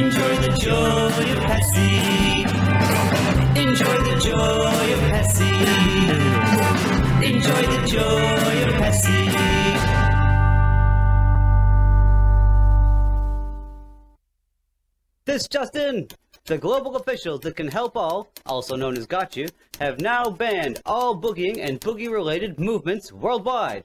Enjoy 0.00 0.34
the 0.36 0.48
joy 0.56 1.08
of 1.08 1.38
Pepsi. 1.44 1.90
Enjoy 3.54 3.96
the 4.08 4.16
joy 4.24 4.92
of 4.94 5.00
Pepsi. 5.12 5.52
Enjoy 7.22 7.62
the 7.66 7.80
joy 7.86 8.62
of 8.64 8.72
Pepsi. 8.80 9.18
This 15.26 15.46
Justin! 15.48 16.08
The 16.46 16.56
global 16.56 16.96
officials 16.96 17.40
that 17.40 17.56
can 17.56 17.68
help 17.68 17.94
all, 17.94 18.32
also 18.46 18.76
known 18.76 18.96
as 18.96 19.06
Got 19.06 19.36
You, 19.36 19.48
have 19.80 20.00
now 20.00 20.30
banned 20.30 20.80
all 20.86 21.14
boogieing 21.14 21.58
and 21.60 21.78
boogie 21.78 22.10
related 22.10 22.58
movements 22.58 23.12
worldwide. 23.12 23.84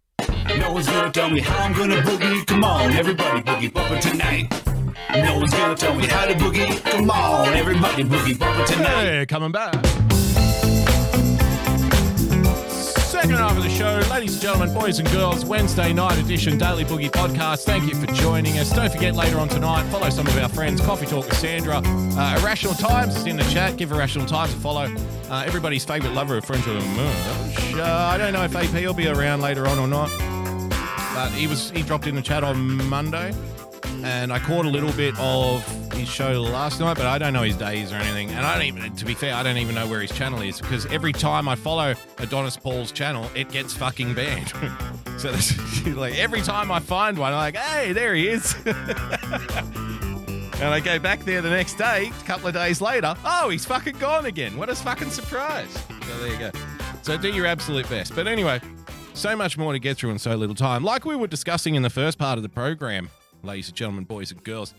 No 0.59 0.73
one's 0.73 0.87
gonna 0.87 1.11
tell 1.11 1.29
me 1.29 1.39
how 1.39 1.57
I'm 1.65 1.73
gonna 1.73 2.01
boogie. 2.01 2.45
Come 2.45 2.63
on, 2.63 2.91
everybody, 2.91 3.41
boogie 3.41 3.73
bumper 3.73 3.99
tonight. 3.99 4.49
No 5.13 5.37
one's 5.37 5.51
gonna 5.51 5.75
tell 5.75 5.95
me 5.95 6.05
how 6.05 6.25
to 6.25 6.33
boogie. 6.33 6.83
Come 6.91 7.09
on, 7.09 7.47
everybody 7.49 8.03
boogie 8.03 8.37
bumper 8.37 8.65
tonight. 8.65 9.03
Hey, 9.03 9.25
coming 9.25 9.51
back. 9.51 9.73
Second 13.11 13.35
half 13.35 13.55
of 13.55 13.63
the 13.63 13.69
show, 13.69 14.01
ladies 14.09 14.33
and 14.33 14.41
gentlemen, 14.41 14.73
boys 14.73 14.97
and 14.99 15.09
girls, 15.11 15.45
Wednesday 15.45 15.93
night 15.93 16.17
edition 16.17 16.57
Daily 16.57 16.83
Boogie 16.83 17.11
podcast. 17.11 17.65
Thank 17.65 17.87
you 17.87 17.93
for 17.93 18.07
joining 18.13 18.57
us. 18.57 18.73
Don't 18.73 18.91
forget 18.91 19.13
later 19.15 19.37
on 19.39 19.47
tonight, 19.47 19.83
follow 19.91 20.09
some 20.09 20.25
of 20.25 20.35
our 20.37 20.49
friends, 20.49 20.81
Coffee 20.81 21.05
Talk 21.05 21.27
with 21.27 21.37
Sandra. 21.37 21.81
Uh, 21.85 22.37
Irrational 22.41 22.73
Times 22.73 23.15
is 23.15 23.25
in 23.27 23.37
the 23.37 23.43
chat. 23.43 23.77
Give 23.77 23.91
Irrational 23.91 24.25
Times 24.25 24.53
a 24.53 24.57
follow. 24.57 24.87
Uh, 25.29 25.43
everybody's 25.45 25.85
favourite 25.85 26.15
lover 26.15 26.37
of 26.37 26.45
French 26.45 26.65
Merch. 26.65 27.73
Uh, 27.75 27.83
I 28.11 28.17
don't 28.17 28.33
know 28.33 28.43
if 28.43 28.55
AP 28.55 28.73
will 28.73 28.93
be 28.93 29.07
around 29.07 29.41
later 29.41 29.67
on 29.67 29.77
or 29.77 29.87
not, 29.87 30.09
he 31.29 31.47
was 31.47 31.71
he 31.71 31.83
dropped 31.83 32.07
in 32.07 32.15
the 32.15 32.21
chat 32.21 32.43
on 32.43 32.77
Monday 32.89 33.33
and 34.03 34.33
I 34.33 34.39
caught 34.39 34.65
a 34.65 34.69
little 34.69 34.91
bit 34.93 35.13
of 35.19 35.65
his 35.93 36.07
show 36.07 36.41
last 36.41 36.79
night, 36.79 36.97
but 36.97 37.05
I 37.05 37.17
don't 37.17 37.33
know 37.33 37.43
his 37.43 37.55
days 37.55 37.91
or 37.91 37.95
anything. 37.95 38.31
And 38.31 38.45
I 38.45 38.55
don't 38.55 38.65
even, 38.65 38.95
to 38.95 39.05
be 39.05 39.13
fair, 39.13 39.35
I 39.35 39.43
don't 39.43 39.57
even 39.57 39.75
know 39.75 39.87
where 39.87 40.01
his 40.01 40.11
channel 40.11 40.41
is 40.41 40.59
because 40.59 40.85
every 40.87 41.13
time 41.13 41.47
I 41.47 41.55
follow 41.55 41.93
Adonis 42.17 42.57
Paul's 42.57 42.91
channel, 42.91 43.29
it 43.35 43.49
gets 43.51 43.73
fucking 43.73 44.13
banned. 44.13 44.49
so 45.17 45.31
this, 45.31 45.85
like 45.95 46.17
every 46.17 46.41
time 46.41 46.71
I 46.71 46.79
find 46.79 47.17
one, 47.17 47.33
I'm 47.33 47.37
like, 47.37 47.55
hey, 47.55 47.93
there 47.93 48.15
he 48.15 48.27
is. 48.27 48.55
and 48.65 48.75
I 50.61 50.79
go 50.79 50.97
back 50.97 51.23
there 51.23 51.41
the 51.41 51.49
next 51.49 51.75
day, 51.75 52.07
a 52.07 52.25
couple 52.25 52.47
of 52.47 52.53
days 52.53 52.81
later, 52.81 53.15
oh, 53.23 53.49
he's 53.49 53.65
fucking 53.65 53.97
gone 53.99 54.25
again. 54.25 54.57
What 54.57 54.69
a 54.69 54.75
fucking 54.75 55.11
surprise. 55.11 55.71
So 55.73 56.17
there 56.19 56.33
you 56.33 56.39
go. 56.39 56.51
So 57.03 57.17
do 57.17 57.31
your 57.31 57.45
absolute 57.45 57.87
best. 57.89 58.15
But 58.15 58.27
anyway, 58.27 58.61
so 59.21 59.35
much 59.35 59.55
more 59.55 59.71
to 59.71 59.77
get 59.77 59.97
through 59.97 60.09
in 60.09 60.17
so 60.17 60.35
little 60.35 60.55
time. 60.55 60.83
Like 60.83 61.05
we 61.05 61.15
were 61.15 61.27
discussing 61.27 61.75
in 61.75 61.83
the 61.83 61.91
first 61.91 62.17
part 62.17 62.39
of 62.39 62.43
the 62.43 62.49
program, 62.49 63.07
ladies 63.43 63.67
and 63.67 63.77
gentlemen, 63.77 64.03
boys 64.03 64.31
and 64.31 64.43
girls. 64.43 64.73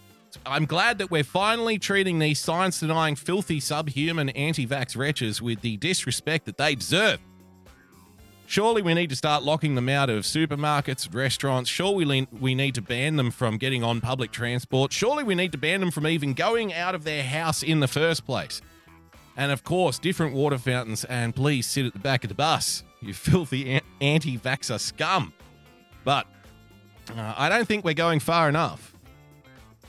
I'm 0.44 0.64
glad 0.64 0.98
that 0.98 1.12
we're 1.12 1.22
finally 1.22 1.78
treating 1.78 2.18
these 2.18 2.40
science 2.40 2.80
denying, 2.80 3.14
filthy, 3.14 3.60
subhuman, 3.60 4.30
anti 4.30 4.66
vax 4.66 4.96
wretches 4.96 5.40
with 5.40 5.60
the 5.60 5.76
disrespect 5.76 6.46
that 6.46 6.56
they 6.56 6.74
deserve. 6.74 7.20
Surely 8.46 8.82
we 8.82 8.94
need 8.94 9.10
to 9.10 9.16
start 9.16 9.44
locking 9.44 9.76
them 9.76 9.88
out 9.88 10.10
of 10.10 10.24
supermarkets, 10.24 11.14
restaurants. 11.14 11.70
Surely 11.70 12.04
we, 12.04 12.26
we 12.40 12.56
need 12.56 12.74
to 12.74 12.82
ban 12.82 13.14
them 13.14 13.30
from 13.30 13.58
getting 13.58 13.84
on 13.84 14.00
public 14.00 14.32
transport. 14.32 14.92
Surely 14.92 15.22
we 15.22 15.36
need 15.36 15.52
to 15.52 15.58
ban 15.58 15.78
them 15.78 15.92
from 15.92 16.04
even 16.08 16.34
going 16.34 16.74
out 16.74 16.96
of 16.96 17.04
their 17.04 17.22
house 17.22 17.62
in 17.62 17.78
the 17.78 17.86
first 17.86 18.26
place. 18.26 18.60
And 19.36 19.52
of 19.52 19.62
course, 19.62 20.00
different 20.00 20.34
water 20.34 20.58
fountains, 20.58 21.04
and 21.04 21.32
please 21.32 21.64
sit 21.68 21.86
at 21.86 21.92
the 21.92 22.00
back 22.00 22.24
of 22.24 22.28
the 22.28 22.34
bus, 22.34 22.82
you 23.02 23.14
filthy 23.14 23.80
anti 24.00 24.38
vaxxer 24.38 24.80
scum. 24.80 25.32
But 26.04 26.26
uh, 27.16 27.34
I 27.36 27.48
don't 27.48 27.66
think 27.66 27.84
we're 27.84 27.94
going 27.94 28.20
far 28.20 28.48
enough. 28.48 28.94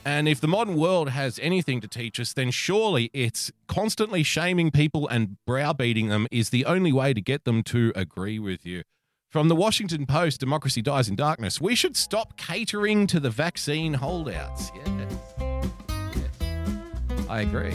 And 0.06 0.28
if 0.28 0.40
the 0.40 0.48
modern 0.48 0.76
world 0.76 1.08
has 1.10 1.38
anything 1.42 1.80
to 1.80 1.88
teach 1.88 2.20
us, 2.20 2.34
then 2.34 2.50
surely 2.50 3.10
it's 3.14 3.50
constantly 3.68 4.22
shaming 4.22 4.70
people 4.70 5.08
and 5.08 5.38
browbeating 5.46 6.08
them 6.08 6.26
is 6.30 6.50
the 6.50 6.66
only 6.66 6.92
way 6.92 7.14
to 7.14 7.22
get 7.22 7.44
them 7.44 7.62
to 7.64 7.90
agree 7.96 8.38
with 8.38 8.66
you. 8.66 8.82
From 9.30 9.48
the 9.48 9.56
Washington 9.56 10.06
Post, 10.06 10.40
Democracy 10.40 10.82
Dies 10.82 11.08
in 11.08 11.16
Darkness, 11.16 11.60
we 11.60 11.74
should 11.74 11.96
stop 11.96 12.36
catering 12.36 13.06
to 13.08 13.18
the 13.18 13.30
vaccine 13.30 13.94
holdouts. 13.94 14.70
Yes. 14.76 15.34
yes. 15.40 17.26
I 17.28 17.40
agree. 17.40 17.74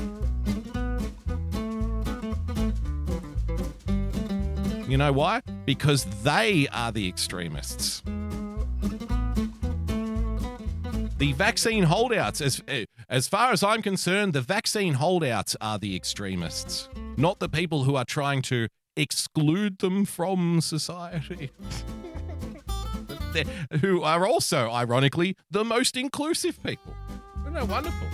You 4.89 4.97
know 4.97 5.13
why? 5.13 5.41
Because 5.65 6.03
they 6.23 6.67
are 6.73 6.91
the 6.91 7.07
extremists. 7.07 8.01
The 11.19 11.33
vaccine 11.33 11.83
holdouts, 11.83 12.41
as 12.41 12.63
as 13.07 13.27
far 13.27 13.51
as 13.51 13.61
I'm 13.61 13.83
concerned, 13.83 14.33
the 14.33 14.41
vaccine 14.41 14.95
holdouts 14.95 15.55
are 15.61 15.77
the 15.77 15.95
extremists, 15.95 16.89
not 17.17 17.37
the 17.37 17.49
people 17.49 17.83
who 17.83 17.95
are 17.97 18.05
trying 18.05 18.41
to 18.43 18.67
exclude 18.97 19.77
them 19.77 20.05
from 20.05 20.59
society. 20.59 21.51
who 23.81 24.01
are 24.01 24.25
also, 24.25 24.71
ironically, 24.71 25.35
the 25.51 25.63
most 25.63 25.97
inclusive 25.97 26.63
people. 26.63 26.95
Isn't 27.41 27.53
that 27.53 27.67
wonderful? 27.67 28.07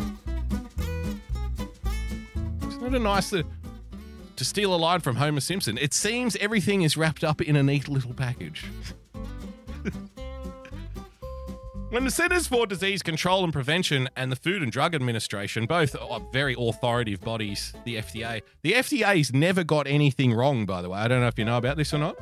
Isn't 2.68 2.96
it 2.96 3.00
nice 3.00 3.30
to, 3.30 3.46
to 4.38 4.46
steal 4.46 4.74
a 4.74 4.78
line 4.78 5.00
from 5.00 5.16
Homer 5.16 5.40
Simpson? 5.40 5.78
It 5.78 5.94
seems 5.94 6.36
everything 6.38 6.82
is 6.82 6.98
wrapped 6.98 7.24
up 7.24 7.42
in 7.42 7.56
a 7.56 7.64
neat 7.64 7.88
little 7.88 8.14
package. 8.14 8.66
When 11.96 12.04
the 12.04 12.12
Centers 12.12 12.46
for 12.46 12.68
Disease 12.68 13.02
Control 13.02 13.46
and 13.46 13.54
Prevention 13.54 14.10
and 14.18 14.30
the 14.30 14.36
Food 14.36 14.62
and 14.62 14.70
Drug 14.70 14.94
Administration, 14.94 15.66
both 15.66 15.96
are 15.96 16.20
very 16.34 16.54
authoritative 16.60 17.22
bodies, 17.22 17.74
the 17.86 17.96
FDA, 17.96 18.42
the 18.64 18.74
FDA's 18.74 19.32
never 19.34 19.64
got 19.64 19.88
anything 19.88 20.34
wrong, 20.34 20.66
by 20.66 20.82
the 20.82 20.90
way. 20.90 21.00
I 21.00 21.08
don't 21.08 21.22
know 21.22 21.28
if 21.28 21.40
you 21.40 21.46
know 21.46 21.58
about 21.58 21.78
this 21.78 21.94
or 21.94 22.00
not. 22.00 22.18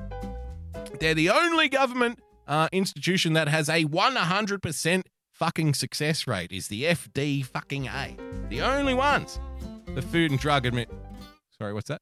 They're 1.00 1.16
the 1.16 1.32
only 1.32 1.70
government 1.70 2.20
uh, 2.48 2.68
institution 2.72 3.34
that 3.34 3.48
has 3.48 3.68
a 3.68 3.86
100% 3.86 5.04
fucking 5.32 5.74
success 5.74 6.28
rate, 6.28 6.52
is 6.52 6.68
the 6.68 6.84
FD 6.84 7.44
fucking 7.46 7.88
A. 7.88 8.16
The 8.50 8.62
only 8.62 8.94
ones. 8.94 9.40
The 9.96 10.04
Food 10.04 10.30
and 10.30 10.40
Drug 10.40 10.66
Admin. 10.66 10.86
Sorry, 11.64 11.74
what's 11.74 11.88
that? 11.88 12.02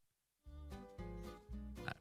Uh, 1.87 1.91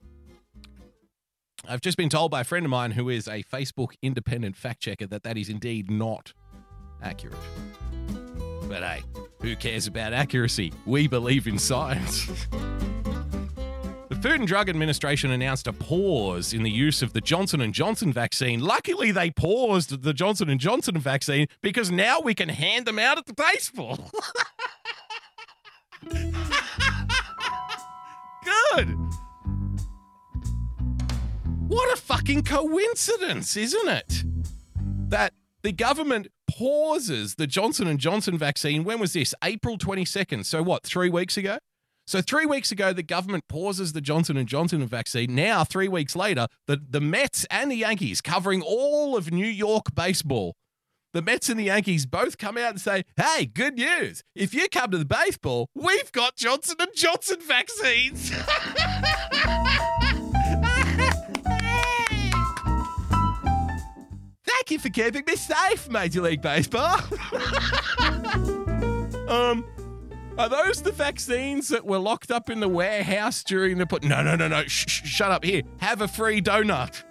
I've 1.69 1.83
just 1.83 1.99
been 1.99 2.09
told 2.09 2.31
by 2.31 2.41
a 2.41 2.45
friend 2.45 2.65
of 2.65 2.71
mine 2.71 2.93
who 2.93 3.11
is 3.11 3.29
a 3.29 3.43
Facebook 3.43 3.93
independent 4.01 4.57
fact 4.57 4.81
checker 4.81 5.07
that 5.09 5.25
that 5.25 5.37
is 5.37 5.51
indeed 5.51 5.91
not 5.91 6.33
accurate. 7.03 7.37
But 8.67 8.83
hey, 8.83 9.03
who 9.43 9.57
cares 9.57 9.87
about 9.87 10.15
accuracy? 10.15 10.73
We 10.87 11.07
believe 11.07 11.47
in 11.47 11.59
science. 11.59 12.25
the 12.51 14.19
Food 14.23 14.41
and 14.41 14.49
Drug 14.49 14.71
Administration 14.71 15.31
announced 15.31 15.67
a 15.67 15.75
pause 15.75 16.55
in 16.55 16.63
the 16.63 16.71
use 16.71 17.03
of 17.03 17.13
the 17.13 17.21
Johnson 17.21 17.71
& 17.73 17.75
Johnson 17.75 18.11
vaccine. 18.11 18.61
Luckily 18.61 19.13
they 19.13 19.31
paused 19.31 20.03
the 20.03 20.15
Johnson 20.15 20.59
& 20.59 20.59
Johnson 20.59 20.97
vaccine 20.97 21.47
because 21.61 21.91
now 21.91 22.21
we 22.21 22.33
can 22.33 22.49
hand 22.49 22.87
them 22.87 22.99
out 22.99 23.19
at 23.19 23.27
the 23.27 23.35
baseball. 23.35 24.11
Good. 28.45 28.97
What 31.69 31.93
a 31.97 32.01
fucking 32.01 32.43
coincidence, 32.43 33.57
isn't 33.57 33.89
it? 33.89 34.25
That 35.09 35.35
the 35.63 35.73
government 35.73 36.29
pauses 36.51 37.37
the 37.37 37.47
Johnson 37.47 37.87
and 37.87 37.99
Johnson 38.01 38.37
vaccine. 38.37 38.83
When 38.85 38.99
was 38.99 39.13
this? 39.13 39.35
April 39.45 39.79
22nd. 39.79 40.45
So 40.45 40.63
what, 40.63 40.85
3 40.85 41.11
weeks 41.11 41.37
ago? 41.37 41.59
So 42.07 42.21
3 42.21 42.47
weeks 42.47 42.73
ago 42.73 42.93
the 42.93 43.05
government 43.05 43.45
pauses 43.49 43.93
the 43.93 44.01
Johnson 44.01 44.37
and 44.37 44.49
Johnson 44.49 44.85
vaccine. 44.87 45.35
Now 45.35 45.63
3 45.63 45.87
weeks 45.87 46.17
later, 46.17 46.49
the 46.67 46.81
the 46.89 47.01
Mets 47.01 47.47
and 47.51 47.71
the 47.71 47.77
Yankees 47.77 48.21
covering 48.21 48.63
all 48.63 49.17
of 49.17 49.31
New 49.31 49.47
York 49.47 49.95
baseball. 49.95 50.57
The 51.13 51.23
Mets 51.23 51.49
and 51.49 51.59
the 51.59 51.65
Yankees 51.65 52.07
both 52.07 52.39
come 52.39 52.57
out 52.57 52.71
and 52.71 52.81
say, 52.81 53.05
"Hey, 53.17 53.45
good 53.47 53.75
news. 53.75 54.23
If 54.37 54.55
you 54.55 54.69
come 54.69 54.93
to 54.93 54.99
the 54.99 55.05
baseball, 55.05 55.69
we've 55.75 56.13
got 56.13 56.37
Johnson 56.37 56.77
and 56.79 56.91
Johnson 56.95 57.39
vaccines." 57.41 58.31
Thank 64.45 64.71
you 64.71 64.79
for 64.79 64.89
keeping 64.91 65.25
me 65.27 65.35
safe, 65.35 65.89
Major 65.91 66.21
League 66.21 66.43
Baseball. 66.43 67.01
um, 69.29 69.65
are 70.39 70.49
those 70.49 70.81
the 70.83 70.93
vaccines 70.93 71.67
that 71.69 71.85
were 71.85 71.99
locked 71.99 72.31
up 72.31 72.49
in 72.49 72.61
the 72.61 72.69
warehouse 72.69 73.43
during 73.43 73.79
the 73.79 73.87
put? 73.87 74.05
No, 74.05 74.23
no, 74.23 74.37
no, 74.37 74.47
no. 74.47 74.63
Shh, 74.69 75.03
shut 75.05 75.33
up. 75.33 75.45
Here, 75.45 75.63
have 75.79 76.03
a 76.03 76.09
free 76.09 76.41
donut. 76.41 77.03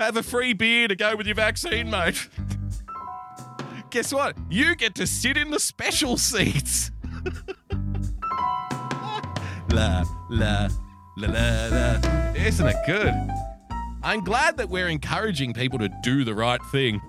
Have 0.00 0.16
a 0.16 0.22
free 0.22 0.54
beer 0.54 0.88
to 0.88 0.96
go 0.96 1.16
with 1.16 1.26
your 1.26 1.36
vaccine, 1.36 1.90
mate. 1.90 2.30
Guess 3.96 4.12
what? 4.12 4.36
You 4.50 4.76
get 4.76 4.94
to 4.96 5.06
sit 5.06 5.38
in 5.38 5.50
the 5.50 5.58
special 5.58 6.18
seats. 6.18 6.90
la 9.72 10.04
la 10.28 10.68
la 11.16 11.28
la 11.28 11.68
la. 11.68 12.32
Isn't 12.34 12.66
it 12.66 12.76
good? 12.84 13.14
I'm 14.02 14.22
glad 14.22 14.58
that 14.58 14.68
we're 14.68 14.88
encouraging 14.88 15.54
people 15.54 15.78
to 15.78 15.88
do 16.02 16.24
the 16.24 16.34
right 16.34 16.60
thing. 16.70 17.00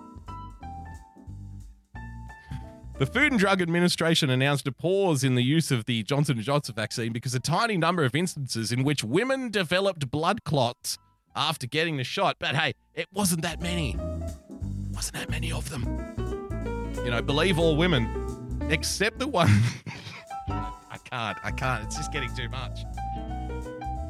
The 2.99 3.05
Food 3.05 3.33
and 3.33 3.37
Drug 3.37 3.61
Administration 3.61 4.29
announced 4.29 4.65
a 4.65 4.71
pause 4.71 5.25
in 5.25 5.35
the 5.35 5.43
use 5.43 5.71
of 5.71 5.87
the 5.87 6.03
Johnson 6.03 6.41
& 6.41 6.41
Johnson 6.41 6.73
vaccine 6.73 7.11
because 7.11 7.35
a 7.35 7.41
tiny 7.41 7.75
number 7.75 8.05
of 8.05 8.15
instances 8.15 8.71
in 8.71 8.85
which 8.85 9.03
women 9.03 9.51
developed 9.51 10.09
blood 10.09 10.45
clots 10.45 10.97
after 11.35 11.67
getting 11.67 11.97
the 11.97 12.05
shot. 12.05 12.37
But 12.39 12.55
hey, 12.55 12.75
it 12.95 13.07
wasn't 13.11 13.41
that 13.41 13.61
many. 13.61 13.97
Wasn't 14.93 15.15
that 15.15 15.29
many 15.29 15.51
of 15.51 15.69
them. 15.69 16.26
You 17.03 17.11
know, 17.11 17.21
believe 17.21 17.59
all 17.59 17.75
women, 17.75 18.67
except 18.69 19.19
the 19.19 19.27
one. 19.27 19.49
I 20.49 20.97
can't. 21.03 21.37
I 21.43 21.51
can't. 21.51 21.83
It's 21.85 21.95
just 21.95 22.11
getting 22.11 22.33
too 22.35 22.49
much. 22.49 22.85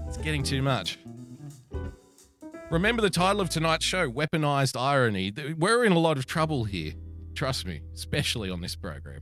It's 0.07 0.17
getting 0.17 0.43
too 0.43 0.61
much. 0.61 0.99
Remember 2.69 3.01
the 3.01 3.09
title 3.09 3.39
of 3.39 3.49
tonight's 3.49 3.85
show, 3.85 4.09
Weaponized 4.11 4.79
Irony. 4.79 5.31
We're 5.57 5.85
in 5.85 5.93
a 5.93 5.99
lot 5.99 6.17
of 6.17 6.25
trouble 6.25 6.65
here. 6.65 6.93
Trust 7.33 7.65
me, 7.65 7.81
especially 7.93 8.49
on 8.49 8.61
this 8.61 8.75
program. 8.75 9.21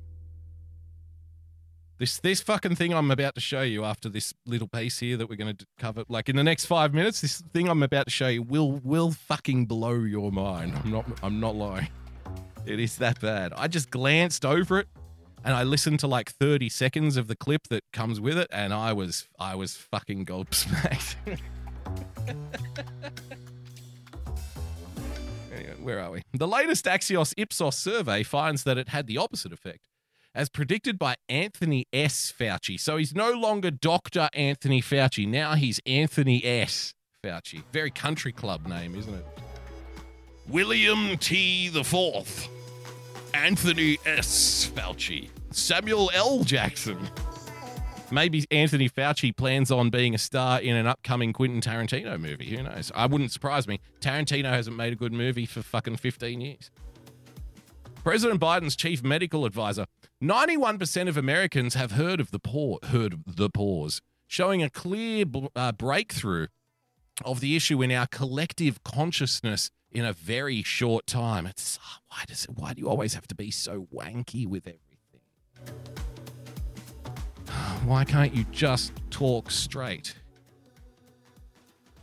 This 1.97 2.18
this 2.20 2.41
fucking 2.41 2.76
thing 2.76 2.93
I'm 2.93 3.09
about 3.09 3.36
to 3.36 3.41
show 3.41 3.61
you 3.61 3.86
after 3.86 4.09
this 4.09 4.34
little 4.45 4.68
piece 4.68 4.99
here 4.99 5.16
that 5.16 5.30
we're 5.30 5.38
going 5.38 5.55
to 5.55 5.66
cover, 5.80 6.03
like 6.09 6.28
in 6.28 6.36
the 6.36 6.43
next 6.43 6.66
five 6.66 6.93
minutes, 6.93 7.22
this 7.22 7.41
thing 7.53 7.70
I'm 7.70 7.84
about 7.84 8.07
to 8.07 8.11
show 8.11 8.28
you 8.28 8.41
will 8.41 8.82
will 8.84 9.11
fucking 9.11 9.66
blow 9.66 9.93
your 9.93 10.32
mind. 10.32 10.74
I'm 10.84 10.91
not 10.91 11.05
I'm 11.24 11.39
not 11.39 11.55
lying. 11.55 11.88
It 12.66 12.80
is 12.80 12.97
that 12.97 13.22
bad. 13.22 13.53
I 13.55 13.68
just 13.68 13.89
glanced 13.91 14.45
over 14.45 14.80
it 14.80 14.88
and 15.45 15.53
I 15.53 15.61
listened 15.63 15.99
to 15.99 16.07
like 16.07 16.32
30 16.32 16.70
seconds 16.70 17.18
of 17.18 17.28
the 17.28 17.36
clip 17.36 17.68
that 17.70 17.84
comes 17.93 18.20
with 18.20 18.38
it, 18.38 18.47
and 18.51 18.74
I 18.74 18.93
was 18.93 19.28
I 19.39 19.53
was 19.55 19.78
fucking 19.78 20.26
gobsmacked. 20.26 21.16
Anyway, 25.53 25.76
where 25.82 26.01
are 26.01 26.11
we? 26.11 26.22
The 26.34 26.47
latest 26.47 26.84
Axios 26.84 27.34
Ipsos 27.38 27.78
survey 27.78 28.24
finds 28.24 28.66
that 28.66 28.78
it 28.78 28.89
had 28.89 29.07
the 29.07 29.18
opposite 29.18 29.53
effect, 29.53 29.88
as 30.34 30.49
predicted 30.49 30.99
by 30.99 31.16
Anthony 31.30 31.86
S. 31.93 32.34
Fauci. 32.38 32.78
So 32.78 32.97
he's 32.97 33.16
no 33.16 33.32
longer 33.32 33.72
Dr. 33.72 34.28
Anthony 34.34 34.82
Fauci. 34.82 35.26
Now 35.26 35.53
he's 35.53 35.80
Anthony 35.86 36.43
S. 36.43 36.93
Fauci. 37.24 37.63
Very 37.72 37.89
country 37.89 38.34
club 38.34 38.68
name, 38.68 38.95
isn't 38.95 39.13
it? 39.13 39.26
William 40.49 41.18
T. 41.20 41.70
the 41.70 41.86
Fourth. 41.86 42.49
Anthony 43.36 44.00
S. 44.06 44.72
Fauci. 44.74 45.28
Samuel 45.52 46.10
L. 46.14 46.46
Jackson. 46.46 46.98
Maybe 48.10 48.46
Anthony 48.50 48.90
Fauci 48.90 49.36
plans 49.36 49.72
on 49.72 49.90
being 49.90 50.16
a 50.16 50.18
star 50.18 50.62
in 50.62 50.76
an 50.78 50.88
upcoming 50.88 51.34
Quentin 51.34 51.60
Tarantino 51.60 52.18
movie. 52.18 52.56
Who 52.56 52.64
knows? 52.64 52.94
I 52.96 53.08
wouldn't 53.08 53.34
surprise 53.34 53.68
me. 53.68 53.82
Tarantino 54.00 54.46
hasn't 54.46 54.78
made 54.78 54.94
a 54.94 54.96
good 54.96 55.12
movie 55.12 55.46
for 55.46 55.62
fucking 55.62 55.98
15 55.98 56.40
years. 56.40 56.72
President 58.04 58.40
Biden's 58.40 58.76
chief 58.76 59.04
medical 59.04 59.46
advisor. 59.46 59.86
91% 60.24 61.10
of 61.10 61.18
Americans 61.18 61.74
have 61.74 61.92
heard 61.92 62.22
of 62.22 62.32
the 62.32 62.40
pause, 62.40 62.80
heard 62.86 63.22
the 63.28 63.50
pause, 63.50 64.02
showing 64.28 64.64
a 64.64 64.70
clear 64.70 65.26
uh, 65.58 65.74
breakthrough 65.74 66.48
of 67.26 67.42
the 67.42 67.58
issue 67.58 67.82
in 67.82 67.92
our 67.92 68.08
collective 68.08 68.82
consciousness 68.86 69.72
in 69.96 70.06
a 70.06 70.14
very 70.14 70.62
short 70.62 71.08
time. 71.08 71.48
It's 71.48 71.80
ah, 71.82 72.00
why 72.10 72.24
does 72.28 72.43
it? 72.43 72.52
Why 72.52 72.74
do 72.74 72.82
you 72.82 72.89
always 72.89 73.14
have 73.14 73.28
to 73.28 73.36
be 73.36 73.50
so 73.50 73.88
wanky 73.93 74.46
with 74.46 74.68
everything? 74.68 75.00
Why 77.86 78.04
can't 78.04 78.36
you 78.36 78.46
just 78.52 78.91
talk 79.10 79.50
straight? 79.50 80.16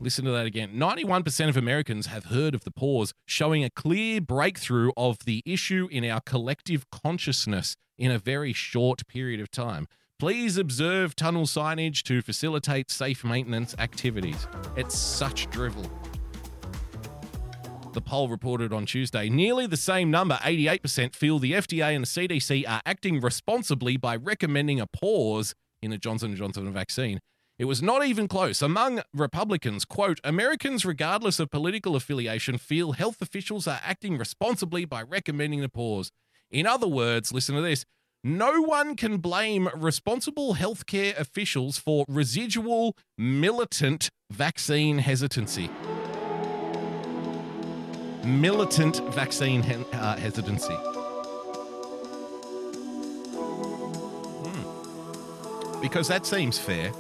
Listen 0.01 0.25
to 0.25 0.33
that 0.33 0.47
again. 0.47 0.73
91% 0.75 1.49
of 1.49 1.57
Americans 1.57 2.07
have 2.07 2.25
heard 2.25 2.57
of 2.57 2.65
the 2.65 2.73
pause, 2.73 3.13
showing 3.25 3.63
a 3.63 3.71
clear 3.71 4.21
breakthrough 4.21 4.91
of 4.97 5.19
the 5.27 5.43
issue 5.47 5.87
in 5.93 6.05
our 6.05 6.21
collective 6.21 6.91
consciousness 6.91 7.77
in 7.99 8.11
a 8.11 8.19
very 8.19 8.53
short 8.53 9.07
period 9.07 9.39
of 9.39 9.51
time. 9.51 9.87
Please 10.19 10.57
observe 10.57 11.15
tunnel 11.15 11.47
signage 11.47 12.03
to 12.05 12.23
facilitate 12.23 12.91
safe 12.91 13.23
maintenance 13.25 13.77
activities. 13.79 14.49
It's 14.77 14.97
such 14.99 15.49
drivel. 15.51 15.89
The 17.93 18.01
poll 18.01 18.29
reported 18.29 18.73
on 18.73 18.87
Tuesday 18.87 19.29
nearly 19.29 19.67
the 19.67 19.77
same 19.77 20.11
number, 20.11 20.37
88%, 20.37 21.15
feel 21.15 21.39
the 21.39 21.53
FDA 21.53 21.95
and 21.95 22.05
the 22.05 22.09
CDC 22.09 22.67
are 22.67 22.81
acting 22.87 23.21
responsibly 23.21 23.99
by 23.99 24.17
recommending 24.17 24.81
a 24.81 24.87
pause 24.87 25.55
in 25.83 25.91
the 25.91 25.99
Johnson 25.99 26.35
& 26.37 26.37
Johnson 26.37 26.73
vaccine. 26.73 27.21
It 27.59 27.67
was 27.67 27.83
not 27.83 28.07
even 28.07 28.29
close. 28.29 28.63
Among 28.63 29.03
Republicans, 29.13 29.85
quote, 29.85 30.21
Americans, 30.25 30.87
regardless 30.87 31.39
of 31.39 31.51
political 31.51 31.95
affiliation, 31.95 32.57
feel 32.57 32.93
health 32.93 33.21
officials 33.21 33.67
are 33.67 33.81
acting 33.85 34.17
responsibly 34.17 34.87
by 34.87 35.03
recommending 35.03 35.61
the 35.61 35.69
pause. 35.69 36.11
In 36.51 36.67
other 36.67 36.89
words, 36.89 37.31
listen 37.31 37.55
to 37.57 37.61
this 37.61 37.85
no 38.25 38.63
one 38.63 38.97
can 38.97 39.19
blame 39.19 39.69
responsible 39.75 40.55
healthcare 40.55 41.19
officials 41.19 41.77
for 41.77 42.07
residual 42.09 42.97
militant 43.19 44.09
vaccine 44.31 44.99
hesitancy. 44.99 45.69
Militant 48.25 49.03
vaccine 49.13 49.63
he- 49.63 49.85
uh, 49.93 50.17
hesitancy. 50.17 50.75
Hmm. 54.45 55.81
Because 55.81 56.09
that 56.09 56.25
seems 56.25 56.59
fair. 56.59 56.93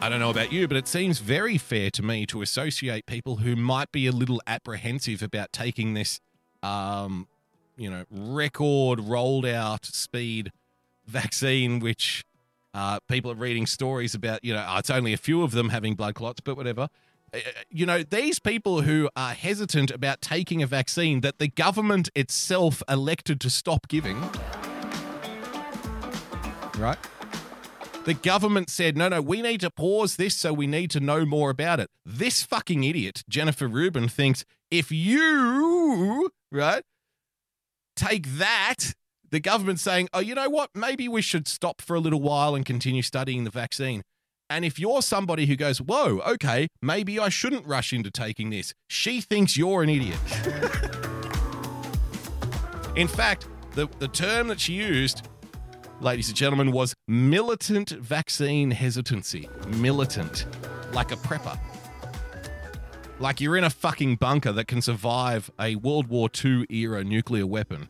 I 0.00 0.08
don't 0.08 0.18
know 0.18 0.30
about 0.30 0.52
you, 0.52 0.66
but 0.66 0.76
it 0.76 0.88
seems 0.88 1.20
very 1.20 1.56
fair 1.58 1.88
to 1.92 2.02
me 2.02 2.26
to 2.26 2.42
associate 2.42 3.06
people 3.06 3.36
who 3.36 3.54
might 3.54 3.92
be 3.92 4.08
a 4.08 4.12
little 4.12 4.42
apprehensive 4.48 5.22
about 5.22 5.52
taking 5.52 5.94
this, 5.94 6.18
um, 6.60 7.28
you 7.76 7.88
know, 7.88 8.04
record 8.10 8.98
rolled 8.98 9.46
out 9.46 9.84
speed 9.84 10.50
vaccine, 11.06 11.78
which 11.78 12.24
uh, 12.74 12.98
people 13.06 13.30
are 13.30 13.36
reading 13.36 13.64
stories 13.64 14.12
about, 14.12 14.44
you 14.44 14.52
know, 14.52 14.74
it's 14.76 14.90
only 14.90 15.12
a 15.12 15.16
few 15.16 15.42
of 15.42 15.52
them 15.52 15.68
having 15.68 15.94
blood 15.94 16.16
clots, 16.16 16.40
but 16.40 16.56
whatever. 16.56 16.88
Uh, 17.32 17.38
You 17.70 17.86
know, 17.86 18.02
these 18.02 18.38
people 18.38 18.82
who 18.82 19.08
are 19.16 19.32
hesitant 19.32 19.90
about 19.90 20.20
taking 20.20 20.62
a 20.62 20.66
vaccine 20.66 21.22
that 21.22 21.38
the 21.38 21.48
government 21.48 22.10
itself 22.14 22.82
elected 22.88 23.40
to 23.40 23.50
stop 23.50 23.88
giving, 23.88 24.20
right? 26.78 26.98
The 28.04 28.14
government 28.14 28.68
said, 28.68 28.96
no, 28.96 29.08
no, 29.08 29.22
we 29.22 29.40
need 29.40 29.60
to 29.60 29.70
pause 29.70 30.16
this, 30.16 30.36
so 30.36 30.52
we 30.52 30.66
need 30.66 30.90
to 30.90 31.00
know 31.00 31.24
more 31.24 31.50
about 31.50 31.80
it. 31.80 31.88
This 32.04 32.42
fucking 32.42 32.82
idiot, 32.84 33.22
Jennifer 33.28 33.68
Rubin, 33.68 34.08
thinks 34.08 34.44
if 34.70 34.90
you, 34.90 36.30
right, 36.50 36.82
take 37.94 38.26
that, 38.38 38.94
the 39.30 39.40
government's 39.40 39.82
saying, 39.82 40.08
oh, 40.12 40.20
you 40.20 40.34
know 40.34 40.50
what? 40.50 40.70
Maybe 40.74 41.08
we 41.08 41.22
should 41.22 41.46
stop 41.46 41.80
for 41.80 41.94
a 41.94 42.00
little 42.00 42.20
while 42.20 42.54
and 42.54 42.66
continue 42.66 43.02
studying 43.02 43.44
the 43.44 43.50
vaccine. 43.50 44.02
And 44.52 44.66
if 44.66 44.78
you're 44.78 45.00
somebody 45.00 45.46
who 45.46 45.56
goes, 45.56 45.80
whoa, 45.80 46.20
okay, 46.26 46.68
maybe 46.82 47.18
I 47.18 47.30
shouldn't 47.30 47.66
rush 47.66 47.94
into 47.94 48.10
taking 48.10 48.50
this, 48.50 48.74
she 48.86 49.22
thinks 49.22 49.56
you're 49.56 49.82
an 49.82 49.88
idiot. 49.88 50.18
In 52.94 53.08
fact, 53.08 53.48
the, 53.74 53.88
the 53.98 54.08
term 54.08 54.48
that 54.48 54.60
she 54.60 54.74
used, 54.74 55.26
ladies 56.02 56.28
and 56.28 56.36
gentlemen, 56.36 56.70
was 56.70 56.92
militant 57.08 57.88
vaccine 57.92 58.72
hesitancy. 58.72 59.48
Militant. 59.68 60.44
Like 60.92 61.12
a 61.12 61.16
prepper. 61.16 61.58
Like 63.20 63.40
you're 63.40 63.56
in 63.56 63.64
a 63.64 63.70
fucking 63.70 64.16
bunker 64.16 64.52
that 64.52 64.66
can 64.66 64.82
survive 64.82 65.50
a 65.58 65.76
World 65.76 66.08
War 66.08 66.28
II 66.44 66.66
era 66.68 67.02
nuclear 67.02 67.46
weapon. 67.46 67.88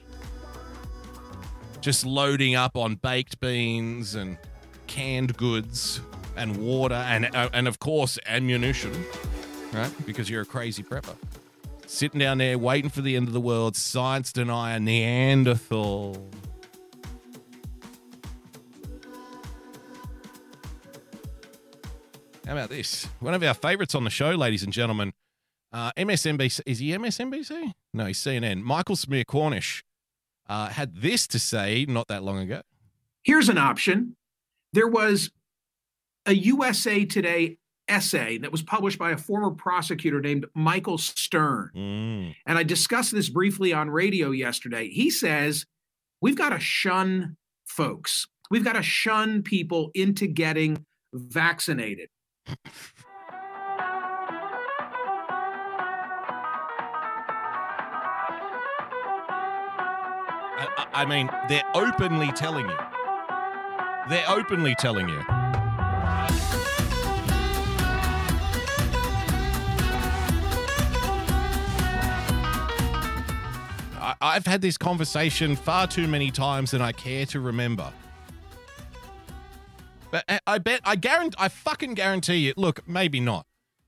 Just 1.80 2.06
loading 2.06 2.54
up 2.54 2.76
on 2.76 2.94
baked 2.94 3.40
beans 3.40 4.14
and 4.14 4.38
canned 4.86 5.36
goods 5.36 6.00
and 6.36 6.56
water 6.56 6.94
and 6.94 7.34
uh, 7.34 7.48
and 7.52 7.68
of 7.68 7.78
course 7.78 8.18
ammunition, 8.26 8.92
right? 9.72 9.90
Because 10.06 10.28
you're 10.30 10.42
a 10.42 10.46
crazy 10.46 10.82
prepper. 10.82 11.16
Sitting 11.86 12.20
down 12.20 12.38
there 12.38 12.58
waiting 12.58 12.90
for 12.90 13.02
the 13.02 13.16
end 13.16 13.28
of 13.28 13.34
the 13.34 13.40
world, 13.40 13.76
science 13.76 14.32
denier 14.32 14.80
Neanderthal. 14.80 16.16
How 22.46 22.52
about 22.52 22.70
this? 22.70 23.06
One 23.20 23.34
of 23.34 23.42
our 23.42 23.54
favorites 23.54 23.94
on 23.94 24.04
the 24.04 24.10
show, 24.10 24.30
ladies 24.30 24.62
and 24.62 24.72
gentlemen, 24.72 25.12
uh, 25.72 25.92
MSNBC. 25.96 26.60
Is 26.66 26.80
he 26.80 26.90
MSNBC? 26.90 27.72
No, 27.94 28.06
he's 28.06 28.18
CNN. 28.18 28.62
Michael 28.62 28.96
Smerconish 28.96 29.82
uh, 30.48 30.68
had 30.68 30.96
this 30.96 31.26
to 31.28 31.38
say 31.38 31.86
not 31.88 32.08
that 32.08 32.22
long 32.22 32.38
ago. 32.38 32.62
Here's 33.22 33.48
an 33.48 33.58
option. 33.58 34.16
There 34.72 34.88
was 34.88 35.30
a 36.26 36.34
USA 36.34 37.04
Today 37.04 37.58
essay 37.88 38.38
that 38.38 38.52
was 38.52 38.62
published 38.62 38.98
by 38.98 39.10
a 39.10 39.16
former 39.16 39.50
prosecutor 39.50 40.20
named 40.20 40.46
Michael 40.54 40.98
Stern. 40.98 41.70
Mm. 41.76 42.34
And 42.46 42.58
I 42.58 42.62
discussed 42.62 43.12
this 43.12 43.28
briefly 43.28 43.72
on 43.72 43.90
radio 43.90 44.30
yesterday. 44.30 44.88
He 44.88 45.10
says 45.10 45.66
we've 46.20 46.36
got 46.36 46.50
to 46.50 46.60
shun 46.60 47.36
folks, 47.66 48.26
we've 48.50 48.64
got 48.64 48.74
to 48.74 48.82
shun 48.82 49.42
people 49.42 49.90
into 49.94 50.26
getting 50.26 50.84
vaccinated. 51.12 52.08
I, 59.44 60.68
I- 60.76 61.02
I 61.02 61.04
mean, 61.06 61.30
they're 61.48 61.62
openly 61.74 62.30
telling 62.32 62.68
you. 62.68 62.76
They're 64.08 64.28
openly 64.28 64.74
telling 64.78 65.08
you. 65.08 65.20
I've 74.22 74.46
had 74.46 74.60
this 74.62 74.78
conversation 74.78 75.56
far 75.56 75.86
too 75.88 76.06
many 76.06 76.30
times 76.30 76.70
than 76.70 76.80
I 76.80 76.92
care 76.92 77.26
to 77.26 77.40
remember. 77.40 77.92
But 80.10 80.24
I- 80.28 80.40
I 80.46 80.58
bet, 80.58 80.80
I 80.84 80.96
guarantee, 80.96 81.36
I 81.38 81.48
fucking 81.48 81.94
guarantee 81.94 82.36
you. 82.36 82.54
Look, 82.56 82.86
maybe 82.86 83.18
not, 83.18 83.46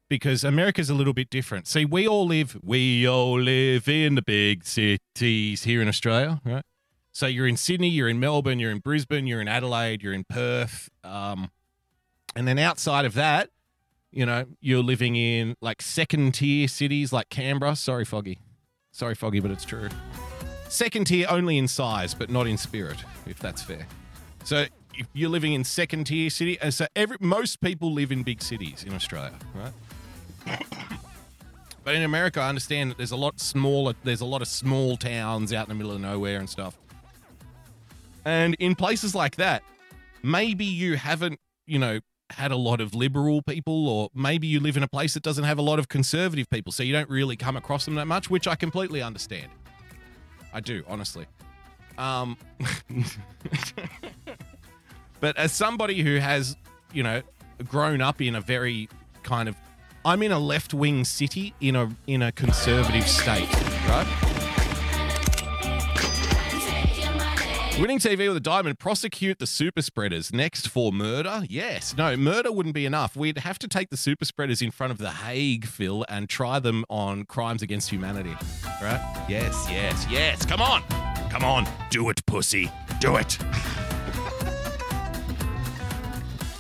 because 0.09 0.43
America's 0.43 0.91
a 0.91 0.95
little 0.95 1.13
bit 1.13 1.31
different. 1.31 1.67
See, 1.69 1.85
we 1.85 2.09
all 2.09 2.27
live, 2.27 2.59
we 2.63 3.07
all 3.07 3.39
live 3.41 3.89
in 3.89 4.15
the 4.15 4.23
big 4.23 4.65
cities 4.65 5.65
here 5.65 5.81
in 5.81 5.87
Australia, 5.89 6.41
right? 6.45 6.65
So 7.13 7.27
you're 7.27 7.47
in 7.47 7.57
Sydney, 7.57 7.89
you're 7.91 8.09
in 8.09 8.19
Melbourne, 8.19 8.59
you're 8.59 8.73
in 8.73 8.79
Brisbane, 8.81 9.27
you're 9.27 9.41
in 9.41 9.47
Adelaide, 9.49 10.03
you're 10.03 10.15
in 10.15 10.25
Perth, 10.25 10.89
um, 11.05 11.51
and 12.35 12.49
then 12.49 12.59
outside 12.59 13.05
of 13.05 13.15
that, 13.15 13.51
you 14.11 14.27
know, 14.27 14.47
you're 14.61 14.83
living 14.83 15.15
in 15.15 15.55
like 15.61 15.81
second 15.83 16.33
tier 16.35 16.67
cities 16.67 17.13
like 17.13 17.29
Canberra. 17.29 17.77
Sorry, 17.77 18.05
Foggy. 18.05 18.41
Sorry, 18.93 19.15
Foggy, 19.15 19.41
but 19.41 19.51
it's 19.51 19.65
true. 19.65 19.89
Second 20.75 21.05
tier 21.05 21.29
only 21.31 21.57
in 21.57 21.69
size, 21.69 22.15
but 22.15 22.31
not 22.31 22.49
in 22.49 22.59
spirit, 22.59 22.97
if 23.27 23.39
that's 23.39 23.63
fair. 23.63 23.87
So 24.43 24.65
if 24.93 25.07
you're 25.13 25.31
living 25.31 25.53
in 25.53 25.63
second 25.63 26.09
tier 26.09 26.29
city, 26.31 26.59
and 26.61 26.75
so 26.75 26.89
every 26.97 27.17
most 27.21 27.61
people 27.61 27.93
live 27.93 28.11
in 28.11 28.25
big 28.25 28.43
cities 28.43 28.83
in 28.83 28.93
Australia, 28.93 29.39
right? 29.55 30.61
But 31.85 31.95
in 31.95 32.03
America, 32.03 32.41
I 32.41 32.49
understand 32.49 32.91
that 32.91 32.97
there's 32.97 33.13
a 33.13 33.17
lot 33.17 33.39
smaller. 33.39 33.95
There's 34.03 34.21
a 34.21 34.25
lot 34.25 34.43
of 34.43 34.49
small 34.49 34.97
towns 34.97 35.53
out 35.53 35.69
in 35.69 35.69
the 35.69 35.77
middle 35.77 35.93
of 35.93 36.01
nowhere 36.01 36.41
and 36.41 36.51
stuff. 36.51 36.77
And 38.25 38.57
in 38.59 38.75
places 38.75 39.15
like 39.15 39.37
that, 39.37 39.63
maybe 40.25 40.65
you 40.65 40.97
haven't, 40.97 41.39
you 41.69 41.79
know, 41.79 42.01
had 42.31 42.51
a 42.51 42.57
lot 42.57 42.81
of 42.81 42.97
liberal 42.97 43.43
people, 43.43 43.89
or 43.89 44.09
maybe 44.13 44.49
you 44.49 44.59
live 44.59 44.77
in 44.77 44.83
a 44.83 44.89
place 44.89 45.15
that 45.15 45.23
doesn't 45.23 45.45
have 45.45 45.59
a 45.59 45.63
lot 45.63 45.79
of 45.79 45.89
conservative 45.89 46.51
people, 46.51 46.73
so 46.73 46.83
you 46.83 46.93
don't 46.93 47.09
really 47.09 47.37
come 47.37 47.57
across 47.57 47.85
them 47.85 47.95
that 47.95 48.09
much, 48.09 48.29
which 48.29 48.49
I 48.49 48.57
completely 48.57 49.03
understand. 49.03 49.53
I 50.55 50.61
do, 50.61 50.85
honestly. 50.87 51.27
Um, 51.99 52.39
but 55.21 55.37
as 55.37 55.53
somebody 55.53 56.03
who 56.03 56.17
has, 56.17 56.57
you 56.93 57.03
know, 57.03 57.23
grown 57.69 58.01
up 58.01 58.23
in 58.23 58.37
a 58.37 58.41
very 58.41 58.89
kind 59.25 59.49
of, 59.49 59.57
I'm 60.05 60.23
in 60.23 60.33
a 60.33 60.39
left 60.39 60.73
wing 60.73 61.05
city 61.05 61.55
in 61.61 61.77
a 61.77 61.91
in 62.07 62.23
a 62.23 62.31
conservative 62.33 63.09
state, 63.09 63.53
right? 63.89 64.34
Winning 67.77 67.99
TV 67.99 68.29
with 68.29 68.37
a 68.37 68.41
diamond, 68.41 68.79
prosecute 68.79 69.41
the 69.41 69.49
super 69.49 69.83
spreaders. 69.83 70.33
Next 70.33 70.69
for 70.69 70.93
murder? 70.93 71.43
Yes. 71.49 71.97
No, 71.97 72.17
murder 72.17 72.53
wouldn't 72.53 72.77
be 72.77 72.87
enough. 72.87 73.17
We'd 73.17 73.39
have 73.39 73.59
to 73.59 73.67
take 73.67 73.91
the 73.91 73.97
super 73.97 74.25
spreaders 74.25 74.63
in 74.63 74.71
front 74.71 74.93
of 74.93 74.99
the 74.99 75.11
Hague, 75.11 75.67
Phil, 75.67 76.07
and 76.09 76.29
try 76.29 76.61
them 76.61 76.85
on 76.89 77.25
crimes 77.25 77.63
against 77.63 77.91
humanity. 77.91 78.37
Right? 78.81 79.25
Yes, 79.29 79.67
yes, 79.69 80.07
yes. 80.09 80.47
Come 80.47 80.63
on. 80.63 80.85
Come 81.31 81.43
on. 81.43 81.67
Do 81.91 82.11
it, 82.11 82.25
pussy. 82.27 82.71
Do 83.01 83.17
it. 83.17 83.39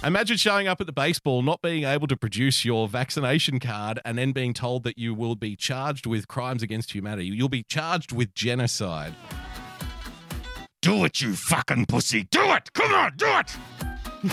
Imagine 0.05 0.37
showing 0.37 0.67
up 0.67 0.81
at 0.81 0.89
the 0.89 0.93
baseball, 0.93 1.43
not 1.43 1.62
being 1.62 1.85
able 1.85 2.09
to 2.09 2.17
produce 2.17 2.65
your 2.65 2.89
vaccination 2.89 3.61
card, 3.61 4.01
and 4.05 4.19
then 4.19 4.33
being 4.33 4.53
told 4.53 4.83
that 4.83 4.99
you 4.99 5.15
will 5.15 5.37
be 5.37 5.55
charged 5.55 6.07
with 6.07 6.27
crimes 6.27 6.61
against 6.61 6.93
humanity. 6.93 7.29
You'll 7.29 7.49
be 7.49 7.62
charged 7.62 8.11
with 8.11 8.35
genocide. 8.35 9.15
Do 10.85 11.07
it, 11.07 11.22
you 11.22 11.35
fucking 11.35 11.87
pussy. 11.87 12.24
Do 12.24 12.53
it. 12.53 12.70
Come 12.74 12.93
on, 12.93 13.16
do 13.16 13.24
it. 13.24 13.57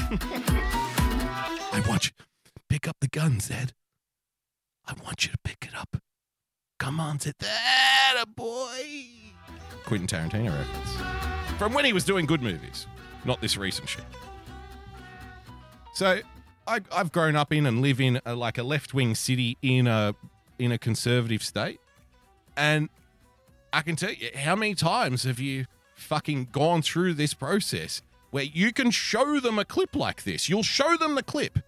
I 1.71 1.81
want 1.87 2.07
you. 2.07 2.11
Pick 2.67 2.89
up 2.89 2.97
the 2.99 3.07
gun, 3.07 3.39
Zed. 3.39 3.71
I 4.85 4.93
want 5.01 5.23
you 5.23 5.31
to 5.31 5.37
pick 5.45 5.69
it 5.71 5.73
up. 5.73 5.95
Come 6.77 6.99
on, 6.99 7.19
Zed. 7.19 7.35
That 7.39 8.17
a 8.21 8.25
boy. 8.25 8.67
Quentin 9.85 10.07
Tarantino 10.07 10.49
reference. 10.49 11.57
From 11.57 11.71
when 11.71 11.85
he 11.85 11.93
was 11.93 12.03
doing 12.03 12.25
good 12.25 12.41
movies, 12.41 12.85
not 13.23 13.39
this 13.39 13.55
recent 13.55 13.87
shit. 13.87 14.03
So, 15.93 16.19
I, 16.67 16.81
I've 16.91 17.13
grown 17.13 17.37
up 17.37 17.53
in 17.53 17.65
and 17.65 17.81
live 17.81 18.01
in 18.01 18.19
a, 18.25 18.35
like 18.35 18.57
a 18.57 18.63
left-wing 18.63 19.15
city 19.15 19.57
in 19.61 19.87
a 19.87 20.13
in 20.59 20.73
a 20.73 20.77
conservative 20.77 21.43
state, 21.43 21.79
and 22.57 22.89
I 23.71 23.83
can 23.83 23.95
tell 23.95 24.11
you 24.11 24.31
how 24.35 24.57
many 24.57 24.75
times 24.75 25.23
have 25.23 25.39
you 25.39 25.65
fucking 26.01 26.49
gone 26.51 26.81
through 26.81 27.13
this 27.13 27.33
process 27.33 28.01
where 28.31 28.43
you 28.43 28.73
can 28.73 28.91
show 28.91 29.39
them 29.39 29.59
a 29.59 29.65
clip 29.65 29.95
like 29.95 30.23
this. 30.23 30.49
You'll 30.49 30.63
show 30.63 30.97
them 30.97 31.15
the 31.15 31.23
clip 31.23 31.59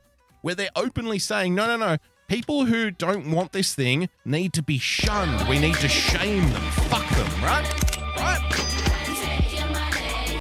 where 0.41 0.55
they're 0.55 0.69
openly 0.75 1.19
saying, 1.19 1.55
"No, 1.55 1.67
no, 1.67 1.77
no. 1.77 1.97
People 2.27 2.65
who 2.65 2.89
don't 2.89 3.31
want 3.31 3.51
this 3.51 3.75
thing 3.75 4.09
need 4.25 4.53
to 4.53 4.63
be 4.63 4.79
shunned. 4.79 5.47
We 5.47 5.59
need 5.59 5.75
to 5.75 5.87
shame 5.87 6.49
them. 6.49 6.61
Fuck 6.71 7.07
them, 7.09 7.43
right? 7.43 8.17
Right?" 8.17 8.39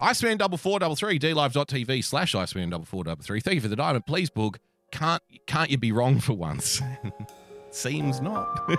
Iceman 0.03 0.39
double 0.39 0.59
four 0.59 0.81
double 0.81 0.97
three 0.97 1.19
dlive.tv 1.19 2.03
slash 2.05 2.35
Iceman 2.35 2.71
double 2.71 2.87
four 2.87 3.05
double 3.05 3.23
three. 3.23 3.41
Thank 3.41 3.57
you 3.57 3.61
for 3.61 3.69
the 3.69 3.77
diamond. 3.77 4.07
Please, 4.07 4.31
Boog. 4.31 4.57
Can't 4.91 5.23
can't 5.47 5.71
you 5.71 5.79
be 5.79 5.93
wrong 5.93 6.21
for 6.21 6.35
once? 6.35 6.83
Seems 7.71 8.21
not. 8.21 8.71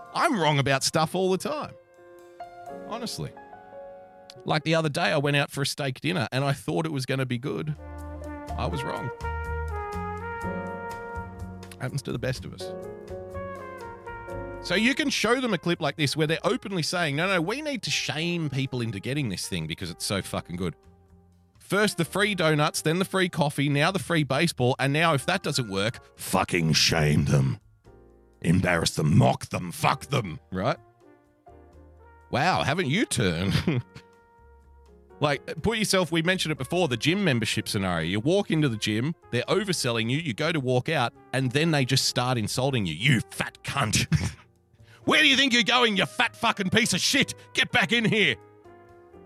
I'm 0.14 0.40
wrong 0.40 0.58
about 0.58 0.82
stuff 0.82 1.14
all 1.14 1.30
the 1.30 1.38
time. 1.38 1.72
Honestly. 2.88 3.30
Like 4.44 4.64
the 4.64 4.74
other 4.74 4.88
day, 4.88 5.12
I 5.12 5.18
went 5.18 5.36
out 5.36 5.50
for 5.50 5.62
a 5.62 5.66
steak 5.66 6.00
dinner 6.00 6.28
and 6.32 6.44
I 6.44 6.52
thought 6.52 6.86
it 6.86 6.92
was 6.92 7.06
going 7.06 7.18
to 7.18 7.26
be 7.26 7.38
good. 7.38 7.74
I 8.56 8.66
was 8.66 8.82
wrong. 8.82 9.10
Happens 11.80 12.02
to 12.02 12.12
the 12.12 12.18
best 12.18 12.44
of 12.44 12.54
us. 12.54 12.72
So 14.62 14.74
you 14.74 14.94
can 14.94 15.08
show 15.08 15.40
them 15.40 15.54
a 15.54 15.58
clip 15.58 15.80
like 15.80 15.96
this 15.96 16.16
where 16.16 16.26
they're 16.26 16.38
openly 16.44 16.82
saying, 16.82 17.16
no, 17.16 17.26
no, 17.26 17.40
we 17.40 17.62
need 17.62 17.82
to 17.82 17.90
shame 17.90 18.50
people 18.50 18.82
into 18.82 19.00
getting 19.00 19.30
this 19.30 19.48
thing 19.48 19.66
because 19.66 19.90
it's 19.90 20.04
so 20.04 20.20
fucking 20.20 20.56
good. 20.56 20.74
First 21.58 21.96
the 21.96 22.04
free 22.04 22.34
donuts, 22.34 22.82
then 22.82 22.98
the 22.98 23.04
free 23.04 23.28
coffee, 23.28 23.68
now 23.68 23.90
the 23.90 23.98
free 23.98 24.24
baseball, 24.24 24.76
and 24.78 24.92
now 24.92 25.14
if 25.14 25.24
that 25.26 25.42
doesn't 25.42 25.70
work, 25.70 26.00
fucking 26.16 26.72
shame 26.74 27.24
them. 27.24 27.58
Embarrass 28.42 28.90
them, 28.90 29.16
mock 29.16 29.46
them, 29.46 29.70
fuck 29.72 30.06
them, 30.06 30.40
right? 30.50 30.78
Wow, 32.30 32.62
haven't 32.62 32.88
you 32.88 33.06
turned? 33.06 33.82
like, 35.20 35.62
put 35.62 35.78
yourself, 35.78 36.10
we 36.10 36.22
mentioned 36.22 36.52
it 36.52 36.58
before, 36.58 36.88
the 36.88 36.96
gym 36.96 37.22
membership 37.22 37.68
scenario. 37.68 38.08
You 38.08 38.20
walk 38.20 38.50
into 38.50 38.68
the 38.68 38.76
gym, 38.76 39.14
they're 39.30 39.42
overselling 39.42 40.10
you, 40.10 40.18
you 40.18 40.32
go 40.34 40.50
to 40.50 40.60
walk 40.60 40.88
out, 40.88 41.12
and 41.32 41.52
then 41.52 41.70
they 41.70 41.84
just 41.84 42.06
start 42.06 42.38
insulting 42.38 42.86
you. 42.86 42.94
You 42.94 43.20
fat 43.30 43.58
cunt. 43.62 44.06
Where 45.04 45.20
do 45.20 45.28
you 45.28 45.36
think 45.36 45.52
you're 45.52 45.62
going, 45.62 45.96
you 45.96 46.06
fat 46.06 46.34
fucking 46.34 46.70
piece 46.70 46.92
of 46.92 47.00
shit? 47.00 47.34
Get 47.52 47.70
back 47.70 47.92
in 47.92 48.04
here. 48.04 48.36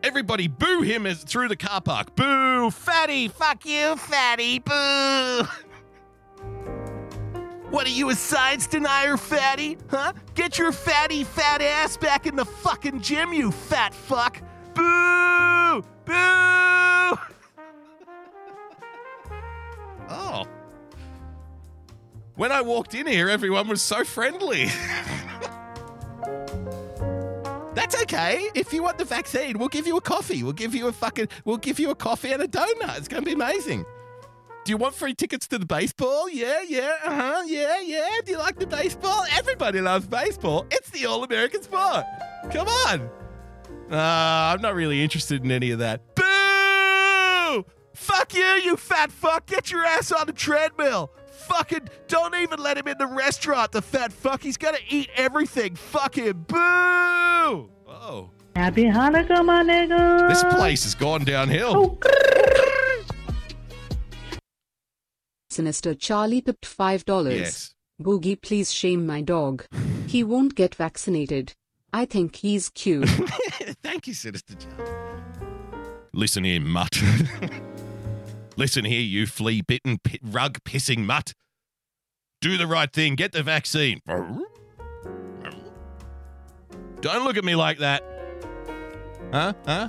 Everybody 0.03 0.49
boo 0.49 0.83
him 0.83 1.07
as 1.07 1.25
through 1.25 1.49
the 1.49 1.57
car 1.57 1.81
park. 1.81 2.15
Boo, 2.15 2.71
fatty, 2.71 3.29
fuck 3.29 3.65
you, 3.65 3.97
fatty, 3.97 4.59
boo. 4.59 5.43
What 7.71 7.89
are 7.89 7.91
you, 7.91 8.11
a 8.11 8.15
science 8.15 8.69
denier, 8.69 9.17
fatty? 9.17 9.79
Huh? 9.91 10.13
Get 10.35 10.59
your 10.59 10.71
fatty, 10.71 11.25
fat 11.25 11.61
ass 11.61 11.97
back 11.97 12.25
in 12.25 12.37
the 12.37 12.45
fucking 12.45 13.01
gym, 13.01 13.33
you 13.33 13.51
fat 13.51 13.93
fuck. 13.93 14.41
Boo! 14.75 15.83
Boo! 16.05 17.19
Oh. 20.09 20.45
When 22.37 22.53
I 22.53 22.61
walked 22.61 22.95
in 22.95 23.07
here, 23.07 23.29
everyone 23.29 23.69
was 23.69 23.83
so 23.83 24.05
friendly. 24.05 24.67
That's 27.75 28.01
okay. 28.03 28.49
If 28.55 28.73
you 28.73 28.83
want 28.83 28.99
the 28.99 29.05
vaccine, 29.05 29.59
we'll 29.59 29.69
give 29.69 29.87
you 29.87 29.97
a 29.97 30.01
coffee. 30.01 30.43
We'll 30.43 30.53
give 30.53 30.75
you 30.75 30.89
a 30.89 30.93
fucking 30.93 31.29
we'll 31.45 31.59
give 31.59 31.79
you 31.79 31.91
a 31.91 31.95
coffee 31.95 32.33
and 32.33 32.43
a 32.43 32.49
donut. 32.49 32.99
It's 32.99 33.09
gonna 33.09 33.23
be 33.23 33.33
amazing. 33.33 33.85
Do 34.65 34.73
you 34.73 34.79
want 34.79 34.95
free 34.95 35.15
tickets 35.15 35.47
to 35.49 35.59
the 35.59 35.67
baseball? 35.67 36.31
Yeah, 36.31 36.63
yeah, 36.67 36.97
uh-huh, 37.05 37.43
yeah, 37.47 37.81
yeah. 37.81 38.09
Do 38.25 38.33
you 38.33 38.39
like 38.39 38.59
the 38.59 38.67
baseball? 38.67 39.25
Everybody 39.37 39.83
loves 39.83 40.07
baseball. 40.07 40.65
It's 40.71 40.89
the 40.89 41.05
all-American 41.05 41.63
sport. 41.63 42.07
Come 42.51 42.69
on. 42.69 43.11
Uh, 43.91 44.55
I'm 44.55 44.63
not 44.63 44.75
really 44.75 45.03
interested 45.03 45.45
in 45.45 45.51
any 45.51 45.71
of 45.71 45.79
that. 45.81 46.15
Boo! 46.15 47.65
Fuck 47.95 48.35
you, 48.35 48.45
you 48.65 48.77
fat 48.77 49.13
fuck. 49.13 49.47
Get 49.47 49.71
your 49.71 49.85
ass 49.85 50.11
on 50.11 50.27
the 50.27 50.33
treadmill. 50.33 51.13
Fucking 51.31 51.89
don't 52.09 52.35
even 52.35 52.59
let 52.59 52.77
him 52.79 52.89
in 52.89 52.99
the 52.99 53.07
restaurant, 53.07 53.73
the 53.73 53.83
fat 53.83 54.13
fuck. 54.13 54.43
He's 54.43 54.57
gonna 54.57 54.79
eat 54.89 55.11
everything. 55.15 55.75
Fucking. 55.77 56.45
Boo! 56.49 56.57
Oh. 56.57 58.31
Happy 58.57 58.85
Hanukkah, 58.85 59.45
my 59.45 59.63
nigga. 59.63 60.29
This 60.29 60.45
place 60.45 60.85
has 60.85 60.95
gone 60.95 61.25
downhill. 61.25 61.99
Sinister 65.51 65.95
Charlie 65.95 66.41
pipped 66.41 66.65
$5. 66.65 67.33
Yes. 67.33 67.75
Boogie, 68.01 68.41
please 68.41 68.73
shame 68.73 69.07
my 69.07 69.21
dog. 69.21 69.67
He 70.07 70.25
won't 70.25 70.55
get 70.55 70.75
vaccinated. 70.75 71.53
I 71.95 72.07
think 72.07 72.35
he's 72.35 72.71
cute. 72.71 73.09
Thank 73.85 74.09
you, 74.09 74.15
Sinister 74.15 74.55
John. 74.55 75.23
Listen 76.13 76.43
here, 76.43 76.61
mutt. 76.61 77.01
Listen 78.57 78.85
here, 78.85 79.01
you 79.01 79.29
flea 79.29 79.63
bitten, 79.63 79.99
pi- 80.03 80.19
rug 80.21 80.59
pissing 80.65 81.05
mutt. 81.05 81.35
Do 82.41 82.59
the 82.59 82.67
right 82.67 82.93
thing. 82.93 83.15
Get 83.15 83.31
the 83.31 83.45
vaccine. 83.45 84.01
Don't 87.01 87.25
look 87.25 87.37
at 87.37 87.45
me 87.45 87.55
like 87.55 87.79
that. 87.79 88.03
Huh? 89.33 89.53
Huh? 89.65 89.89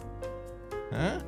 Huh? 0.91 1.22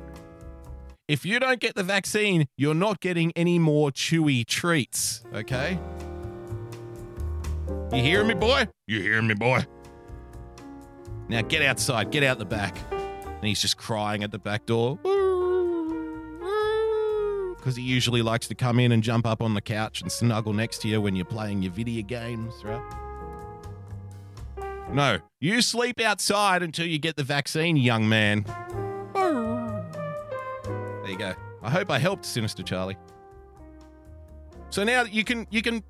If 1.08 1.26
you 1.26 1.40
don't 1.40 1.58
get 1.58 1.74
the 1.74 1.82
vaccine, 1.82 2.46
you're 2.56 2.72
not 2.72 3.00
getting 3.00 3.32
any 3.34 3.58
more 3.58 3.90
chewy 3.90 4.46
treats, 4.46 5.24
okay? 5.34 5.76
You 7.92 8.00
hearing 8.00 8.28
me, 8.28 8.34
boy? 8.34 8.68
You 8.86 9.00
hearing 9.02 9.26
me, 9.26 9.34
boy? 9.34 9.64
Now 11.28 11.42
get 11.42 11.62
outside, 11.62 12.10
get 12.10 12.22
out 12.22 12.38
the 12.38 12.44
back. 12.44 12.76
And 12.90 13.44
he's 13.44 13.60
just 13.60 13.76
crying 13.76 14.24
at 14.24 14.32
the 14.32 14.38
back 14.38 14.66
door. 14.66 14.98
Because 17.56 17.76
he 17.76 17.82
usually 17.82 18.22
likes 18.22 18.48
to 18.48 18.54
come 18.54 18.80
in 18.80 18.92
and 18.92 19.02
jump 19.02 19.26
up 19.26 19.42
on 19.42 19.54
the 19.54 19.60
couch 19.60 20.00
and 20.00 20.10
snuggle 20.10 20.52
next 20.52 20.78
to 20.82 20.88
you 20.88 21.00
when 21.00 21.14
you're 21.14 21.24
playing 21.24 21.62
your 21.62 21.72
video 21.72 22.02
games, 22.02 22.54
right? 22.64 22.82
No, 24.90 25.18
you 25.38 25.60
sleep 25.60 26.00
outside 26.00 26.62
until 26.62 26.86
you 26.86 26.98
get 26.98 27.16
the 27.16 27.24
vaccine, 27.24 27.76
young 27.76 28.08
man. 28.08 28.44
There 29.14 31.10
you 31.10 31.18
go. 31.18 31.34
I 31.62 31.70
hope 31.70 31.90
I 31.90 31.98
helped, 31.98 32.24
Sinister 32.24 32.62
Charlie. 32.62 32.96
So 34.70 34.84
now 34.84 35.02
you 35.02 35.24
can 35.24 35.46
you 35.50 35.60
can 35.60 35.82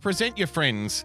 present 0.00 0.36
your 0.36 0.48
friends, 0.48 1.04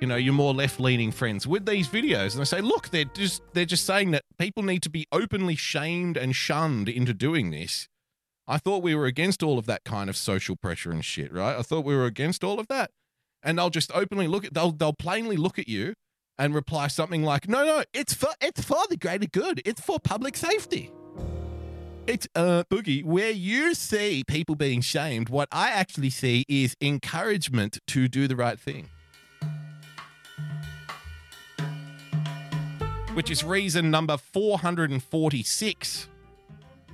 you 0.00 0.06
know, 0.06 0.16
your 0.16 0.32
more 0.32 0.54
left-leaning 0.54 1.12
friends 1.12 1.46
with 1.46 1.66
these 1.66 1.88
videos, 1.88 2.32
and 2.32 2.40
they 2.40 2.44
say, 2.44 2.60
look, 2.60 2.88
they're 2.88 3.04
just 3.04 3.42
they're 3.52 3.64
just 3.64 3.84
saying 3.84 4.12
that 4.12 4.24
people 4.38 4.62
need 4.62 4.82
to 4.82 4.90
be 4.90 5.06
openly 5.12 5.56
shamed 5.56 6.16
and 6.16 6.34
shunned 6.34 6.88
into 6.88 7.12
doing 7.12 7.50
this. 7.50 7.88
I 8.48 8.58
thought 8.58 8.82
we 8.82 8.94
were 8.94 9.06
against 9.06 9.42
all 9.42 9.58
of 9.58 9.66
that 9.66 9.84
kind 9.84 10.10
of 10.10 10.16
social 10.16 10.56
pressure 10.56 10.90
and 10.90 11.04
shit, 11.04 11.32
right? 11.32 11.56
I 11.56 11.62
thought 11.62 11.84
we 11.84 11.94
were 11.94 12.06
against 12.06 12.42
all 12.42 12.58
of 12.58 12.66
that. 12.68 12.90
And 13.42 13.58
they'll 13.58 13.70
just 13.70 13.92
openly 13.94 14.26
look 14.26 14.44
at 14.44 14.54
they'll 14.54 14.72
they'll 14.72 14.92
plainly 14.92 15.36
look 15.36 15.58
at 15.58 15.68
you 15.68 15.94
and 16.38 16.54
reply 16.54 16.88
something 16.88 17.22
like, 17.22 17.48
"No, 17.48 17.64
no, 17.64 17.84
it's 17.92 18.12
for 18.14 18.30
it's 18.40 18.64
for 18.64 18.82
the 18.88 18.96
greater 18.96 19.26
good. 19.26 19.62
It's 19.64 19.80
for 19.80 19.98
public 20.00 20.36
safety." 20.36 20.90
It's 22.06 22.26
uh 22.34 22.64
boogie 22.70 23.04
where 23.04 23.30
you 23.30 23.74
see 23.74 24.24
people 24.26 24.56
being 24.56 24.80
shamed. 24.80 25.28
What 25.28 25.48
I 25.52 25.70
actually 25.70 26.10
see 26.10 26.44
is 26.48 26.74
encouragement 26.80 27.78
to 27.88 28.08
do 28.08 28.26
the 28.26 28.36
right 28.36 28.58
thing. 28.58 28.88
Which 33.14 33.30
is 33.30 33.42
reason 33.42 33.90
number 33.90 34.16
446 34.16 36.08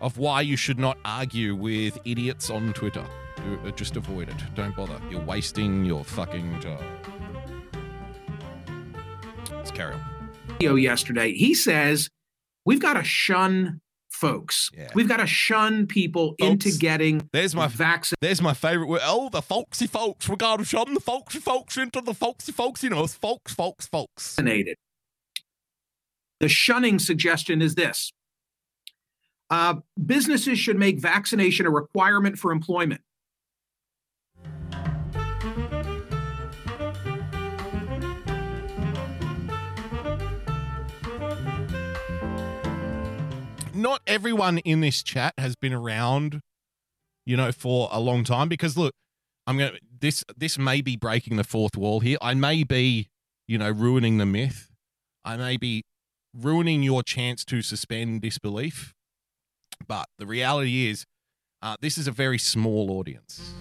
of 0.01 0.19
why 0.19 0.41
you 0.41 0.57
should 0.57 0.79
not 0.79 0.99
argue 1.05 1.55
with 1.55 1.99
idiots 2.05 2.51
on 2.51 2.73
Twitter. 2.73 3.07
Uh, 3.39 3.71
Just 3.73 3.97
avoid 3.97 4.29
it. 4.29 4.37
Don't 4.55 4.75
bother. 4.75 5.01
You're 5.11 5.21
wasting 5.21 5.85
your 5.85 6.05
fucking 6.05 6.61
time. 6.61 6.99
Let's 9.53 9.71
carry 9.71 9.95
on. 9.95 10.79
yesterday. 10.79 11.33
He 11.33 11.55
says 11.55 12.09
we've 12.65 12.81
got 12.81 12.95
to 12.95 13.05
shun 13.05 13.81
folks. 14.11 14.71
We've 14.95 15.09
got 15.09 15.19
to 15.19 15.27
shun 15.27 15.87
people 15.87 16.35
into 16.39 16.71
getting 16.77 17.29
there's 17.33 17.55
my 17.55 17.67
vaccine. 17.67 18.17
There's 18.21 18.41
my 18.41 18.55
favorite 18.55 18.89
word. 18.89 19.03
Oh, 19.05 19.29
the 19.29 19.43
folksy 19.43 19.87
folks. 19.87 20.29
We 20.29 20.37
got 20.37 20.59
to 20.59 20.65
shun 20.65 20.95
the 20.95 21.01
folksy 21.01 21.39
folks 21.39 21.77
into 21.77 22.01
the 22.01 22.15
folksy 22.15 22.53
folks. 22.53 22.83
You 22.83 22.91
know, 22.91 23.05
it's 23.05 23.15
folks, 23.15 23.55
folks, 23.55 23.87
folks. 23.87 24.37
vaccinated. 24.37 24.77
The 26.41 26.49
shunning 26.49 26.99
suggestion 26.99 27.63
is 27.63 27.75
this 27.75 28.13
uh, 29.49 29.77
businesses 30.05 30.59
should 30.59 30.79
make 30.79 30.99
vaccination 30.99 31.67
a 31.67 31.71
requirement 31.71 32.39
for 32.39 32.53
employment. 32.53 33.01
Not 43.73 44.01
everyone 44.07 44.59
in 44.59 44.81
this 44.81 45.03
chat 45.03 45.35
has 45.39 45.55
been 45.55 45.73
around, 45.73 46.41
you 47.27 47.37
know, 47.37 47.53
for 47.53 47.89
a 47.93 48.01
long 48.01 48.25
time. 48.25 48.49
Because 48.49 48.77
look, 48.77 48.95
I'm 49.47 49.59
gonna 49.59 49.73
this 50.01 50.25
this 50.37 50.59
may 50.59 50.81
be 50.81 50.97
breaking 50.97 51.37
the 51.37 51.45
fourth 51.45 51.77
wall 51.77 52.01
here. 52.01 52.17
I 52.21 52.35
may 52.35 52.65
be, 52.65 53.09
you 53.47 53.59
know, 53.59 53.71
ruining 53.71 54.17
the 54.19 54.27
myth. 54.27 54.71
I 55.25 55.37
may 55.37 55.57
be 55.57 55.85
ruining 56.39 56.83
your 56.83 57.03
chance 57.03 57.45
to 57.47 57.63
suspend 57.63 58.23
disbelief. 58.23 58.95
But 59.87 60.09
the 60.19 60.27
reality 60.27 60.89
is, 60.89 61.05
uh, 61.63 61.77
this 61.81 61.99
is 61.99 62.07
a 62.07 62.13
very 62.13 62.39
small 62.39 62.91
audience, 62.93 63.55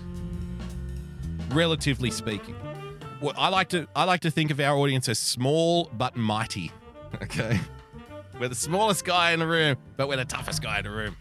relatively 1.49 2.11
speaking. 2.11 2.56
What 3.19 3.35
I 3.38 3.47
like 3.47 3.69
to 3.69 3.88
I 3.95 4.03
like 4.03 4.22
to 4.22 4.31
think 4.31 4.52
of 4.52 4.60
our 4.60 4.77
audience 4.77 5.07
as 5.10 5.19
small 5.19 5.89
but 5.97 6.15
mighty. 6.15 6.72
Okay, 7.22 7.57
we're 8.38 8.49
the 8.49 8.56
smallest 8.56 9.06
guy 9.06 9.31
in 9.31 9.39
the 9.39 9.47
room, 9.47 9.77
but 9.95 10.10
we're 10.10 10.18
the 10.18 10.26
toughest 10.26 10.61
guy 10.61 10.80
in 10.80 10.84
the 10.84 10.91
room. 10.91 11.15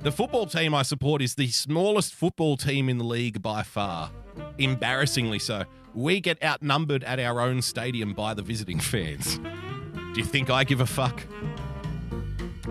The 0.00 0.10
football 0.10 0.46
team 0.46 0.74
I 0.74 0.82
support 0.82 1.22
is 1.22 1.36
the 1.36 1.46
smallest 1.46 2.12
football 2.12 2.56
team 2.56 2.88
in 2.88 2.98
the 2.98 3.04
league 3.04 3.40
by 3.40 3.62
far, 3.62 4.10
embarrassingly 4.58 5.38
so. 5.38 5.62
We 5.94 6.20
get 6.20 6.42
outnumbered 6.42 7.04
at 7.04 7.20
our 7.20 7.40
own 7.40 7.62
stadium 7.62 8.14
by 8.14 8.34
the 8.34 8.42
visiting 8.42 8.80
fans. 8.80 9.38
Do 10.14 10.20
you 10.20 10.24
think 10.24 10.50
I 10.50 10.64
give 10.64 10.80
a 10.80 10.86
fuck? 10.86 11.22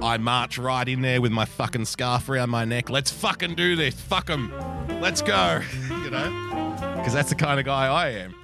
I 0.01 0.17
march 0.17 0.57
right 0.57 0.87
in 0.87 1.01
there 1.01 1.21
with 1.21 1.31
my 1.31 1.45
fucking 1.45 1.85
scarf 1.85 2.29
around 2.29 2.49
my 2.49 2.65
neck. 2.65 2.89
Let's 2.89 3.11
fucking 3.11 3.55
do 3.55 3.75
this. 3.75 3.99
Fuck 3.99 4.27
them. 4.27 4.53
Let's 5.01 5.21
go. 5.21 5.61
you 5.89 6.09
know? 6.09 6.75
Because 6.97 7.13
that's 7.13 7.29
the 7.29 7.35
kind 7.35 7.59
of 7.59 7.65
guy 7.65 7.87
I 7.87 8.09
am. 8.09 8.35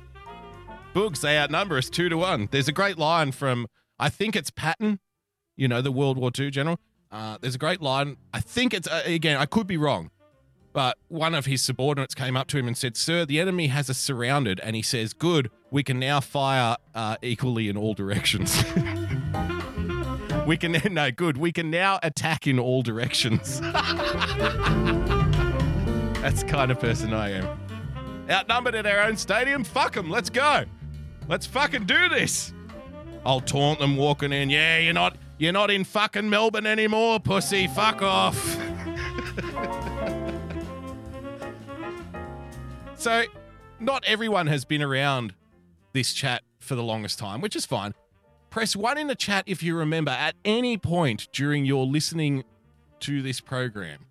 Boogs, 0.94 1.22
they 1.22 1.38
outnumber 1.38 1.78
us 1.78 1.90
two 1.90 2.10
to 2.10 2.18
one. 2.18 2.48
There's 2.52 2.68
a 2.68 2.72
great 2.72 2.98
line 2.98 3.32
from, 3.32 3.68
I 3.99 4.10
think 4.10 4.36
it's 4.36 4.52
Patton, 4.52 4.99
you 5.56 5.68
know, 5.68 5.82
the 5.82 5.91
World 5.91 6.18
War 6.18 6.32
II 6.38 6.49
general. 6.52 6.80
Uh, 7.11 7.38
there's 7.41 7.56
a 7.56 7.60
great 7.60 7.82
line. 7.82 8.18
I 8.34 8.40
think 8.40 8.74
it's, 8.74 8.88
uh, 8.88 9.02
again, 9.06 9.38
I 9.38 9.45
could 9.45 9.68
be 9.68 9.78
wrong, 9.78 10.11
but 10.74 10.98
one 11.08 11.36
of 11.36 11.45
his 11.45 11.62
subordinates 11.62 12.16
came 12.16 12.36
up 12.36 12.48
to 12.48 12.58
him 12.58 12.68
and 12.68 12.76
said, 12.76 12.98
Sir, 12.98 13.26
the 13.26 13.40
enemy 13.40 13.68
has 13.68 13.90
us 13.90 14.00
surrounded. 14.00 14.60
And 14.62 14.76
he 14.76 14.82
says, 14.82 15.14
Good, 15.14 15.52
we 15.70 15.84
can 15.84 16.00
now 16.00 16.20
fire 16.20 16.76
uh, 16.95 17.18
equally 17.22 17.70
in 17.70 17.78
all 17.78 17.94
directions. 17.94 18.64
we 20.48 20.58
can, 20.58 20.76
no, 20.91 21.12
good, 21.12 21.38
we 21.38 21.52
can 21.52 21.70
now 21.70 22.00
attack 22.02 22.48
in 22.48 22.58
all 22.58 22.82
directions. 22.82 23.62
That's 26.22 26.41
the 26.41 26.50
kind 26.50 26.72
of 26.72 26.80
person 26.80 27.14
I 27.14 27.32
am. 27.32 27.60
Outnumbered 28.30 28.74
at 28.74 28.88
our 28.88 29.02
own 29.02 29.16
stadium? 29.16 29.64
Fuck 29.64 29.94
them, 29.94 30.10
let's 30.10 30.32
go. 30.32 30.66
Let's 31.28 31.45
fucking 31.45 31.86
do 31.86 32.10
this. 32.10 32.52
I'll 33.26 33.41
taunt 33.41 33.80
them 33.80 33.95
walking 33.95 34.34
in. 34.34 34.50
Yeah, 34.50 34.80
you're 34.80 34.94
not 34.94 35.18
you're 35.38 35.54
not 35.54 35.72
in 35.72 35.84
fucking 35.84 36.30
Melbourne 36.30 36.66
anymore, 36.66 37.20
pussy. 37.20 37.68
Fuck 37.68 38.02
off. 38.02 38.58
so, 43.04 43.26
not 43.82 44.02
everyone 44.08 44.48
has 44.48 44.64
been 44.64 44.82
around 44.82 45.34
this 45.92 46.14
chat 46.14 46.42
for 46.60 46.76
the 46.76 46.84
longest 46.84 47.20
time, 47.20 47.42
which 47.42 47.54
is 47.54 47.66
fine. 47.66 47.94
Press 48.50 48.78
one 48.78 48.98
in 48.98 49.08
the 49.08 49.16
chat 49.16 49.44
if 49.46 49.62
you 49.62 49.76
remember 49.76 50.12
at 50.12 50.36
any 50.46 50.78
point 50.78 51.28
during 51.34 51.66
your 51.66 51.86
listening 51.86 52.46
to 53.02 53.22
this 53.22 53.42
program 53.42 54.06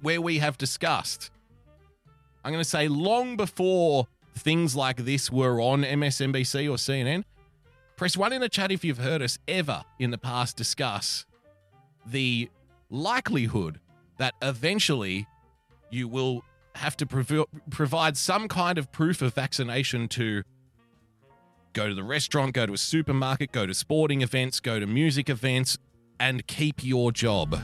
where 0.00 0.18
we 0.22 0.38
have 0.38 0.56
discussed, 0.56 1.30
I'm 2.42 2.52
going 2.52 2.64
to 2.64 2.68
say 2.68 2.88
long 2.88 3.36
before 3.36 4.06
things 4.34 4.74
like 4.74 5.04
this 5.04 5.30
were 5.30 5.60
on 5.60 5.82
MSNBC 5.82 6.70
or 6.70 6.76
CNN. 6.76 7.24
Press 7.96 8.16
one 8.16 8.32
in 8.32 8.40
the 8.40 8.48
chat 8.48 8.72
if 8.72 8.82
you've 8.82 8.96
heard 8.96 9.20
us 9.20 9.38
ever 9.46 9.84
in 9.98 10.10
the 10.10 10.16
past 10.16 10.56
discuss 10.56 11.26
the 12.06 12.48
likelihood 12.88 13.78
that 14.16 14.32
eventually 14.40 15.26
you 15.90 16.08
will 16.08 16.42
have 16.78 16.96
to 16.96 17.06
provi- 17.06 17.44
provide 17.70 18.16
some 18.16 18.48
kind 18.48 18.78
of 18.78 18.90
proof 18.92 19.20
of 19.20 19.34
vaccination 19.34 20.08
to 20.08 20.42
go 21.72 21.88
to 21.88 21.94
the 21.94 22.04
restaurant, 22.04 22.54
go 22.54 22.66
to 22.66 22.72
a 22.72 22.78
supermarket, 22.78 23.52
go 23.52 23.66
to 23.66 23.74
sporting 23.74 24.22
events, 24.22 24.60
go 24.60 24.78
to 24.80 24.86
music 24.86 25.28
events, 25.28 25.78
and 26.20 26.46
keep 26.46 26.84
your 26.84 27.12
job. 27.12 27.60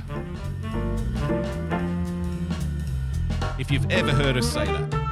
If 3.59 3.71
you've 3.71 3.91
ever 3.91 4.11
heard 4.11 4.37
us 4.37 4.53
say 4.53 4.65
that. 4.65 5.05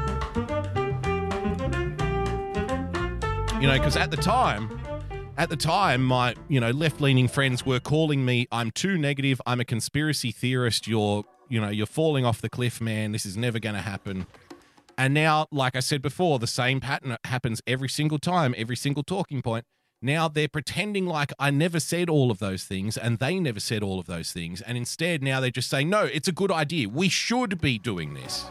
You 3.61 3.69
know, 3.69 3.75
because 3.75 3.97
at 3.97 4.11
the 4.11 4.17
time, 4.17 4.81
at 5.37 5.49
the 5.49 5.57
time, 5.57 6.03
my 6.03 6.35
you 6.49 6.59
know 6.59 6.71
left-leaning 6.73 7.29
friends 7.29 7.65
were 7.65 7.79
calling 7.79 8.25
me, 8.25 8.49
"I'm 8.51 8.73
too 8.73 8.99
negative. 8.99 9.41
I'm 9.47 9.61
a 9.61 9.65
conspiracy 9.65 10.33
theorist. 10.33 10.89
You're 10.89 11.25
you 11.53 11.61
know 11.61 11.69
you're 11.69 11.87
falling 11.87 12.25
off 12.25 12.41
the 12.41 12.49
cliff, 12.49 12.81
man. 12.81 13.13
This 13.13 13.27
is 13.27 13.37
never 13.37 13.59
going 13.59 13.77
to 13.77 13.83
happen." 13.83 14.27
And 14.97 15.15
now, 15.15 15.47
like 15.51 15.77
I 15.77 15.81
said 15.81 16.03
before, 16.03 16.39
the 16.39 16.47
same 16.47 16.81
pattern 16.81 17.17
happens 17.25 17.61
every 17.67 17.89
single 17.89 18.19
time, 18.19 18.55
every 18.57 18.77
single 18.77 19.03
talking 19.03 19.43
point. 19.43 19.65
Now 20.01 20.29
they're 20.29 20.49
pretending 20.49 21.07
like 21.07 21.33
I 21.39 21.51
never 21.51 21.79
said 21.79 22.11
all 22.11 22.31
of 22.31 22.41
those 22.41 22.65
things 22.65 22.97
and 22.97 23.19
they 23.19 23.39
never 23.39 23.61
said 23.61 23.83
all 23.83 24.01
of 24.01 24.07
those 24.07 24.33
things. 24.33 24.61
And 24.61 24.77
instead, 24.77 25.23
now 25.23 25.39
they're 25.39 25.51
just 25.51 25.71
saying, 25.71 25.89
no, 25.89 26.05
it's 26.05 26.27
a 26.27 26.33
good 26.33 26.51
idea. 26.51 26.89
We 26.89 27.09
should 27.09 27.61
be 27.61 27.79
doing 27.79 28.15
this. 28.15 28.45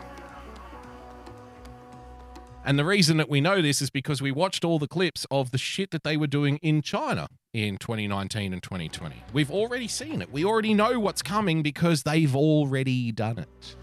And 2.64 2.78
the 2.78 2.86
reason 2.86 3.18
that 3.18 3.28
we 3.28 3.42
know 3.42 3.62
this 3.62 3.82
is 3.82 3.90
because 3.90 4.22
we 4.22 4.32
watched 4.32 4.64
all 4.64 4.78
the 4.78 4.88
clips 4.88 5.26
of 5.32 5.50
the 5.52 5.58
shit 5.58 5.90
that 5.92 6.04
they 6.04 6.16
were 6.16 6.28
doing 6.28 6.58
in 6.58 6.84
China 6.84 7.28
in 7.54 7.78
2019 7.78 8.54
and 8.54 8.62
2020. 8.62 9.16
We've 9.34 9.50
already 9.50 9.88
seen 9.88 10.22
it. 10.22 10.32
We 10.32 10.46
already 10.46 10.76
know 10.76 11.00
what's 11.00 11.24
coming 11.24 11.64
because 11.64 12.04
they've 12.04 12.36
already 12.36 13.12
done 13.12 13.40
it. 13.40 13.76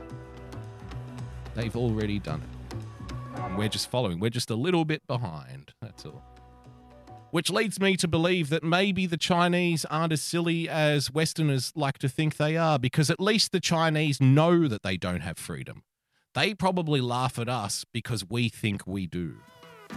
They've 1.55 1.77
already 1.77 2.21
done 2.21 2.43
it. 2.43 3.57
We're 3.57 3.69
just 3.69 3.91
following. 3.91 4.21
We're 4.21 4.31
just 4.31 4.51
a 4.51 4.55
little 4.55 4.85
bit 4.85 5.05
behind. 5.09 5.73
That's 5.83 6.07
all. 6.07 6.23
Which 7.31 7.51
leads 7.51 7.81
me 7.81 7.97
to 7.97 8.07
believe 8.09 8.49
that 8.51 8.63
maybe 8.63 9.07
the 9.07 9.17
Chinese 9.17 9.85
aren't 9.87 10.13
as 10.13 10.23
silly 10.23 10.69
as 10.69 11.13
Westerners 11.13 11.73
like 11.75 11.99
to 11.99 12.09
think 12.09 12.37
they 12.37 12.57
are, 12.57 12.79
because 12.79 13.11
at 13.11 13.21
least 13.21 13.53
the 13.53 13.61
Chinese 13.61 14.21
know 14.21 14.69
that 14.69 14.83
they 14.83 14.97
don't 14.97 15.21
have 15.21 15.37
freedom. 15.37 15.83
They 16.39 16.55
probably 16.55 17.01
laugh 17.01 17.41
at 17.41 17.49
us 17.49 17.85
because 17.93 18.31
we 18.31 18.49
think 18.49 18.87
we 18.87 19.09
do. 19.09 19.35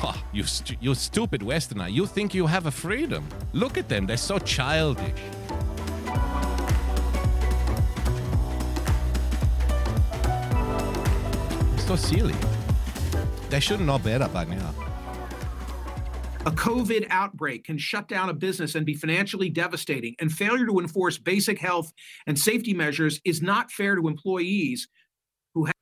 Ha, 0.00 0.20
you, 0.32 0.44
you 0.80 0.94
stupid 0.94 1.42
Westerner. 1.42 1.88
You 1.88 2.06
think 2.06 2.34
you 2.34 2.46
have 2.46 2.66
a 2.66 2.70
freedom. 2.72 3.24
Look 3.52 3.78
at 3.78 3.88
them. 3.88 4.06
They're 4.06 4.16
so 4.16 4.38
childish. 4.38 5.12
So 11.78 11.94
silly. 11.96 12.34
They 13.48 13.60
should 13.60 13.80
know 13.80 13.98
better 13.98 14.28
by 14.28 14.44
now. 14.44 14.87
A 16.48 16.50
COVID 16.50 17.06
outbreak 17.10 17.64
can 17.64 17.76
shut 17.76 18.08
down 18.08 18.30
a 18.30 18.32
business 18.32 18.74
and 18.74 18.86
be 18.86 18.94
financially 18.94 19.50
devastating, 19.50 20.16
and 20.18 20.32
failure 20.32 20.64
to 20.64 20.78
enforce 20.78 21.18
basic 21.18 21.58
health 21.58 21.92
and 22.26 22.38
safety 22.38 22.72
measures 22.72 23.20
is 23.26 23.42
not 23.42 23.70
fair 23.70 23.96
to 23.96 24.08
employees 24.08 24.88
who 25.52 25.66
have. 25.66 25.74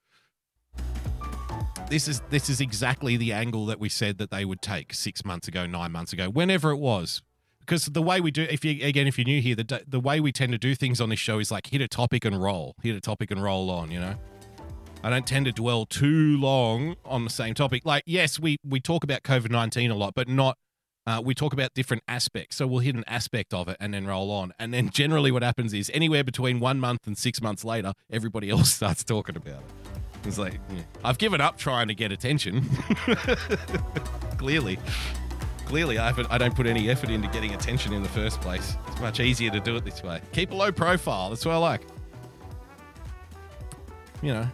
This 1.88 2.08
is 2.08 2.20
this 2.30 2.50
is 2.50 2.60
exactly 2.60 3.16
the 3.16 3.32
angle 3.32 3.64
that 3.66 3.78
we 3.78 3.88
said 3.88 4.18
that 4.18 4.32
they 4.32 4.44
would 4.44 4.60
take 4.60 4.92
six 4.92 5.24
months 5.24 5.46
ago, 5.46 5.66
nine 5.66 5.92
months 5.92 6.12
ago, 6.12 6.28
whenever 6.30 6.72
it 6.72 6.78
was. 6.78 7.22
Because 7.60 7.86
the 7.86 8.02
way 8.02 8.20
we 8.20 8.32
do, 8.32 8.42
if 8.42 8.64
you 8.64 8.84
again, 8.84 9.06
if 9.06 9.18
you're 9.18 9.24
new 9.24 9.40
here, 9.40 9.54
the 9.54 9.84
the 9.86 10.00
way 10.00 10.18
we 10.18 10.32
tend 10.32 10.50
to 10.50 10.58
do 10.58 10.74
things 10.74 11.00
on 11.00 11.10
this 11.10 11.20
show 11.20 11.38
is 11.38 11.52
like 11.52 11.68
hit 11.68 11.80
a 11.80 11.86
topic 11.86 12.24
and 12.24 12.42
roll, 12.42 12.74
hit 12.82 12.96
a 12.96 13.00
topic 13.00 13.30
and 13.30 13.40
roll 13.40 13.70
on. 13.70 13.92
You 13.92 14.00
know, 14.00 14.16
I 15.06 15.10
don't 15.10 15.24
tend 15.24 15.46
to 15.46 15.52
dwell 15.52 15.86
too 15.86 16.36
long 16.36 16.96
on 17.04 17.22
the 17.22 17.30
same 17.30 17.54
topic. 17.54 17.86
Like, 17.86 18.02
yes, 18.06 18.40
we 18.40 18.56
we 18.68 18.80
talk 18.80 19.04
about 19.04 19.22
COVID 19.22 19.52
nineteen 19.52 19.92
a 19.92 19.94
lot, 19.94 20.14
but 20.16 20.26
not. 20.26 20.58
Uh, 21.06 21.22
we 21.24 21.32
talk 21.32 21.52
about 21.52 21.72
different 21.74 22.02
aspects, 22.08 22.56
so 22.56 22.66
we'll 22.66 22.80
hit 22.80 22.96
an 22.96 23.04
aspect 23.06 23.54
of 23.54 23.68
it 23.68 23.76
and 23.78 23.94
then 23.94 24.04
roll 24.04 24.32
on. 24.32 24.52
And 24.58 24.74
then 24.74 24.90
generally, 24.90 25.30
what 25.30 25.44
happens 25.44 25.72
is 25.72 25.92
anywhere 25.94 26.24
between 26.24 26.58
one 26.58 26.80
month 26.80 27.06
and 27.06 27.16
six 27.16 27.40
months 27.40 27.64
later, 27.64 27.92
everybody 28.10 28.50
else 28.50 28.72
starts 28.72 29.04
talking 29.04 29.36
about 29.36 29.60
it. 29.60 30.24
It's 30.24 30.38
like 30.38 30.54
yeah. 30.70 30.82
I've 31.04 31.18
given 31.18 31.40
up 31.40 31.56
trying 31.56 31.86
to 31.86 31.94
get 31.94 32.10
attention. 32.10 32.68
Clearly, 34.38 34.76
clearly, 35.66 35.98
I. 35.98 36.12
I 36.28 36.36
don't 36.36 36.56
put 36.56 36.66
any 36.66 36.90
effort 36.90 37.10
into 37.10 37.28
getting 37.28 37.54
attention 37.54 37.92
in 37.92 38.02
the 38.02 38.08
first 38.08 38.40
place. 38.40 38.76
It's 38.88 39.00
much 39.00 39.20
easier 39.20 39.52
to 39.52 39.60
do 39.60 39.76
it 39.76 39.84
this 39.84 40.02
way. 40.02 40.20
Keep 40.32 40.50
a 40.50 40.56
low 40.56 40.72
profile. 40.72 41.30
That's 41.30 41.46
what 41.46 41.52
I 41.52 41.58
like. 41.58 41.82
You 44.20 44.32
know, 44.32 44.48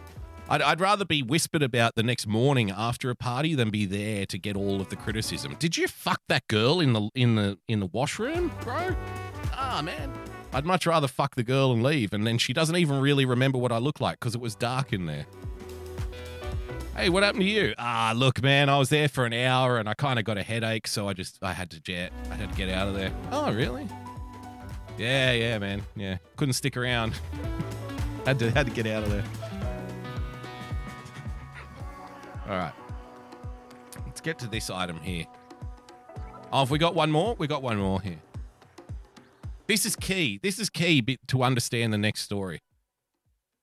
I'd, 0.53 0.61
I'd 0.61 0.79
rather 0.79 1.03
be 1.03 1.23
whispered 1.23 1.63
about 1.63 1.95
the 1.95 2.03
next 2.03 2.27
morning 2.27 2.69
after 2.69 3.09
a 3.09 3.15
party 3.15 3.55
than 3.55 3.71
be 3.71 3.87
there 3.87 4.27
to 4.27 4.37
get 4.37 4.55
all 4.55 4.81
of 4.81 4.89
the 4.89 4.95
criticism. 4.95 5.55
Did 5.57 5.77
you 5.77 5.87
fuck 5.87 6.21
that 6.29 6.47
girl 6.47 6.79
in 6.79 6.93
the 6.93 7.09
in 7.15 7.33
the 7.33 7.57
in 7.67 7.79
the 7.79 7.87
washroom, 7.87 8.51
bro? 8.61 8.95
Ah, 9.51 9.81
man. 9.83 10.13
I'd 10.53 10.63
much 10.63 10.85
rather 10.85 11.07
fuck 11.07 11.33
the 11.33 11.41
girl 11.41 11.71
and 11.71 11.81
leave, 11.81 12.13
and 12.13 12.27
then 12.27 12.37
she 12.37 12.53
doesn't 12.53 12.75
even 12.75 12.99
really 12.99 13.25
remember 13.25 13.57
what 13.57 13.71
I 13.71 13.79
look 13.79 13.99
like 13.99 14.19
because 14.19 14.35
it 14.35 14.41
was 14.41 14.53
dark 14.53 14.93
in 14.93 15.07
there. 15.07 15.25
Hey, 16.95 17.09
what 17.09 17.23
happened 17.23 17.41
to 17.41 17.49
you? 17.49 17.73
Ah, 17.79 18.13
look, 18.15 18.43
man, 18.43 18.69
I 18.69 18.77
was 18.77 18.89
there 18.89 19.07
for 19.07 19.25
an 19.25 19.33
hour 19.33 19.79
and 19.79 19.89
I 19.89 19.95
kind 19.95 20.19
of 20.19 20.25
got 20.25 20.37
a 20.37 20.43
headache, 20.43 20.85
so 20.85 21.09
I 21.09 21.13
just 21.13 21.39
I 21.41 21.53
had 21.53 21.71
to 21.71 21.79
jet. 21.79 22.13
I 22.29 22.35
had 22.35 22.51
to 22.51 22.55
get 22.55 22.69
out 22.69 22.87
of 22.87 22.93
there. 22.93 23.11
Oh, 23.31 23.51
really? 23.51 23.87
Yeah, 24.99 25.31
yeah, 25.31 25.57
man. 25.57 25.81
Yeah, 25.95 26.17
couldn't 26.35 26.53
stick 26.53 26.77
around. 26.77 27.19
had 28.27 28.37
to 28.37 28.51
had 28.51 28.67
to 28.67 28.71
get 28.71 28.85
out 28.85 29.01
of 29.01 29.09
there. 29.09 29.23
All 32.47 32.57
right. 32.57 32.73
Let's 34.05 34.21
get 34.21 34.37
to 34.39 34.47
this 34.47 34.69
item 34.69 34.99
here. 34.99 35.25
Oh, 36.51 36.59
have 36.59 36.71
we 36.71 36.77
got 36.77 36.95
one 36.95 37.11
more? 37.11 37.35
We 37.37 37.47
got 37.47 37.61
one 37.61 37.77
more 37.77 38.01
here. 38.01 38.21
This 39.67 39.85
is 39.85 39.95
key. 39.95 40.39
This 40.43 40.59
is 40.59 40.69
key 40.69 41.01
bit 41.01 41.19
to 41.27 41.41
understand 41.41 41.93
the 41.93 41.97
next 41.97 42.21
story. 42.21 42.59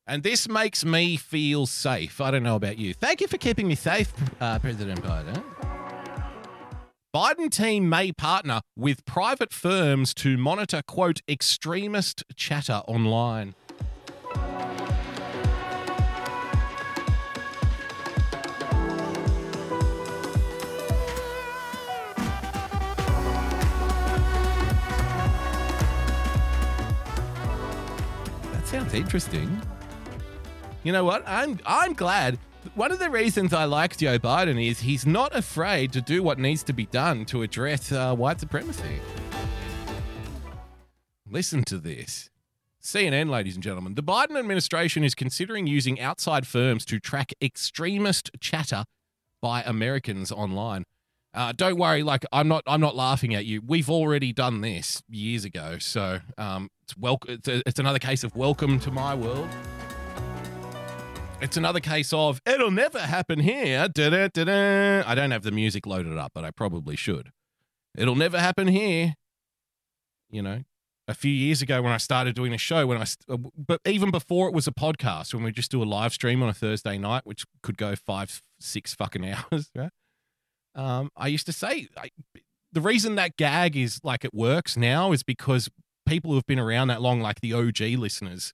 And 0.07 0.23
this 0.23 0.49
makes 0.49 0.85
me 0.85 1.17
feel 1.17 1.67
safe. 1.67 2.21
I 2.21 2.31
don't 2.31 2.43
know 2.43 2.57
about 2.57 2.79
you. 2.79 2.95
Thank 2.95 3.21
you 3.21 3.29
for 3.29 3.37
keeping 3.37 3.69
me 3.69 3.75
safe, 3.77 4.13
uh, 4.41 4.59
President 4.59 5.03
Biden. 5.03 5.45
Biden 7.15 7.51
team 7.51 7.89
may 7.89 8.13
partner 8.13 8.61
with 8.77 9.05
private 9.05 9.53
firms 9.53 10.15
to 10.15 10.37
monitor, 10.37 10.81
quote, 10.87 11.21
extremist 11.29 12.25
chatter 12.35 12.83
online. 12.87 13.55
Sounds 28.71 28.95
interesting. 28.95 29.61
You 30.85 30.93
know 30.93 31.03
what? 31.03 31.25
I'm 31.27 31.59
I'm 31.67 31.93
glad. 31.93 32.39
One 32.77 32.93
of 32.93 33.01
the 33.01 33.11
reasons 33.11 33.53
I 33.53 33.65
like 33.65 33.97
Joe 33.97 34.17
Biden 34.17 34.65
is 34.65 34.79
he's 34.79 35.05
not 35.05 35.35
afraid 35.35 35.93
to 35.95 36.01
do 36.01 36.23
what 36.23 36.39
needs 36.39 36.63
to 36.65 36.73
be 36.73 36.87
done 36.87 37.25
to 37.27 37.43
address 37.43 37.91
uh, 37.91 38.15
white 38.15 38.39
supremacy. 38.39 39.01
Listen 41.29 41.65
to 41.65 41.79
this. 41.79 42.31
CNN, 42.81 43.29
ladies 43.29 43.57
and 43.57 43.65
gentlemen. 43.65 43.97
The 43.97 44.05
Biden 44.05 44.39
administration 44.39 45.03
is 45.03 45.17
considering 45.17 45.67
using 45.67 46.01
outside 46.01 46.47
firms 46.47 46.85
to 46.85 47.01
track 47.01 47.33
extremist 47.43 48.31
chatter 48.39 48.85
by 49.43 49.63
Americans 49.63 50.31
online. 50.31 50.85
Uh, 51.35 51.53
don't 51.53 51.77
worry, 51.77 52.05
like 52.05 52.25
I'm 52.31 52.47
not. 52.47 52.63
I'm 52.69 52.81
not 52.81 52.95
laughing 52.95 53.35
at 53.35 53.47
you. 53.47 53.63
We've 53.67 53.91
already 53.91 54.33
done 54.33 54.61
this 54.61 55.03
years 55.09 55.45
ago, 55.45 55.79
so 55.79 56.21
um, 56.39 56.71
it's 56.91 56.99
welcome. 56.99 57.35
It's, 57.35 57.49
it's 57.67 57.79
another 57.79 58.01
case 58.01 58.25
of 58.25 58.35
welcome 58.35 58.81
to 58.81 58.91
my 58.91 59.15
world. 59.15 59.49
It's 61.41 61.57
another 61.57 61.79
case 61.79 62.13
of 62.13 62.41
it'll 62.45 62.73
never 62.73 62.99
happen 62.99 63.39
here. 63.39 63.87
Da-da, 63.87 64.29
da-da. 64.29 65.09
I 65.09 65.15
don't 65.15 65.31
have 65.31 65.45
the 65.45 65.53
music 65.53 65.87
loaded 65.87 66.19
up, 66.19 66.33
but 66.35 66.45
I 66.45 66.51
probably 66.51 66.97
should. 66.97 67.31
It'll 67.97 68.17
never 68.17 68.41
happen 68.41 68.67
here. 68.67 69.15
You 70.31 70.43
know, 70.43 70.63
a 71.07 71.15
few 71.15 71.33
years 71.33 71.63
ago 71.63 71.81
when 71.81 71.93
I 71.93 71.97
started 71.97 72.35
doing 72.35 72.53
a 72.53 72.59
show, 72.59 72.89
when 72.89 72.99
I, 72.99 73.07
but 73.57 73.81
even 73.87 74.11
before 74.11 74.49
it 74.49 74.55
was 74.55 74.67
a 74.67 74.73
podcast, 74.73 75.33
when 75.33 75.45
we 75.45 75.53
just 75.53 75.71
do 75.71 75.83
a 75.83 75.85
live 75.85 76.13
stream 76.13 76.43
on 76.43 76.49
a 76.49 76.55
Thursday 76.55 76.99
night, 76.99 77.23
which 77.25 77.45
could 77.63 77.77
go 77.77 77.95
five, 77.95 78.43
six 78.59 78.95
fucking 78.95 79.33
hours? 79.53 79.71
Um, 80.75 81.11
I 81.17 81.29
used 81.29 81.47
to 81.47 81.53
say 81.53 81.87
I, 81.97 82.11
the 82.73 82.81
reason 82.81 83.15
that 83.15 83.37
gag 83.37 83.77
is 83.77 84.01
like 84.03 84.25
it 84.25 84.35
works 84.35 84.77
now 84.77 85.13
is 85.13 85.23
because 85.23 85.69
people 86.11 86.33
who've 86.33 86.47
been 86.47 86.59
around 86.59 86.89
that 86.89 87.01
long, 87.01 87.21
like 87.21 87.41
the 87.41 87.53
OG 87.53 87.81
listeners, 87.97 88.53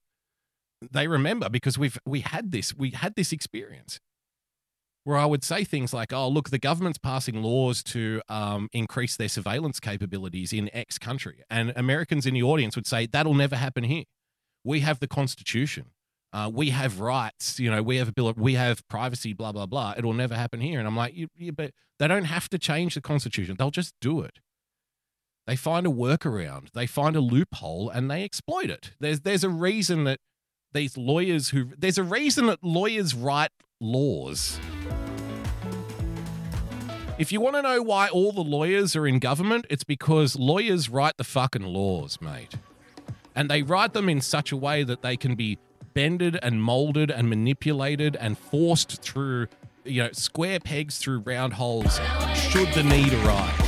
they 0.93 1.09
remember 1.09 1.49
because 1.49 1.78
we've 1.78 1.99
we 2.05 2.20
had 2.20 2.53
this 2.53 2.74
we 2.74 2.91
had 2.91 3.15
this 3.16 3.33
experience 3.33 3.99
where 5.05 5.16
I 5.16 5.24
would 5.24 5.43
say 5.43 5.65
things 5.65 5.95
like, 5.95 6.12
"Oh, 6.12 6.28
look, 6.28 6.51
the 6.51 6.59
government's 6.59 6.99
passing 6.99 7.43
laws 7.43 7.83
to 7.85 8.20
um, 8.28 8.69
increase 8.73 9.16
their 9.16 9.31
surveillance 9.31 9.81
capabilities 9.81 10.53
in 10.53 10.69
X 10.74 10.99
country," 10.99 11.43
and 11.49 11.73
Americans 11.74 12.27
in 12.27 12.35
the 12.35 12.43
audience 12.43 12.77
would 12.77 12.87
say, 12.87 13.07
"That'll 13.07 13.35
never 13.35 13.57
happen 13.57 13.85
here. 13.85 14.05
We 14.62 14.81
have 14.81 15.01
the 15.01 15.09
Constitution. 15.09 15.93
Uh, 16.35 16.51
we 16.53 16.70
have 16.70 17.01
rights. 17.01 17.59
You 17.59 17.70
know, 17.70 17.83
we 17.83 17.97
have 17.97 18.09
a 18.09 18.12
bill. 18.12 18.28
Of, 18.28 18.37
we 18.37 18.55
have 18.55 18.87
privacy. 18.89 19.33
Blah 19.33 19.53
blah 19.53 19.66
blah. 19.66 19.95
It'll 19.97 20.12
never 20.12 20.35
happen 20.35 20.61
here." 20.61 20.78
And 20.78 20.87
I'm 20.87 20.97
like, 20.97 21.15
you, 21.16 21.53
"But 21.53 21.70
they 21.99 22.07
don't 22.07 22.24
have 22.24 22.51
to 22.51 22.59
change 22.59 22.97
the 22.97 23.01
Constitution. 23.01 23.57
They'll 23.59 23.70
just 23.70 23.95
do 24.03 24.20
it." 24.20 24.41
They 25.47 25.56
find 25.56 25.86
a 25.86 25.90
workaround. 25.90 26.73
They 26.73 26.86
find 26.86 27.14
a 27.14 27.20
loophole 27.20 27.89
and 27.89 28.10
they 28.10 28.24
exploit 28.24 28.68
it. 28.68 28.93
There's 28.98 29.20
there's 29.20 29.44
a 29.44 29.48
reason 29.48 30.05
that 30.05 30.18
these 30.73 30.97
lawyers 30.97 31.51
who 31.51 31.70
there's 31.78 31.98
a 31.98 32.02
reason 32.02 32.47
that 32.47 32.62
lawyers 32.62 33.14
write 33.14 33.51
laws. 33.81 34.59
If 37.18 37.32
you 37.32 37.40
want 37.40 37.56
to 37.56 37.62
know 37.62 37.81
why 37.81 38.09
all 38.09 38.32
the 38.32 38.43
lawyers 38.43 38.94
are 38.94 39.06
in 39.06 39.20
government, 39.20 39.66
it's 39.70 39.85
because 39.85 40.36
lawyers 40.36 40.90
write 40.90 41.16
the 41.16 41.24
fucking 41.24 41.62
laws, 41.62 42.18
mate. 42.20 42.56
And 43.35 43.48
they 43.48 43.62
write 43.62 43.94
them 43.94 44.09
in 44.09 44.20
such 44.20 44.52
a 44.52 44.56
way 44.56 44.82
that 44.82 45.01
they 45.01 45.16
can 45.16 45.35
be 45.35 45.59
bended 45.94 46.39
and 46.43 46.62
molded 46.62 47.10
and 47.10 47.31
manipulated 47.31 48.16
and 48.16 48.36
forced 48.36 49.01
through, 49.01 49.47
you 49.85 50.02
know, 50.02 50.10
square 50.12 50.60
pegs 50.60 50.98
through 50.98 51.20
round 51.20 51.55
holes 51.55 51.98
should 52.35 52.68
the 52.74 52.82
need 52.82 53.14
arise. 53.14 53.66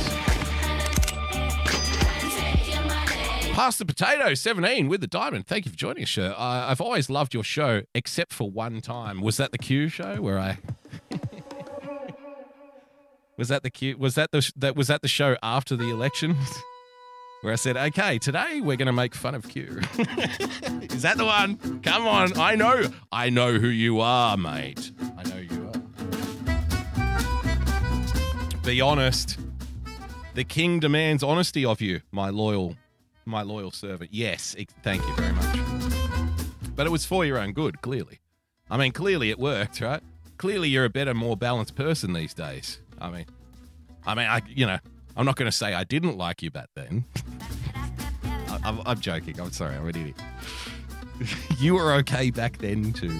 Pass 3.53 3.77
the 3.77 3.85
potato 3.85 4.33
17 4.33 4.87
with 4.87 5.01
the 5.01 5.07
diamond. 5.07 5.47
Thank 5.47 5.65
you 5.65 5.71
for 5.71 5.77
joining 5.77 6.03
us, 6.03 6.11
sir. 6.11 6.33
I've 6.37 6.81
always 6.81 7.09
loved 7.09 7.33
your 7.33 7.43
show, 7.43 7.81
except 7.93 8.33
for 8.33 8.49
one 8.49 8.81
time. 8.81 9.21
Was 9.21 9.37
that 9.37 9.51
the 9.51 9.57
Q 9.57 9.89
show 9.89 10.21
where 10.21 10.39
I? 10.39 10.59
was 13.37 13.49
that 13.49 13.63
the 13.63 13.69
Q? 13.69 13.97
Was 13.97 14.15
that 14.15 14.31
the 14.31 14.49
that 14.55 14.75
was 14.75 14.87
that 14.87 15.01
the 15.01 15.07
show 15.07 15.35
after 15.43 15.75
the 15.75 15.89
elections? 15.89 16.37
where 17.41 17.53
I 17.53 17.55
said, 17.55 17.77
okay, 17.77 18.19
today 18.19 18.59
we're 18.61 18.75
going 18.75 18.87
to 18.87 18.93
make 18.93 19.15
fun 19.15 19.33
of 19.33 19.47
Q. 19.47 19.79
Is 19.97 21.03
that 21.03 21.15
the 21.17 21.25
one? 21.25 21.79
Come 21.81 22.05
on. 22.07 22.37
I 22.37 22.55
know. 22.55 22.83
I 23.11 23.29
know 23.29 23.53
who 23.53 23.69
you 23.69 24.01
are, 24.01 24.35
mate. 24.35 24.91
I 25.17 25.23
know 25.23 25.37
you 25.37 25.71
are. 25.73 25.81
Be 28.63 28.81
honest. 28.81 29.37
The 30.35 30.43
king 30.43 30.79
demands 30.79 31.23
honesty 31.23 31.65
of 31.65 31.81
you, 31.81 32.01
my 32.11 32.29
loyal, 32.29 32.75
my 33.29 33.41
loyal 33.41 33.71
servant. 33.71 34.13
Yes, 34.13 34.55
thank 34.83 35.05
you 35.07 35.15
very 35.15 35.33
much. 35.33 35.59
But 36.75 36.87
it 36.87 36.89
was 36.89 37.05
for 37.05 37.25
your 37.25 37.37
own 37.37 37.53
good, 37.53 37.81
clearly. 37.81 38.19
I 38.69 38.77
mean, 38.77 38.91
clearly 38.91 39.29
it 39.29 39.39
worked, 39.39 39.81
right? 39.81 40.01
Clearly 40.37 40.69
you're 40.69 40.85
a 40.85 40.89
better, 40.89 41.13
more 41.13 41.35
balanced 41.35 41.75
person 41.75 42.13
these 42.13 42.33
days. 42.33 42.79
I 43.01 43.09
mean, 43.09 43.25
I 44.05 44.15
mean, 44.15 44.27
I, 44.27 44.41
you 44.47 44.65
know, 44.65 44.77
I'm 45.17 45.25
not 45.25 45.35
going 45.35 45.49
to 45.49 45.55
say 45.55 45.73
I 45.73 45.83
didn't 45.83 46.17
like 46.17 46.41
you 46.41 46.51
back 46.51 46.69
then. 46.75 47.03
I, 48.23 48.59
I'm, 48.63 48.81
I'm 48.85 48.99
joking. 48.99 49.39
I'm 49.39 49.51
sorry. 49.51 49.75
I'm 49.75 49.83
an 49.83 49.89
idiot. 49.89 50.15
you 51.59 51.75
were 51.75 51.93
okay 51.95 52.31
back 52.31 52.57
then 52.59 52.93
too. 52.93 53.19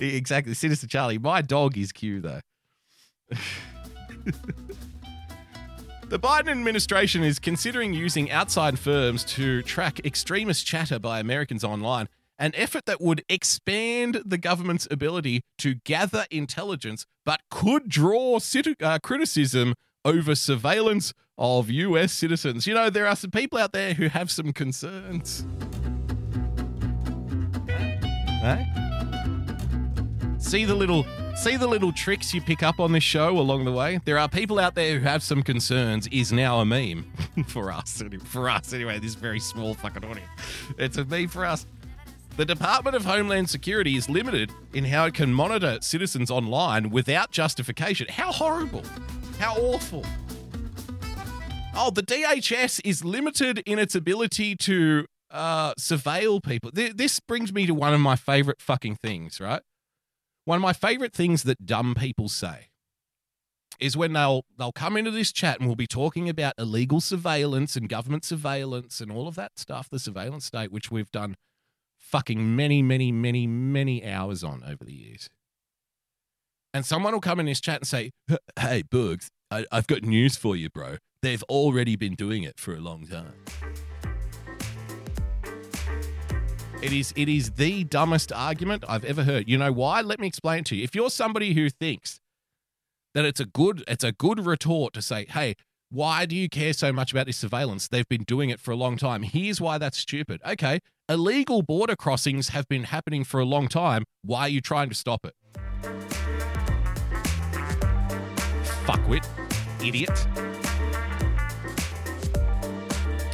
exactly, 0.00 0.54
Sinister 0.54 0.86
Charlie. 0.86 1.18
My 1.18 1.42
dog 1.42 1.76
is 1.76 1.92
Q 1.92 2.20
though. 2.20 2.40
The 6.14 6.20
Biden 6.20 6.48
administration 6.48 7.24
is 7.24 7.40
considering 7.40 7.92
using 7.92 8.30
outside 8.30 8.78
firms 8.78 9.24
to 9.24 9.62
track 9.62 9.98
extremist 10.06 10.64
chatter 10.64 11.00
by 11.00 11.18
Americans 11.18 11.64
online, 11.64 12.08
an 12.38 12.52
effort 12.54 12.86
that 12.86 13.00
would 13.00 13.24
expand 13.28 14.22
the 14.24 14.38
government's 14.38 14.86
ability 14.92 15.42
to 15.58 15.74
gather 15.74 16.26
intelligence 16.30 17.04
but 17.26 17.40
could 17.50 17.88
draw 17.88 18.38
citi- 18.38 18.80
uh, 18.80 19.00
criticism 19.00 19.74
over 20.04 20.36
surveillance 20.36 21.12
of 21.36 21.68
US 21.68 22.12
citizens. 22.12 22.68
You 22.68 22.74
know, 22.74 22.90
there 22.90 23.08
are 23.08 23.16
some 23.16 23.32
people 23.32 23.58
out 23.58 23.72
there 23.72 23.94
who 23.94 24.06
have 24.06 24.30
some 24.30 24.52
concerns. 24.52 25.44
See 30.38 30.64
the 30.64 30.76
little 30.76 31.04
see 31.36 31.56
the 31.56 31.66
little 31.66 31.92
tricks 31.92 32.32
you 32.32 32.40
pick 32.40 32.62
up 32.62 32.80
on 32.80 32.92
this 32.92 33.02
show 33.02 33.38
along 33.38 33.64
the 33.64 33.72
way. 33.72 34.00
There 34.04 34.18
are 34.18 34.28
people 34.28 34.58
out 34.58 34.74
there 34.74 34.98
who 34.98 35.04
have 35.04 35.22
some 35.22 35.42
concerns. 35.42 36.06
Is 36.08 36.32
now 36.32 36.60
a 36.60 36.64
meme 36.64 37.10
for 37.46 37.72
us. 37.72 38.02
For 38.24 38.48
us 38.48 38.72
anyway. 38.72 38.98
This 38.98 39.14
very 39.14 39.40
small 39.40 39.74
fucking 39.74 40.04
audience. 40.04 40.28
It's 40.78 40.96
a 40.96 41.04
meme 41.04 41.28
for 41.28 41.44
us. 41.44 41.66
The 42.36 42.44
Department 42.44 42.96
of 42.96 43.04
Homeland 43.04 43.48
Security 43.48 43.96
is 43.96 44.08
limited 44.08 44.50
in 44.72 44.84
how 44.84 45.04
it 45.06 45.14
can 45.14 45.32
monitor 45.32 45.78
citizens 45.80 46.30
online 46.30 46.90
without 46.90 47.30
justification. 47.30 48.08
How 48.08 48.32
horrible! 48.32 48.82
How 49.38 49.54
awful! 49.54 50.04
Oh, 51.76 51.90
the 51.90 52.02
DHS 52.02 52.80
is 52.84 53.04
limited 53.04 53.58
in 53.66 53.78
its 53.78 53.94
ability 53.94 54.56
to 54.56 55.06
uh, 55.30 55.74
surveil 55.74 56.42
people. 56.42 56.70
This 56.72 57.20
brings 57.20 57.52
me 57.52 57.66
to 57.66 57.74
one 57.74 57.94
of 57.94 58.00
my 58.00 58.16
favorite 58.16 58.60
fucking 58.60 58.96
things, 58.96 59.40
right? 59.40 59.62
One 60.44 60.56
of 60.56 60.62
my 60.62 60.72
favorite 60.72 61.12
things 61.12 61.42
that 61.44 61.64
dumb 61.64 61.94
people 61.94 62.28
say 62.28 62.68
is 63.80 63.96
when 63.96 64.12
they'll 64.12 64.44
they'll 64.58 64.72
come 64.72 64.96
into 64.96 65.10
this 65.10 65.32
chat 65.32 65.58
and 65.58 65.68
we'll 65.68 65.76
be 65.76 65.86
talking 65.86 66.28
about 66.28 66.54
illegal 66.58 67.00
surveillance 67.00 67.76
and 67.76 67.88
government 67.88 68.24
surveillance 68.24 69.00
and 69.00 69.10
all 69.10 69.26
of 69.26 69.34
that 69.36 69.58
stuff, 69.58 69.88
the 69.90 69.98
surveillance 69.98 70.44
state, 70.44 70.70
which 70.70 70.90
we've 70.90 71.10
done 71.10 71.36
fucking 71.98 72.54
many, 72.54 72.82
many, 72.82 73.10
many, 73.10 73.46
many 73.46 74.04
hours 74.06 74.44
on 74.44 74.62
over 74.64 74.84
the 74.84 74.92
years. 74.92 75.28
And 76.72 76.84
someone 76.84 77.12
will 77.12 77.20
come 77.20 77.40
in 77.40 77.46
this 77.46 77.60
chat 77.60 77.80
and 77.80 77.88
say, 77.88 78.10
Hey, 78.58 78.82
Bugs, 78.82 79.28
I, 79.50 79.64
I've 79.72 79.86
got 79.86 80.02
news 80.02 80.36
for 80.36 80.56
you, 80.56 80.68
bro. 80.68 80.96
They've 81.22 81.42
already 81.44 81.96
been 81.96 82.14
doing 82.14 82.42
it 82.42 82.58
for 82.58 82.74
a 82.74 82.80
long 82.80 83.06
time. 83.06 83.32
It 86.84 86.92
is 86.92 87.14
it 87.16 87.30
is 87.30 87.52
the 87.52 87.84
dumbest 87.84 88.30
argument 88.30 88.84
I've 88.86 89.06
ever 89.06 89.24
heard. 89.24 89.48
You 89.48 89.56
know 89.56 89.72
why? 89.72 90.02
Let 90.02 90.20
me 90.20 90.26
explain 90.26 90.64
to 90.64 90.76
you. 90.76 90.84
If 90.84 90.94
you're 90.94 91.08
somebody 91.08 91.54
who 91.54 91.70
thinks 91.70 92.20
that 93.14 93.24
it's 93.24 93.40
a 93.40 93.46
good 93.46 93.82
it's 93.88 94.04
a 94.04 94.12
good 94.12 94.44
retort 94.44 94.92
to 94.92 95.00
say, 95.00 95.24
"Hey, 95.30 95.54
why 95.88 96.26
do 96.26 96.36
you 96.36 96.46
care 96.46 96.74
so 96.74 96.92
much 96.92 97.10
about 97.10 97.24
this 97.24 97.38
surveillance? 97.38 97.88
They've 97.88 98.06
been 98.06 98.24
doing 98.24 98.50
it 98.50 98.60
for 98.60 98.70
a 98.70 98.76
long 98.76 98.98
time. 98.98 99.22
Here's 99.22 99.62
why 99.62 99.78
that's 99.78 99.96
stupid." 99.96 100.42
Okay, 100.44 100.80
illegal 101.08 101.62
border 101.62 101.96
crossings 101.96 102.50
have 102.50 102.68
been 102.68 102.84
happening 102.84 103.24
for 103.24 103.40
a 103.40 103.46
long 103.46 103.68
time. 103.68 104.04
Why 104.20 104.40
are 104.40 104.50
you 104.50 104.60
trying 104.60 104.90
to 104.90 104.94
stop 104.94 105.24
it? 105.24 105.34
Fuckwit, 108.84 109.26
idiot. 109.82 110.18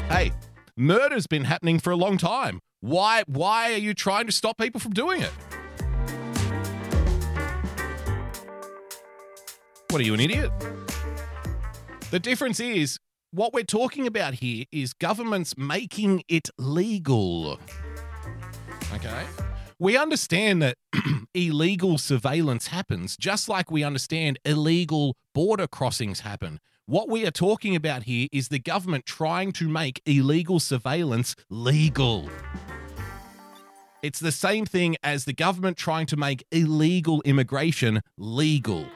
Hey, 0.09 0.31
murder's 0.77 1.27
been 1.27 1.47
happening 1.47 1.81
for 1.81 1.90
a 1.90 1.97
long 1.97 2.16
time. 2.16 2.60
Why 2.81 3.24
why 3.27 3.74
are 3.74 3.78
you 3.78 3.93
trying 3.93 4.24
to 4.24 4.32
stop 4.32 4.57
people 4.57 4.81
from 4.81 4.93
doing 4.93 5.20
it? 5.20 5.32
What 9.90 10.01
are 10.01 10.05
you 10.05 10.15
an 10.15 10.20
idiot? 10.20 10.51
The 12.11 12.19
difference 12.19 12.59
is 12.59 12.98
what 13.32 13.52
we're 13.52 13.65
talking 13.65 14.07
about 14.07 14.35
here 14.35 14.65
is 14.73 14.94
governments 14.94 15.59
making 15.59 16.23
it 16.28 16.48
legal. 16.59 17.59
Okay? 18.94 19.24
We 19.78 19.97
understand 19.98 20.62
that 20.62 20.77
illegal 21.35 21.98
surveillance 21.98 22.69
happens 22.69 23.16
just 23.16 23.48
like 23.48 23.70
we 23.70 23.85
understand 23.85 24.39
illegal 24.44 25.16
border 25.35 25.66
crossings 25.66 26.20
happen. 26.20 26.61
What 26.91 27.09
we 27.09 27.25
are 27.25 27.31
talking 27.31 27.77
about 27.77 28.03
here 28.03 28.27
is 28.33 28.49
the 28.49 28.59
government 28.59 29.07
trying 29.07 29.53
to 29.53 29.69
make 29.69 30.03
illegal 30.07 30.59
surveillance 30.59 31.37
legal. 31.49 32.29
It's 34.03 34.19
the 34.19 34.33
same 34.33 34.67
thing 34.67 34.97
as 35.05 35.25
the 35.25 35.33
government 35.33 35.77
trying 35.77 36.07
to 36.07 36.17
make 36.17 36.45
illegal 36.51 37.23
immigration 37.25 38.03
legal. 38.17 38.87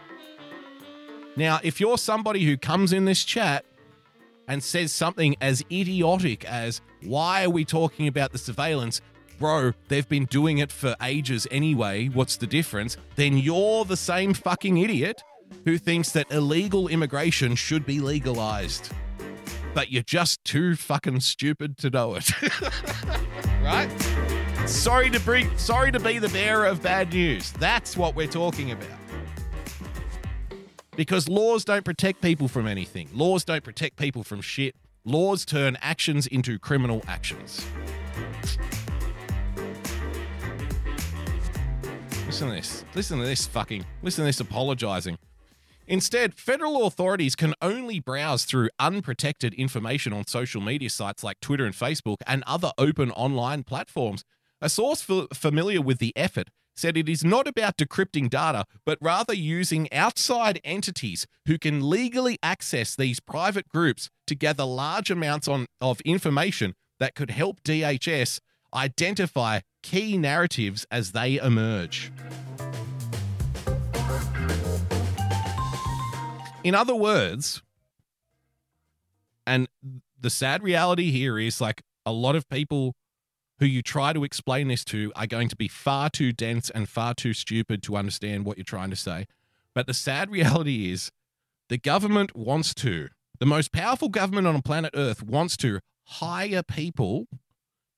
Now, 1.37 1.61
if 1.63 1.79
you're 1.79 1.97
somebody 1.97 2.45
who 2.45 2.57
comes 2.57 2.93
in 2.93 3.05
this 3.05 3.23
chat 3.23 3.65
and 4.49 4.61
says 4.61 4.93
something 4.93 5.37
as 5.41 5.63
idiotic 5.71 6.45
as, 6.47 6.81
why 7.05 7.45
are 7.45 7.51
we 7.51 7.65
talking 7.65 8.09
about 8.09 8.33
the 8.33 8.39
surveillance? 8.39 9.03
Bro, 9.39 9.75
they've 9.87 10.09
been 10.09 10.25
doing 10.25 10.59
it 10.59 10.73
for 10.73 10.97
ages 11.01 11.47
anyway. 11.49 12.07
What's 12.09 12.39
the 12.39 12.49
difference? 12.49 12.97
Then 13.15 13.39
you're 13.39 13.85
the 13.85 13.97
same 13.97 14.35
fucking 14.35 14.79
idiot 14.79 15.23
who 15.65 15.79
thinks 15.79 16.13
that 16.13 16.31
illegal 16.31 16.89
immigration 16.89 17.55
should 17.55 17.87
be 17.87 18.01
legalized. 18.01 18.91
But 19.75 19.91
you're 19.91 20.03
just 20.03 20.45
too 20.45 20.77
fucking 20.77 21.21
stupid 21.21 21.79
to 21.79 21.91
know 21.91 22.15
it. 22.15 22.31
right? 23.63 23.91
Sorry 24.67 25.11
to 25.11 25.21
bring 25.21 25.57
sorry 25.59 25.93
to 25.93 26.01
be 26.01 26.19
the 26.19 26.29
bearer 26.29 26.67
of 26.67 26.83
bad 26.83 27.13
news. 27.13 27.53
That's 27.53 27.97
what 27.97 28.15
we're 28.15 28.27
talking 28.27 28.71
about. 28.71 28.89
Because 30.97 31.29
laws 31.29 31.65
don't 31.65 31.85
protect 31.85 32.23
people 32.23 32.47
from 32.49 32.67
anything. 32.67 33.09
Laws 33.13 33.45
don't 33.45 33.65
protect 33.65 33.97
people 33.97 34.23
from 34.23 34.41
shit. 34.41 34.77
Laws 35.05 35.45
turn 35.45 35.77
actions 35.83 36.27
into 36.27 36.59
criminal 36.59 37.03
actions. 37.07 37.67
Listen 42.27 42.49
to 42.49 42.55
this. 42.55 42.85
Listen 42.95 43.19
to 43.19 43.25
this 43.25 43.47
fucking. 43.47 43.85
Listen 44.03 44.23
to 44.23 44.27
this 44.27 44.41
apologizing. 44.41 45.19
Instead, 45.87 46.35
federal 46.35 46.87
authorities 46.87 47.37
can 47.37 47.55
only 47.61 48.01
browse 48.01 48.45
through 48.45 48.71
unprotected 48.79 49.53
information 49.55 50.13
on 50.13 50.27
social 50.27 50.61
media 50.61 50.89
sites 50.89 51.23
like 51.23 51.41
Twitter 51.41 51.67
and 51.67 51.75
Facebook 51.75 52.17
and 52.27 52.43
other 52.47 52.73
open 52.79 53.11
online 53.11 53.63
platforms. 53.63 54.25
A 54.63 54.69
source 54.71 55.07
familiar 55.35 55.83
with 55.83 55.99
the 55.99 56.13
effort 56.17 56.49
said 56.75 56.97
it 56.97 57.09
is 57.09 57.23
not 57.23 57.47
about 57.47 57.77
decrypting 57.77 58.31
data, 58.31 58.65
but 58.85 58.99
rather 59.01 59.35
using 59.35 59.93
outside 59.93 60.61
entities 60.65 61.27
who 61.47 61.59
can 61.59 61.89
legally 61.89 62.39
access 62.43 62.97
these 62.97 63.21
private 63.21 63.69
groups 63.69 64.11
to 64.27 64.35
gather 64.35 64.65
large 64.65 65.11
amounts 65.11 65.47
on, 65.47 65.67
of 65.81 66.01
information 66.01 66.75
that 66.99 67.15
could 67.15 67.31
help 67.31 67.63
DHS 67.63 68.41
identify 68.75 69.61
key 69.83 70.19
narratives 70.19 70.87
as 70.91 71.13
they 71.13 71.37
emerge. 71.37 72.11
In 76.65 76.75
other 76.75 76.95
words, 76.95 77.63
and 79.47 79.69
the 80.19 80.31
sad 80.31 80.63
reality 80.63 81.11
here 81.11 81.39
is 81.39 81.61
like 81.61 81.83
a 82.07 82.13
lot 82.13 82.35
of 82.35 82.49
people 82.49 82.95
who 83.59 83.67
you 83.67 83.83
try 83.83 84.15
to 84.15 84.25
explain 84.25 84.69
this 84.69 84.85
to 84.87 85.13
are 85.15 85.27
going 85.27 85.49
to 85.49 85.57
be 85.57 85.69
far 85.69 86.09
too 86.09 86.33
dense 86.33 86.71
and 86.71 86.89
far 86.89 87.13
too 87.15 87.35
stupid 87.35 87.83
to 87.83 87.97
understand 87.97 88.47
what 88.47 88.57
you're 88.57 88.65
trying 88.65 88.91
to 88.91 88.97
say. 88.97 89.27
But 89.75 89.87
the 89.87 89.95
sad 89.95 90.31
reality 90.31 90.91
is 90.91 91.13
the 91.69 91.77
government 91.77 92.35
wants 92.35 92.75
to, 92.77 93.09
the 93.39 93.47
most 93.47 93.71
powerful 93.71 94.09
government 94.09 94.47
on 94.47 94.61
planet 94.63 94.95
Earth 94.97 95.23
wants 95.23 95.59
to 95.59 95.81
hire 96.05 96.63
people 96.63 97.27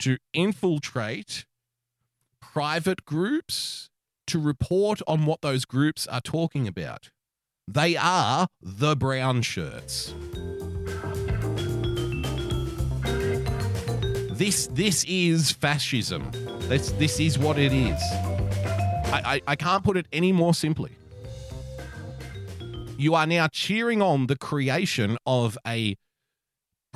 to 0.01 0.19
infiltrate 0.35 1.47
private 2.41 3.05
groups 3.05 3.91
to 4.27 4.41
report 4.41 5.01
on 5.07 5.25
what 5.25 5.41
those 5.41 5.65
groups 5.65 6.07
are 6.09 6.21
talking 6.21 6.67
about. 6.67 7.11
They 7.69 7.97
are 7.97 8.47
the 8.63 8.95
brown 8.95 9.43
shirts. 9.43 10.15
This 14.31 14.69
this 14.69 15.05
is 15.09 15.51
fascism. 15.51 16.31
This 16.69 16.93
this 16.93 17.19
is 17.19 17.39
what 17.39 17.59
it 17.59 17.73
is. 17.73 18.01
I, 19.13 19.23
I, 19.25 19.41
I 19.49 19.57
can't 19.57 19.83
put 19.83 19.97
it 19.97 20.07
any 20.13 20.31
more 20.31 20.55
simply. 20.55 20.93
You 22.97 23.17
are 23.17 23.27
now 23.27 23.49
cheering 23.49 24.01
on 24.01 24.29
the 24.29 24.37
creation 24.37 25.19
of 25.27 25.59
a 25.67 25.97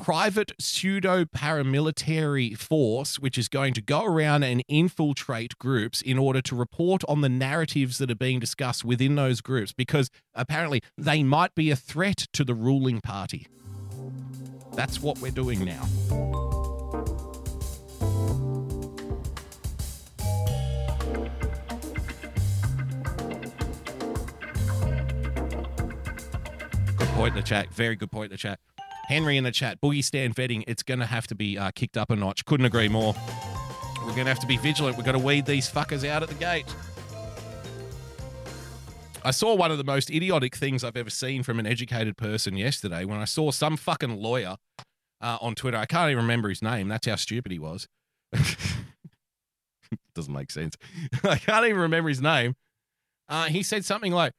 private 0.00 0.52
pseudo 0.58 1.26
paramilitary 1.26 2.56
force 2.56 3.18
which 3.18 3.36
is 3.36 3.48
going 3.48 3.74
to 3.74 3.82
go 3.82 4.02
around 4.02 4.42
and 4.42 4.64
infiltrate 4.66 5.58
groups 5.58 6.00
in 6.00 6.18
order 6.18 6.40
to 6.40 6.56
report 6.56 7.02
on 7.06 7.20
the 7.20 7.28
narratives 7.28 7.98
that 7.98 8.10
are 8.10 8.14
being 8.16 8.40
discussed 8.40 8.82
within 8.82 9.14
those 9.14 9.42
groups 9.42 9.74
because 9.74 10.08
apparently 10.34 10.82
they 10.96 11.22
might 11.22 11.54
be 11.54 11.70
a 11.70 11.76
threat 11.76 12.26
to 12.32 12.44
the 12.44 12.54
ruling 12.54 13.02
party. 13.02 13.46
That's 14.72 15.02
what 15.02 15.20
we're 15.20 15.32
doing 15.32 15.64
now. 15.66 15.86
Good 26.96 27.08
point 27.08 27.34
in 27.34 27.36
the 27.36 27.42
chat. 27.44 27.70
Very 27.74 27.96
good 27.96 28.10
point 28.10 28.26
in 28.26 28.30
the 28.30 28.38
chat. 28.38 28.60
Henry 29.10 29.36
in 29.36 29.42
the 29.42 29.50
chat. 29.50 29.80
Boogie 29.80 30.04
stand 30.04 30.36
vetting. 30.36 30.62
It's 30.68 30.84
going 30.84 31.00
to 31.00 31.06
have 31.06 31.26
to 31.26 31.34
be 31.34 31.58
uh, 31.58 31.72
kicked 31.72 31.96
up 31.96 32.12
a 32.12 32.16
notch. 32.16 32.44
Couldn't 32.44 32.66
agree 32.66 32.88
more. 32.88 33.12
We're 34.04 34.12
going 34.12 34.26
to 34.26 34.30
have 34.30 34.38
to 34.38 34.46
be 34.46 34.56
vigilant. 34.56 34.96
We've 34.96 35.04
got 35.04 35.12
to 35.12 35.18
weed 35.18 35.46
these 35.46 35.68
fuckers 35.68 36.08
out 36.08 36.22
at 36.22 36.28
the 36.28 36.36
gate. 36.36 36.64
I 39.24 39.32
saw 39.32 39.56
one 39.56 39.72
of 39.72 39.78
the 39.78 39.84
most 39.84 40.10
idiotic 40.10 40.54
things 40.54 40.84
I've 40.84 40.96
ever 40.96 41.10
seen 41.10 41.42
from 41.42 41.58
an 41.58 41.66
educated 41.66 42.16
person 42.16 42.56
yesterday 42.56 43.04
when 43.04 43.18
I 43.18 43.24
saw 43.24 43.50
some 43.50 43.76
fucking 43.76 44.16
lawyer 44.16 44.58
uh, 45.20 45.38
on 45.40 45.56
Twitter. 45.56 45.76
I 45.76 45.86
can't 45.86 46.12
even 46.12 46.22
remember 46.22 46.48
his 46.48 46.62
name. 46.62 46.86
That's 46.86 47.08
how 47.08 47.16
stupid 47.16 47.50
he 47.50 47.58
was. 47.58 47.88
Doesn't 50.14 50.32
make 50.32 50.52
sense. 50.52 50.76
I 51.24 51.34
can't 51.36 51.66
even 51.66 51.80
remember 51.80 52.10
his 52.10 52.22
name. 52.22 52.54
Uh, 53.28 53.46
he 53.46 53.64
said 53.64 53.84
something 53.84 54.12
like, 54.12 54.34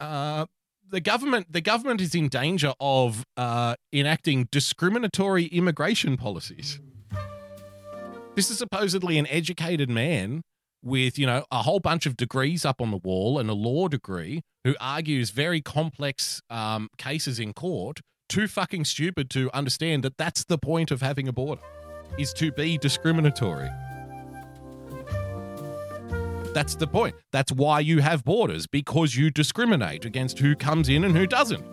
uh, 0.00 0.46
"The 0.90 1.00
government, 1.00 1.52
the 1.52 1.60
government 1.60 2.00
is 2.00 2.14
in 2.14 2.28
danger 2.28 2.72
of 2.80 3.24
uh, 3.36 3.76
enacting 3.92 4.48
discriminatory 4.50 5.44
immigration 5.46 6.16
policies." 6.16 6.80
This 8.34 8.50
is 8.50 8.58
supposedly 8.58 9.18
an 9.18 9.26
educated 9.26 9.90
man 9.90 10.42
with, 10.82 11.18
you 11.18 11.26
know, 11.26 11.44
a 11.50 11.62
whole 11.62 11.80
bunch 11.80 12.06
of 12.06 12.16
degrees 12.16 12.64
up 12.64 12.80
on 12.80 12.90
the 12.92 12.96
wall 12.96 13.38
and 13.38 13.50
a 13.50 13.54
law 13.54 13.88
degree 13.88 14.42
who 14.64 14.76
argues 14.80 15.30
very 15.30 15.60
complex 15.60 16.40
um, 16.48 16.88
cases 16.98 17.40
in 17.40 17.52
court. 17.52 18.00
Too 18.28 18.46
fucking 18.46 18.84
stupid 18.84 19.28
to 19.30 19.50
understand 19.52 20.04
that 20.04 20.16
that's 20.18 20.44
the 20.44 20.58
point 20.58 20.90
of 20.90 21.02
having 21.02 21.26
a 21.26 21.32
border, 21.32 21.62
is 22.18 22.32
to 22.34 22.52
be 22.52 22.78
discriminatory. 22.78 23.70
That's 26.52 26.74
the 26.74 26.86
point. 26.86 27.14
That's 27.32 27.52
why 27.52 27.80
you 27.80 28.00
have 28.00 28.24
borders, 28.24 28.66
because 28.66 29.16
you 29.16 29.30
discriminate 29.30 30.04
against 30.04 30.38
who 30.38 30.56
comes 30.56 30.88
in 30.88 31.04
and 31.04 31.16
who 31.16 31.26
doesn't. 31.26 31.64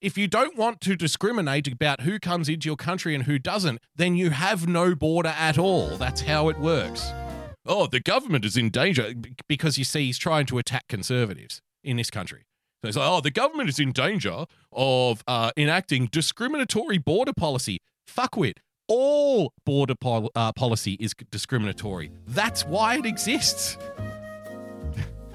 If 0.00 0.18
you 0.18 0.28
don't 0.28 0.56
want 0.56 0.80
to 0.82 0.96
discriminate 0.96 1.66
about 1.68 2.02
who 2.02 2.18
comes 2.18 2.48
into 2.48 2.68
your 2.68 2.76
country 2.76 3.14
and 3.14 3.24
who 3.24 3.38
doesn't, 3.38 3.80
then 3.94 4.14
you 4.14 4.30
have 4.30 4.68
no 4.68 4.94
border 4.94 5.34
at 5.36 5.58
all. 5.58 5.96
That's 5.96 6.20
how 6.20 6.48
it 6.48 6.58
works. 6.58 7.10
Oh, 7.64 7.86
the 7.86 8.00
government 8.00 8.44
is 8.44 8.56
in 8.56 8.70
danger 8.70 9.14
because 9.48 9.78
you 9.78 9.84
see 9.84 10.06
he's 10.06 10.18
trying 10.18 10.46
to 10.46 10.58
attack 10.58 10.84
conservatives 10.88 11.60
in 11.82 11.96
this 11.96 12.10
country. 12.10 12.44
So 12.82 12.88
it's 12.88 12.96
like, 12.96 13.08
oh, 13.08 13.20
the 13.20 13.30
government 13.30 13.68
is 13.68 13.80
in 13.80 13.92
danger 13.92 14.44
of 14.70 15.24
uh, 15.26 15.50
enacting 15.56 16.06
discriminatory 16.12 16.98
border 16.98 17.32
policy. 17.32 17.78
Fuckwit. 18.06 18.58
All 18.88 19.52
border 19.64 19.94
pol- 19.94 20.30
uh, 20.34 20.52
policy 20.52 20.96
is 21.00 21.14
discriminatory. 21.30 22.12
That's 22.26 22.64
why 22.64 22.96
it 22.98 23.06
exists. 23.06 23.78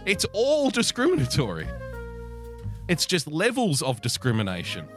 It's 0.03 0.25
all 0.33 0.71
discriminatory. 0.71 1.67
It's 2.87 3.05
just 3.05 3.27
levels 3.27 3.83
of 3.83 4.01
discrimination. 4.01 4.87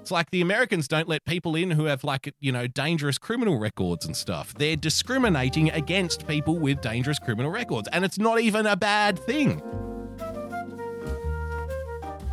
It's 0.00 0.10
like 0.10 0.30
the 0.30 0.42
Americans 0.42 0.86
don't 0.86 1.08
let 1.08 1.24
people 1.24 1.54
in 1.54 1.70
who 1.70 1.84
have, 1.86 2.04
like, 2.04 2.34
you 2.40 2.52
know, 2.52 2.66
dangerous 2.66 3.16
criminal 3.16 3.58
records 3.58 4.04
and 4.04 4.14
stuff. 4.14 4.52
They're 4.54 4.76
discriminating 4.76 5.70
against 5.70 6.26
people 6.26 6.58
with 6.58 6.80
dangerous 6.82 7.18
criminal 7.18 7.50
records, 7.50 7.88
and 7.92 8.04
it's 8.04 8.18
not 8.18 8.40
even 8.40 8.66
a 8.66 8.76
bad 8.76 9.18
thing. 9.18 9.62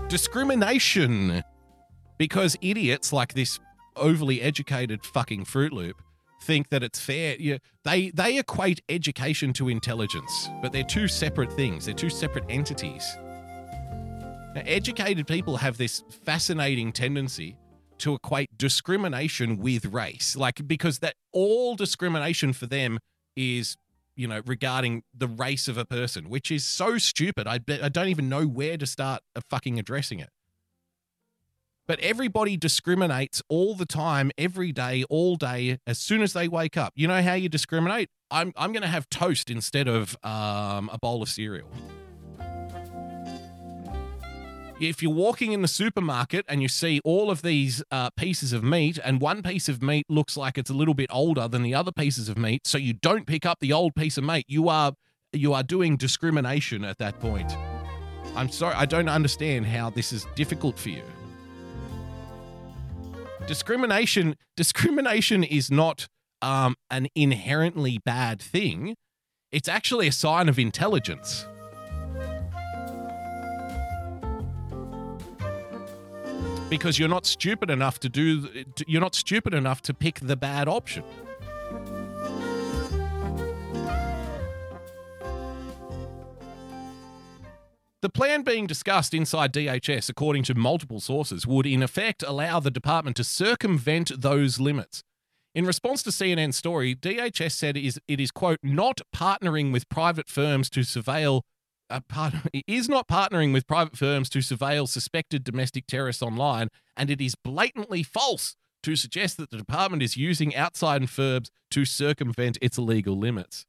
Discrimination. 0.10 1.44
Because 2.18 2.58
idiots 2.62 3.14
like 3.14 3.34
this 3.36 3.60
overly 3.98 4.42
educated 4.42 5.06
fucking 5.06 5.46
Fruit 5.46 5.74
Loop 5.74 6.02
think 6.42 6.70
that 6.70 6.84
it's 6.84 7.00
fair. 7.00 7.36
Yeah, 7.40 7.58
they 7.84 8.10
they 8.12 8.38
equate 8.38 8.82
education 8.90 9.54
to 9.54 9.70
intelligence, 9.70 10.50
but 10.62 10.72
they're 10.72 10.84
two 10.84 11.08
separate 11.08 11.52
things. 11.52 11.86
They're 11.86 11.94
two 11.94 12.10
separate 12.10 12.46
entities. 12.50 13.06
Now, 14.56 14.64
educated 14.66 15.28
people 15.28 15.58
have 15.58 15.78
this 15.78 16.04
fascinating 16.24 16.92
tendency 16.92 17.58
to 18.00 18.16
equate 18.16 18.58
discrimination 18.58 19.58
with 19.58 19.86
race, 19.86 20.36
like 20.36 20.68
because 20.68 21.00
that 21.00 21.16
all 21.32 21.76
discrimination 21.76 22.54
for 22.54 22.66
them 22.66 23.00
is, 23.36 23.76
you 24.16 24.28
know, 24.28 24.42
regarding 24.46 25.04
the 25.16 25.28
race 25.28 25.68
of 25.68 25.78
a 25.78 25.86
person, 25.86 26.30
which 26.30 26.52
is 26.52 26.64
so 26.64 26.98
stupid. 26.98 27.48
I 27.48 27.60
I 27.82 27.90
don't 27.90 28.10
even 28.10 28.30
know 28.30 28.46
where 28.46 28.78
to 28.78 28.86
start 28.86 29.22
uh, 29.36 29.42
fucking 29.50 29.80
addressing 29.80 30.20
it. 30.20 30.30
But 31.88 32.00
everybody 32.02 32.58
discriminates 32.58 33.42
all 33.48 33.74
the 33.74 33.86
time, 33.86 34.32
every 34.38 34.74
day, 34.74 35.06
all 35.10 35.38
day, 35.38 35.80
as 35.88 35.98
soon 35.98 36.22
as 36.22 36.34
they 36.34 36.48
wake 36.48 36.76
up. 36.76 36.92
You 36.96 37.08
know 37.08 37.22
how 37.22 37.34
you 37.34 37.48
discriminate? 37.48 38.10
I'm 38.30 38.52
I'm 38.58 38.74
going 38.74 38.82
to 38.82 38.90
have 38.90 39.10
toast 39.10 39.50
instead 39.50 39.88
of 39.88 40.18
um, 40.24 40.90
a 40.92 41.00
bowl 41.02 41.24
of 41.24 41.30
cereal. 41.30 41.70
If 44.80 45.02
you're 45.02 45.12
walking 45.12 45.54
in 45.54 45.64
the 45.64 45.68
supermarket 45.68 46.46
and 46.48 46.62
you 46.62 46.68
see 46.68 47.02
all 47.04 47.32
of 47.32 47.42
these 47.42 47.84
uh, 47.90 48.12
pieces 48.12 48.54
of 48.54 48.64
meat, 48.64 49.00
and 49.04 49.20
one 49.20 49.42
piece 49.42 49.68
of 49.68 49.82
meat 49.82 50.06
looks 50.08 50.38
like 50.38 50.58
it's 50.58 50.70
a 50.70 50.74
little 50.74 50.94
bit 50.94 51.10
older 51.12 51.48
than 51.48 51.64
the 51.64 51.74
other 51.74 51.92
pieces 51.92 52.30
of 52.30 52.38
meat, 52.38 52.68
so 52.68 52.78
you 52.78 52.94
don't 52.94 53.26
pick 53.26 53.44
up 53.44 53.60
the 53.60 53.74
old 53.74 53.96
piece 53.96 54.18
of 54.20 54.24
meat, 54.24 54.46
you 54.48 54.70
are 54.70 54.94
you 55.34 55.54
are 55.54 55.64
doing 55.64 55.98
discrimination 55.98 56.84
at 56.84 56.98
that 57.00 57.20
point. 57.20 57.56
I'm 58.36 58.50
sorry, 58.50 58.76
I 58.76 58.86
don't 58.86 59.10
understand 59.10 59.66
how 59.66 59.90
this 59.90 60.14
is 60.14 60.28
difficult 60.36 60.78
for 60.78 60.90
you. 60.90 61.04
Discrimination 63.48 64.36
discrimination 64.58 65.44
is 65.44 65.72
not 65.72 66.08
um, 66.42 66.76
an 66.92 67.08
inherently 67.16 67.98
bad 67.98 68.42
thing. 68.42 68.96
It's 69.52 69.70
actually 69.70 70.08
a 70.08 70.12
sign 70.12 70.50
of 70.50 70.60
intelligence. 70.60 71.46
because 76.70 77.00
you're 77.00 77.08
not 77.08 77.26
stupid 77.26 77.70
enough 77.70 77.98
to 77.98 78.10
do 78.10 78.66
you're 78.88 79.00
not 79.02 79.16
stupid 79.16 79.54
enough 79.54 79.82
to 79.82 79.94
pick 79.94 80.20
the 80.20 80.36
bad 80.36 80.68
option. 80.68 81.04
The 88.08 88.14
plan 88.14 88.44
being 88.44 88.68
discussed 88.68 89.14
inside 89.14 89.52
DHS, 89.52 90.08
according 90.08 90.44
to 90.44 90.56
multiple 90.56 91.02
sources, 91.02 91.46
would 91.46 91.66
in 91.66 91.84
effect 91.84 92.24
allow 92.26 92.62
the 92.62 92.72
department 92.72 93.18
to 93.18 93.26
circumvent 93.26 94.22
those 94.22 94.62
limits. 94.62 95.04
In 95.54 95.66
response 95.66 96.04
to 96.04 96.12
CNN's 96.12 96.56
story, 96.56 96.96
DHS 96.96 97.52
said 97.52 97.76
it 97.76 97.86
is, 97.86 98.00
it 98.08 98.22
is 98.22 98.32
quote, 98.32 98.60
not 98.64 99.02
partnering 99.14 99.74
with 99.74 99.90
private 99.90 100.30
firms 100.30 100.70
to 100.70 100.86
surveil 100.86 101.42
uh, 101.90 102.00
not 102.88 103.10
partnering 103.10 103.52
with 103.52 103.68
private 103.68 103.98
firms 103.98 104.30
to 104.30 104.40
surveil 104.40 104.88
suspected 104.88 105.44
domestic 105.44 105.86
terrorists 105.86 106.24
online, 106.24 106.70
and 106.96 107.12
it 107.12 107.20
is 107.20 107.36
blatantly 107.36 108.04
false 108.04 108.56
to 108.84 108.96
suggest 108.96 109.36
that 109.36 109.50
the 109.50 109.58
department 109.58 110.02
is 110.02 110.16
using 110.16 110.56
outside 110.56 111.10
firms 111.10 111.52
to 111.72 111.84
circumvent 111.84 112.58
its 112.62 112.78
legal 112.78 113.18
limits. 113.18 113.66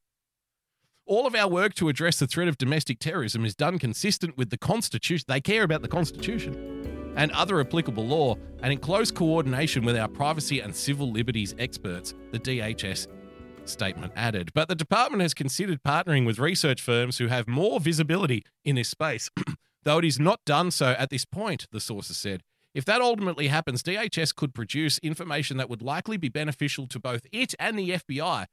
All 1.08 1.26
of 1.26 1.34
our 1.34 1.48
work 1.48 1.72
to 1.76 1.88
address 1.88 2.18
the 2.18 2.26
threat 2.26 2.48
of 2.48 2.58
domestic 2.58 2.98
terrorism 2.98 3.46
is 3.46 3.54
done 3.54 3.78
consistent 3.78 4.36
with 4.36 4.50
the 4.50 4.58
Constitution. 4.58 5.24
They 5.26 5.40
care 5.40 5.62
about 5.62 5.80
the 5.80 5.88
Constitution 5.88 7.14
and 7.16 7.32
other 7.32 7.60
applicable 7.60 8.06
law, 8.06 8.34
and 8.62 8.74
in 8.74 8.78
close 8.78 9.10
coordination 9.10 9.86
with 9.86 9.96
our 9.96 10.06
privacy 10.06 10.60
and 10.60 10.76
civil 10.76 11.10
liberties 11.10 11.54
experts, 11.58 12.12
the 12.30 12.38
DHS 12.38 13.06
statement 13.64 14.12
added. 14.16 14.52
But 14.52 14.68
the 14.68 14.74
department 14.74 15.22
has 15.22 15.32
considered 15.32 15.82
partnering 15.82 16.26
with 16.26 16.38
research 16.38 16.82
firms 16.82 17.16
who 17.16 17.28
have 17.28 17.48
more 17.48 17.80
visibility 17.80 18.44
in 18.62 18.76
this 18.76 18.90
space, 18.90 19.30
though 19.84 19.96
it 19.96 20.04
is 20.04 20.20
not 20.20 20.44
done 20.44 20.70
so 20.70 20.88
at 20.88 21.08
this 21.08 21.24
point, 21.24 21.68
the 21.72 21.80
sources 21.80 22.18
said. 22.18 22.42
If 22.74 22.84
that 22.84 23.00
ultimately 23.00 23.48
happens, 23.48 23.82
DHS 23.82 24.34
could 24.34 24.52
produce 24.52 24.98
information 24.98 25.56
that 25.56 25.70
would 25.70 25.80
likely 25.80 26.18
be 26.18 26.28
beneficial 26.28 26.86
to 26.88 27.00
both 27.00 27.22
it 27.32 27.54
and 27.58 27.78
the 27.78 27.92
FBI, 27.92 28.44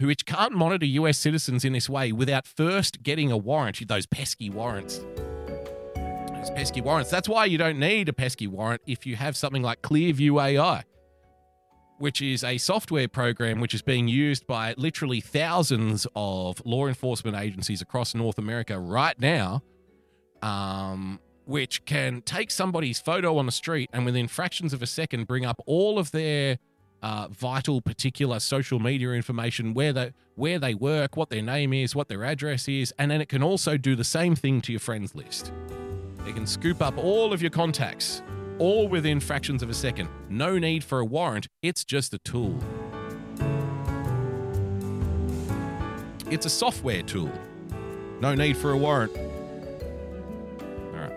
who 0.00 0.06
which 0.08 0.26
can't 0.26 0.52
monitor 0.52 0.86
US 0.86 1.18
citizens 1.18 1.64
in 1.64 1.72
this 1.72 1.88
way 1.88 2.12
without 2.12 2.46
first 2.46 3.02
getting 3.02 3.30
a 3.30 3.36
warrant, 3.36 3.86
those 3.86 4.06
pesky 4.06 4.50
warrants. 4.50 4.98
Those 5.96 6.50
pesky 6.50 6.80
warrants. 6.80 7.10
That's 7.10 7.28
why 7.28 7.44
you 7.46 7.58
don't 7.58 7.78
need 7.78 8.08
a 8.08 8.12
pesky 8.12 8.46
warrant 8.46 8.82
if 8.86 9.06
you 9.06 9.16
have 9.16 9.36
something 9.36 9.62
like 9.62 9.82
Clearview 9.82 10.42
AI. 10.42 10.84
which 11.98 12.20
is 12.20 12.42
a 12.42 12.58
software 12.58 13.06
program 13.06 13.60
which 13.60 13.72
is 13.72 13.80
being 13.80 14.08
used 14.08 14.46
by 14.48 14.74
literally 14.76 15.20
thousands 15.20 16.06
of 16.16 16.60
law 16.66 16.86
enforcement 16.88 17.36
agencies 17.36 17.80
across 17.80 18.14
North 18.16 18.36
America 18.36 18.78
right 18.78 19.18
now, 19.20 19.62
um, 20.42 21.20
which 21.46 21.84
can 21.84 22.20
take 22.22 22.50
somebody's 22.50 22.98
photo 22.98 23.38
on 23.38 23.46
the 23.46 23.52
street 23.52 23.88
and 23.92 24.04
within 24.04 24.26
fractions 24.26 24.72
of 24.72 24.82
a 24.82 24.86
second 24.86 25.26
bring 25.28 25.44
up 25.46 25.60
all 25.66 25.98
of 25.98 26.10
their 26.10 26.58
uh, 27.04 27.28
vital, 27.28 27.82
particular 27.82 28.40
social 28.40 28.80
media 28.80 29.10
information, 29.10 29.74
where 29.74 29.92
they 29.92 30.12
where 30.36 30.58
they 30.58 30.74
work, 30.74 31.18
what 31.18 31.28
their 31.28 31.42
name 31.42 31.74
is, 31.74 31.94
what 31.94 32.08
their 32.08 32.24
address 32.24 32.66
is, 32.66 32.94
and 32.98 33.10
then 33.10 33.20
it 33.20 33.28
can 33.28 33.42
also 33.42 33.76
do 33.76 33.94
the 33.94 34.02
same 34.02 34.34
thing 34.34 34.62
to 34.62 34.72
your 34.72 34.80
friends 34.80 35.14
list. 35.14 35.52
It 36.26 36.34
can 36.34 36.46
scoop 36.46 36.80
up 36.80 36.96
all 36.96 37.34
of 37.34 37.42
your 37.42 37.50
contacts, 37.50 38.22
all 38.58 38.88
within 38.88 39.20
fractions 39.20 39.62
of 39.62 39.68
a 39.68 39.74
second. 39.74 40.08
No 40.30 40.58
need 40.58 40.82
for 40.82 41.00
a 41.00 41.04
warrant. 41.04 41.46
It's 41.62 41.84
just 41.84 42.14
a 42.14 42.18
tool. 42.18 42.58
It's 46.30 46.46
a 46.46 46.50
software 46.50 47.02
tool. 47.02 47.30
No 48.20 48.34
need 48.34 48.56
for 48.56 48.70
a 48.70 48.78
warrant. 48.78 49.14
All 49.14 51.00
right. 51.00 51.12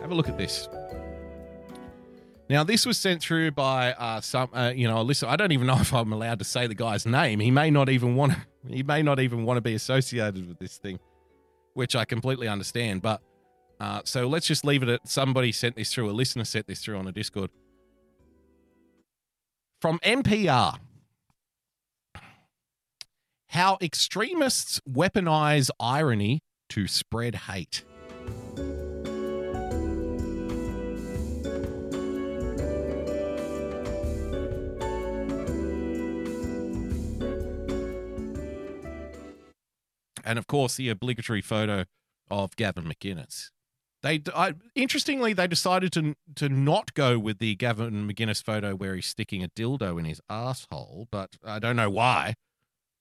Have 0.00 0.12
a 0.12 0.14
look 0.14 0.28
at 0.28 0.38
this. 0.38 0.68
Now, 2.48 2.64
this 2.64 2.86
was 2.86 2.96
sent 2.96 3.20
through 3.20 3.50
by 3.50 3.92
uh, 3.92 4.22
some, 4.22 4.48
uh, 4.54 4.72
you 4.74 4.88
know, 4.88 5.02
listen. 5.02 5.28
I 5.28 5.36
don't 5.36 5.52
even 5.52 5.66
know 5.66 5.76
if 5.80 5.92
I'm 5.92 6.12
allowed 6.12 6.38
to 6.38 6.44
say 6.44 6.66
the 6.66 6.74
guy's 6.74 7.04
name. 7.04 7.40
He 7.40 7.50
may 7.50 7.70
not 7.70 7.88
even 7.88 8.16
want. 8.16 8.34
He 8.68 8.82
may 8.82 9.02
not 9.02 9.18
even 9.18 9.44
want 9.44 9.56
to 9.56 9.62
be 9.62 9.72
associated 9.72 10.46
with 10.46 10.58
this 10.58 10.76
thing, 10.76 10.98
which 11.72 11.96
I 11.96 12.04
completely 12.04 12.48
understand. 12.48 13.00
But 13.00 13.22
uh, 13.80 14.02
so 14.04 14.26
let's 14.26 14.46
just 14.46 14.62
leave 14.62 14.82
it 14.82 14.90
at 14.90 15.08
somebody 15.08 15.52
sent 15.52 15.76
this 15.76 15.94
through. 15.94 16.10
A 16.10 16.12
listener 16.12 16.44
sent 16.44 16.66
this 16.66 16.84
through 16.84 16.98
on 16.98 17.06
a 17.06 17.12
Discord 17.12 17.50
from 19.80 19.98
NPR. 20.00 20.78
How 23.50 23.78
extremists 23.80 24.80
weaponize 24.86 25.70
irony 25.80 26.42
to 26.70 26.86
spread 26.86 27.34
hate. 27.34 27.84
And 40.28 40.38
of 40.38 40.46
course 40.46 40.76
the 40.76 40.90
obligatory 40.90 41.40
photo 41.40 41.86
of 42.30 42.54
Gavin 42.56 42.84
McInnes. 42.84 43.48
They, 44.02 44.22
I, 44.34 44.54
interestingly, 44.74 45.32
they 45.32 45.46
decided 45.46 45.90
to 45.94 46.14
to 46.36 46.50
not 46.50 46.92
go 46.92 47.18
with 47.18 47.38
the 47.38 47.56
Gavin 47.56 48.06
McInnes 48.06 48.44
photo 48.44 48.76
where 48.76 48.94
he's 48.94 49.06
sticking 49.06 49.42
a 49.42 49.48
dildo 49.48 49.98
in 49.98 50.04
his 50.04 50.20
asshole, 50.28 51.08
but 51.10 51.36
I 51.42 51.58
don't 51.58 51.76
know 51.76 51.88
why. 51.88 52.34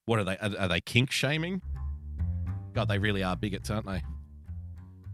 What 0.05 0.19
are 0.19 0.23
they? 0.23 0.37
Are, 0.37 0.57
are 0.57 0.67
they 0.69 0.79
kink 0.79 1.11
shaming? 1.11 1.61
God, 2.73 2.87
they 2.87 2.97
really 2.97 3.23
are 3.23 3.35
bigots, 3.35 3.69
aren't 3.69 3.87
they? 3.87 4.01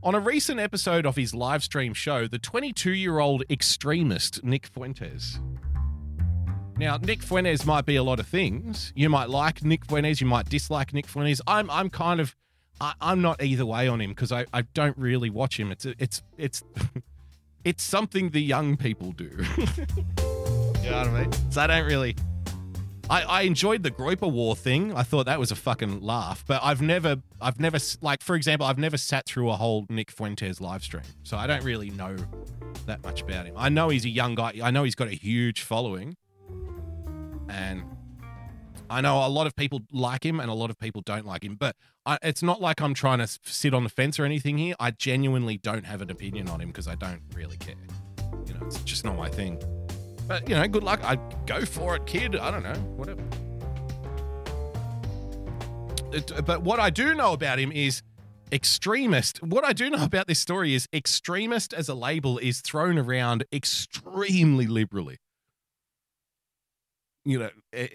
On 0.03 0.13
a 0.13 0.19
recent 0.19 0.59
episode 0.59 1.05
of 1.07 1.15
his 1.15 1.33
live 1.33 1.63
stream 1.63 1.93
show, 1.93 2.27
the 2.27 2.37
22 2.37 2.91
year 2.91 3.17
old 3.17 3.43
extremist 3.49 4.43
Nick 4.43 4.67
Fuentes. 4.67 5.39
Now, 6.77 6.97
Nick 6.97 7.21
Fuentes 7.21 7.65
might 7.65 7.85
be 7.85 7.95
a 7.95 8.03
lot 8.03 8.19
of 8.19 8.27
things. 8.27 8.91
You 8.95 9.09
might 9.09 9.29
like 9.29 9.63
Nick 9.63 9.85
Fuentes, 9.85 10.19
you 10.19 10.27
might 10.27 10.49
dislike 10.49 10.93
Nick 10.93 11.07
Fuentes. 11.07 11.41
I'm, 11.45 11.69
I'm 11.69 11.89
kind 11.89 12.19
of, 12.19 12.35
I, 12.81 12.93
I'm 12.99 13.21
not 13.21 13.43
either 13.43 13.65
way 13.65 13.87
on 13.87 14.01
him 14.01 14.11
because 14.11 14.31
I, 14.31 14.45
I 14.53 14.63
don't 14.73 14.97
really 14.97 15.29
watch 15.29 15.59
him. 15.59 15.71
It's, 15.71 15.85
it's, 15.85 16.23
it's, 16.37 16.63
it's 17.63 17.83
something 17.83 18.31
the 18.31 18.41
young 18.41 18.75
people 18.75 19.11
do. 19.11 19.25
you 20.83 20.89
know 20.89 20.97
what 20.97 21.07
I 21.07 21.21
mean? 21.23 21.31
So 21.51 21.61
I 21.61 21.67
don't 21.67 21.85
really. 21.85 22.15
I, 23.09 23.21
I 23.23 23.41
enjoyed 23.41 23.83
the 23.83 23.91
Groyper 23.91 24.31
War 24.31 24.55
thing. 24.55 24.95
I 24.95 25.03
thought 25.03 25.25
that 25.25 25.37
was 25.37 25.51
a 25.51 25.55
fucking 25.55 26.01
laugh, 26.01 26.43
but 26.47 26.61
I've 26.63 26.81
never, 26.81 27.17
I've 27.41 27.59
never, 27.59 27.77
like, 28.01 28.23
for 28.23 28.35
example, 28.35 28.65
I've 28.65 28.77
never 28.77 28.97
sat 28.97 29.25
through 29.25 29.49
a 29.49 29.55
whole 29.55 29.85
Nick 29.89 30.09
Fuentes 30.09 30.61
live 30.61 30.83
stream, 30.83 31.03
so 31.21 31.37
I 31.37 31.45
don't 31.45 31.63
really 31.65 31.89
know 31.89 32.15
that 32.85 33.03
much 33.03 33.21
about 33.21 33.45
him. 33.45 33.55
I 33.57 33.67
know 33.67 33.89
he's 33.89 34.05
a 34.05 34.09
young 34.09 34.35
guy. 34.35 34.53
I 34.63 34.71
know 34.71 34.83
he's 34.83 34.95
got 34.95 35.09
a 35.09 35.15
huge 35.15 35.61
following, 35.61 36.15
and 37.49 37.83
I 38.89 39.01
know 39.01 39.25
a 39.25 39.29
lot 39.29 39.47
of 39.47 39.55
people 39.55 39.81
like 39.91 40.25
him 40.25 40.39
and 40.39 40.49
a 40.49 40.53
lot 40.53 40.69
of 40.69 40.77
people 40.77 41.01
don't 41.01 41.25
like 41.25 41.43
him. 41.43 41.55
But 41.55 41.75
I, 42.05 42.17
it's 42.21 42.43
not 42.43 42.61
like 42.61 42.81
I'm 42.81 42.93
trying 42.93 43.19
to 43.19 43.27
sit 43.43 43.73
on 43.73 43.83
the 43.83 43.89
fence 43.89 44.19
or 44.19 44.25
anything 44.25 44.57
here. 44.57 44.75
I 44.79 44.91
genuinely 44.91 45.57
don't 45.57 45.85
have 45.85 46.01
an 46.01 46.09
opinion 46.11 46.49
on 46.49 46.61
him 46.61 46.67
because 46.69 46.87
I 46.87 46.95
don't 46.95 47.21
really 47.33 47.57
care. 47.57 47.75
You 48.45 48.53
know, 48.53 48.65
it's 48.65 48.81
just 48.83 49.05
not 49.05 49.15
my 49.15 49.29
thing. 49.29 49.61
But 50.27 50.47
you 50.47 50.55
know, 50.55 50.67
good 50.67 50.83
luck. 50.83 51.01
I 51.03 51.15
go 51.45 51.65
for 51.65 51.95
it, 51.95 52.05
kid. 52.05 52.35
I 52.35 52.51
don't 52.51 52.63
know, 52.63 52.79
whatever. 52.95 53.21
It- 56.11 56.45
but 56.45 56.61
what 56.61 56.79
I 56.79 56.89
do 56.89 57.13
know 57.15 57.33
about 57.33 57.59
him 57.59 57.71
is 57.71 58.03
extremist. 58.51 59.41
What 59.41 59.63
I 59.65 59.73
do 59.73 59.89
know 59.89 60.03
about 60.03 60.27
this 60.27 60.39
story 60.39 60.75
is 60.75 60.87
extremist 60.93 61.73
as 61.73 61.89
a 61.89 61.95
label 61.95 62.37
is 62.37 62.61
thrown 62.61 62.97
around 62.97 63.43
extremely 63.51 64.67
liberally. 64.67 65.17
You 67.25 67.39
know, 67.39 67.49
eh, 67.71 67.87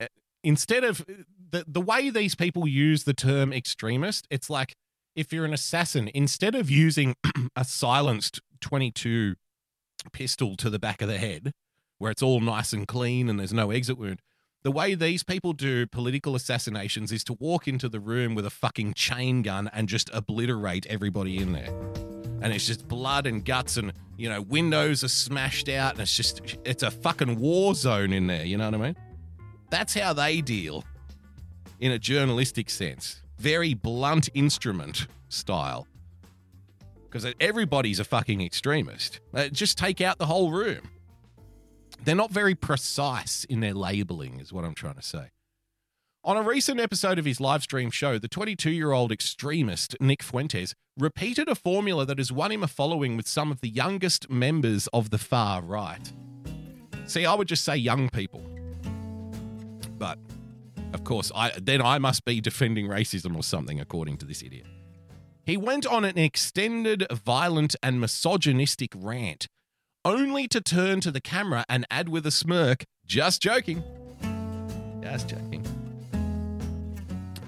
eh, 0.00 0.06
instead 0.42 0.84
of 0.84 1.04
the 1.50 1.64
the 1.66 1.80
way 1.80 2.10
these 2.10 2.34
people 2.34 2.66
use 2.66 3.04
the 3.04 3.14
term 3.14 3.52
extremist, 3.52 4.26
it's 4.30 4.48
like 4.48 4.74
if 5.14 5.32
you're 5.32 5.44
an 5.44 5.52
assassin, 5.52 6.10
instead 6.14 6.54
of 6.54 6.70
using 6.70 7.14
a 7.56 7.64
silenced 7.64 8.40
22 8.60 9.34
pistol 10.12 10.56
to 10.56 10.70
the 10.70 10.78
back 10.78 11.02
of 11.02 11.08
the 11.08 11.18
head, 11.18 11.52
where 11.98 12.10
it's 12.10 12.22
all 12.22 12.40
nice 12.40 12.72
and 12.72 12.88
clean 12.88 13.28
and 13.28 13.38
there's 13.38 13.52
no 13.52 13.70
exit 13.70 13.98
wound. 13.98 14.20
The 14.64 14.72
way 14.72 14.94
these 14.94 15.24
people 15.24 15.52
do 15.52 15.86
political 15.86 16.36
assassinations 16.36 17.10
is 17.10 17.24
to 17.24 17.32
walk 17.34 17.66
into 17.66 17.88
the 17.88 18.00
room 18.00 18.34
with 18.34 18.46
a 18.46 18.50
fucking 18.50 18.94
chain 18.94 19.42
gun 19.42 19.68
and 19.72 19.88
just 19.88 20.08
obliterate 20.12 20.86
everybody 20.86 21.38
in 21.38 21.52
there. 21.52 22.11
And 22.42 22.52
it's 22.52 22.66
just 22.66 22.88
blood 22.88 23.26
and 23.26 23.44
guts 23.44 23.76
and, 23.76 23.92
you 24.16 24.28
know, 24.28 24.42
windows 24.42 25.04
are 25.04 25.08
smashed 25.08 25.68
out 25.68 25.92
and 25.92 26.00
it's 26.00 26.16
just, 26.16 26.58
it's 26.64 26.82
a 26.82 26.90
fucking 26.90 27.38
war 27.38 27.74
zone 27.74 28.12
in 28.12 28.26
there. 28.26 28.44
You 28.44 28.58
know 28.58 28.64
what 28.64 28.74
I 28.74 28.78
mean? 28.78 28.96
That's 29.70 29.94
how 29.94 30.12
they 30.12 30.40
deal 30.40 30.84
in 31.80 31.92
a 31.92 31.98
journalistic 31.98 32.68
sense. 32.68 33.22
Very 33.38 33.74
blunt 33.74 34.28
instrument 34.34 35.06
style 35.28 35.86
because 37.04 37.32
everybody's 37.40 38.00
a 38.00 38.04
fucking 38.04 38.40
extremist. 38.40 39.20
Uh, 39.34 39.48
just 39.48 39.78
take 39.78 40.00
out 40.00 40.18
the 40.18 40.26
whole 40.26 40.50
room. 40.50 40.80
They're 42.04 42.14
not 42.16 42.30
very 42.30 42.54
precise 42.54 43.44
in 43.44 43.60
their 43.60 43.74
labeling, 43.74 44.40
is 44.40 44.52
what 44.52 44.64
I'm 44.64 44.74
trying 44.74 44.94
to 44.94 45.02
say. 45.02 45.30
On 46.24 46.36
a 46.36 46.42
recent 46.42 46.78
episode 46.78 47.18
of 47.18 47.24
his 47.24 47.40
live 47.40 47.64
stream 47.64 47.90
show, 47.90 48.16
the 48.16 48.28
22 48.28 48.70
year 48.70 48.92
old 48.92 49.10
extremist 49.10 49.96
Nick 50.00 50.22
Fuentes 50.22 50.72
repeated 50.96 51.48
a 51.48 51.56
formula 51.56 52.06
that 52.06 52.18
has 52.18 52.30
won 52.30 52.52
him 52.52 52.62
a 52.62 52.68
following 52.68 53.16
with 53.16 53.26
some 53.26 53.50
of 53.50 53.60
the 53.60 53.68
youngest 53.68 54.30
members 54.30 54.86
of 54.92 55.10
the 55.10 55.18
far 55.18 55.60
right. 55.62 56.12
See, 57.06 57.26
I 57.26 57.34
would 57.34 57.48
just 57.48 57.64
say 57.64 57.74
young 57.74 58.08
people. 58.08 58.40
But 59.98 60.16
of 60.92 61.02
course, 61.02 61.32
I 61.34 61.50
then 61.60 61.82
I 61.82 61.98
must 61.98 62.24
be 62.24 62.40
defending 62.40 62.86
racism 62.86 63.34
or 63.34 63.42
something, 63.42 63.80
according 63.80 64.18
to 64.18 64.24
this 64.24 64.44
idiot. 64.44 64.66
He 65.44 65.56
went 65.56 65.86
on 65.86 66.04
an 66.04 66.18
extended, 66.18 67.04
violent, 67.10 67.74
and 67.82 68.00
misogynistic 68.00 68.92
rant, 68.96 69.48
only 70.04 70.46
to 70.46 70.60
turn 70.60 71.00
to 71.00 71.10
the 71.10 71.20
camera 71.20 71.64
and 71.68 71.84
add 71.90 72.08
with 72.08 72.24
a 72.26 72.30
smirk, 72.30 72.84
just 73.06 73.42
joking. 73.42 73.82
Just 75.02 75.28
joking. 75.28 75.81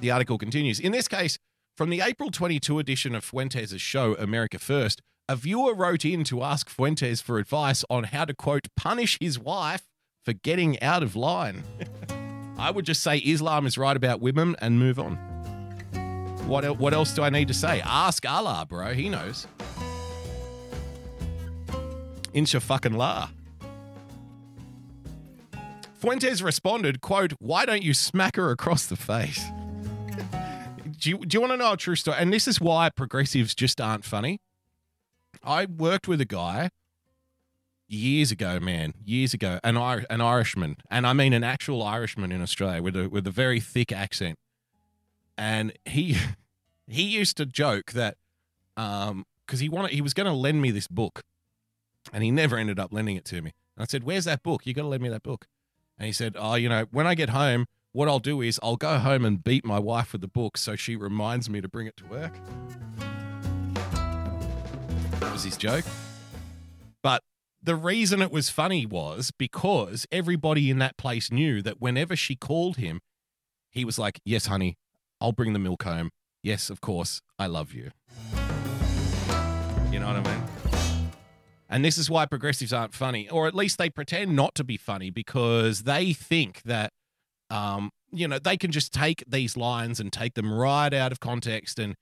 The 0.05 0.11
article 0.11 0.37
continues. 0.37 0.81
In 0.81 0.93
this 0.93 1.09
case, 1.09 1.39
from 1.79 1.89
the 1.89 2.03
April 2.03 2.31
22 2.31 2.79
edition 2.79 3.15
of 3.15 3.25
Fuentes' 3.25 3.81
show, 3.81 4.15
America 4.17 4.59
First, 4.59 5.01
a 5.31 5.35
viewer 5.35 5.73
wrote 5.73 6.05
in 6.05 6.25
to 6.25 6.43
ask 6.43 6.69
Fuentes 6.69 7.23
for 7.23 7.39
advice 7.39 7.87
on 7.89 8.05
how 8.05 8.27
to, 8.27 8.35
quote, 8.35 8.69
punish 8.77 9.17
his 9.19 9.39
wife 9.39 9.89
for 10.23 10.35
getting 10.35 10.79
out 10.83 11.03
of 11.03 11.17
line. 11.17 11.65
I 12.59 12.71
would 12.71 12.85
just 12.85 13.03
say 13.03 13.17
Islam 13.17 13.65
is 13.65 13.79
right 13.79 13.97
about 13.97 14.21
women 14.21 14.57
and 14.59 14.79
move 14.79 14.99
on. 14.99 15.15
What, 16.47 16.79
what 16.79 16.93
else 16.93 17.15
do 17.15 17.23
I 17.23 17.31
need 17.31 17.49
to 17.49 17.55
say? 17.55 17.81
Ask 17.81 18.29
Allah, 18.29 18.67
bro. 18.69 18.93
He 18.93 19.09
knows. 19.09 19.47
Insha 22.35 22.61
fucking 22.61 22.93
la. 22.93 23.31
Fuentes 25.95 26.43
responded, 26.43 27.01
quote, 27.01 27.33
why 27.39 27.65
don't 27.65 27.83
you 27.83 27.95
smack 27.95 28.37
her 28.37 28.51
across 28.51 28.85
the 28.85 28.97
face? 28.97 29.43
Do 30.99 31.11
you, 31.11 31.19
do 31.19 31.37
you 31.37 31.41
want 31.41 31.53
to 31.53 31.57
know 31.57 31.73
a 31.73 31.77
true 31.77 31.97
story? 31.97 32.17
And 32.19 32.33
this 32.33 32.49
is 32.49 32.61
why 32.61 32.91
progressives 32.91 33.55
just 33.55 33.81
aren't 33.81 34.05
funny. 34.05 34.41
I 35.43 35.67
worked 35.67 36.09
with 36.09 36.21
a 36.21 36.27
guy 36.27 36.71
years 37.89 38.31
ago, 38.31 38.59
man, 38.61 38.95
years 39.05 39.35
ago, 39.35 39.59
an, 39.63 39.77
an 39.77 40.21
Irishman, 40.21 40.77
and 40.91 41.07
I 41.07 41.13
mean 41.13 41.33
an 41.33 41.45
actual 41.45 41.83
Irishman 41.83 42.33
in 42.33 42.41
Australia 42.41 42.83
with 42.83 42.97
a 42.97 43.09
with 43.09 43.27
a 43.27 43.31
very 43.31 43.61
thick 43.61 43.93
accent, 43.93 44.39
and 45.37 45.73
he 45.85 46.17
he 46.87 47.03
used 47.03 47.37
to 47.37 47.47
joke 47.47 47.93
that 47.93 48.17
um 48.77 49.25
because 49.47 49.61
he 49.61 49.69
wanted 49.69 49.93
he 49.93 50.01
was 50.01 50.15
going 50.15 50.27
to 50.27 50.33
lend 50.33 50.63
me 50.63 50.71
this 50.71 50.89
book, 50.89 51.23
And 52.13 52.23
he 52.25 52.31
never 52.31 52.57
ended 52.57 52.79
up 52.79 52.93
lending 52.93 53.17
it 53.17 53.25
to 53.27 53.43
me. 53.43 53.53
And 53.77 53.83
I 53.83 53.87
said, 53.87 54.05
Where's 54.05 54.25
that 54.25 54.43
book? 54.43 54.67
You 54.67 54.75
got 54.75 54.83
to 54.83 54.89
lend 54.89 55.03
me 55.03 55.09
that 55.11 55.23
book. 55.23 55.47
And 55.99 56.07
he 56.07 56.13
said, 56.13 56.37
Oh, 56.39 56.55
you 56.55 56.69
know, 56.69 56.87
when 56.91 57.07
I 57.07 57.15
get 57.15 57.31
home, 57.31 57.67
what 57.95 58.09
I'll 58.09 58.19
do 58.19 58.41
is 58.41 58.59
I'll 58.61 58.77
go 58.77 58.99
home 58.99 59.25
and 59.25 59.43
beat 59.43 59.65
my 59.65 59.79
wife 59.79 60.13
with 60.13 60.21
the 60.21 60.29
book 60.29 60.57
so 60.57 60.75
she 60.75 60.97
reminds 60.97 61.49
me 61.49 61.61
to 61.61 61.69
bring 61.69 61.87
it 61.87 61.97
to 61.99 62.05
work. 62.07 62.33
That 65.21 65.33
was 65.33 65.45
his 65.45 65.57
joke. 65.57 65.85
But 67.05 67.23
the 67.63 67.77
reason 67.77 68.21
it 68.21 68.33
was 68.33 68.51
funny 68.51 68.85
was 68.85 69.31
because 69.39 70.07
everybody 70.11 70.71
in 70.71 70.79
that 70.81 70.97
place 70.97 71.31
knew 71.31 71.63
that 71.63 71.81
whenever 71.81 72.17
she 72.17 72.35
called 72.35 72.79
him, 72.79 73.01
he 73.71 73.85
was 73.85 73.97
like, 73.97 74.21
Yes, 74.25 74.47
honey, 74.47 74.77
I'll 75.21 75.33
bring 75.33 75.53
the 75.53 75.61
milk 75.61 75.85
home. 75.85 76.11
Yes, 76.43 76.71
of 76.71 76.81
course, 76.81 77.23
I 77.39 77.47
love 77.47 77.73
you. 77.73 77.93
You 79.93 80.01
know 80.01 80.09
what 80.09 80.17
I 80.17 80.23
mean? 80.23 80.43
And 81.69 81.85
this 81.85 81.97
is 81.97 82.11
why 82.11 82.27
progressives 82.27 82.73
aren't 82.73 82.93
funny, 82.93 83.29
or 83.29 83.47
at 83.47 83.55
least 83.55 83.79
they 83.79 83.89
pretend 83.89 84.35
not 84.35 84.57
to 84.57 84.65
be 84.65 84.77
funny 84.77 85.11
because 85.11 85.85
they 85.85 86.13
think 86.13 86.63
that, 86.63 86.93
um, 87.51 87.91
you 88.11 88.29
know, 88.29 88.39
they 88.39 88.57
can 88.57 88.71
just 88.71 88.93
take 88.93 89.25
these 89.27 89.57
lines 89.57 90.01
and 90.01 90.13
take 90.13 90.35
them 90.35 90.53
right 90.53 90.93
out 90.93 91.13
of 91.13 91.21
context, 91.21 91.79
and 91.79 91.95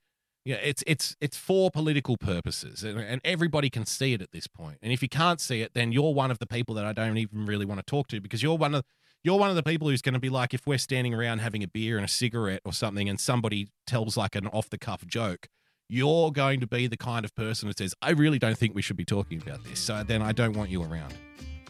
yeah, 0.45 0.55
it's 0.55 0.83
it's 0.85 1.15
it's 1.21 1.37
for 1.37 1.71
political 1.71 2.17
purposes, 2.17 2.83
and, 2.83 2.99
and 2.99 3.21
everybody 3.23 3.69
can 3.69 3.85
see 3.85 4.13
it 4.13 4.21
at 4.21 4.31
this 4.31 4.47
point. 4.47 4.77
And 4.81 4.91
if 4.91 5.01
you 5.01 5.09
can't 5.09 5.39
see 5.39 5.61
it, 5.61 5.73
then 5.73 5.91
you're 5.91 6.13
one 6.13 6.31
of 6.31 6.39
the 6.39 6.47
people 6.47 6.75
that 6.75 6.85
I 6.85 6.93
don't 6.93 7.17
even 7.17 7.45
really 7.45 7.65
want 7.65 7.79
to 7.79 7.85
talk 7.85 8.07
to 8.09 8.21
because 8.21 8.43
you're 8.43 8.57
one 8.57 8.75
of 8.75 8.83
you're 9.23 9.39
one 9.39 9.49
of 9.49 9.55
the 9.55 9.63
people 9.63 9.87
who's 9.87 10.01
going 10.01 10.13
to 10.13 10.19
be 10.19 10.29
like, 10.29 10.53
if 10.53 10.67
we're 10.67 10.77
standing 10.77 11.13
around 11.13 11.39
having 11.39 11.63
a 11.63 11.67
beer 11.67 11.95
and 11.95 12.05
a 12.05 12.09
cigarette 12.09 12.61
or 12.65 12.73
something, 12.73 13.07
and 13.07 13.19
somebody 13.19 13.69
tells 13.87 14.17
like 14.17 14.35
an 14.35 14.47
off 14.47 14.69
the 14.69 14.77
cuff 14.77 15.05
joke, 15.07 15.47
you're 15.87 16.31
going 16.31 16.59
to 16.59 16.67
be 16.67 16.87
the 16.87 16.97
kind 16.97 17.23
of 17.23 17.33
person 17.35 17.67
who 17.67 17.73
says, 17.77 17.93
I 18.01 18.11
really 18.11 18.39
don't 18.39 18.57
think 18.57 18.75
we 18.75 18.81
should 18.81 18.97
be 18.97 19.05
talking 19.05 19.41
about 19.41 19.63
this. 19.63 19.79
So 19.79 20.03
then 20.03 20.21
I 20.21 20.33
don't 20.33 20.57
want 20.57 20.69
you 20.69 20.83
around. 20.83 21.13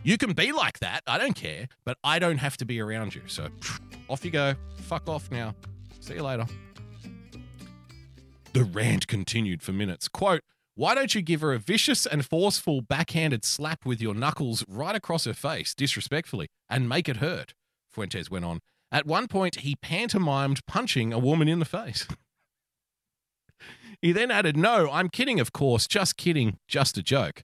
You 0.04 0.18
can 0.18 0.34
be 0.34 0.52
like 0.52 0.80
that. 0.80 1.02
I 1.08 1.18
don't 1.18 1.36
care, 1.36 1.70
but 1.86 1.98
I 2.04 2.20
don't 2.20 2.38
have 2.38 2.58
to 2.58 2.66
be 2.66 2.82
around 2.82 3.16
you. 3.16 3.22
So 3.28 3.48
off 4.10 4.26
you 4.26 4.32
go. 4.32 4.54
Fuck 4.78 5.08
off 5.08 5.32
now. 5.32 5.56
See 6.02 6.16
you 6.16 6.24
later. 6.24 6.46
The 8.52 8.66
rant 8.66 9.08
continued 9.08 9.64
for 9.64 9.72
minutes. 9.72 10.08
Quote, 10.08 10.42
why 10.76 10.96
don't 10.96 11.16
you 11.16 11.22
give 11.22 11.42
her 11.42 11.54
a 11.54 11.60
vicious 11.60 12.06
and 12.06 12.26
forceful 12.26 12.82
backhanded 12.82 13.46
slap 13.46 13.86
with 13.86 14.02
your 14.02 14.14
knuckles 14.14 14.66
right 14.68 14.96
across 14.96 15.26
her 15.26 15.34
face, 15.34 15.74
disrespectfully, 15.74 16.48
and 16.70 16.90
make 16.90 17.08
it 17.08 17.18
hurt? 17.18 17.54
Fuentes 17.92 18.30
went 18.30 18.44
on. 18.44 18.60
At 18.92 19.06
one 19.06 19.28
point, 19.28 19.62
he 19.62 19.76
pantomimed 19.76 20.66
punching 20.66 21.14
a 21.14 21.20
woman 21.20 21.48
in 21.48 21.60
the 21.60 21.66
face. 21.66 22.08
he 24.02 24.12
then 24.12 24.32
added, 24.32 24.58
No, 24.58 24.90
I'm 24.92 25.10
kidding, 25.10 25.40
of 25.40 25.54
course. 25.54 25.88
Just 25.88 26.18
kidding. 26.18 26.58
Just 26.68 26.98
a 26.98 27.04
joke. 27.04 27.44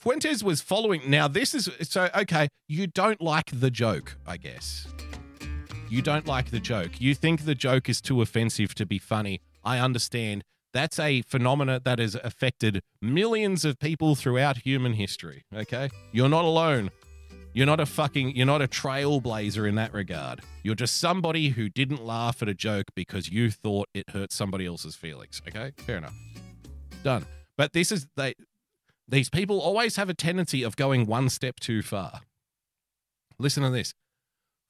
Fuentes 0.00 0.42
was 0.42 0.62
following. 0.62 1.02
Now, 1.10 1.28
this 1.28 1.54
is 1.54 1.68
so, 1.82 2.08
okay, 2.16 2.48
you 2.66 2.86
don't 2.86 3.20
like 3.20 3.50
the 3.52 3.70
joke, 3.70 4.16
I 4.26 4.38
guess. 4.38 4.88
You 5.90 6.00
don't 6.00 6.26
like 6.26 6.50
the 6.50 6.58
joke. 6.58 7.02
You 7.02 7.14
think 7.14 7.44
the 7.44 7.54
joke 7.54 7.86
is 7.90 8.00
too 8.00 8.22
offensive 8.22 8.74
to 8.76 8.86
be 8.86 8.98
funny. 8.98 9.42
I 9.62 9.78
understand. 9.78 10.42
That's 10.72 10.98
a 10.98 11.20
phenomena 11.22 11.82
that 11.84 11.98
has 11.98 12.14
affected 12.14 12.80
millions 13.02 13.66
of 13.66 13.78
people 13.78 14.14
throughout 14.14 14.58
human 14.58 14.94
history. 14.94 15.44
Okay? 15.54 15.90
You're 16.12 16.30
not 16.30 16.46
alone. 16.46 16.90
You're 17.52 17.66
not 17.66 17.80
a 17.80 17.86
fucking, 17.86 18.36
you're 18.36 18.46
not 18.46 18.62
a 18.62 18.68
trailblazer 18.68 19.68
in 19.68 19.74
that 19.74 19.92
regard. 19.92 20.40
You're 20.62 20.76
just 20.76 20.96
somebody 20.96 21.50
who 21.50 21.68
didn't 21.68 22.02
laugh 22.02 22.40
at 22.40 22.48
a 22.48 22.54
joke 22.54 22.86
because 22.94 23.28
you 23.28 23.50
thought 23.50 23.88
it 23.92 24.08
hurt 24.10 24.32
somebody 24.32 24.64
else's 24.64 24.94
feelings. 24.94 25.42
Okay? 25.46 25.72
Fair 25.76 25.98
enough. 25.98 26.14
Done. 27.02 27.26
But 27.58 27.74
this 27.74 27.92
is, 27.92 28.06
they, 28.16 28.34
these 29.10 29.28
people 29.28 29.60
always 29.60 29.96
have 29.96 30.08
a 30.08 30.14
tendency 30.14 30.62
of 30.62 30.76
going 30.76 31.06
one 31.06 31.28
step 31.28 31.58
too 31.60 31.82
far. 31.82 32.20
Listen 33.38 33.62
to 33.62 33.70
this. 33.70 33.92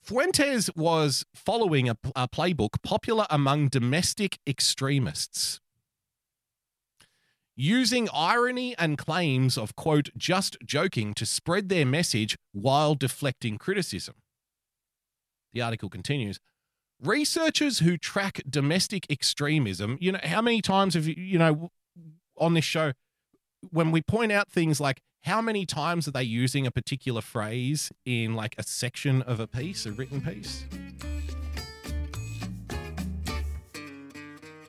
Fuentes 0.03 0.71
was 0.75 1.25
following 1.35 1.89
a, 1.89 1.97
a 2.17 2.27
playbook 2.27 2.83
popular 2.83 3.27
among 3.29 3.69
domestic 3.69 4.39
extremists 4.47 5.61
using 7.55 8.09
irony 8.15 8.75
and 8.79 8.97
claims 8.97 9.59
of, 9.59 9.77
quote, 9.77 10.09
just 10.17 10.57
joking 10.65 11.13
to 11.13 11.27
spread 11.27 11.69
their 11.69 11.85
message 11.85 12.39
while 12.53 12.95
deflecting 12.95 13.59
criticism. 13.59 14.15
The 15.53 15.61
article 15.61 15.91
continues. 15.91 16.41
Researchers 17.03 17.81
who 17.81 17.99
track 17.99 18.41
domestic 18.49 19.07
extremism, 19.11 19.99
you 20.01 20.13
know, 20.13 20.21
how 20.23 20.41
many 20.41 20.63
times 20.63 20.95
have 20.95 21.07
you, 21.07 21.15
you 21.19 21.39
know, 21.39 21.71
on 22.39 22.55
this 22.55 22.65
show, 22.65 22.93
when 23.71 23.91
we 23.91 24.01
point 24.01 24.33
out 24.33 24.51
things 24.51 24.81
like 24.81 25.01
how 25.23 25.43
many 25.43 25.67
times 25.67 26.09
are 26.09 26.13
they 26.13 26.23
using 26.23 26.67
a 26.67 26.71
particular 26.71 27.21
phrase 27.21 27.93
in 28.05 28.35
like 28.35 28.55
a 28.57 28.63
section 28.63 29.23
of 29.23 29.39
a 29.39 29.47
piece, 29.47 29.85
a 29.85 29.93
written 29.93 30.21
piece? 30.21 30.65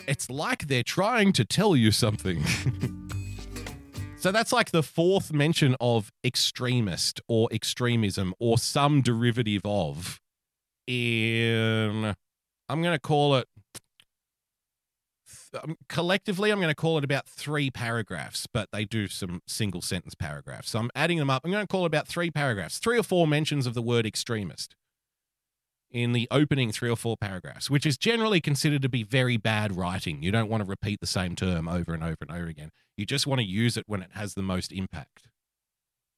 It's 0.07 0.30
like 0.30 0.68
they're 0.68 0.84
trying 0.84 1.31
to 1.34 1.45
tell 1.45 1.76
you 1.76 1.91
something. 1.91 2.43
so 4.18 4.31
that's 4.31 4.51
like 4.51 4.72
the 4.72 4.84
fourth 4.84 5.31
mention 5.31 5.76
of 5.80 6.11
extremist 6.26 7.22
or 7.30 7.47
extremism 7.53 8.34
or 8.39 8.57
some 8.57 9.01
derivative 9.01 9.61
of 9.63 10.19
in, 10.85 12.13
I'm 12.68 12.81
going 12.81 12.95
to 12.95 12.99
call 12.99 13.35
it, 13.35 13.47
um, 15.61 15.76
collectively, 15.90 16.52
I'm 16.52 16.60
going 16.60 16.69
to 16.69 16.76
call 16.76 16.98
it 16.98 17.03
about 17.03 17.28
three 17.28 17.69
paragraphs, 17.69 18.48
but 18.52 18.69
they 18.72 18.86
do 18.86 19.07
some 19.07 19.41
single 19.48 19.82
sentence 19.82 20.15
paragraphs. 20.15 20.72
So 20.72 20.80
I'm 20.80 20.91
adding 20.95 21.18
them 21.18 21.30
up. 21.30 21.44
I'm 21.45 21.52
going 21.52 21.64
to 21.64 21.68
call 21.68 21.84
it 21.84 21.88
about 21.88 22.07
three 22.07 22.32
paragraphs, 22.32 22.78
three 22.78 22.98
or 22.98 23.03
four 23.03 23.28
mentions 23.28 23.68
of 23.68 23.73
the 23.73 23.82
word 23.82 24.06
extremist 24.06 24.76
in 25.91 26.14
the 26.14 26.28
opening 26.32 26.72
three 26.72 26.90
or 26.90 26.95
four 26.95 27.18
paragraphs, 27.18 27.69
which 27.69 27.86
is 27.86 27.98
generally 27.98 28.40
considered 28.40 28.82
to 28.82 28.90
be 28.90 29.03
very 29.03 29.38
bad 29.38 29.76
writing. 29.76 30.23
You 30.23 30.32
don't 30.32 30.49
want 30.49 30.64
to 30.64 30.69
repeat 30.69 31.02
the 31.02 31.07
same 31.07 31.36
term 31.36 31.68
over 31.68 31.94
and 31.94 32.03
over 32.03 32.18
and 32.22 32.32
over 32.32 32.48
again. 32.48 32.72
You 32.95 33.06
just 33.06 33.28
want 33.28 33.40
to 33.41 33.45
use 33.45 33.76
it 33.78 33.84
when 33.88 34.02
it 34.02 34.11
has 34.14 34.34
the 34.34 34.41
most 34.41 34.72
impact. 34.72 35.28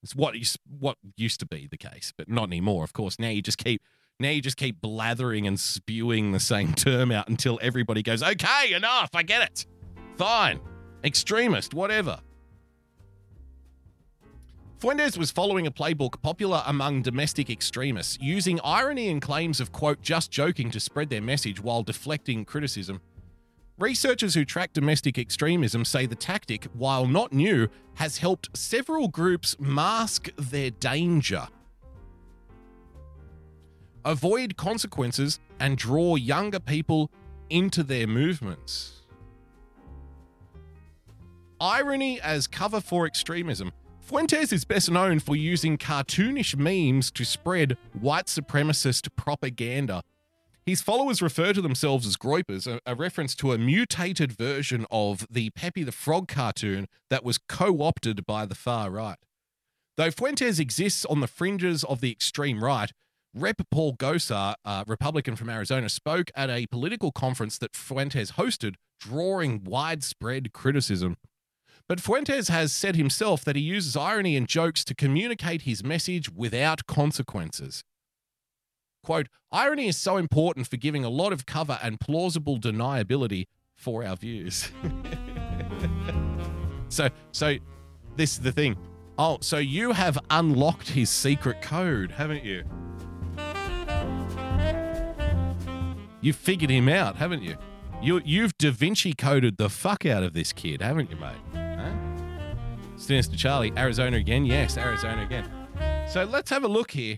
It's 0.04 0.16
what 0.16 0.36
what 0.68 0.98
used 1.16 1.40
to 1.40 1.46
be 1.46 1.68
the 1.70 1.78
case, 1.78 2.14
but 2.16 2.30
not 2.30 2.50
anymore. 2.50 2.84
Of 2.84 2.94
course, 2.94 3.18
now 3.18 3.30
you 3.30 3.42
just 3.42 3.58
keep 3.58 3.82
now 4.20 4.30
you 4.30 4.42
just 4.42 4.58
keep 4.58 4.82
blathering 4.82 5.48
and 5.48 5.60
spewing 5.60 6.32
the 6.32 6.40
same 6.40 6.74
term 6.76 7.12
out 7.12 7.30
until 7.30 7.60
everybody 7.62 8.02
goes, 8.02 8.24
"Okay, 8.24 8.74
enough. 8.74 9.10
I 9.14 9.24
get 9.24 9.42
it. 9.42 9.66
Fine. 10.18 10.60
Extremist, 11.04 11.74
whatever." 11.74 12.20
Fuentes 14.84 15.18
was 15.18 15.32
following 15.32 15.66
a 15.66 15.72
playbook 15.72 16.22
popular 16.22 16.62
among 16.66 17.04
domestic 17.04 17.50
extremists, 17.50 18.18
using 18.20 18.60
irony 18.66 19.08
and 19.08 19.22
claims 19.22 19.62
of, 19.62 19.72
quote, 19.72 20.02
just 20.02 20.30
joking 20.30 20.70
to 20.72 20.80
spread 20.80 21.10
their 21.10 21.22
message 21.22 21.62
while 21.62 21.84
deflecting 21.84 22.44
criticism. 22.44 23.00
Researchers 23.80 24.36
who 24.36 24.44
track 24.44 24.74
domestic 24.74 25.18
extremism 25.18 25.86
say 25.86 26.06
the 26.06 26.16
tactic, 26.16 26.66
while 26.74 27.08
not 27.08 27.32
new, 27.32 27.70
has 27.96 28.18
helped 28.18 28.50
several 28.58 29.08
groups 29.08 29.58
mask 29.58 30.30
their 30.36 30.70
danger, 30.70 31.48
avoid 34.06 34.58
consequences, 34.58 35.40
and 35.60 35.78
draw 35.78 36.16
younger 36.16 36.60
people 36.60 37.12
into 37.50 37.84
their 37.84 38.08
movements. 38.08 39.02
Irony 41.60 42.20
as 42.20 42.48
cover 42.48 42.82
for 42.82 43.06
extremism. 43.06 43.72
Fuentes 44.02 44.52
is 44.52 44.66
best 44.66 44.92
known 44.92 45.20
for 45.20 45.36
using 45.36 45.78
cartoonish 45.78 46.58
memes 46.58 47.10
to 47.12 47.24
spread 47.24 47.78
white 47.94 48.26
supremacist 48.26 49.08
propaganda. 49.16 50.04
His 50.66 50.82
followers 50.82 51.22
refer 51.22 51.54
to 51.54 51.62
themselves 51.62 52.06
as 52.06 52.18
Groypers, 52.18 52.68
a, 52.68 52.82
a 52.86 52.96
reference 52.96 53.36
to 53.36 53.54
a 53.54 53.58
mutated 53.58 54.34
version 54.34 54.86
of 54.92 55.26
the 55.30 55.50
Pepe 55.52 55.84
the 55.84 55.92
Frog 55.92 56.28
cartoon 56.28 56.88
that 57.10 57.24
was 57.24 57.38
co 57.38 57.82
opted 57.82 58.26
by 58.26 58.46
the 58.46 58.56
far 58.56 58.90
right. 58.90 59.18
Though 59.96 60.12
Fuentes 60.12 60.60
exists 60.60 61.06
on 61.06 61.20
the 61.20 61.28
fringes 61.28 61.84
of 61.84 62.02
the 62.02 62.12
extreme 62.12 62.64
right, 62.64 62.92
Rep. 63.36 63.62
Paul 63.72 63.96
Gosar, 63.96 64.56
a 64.64 64.84
Republican 64.88 65.36
from 65.36 65.50
Arizona, 65.50 65.90
spoke 65.90 66.30
at 66.36 66.50
a 66.50 66.68
political 66.68 67.12
conference 67.12 67.58
that 67.58 67.76
Fuentes 67.76 68.34
hosted, 68.34 68.76
drawing 69.00 69.64
widespread 69.64 70.54
criticism. 70.54 71.18
But 71.90 72.00
Fuentes 72.00 72.48
has 72.48 72.72
said 72.72 72.96
himself 72.96 73.44
that 73.44 73.56
he 73.56 73.62
uses 73.62 73.98
irony 73.98 74.38
and 74.38 74.48
jokes 74.48 74.86
to 74.86 74.96
communicate 74.96 75.64
his 75.64 75.84
message 75.84 76.32
without 76.32 76.86
consequences. 76.86 77.84
Quote, 79.04 79.28
irony 79.52 79.88
is 79.88 79.98
so 79.98 80.18
important 80.18 80.68
for 80.68 80.78
giving 80.78 81.04
a 81.04 81.10
lot 81.10 81.34
of 81.34 81.46
cover 81.46 81.78
and 81.82 82.00
plausible 82.00 82.58
deniability 82.58 83.48
for 83.76 84.06
our 84.06 84.16
views. 84.16 84.72
so, 86.90 87.10
so 87.32 87.58
this 88.16 88.34
is 88.34 88.40
the 88.40 88.52
thing. 88.52 88.78
Oh, 89.18 89.40
so 89.42 89.58
you 89.58 89.92
have 89.92 90.18
unlocked 90.30 90.90
his 90.90 91.10
secret 91.10 91.62
code, 91.62 92.12
haven't 92.12 92.46
you? 92.46 92.64
You've 96.24 96.38
figured 96.38 96.72
him 96.72 96.88
out, 96.88 97.18
haven't 97.18 97.44
you? 97.44 97.58
You 98.02 98.22
you've 98.24 98.58
Da 98.58 98.72
Vinci 98.72 99.14
coded 99.14 99.58
the 99.58 99.70
fuck 99.70 100.06
out 100.06 100.24
of 100.24 100.32
this 100.34 100.54
kid, 100.54 100.82
haven't 100.82 101.12
you, 101.12 101.18
mate? 101.18 101.36
Huh? 101.54 101.92
Sinister 102.96 103.36
Charlie, 103.36 103.74
Arizona 103.78 104.16
again. 104.16 104.46
Yes, 104.46 104.78
Arizona 104.78 105.24
again. 105.24 105.52
So 106.08 106.24
let's 106.24 106.50
have 106.50 106.64
a 106.64 106.70
look 106.70 106.92
here. 106.92 107.18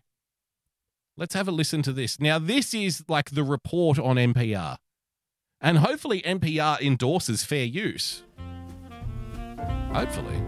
Let's 1.18 1.36
have 1.36 1.48
a 1.48 1.52
listen 1.52 1.84
to 1.84 1.94
this. 1.94 2.19
Now, 2.19 2.40
this 2.40 2.73
is 2.73 3.03
like 3.07 3.30
the 3.30 3.44
report 3.44 3.99
on 3.99 4.15
NPR. 4.15 4.77
And 5.61 5.77
hopefully, 5.77 6.23
NPR 6.23 6.82
endorses 6.82 7.44
fair 7.44 7.64
use. 7.64 8.23
Hopefully. 9.94 10.41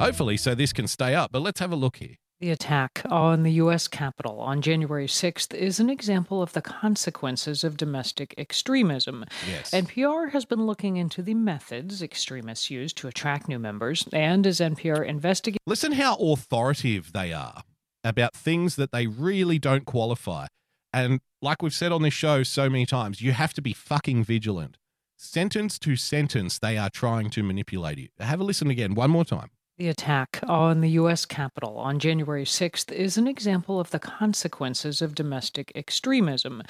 Hopefully, 0.00 0.38
so 0.38 0.54
this 0.54 0.72
can 0.72 0.86
stay 0.86 1.14
up. 1.14 1.30
But 1.30 1.42
let's 1.42 1.60
have 1.60 1.72
a 1.72 1.76
look 1.76 1.96
here. 1.98 2.16
The 2.40 2.50
attack 2.52 3.02
on 3.06 3.42
the 3.42 3.50
U.S. 3.54 3.88
Capitol 3.88 4.38
on 4.38 4.62
January 4.62 5.08
6th 5.08 5.52
is 5.52 5.80
an 5.80 5.90
example 5.90 6.40
of 6.40 6.52
the 6.52 6.62
consequences 6.62 7.64
of 7.64 7.76
domestic 7.76 8.32
extremism. 8.38 9.24
Yes. 9.50 9.72
NPR 9.72 10.30
has 10.30 10.44
been 10.44 10.64
looking 10.64 10.98
into 10.98 11.20
the 11.20 11.34
methods 11.34 12.00
extremists 12.00 12.70
use 12.70 12.92
to 12.92 13.08
attract 13.08 13.48
new 13.48 13.58
members, 13.58 14.06
and 14.12 14.46
as 14.46 14.60
NPR 14.60 15.04
investigates. 15.04 15.64
Listen 15.66 15.90
how 15.90 16.14
authoritative 16.14 17.12
they 17.12 17.32
are 17.32 17.62
about 18.04 18.34
things 18.34 18.76
that 18.76 18.92
they 18.92 19.08
really 19.08 19.58
don't 19.58 19.84
qualify. 19.84 20.46
And 20.92 21.18
like 21.42 21.60
we've 21.60 21.74
said 21.74 21.90
on 21.90 22.02
this 22.02 22.14
show 22.14 22.44
so 22.44 22.70
many 22.70 22.86
times, 22.86 23.20
you 23.20 23.32
have 23.32 23.52
to 23.54 23.60
be 23.60 23.72
fucking 23.72 24.22
vigilant. 24.22 24.76
Sentence 25.16 25.76
to 25.80 25.96
sentence, 25.96 26.60
they 26.60 26.78
are 26.78 26.88
trying 26.88 27.30
to 27.30 27.42
manipulate 27.42 27.98
you. 27.98 28.08
Have 28.20 28.38
a 28.38 28.44
listen 28.44 28.70
again, 28.70 28.94
one 28.94 29.10
more 29.10 29.24
time. 29.24 29.50
The 29.78 29.88
attack 29.88 30.40
on 30.42 30.80
the 30.80 30.90
U.S. 30.90 31.24
Capitol 31.24 31.78
on 31.78 32.00
January 32.00 32.44
6th 32.44 32.90
is 32.90 33.16
an 33.16 33.28
example 33.28 33.78
of 33.78 33.90
the 33.90 34.00
consequences 34.00 35.00
of 35.00 35.14
domestic 35.14 35.70
extremism. 35.76 36.64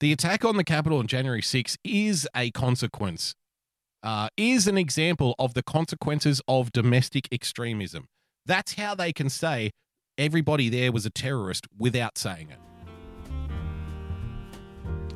The 0.00 0.12
attack 0.12 0.46
on 0.46 0.56
the 0.56 0.64
Capitol 0.64 0.98
on 0.98 1.06
January 1.06 1.42
6th 1.42 1.76
is 1.84 2.26
a 2.34 2.50
consequence, 2.52 3.34
uh, 4.02 4.30
is 4.38 4.66
an 4.66 4.78
example 4.78 5.34
of 5.38 5.52
the 5.52 5.62
consequences 5.62 6.40
of 6.48 6.72
domestic 6.72 7.28
extremism. 7.30 8.06
That's 8.46 8.76
how 8.76 8.94
they 8.94 9.12
can 9.12 9.28
say 9.28 9.70
everybody 10.16 10.70
there 10.70 10.90
was 10.90 11.04
a 11.04 11.10
terrorist 11.10 11.66
without 11.78 12.16
saying 12.16 12.48
it. 12.48 12.58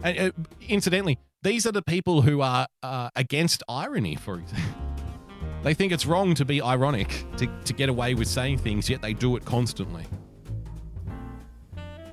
And 0.02 0.18
uh, 0.18 0.32
incidentally, 0.68 1.18
these 1.42 1.66
are 1.66 1.72
the 1.72 1.80
people 1.80 2.20
who 2.20 2.42
are 2.42 2.66
uh, 2.82 3.08
against 3.16 3.62
irony, 3.70 4.16
for 4.16 4.34
example. 4.34 4.82
They 5.62 5.74
think 5.74 5.92
it's 5.92 6.06
wrong 6.06 6.34
to 6.34 6.44
be 6.44 6.62
ironic, 6.62 7.24
to, 7.36 7.46
to 7.64 7.72
get 7.72 7.88
away 7.88 8.14
with 8.14 8.28
saying 8.28 8.58
things, 8.58 8.88
yet 8.88 9.02
they 9.02 9.12
do 9.12 9.36
it 9.36 9.44
constantly. 9.44 10.04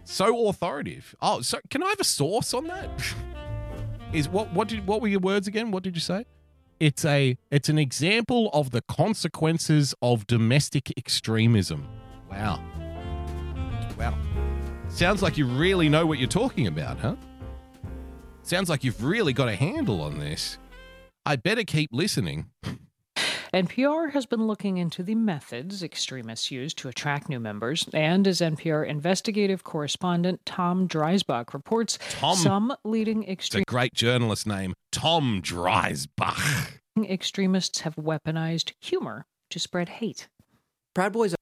So 0.03 0.47
authoritative. 0.47 1.15
Oh, 1.21 1.41
so 1.41 1.59
can 1.69 1.83
I 1.83 1.89
have 1.89 1.99
a 1.99 2.05
source 2.05 2.53
on 2.53 2.67
that? 2.67 2.89
Is 4.13 4.29
what 4.29 4.53
what 4.53 4.67
did 4.67 4.87
what 4.87 5.01
were 5.01 5.07
your 5.07 5.19
words 5.19 5.47
again? 5.47 5.71
What 5.71 5.83
did 5.83 5.95
you 5.95 6.01
say? 6.01 6.25
It's 6.79 7.03
a 7.05 7.37
it's 7.51 7.69
an 7.69 7.77
example 7.77 8.49
of 8.53 8.71
the 8.71 8.81
consequences 8.81 9.95
of 10.01 10.27
domestic 10.27 10.93
extremism. 10.97 11.87
Wow. 12.29 12.63
Wow. 13.97 14.17
Sounds 14.89 15.21
like 15.21 15.37
you 15.37 15.45
really 15.45 15.89
know 15.89 16.05
what 16.05 16.19
you're 16.19 16.27
talking 16.27 16.67
about, 16.67 16.99
huh? 16.99 17.15
Sounds 18.43 18.69
like 18.69 18.83
you've 18.83 19.03
really 19.03 19.33
got 19.33 19.49
a 19.49 19.55
handle 19.55 20.01
on 20.01 20.19
this. 20.19 20.57
I 21.25 21.35
better 21.35 21.63
keep 21.63 21.89
listening. 21.91 22.45
NPR 23.55 24.11
has 24.11 24.25
been 24.25 24.47
looking 24.47 24.75
into 24.75 25.01
the 25.01 25.15
methods 25.15 25.81
extremists 25.81 26.51
use 26.51 26.73
to 26.73 26.89
attract 26.89 27.29
new 27.29 27.39
members, 27.39 27.87
and 27.93 28.27
as 28.27 28.41
NPR 28.41 28.85
investigative 28.85 29.63
correspondent 29.63 30.45
Tom 30.45 30.89
Dreisbach 30.89 31.53
reports, 31.53 31.97
Tom. 32.09 32.35
some 32.35 32.75
leading 32.83 33.23
extremists. 33.23 33.55
It's 33.55 33.61
a 33.61 33.71
great 33.71 33.93
journalist 33.93 34.45
name, 34.45 34.73
Tom 34.91 35.41
Dreisbach. 35.41 36.79
extremists 37.05 37.79
have 37.79 37.95
weaponized 37.95 38.73
humor 38.81 39.25
to 39.51 39.57
spread 39.57 39.87
hate. 39.87 40.27
Proud 40.93 41.13
Boys 41.13 41.33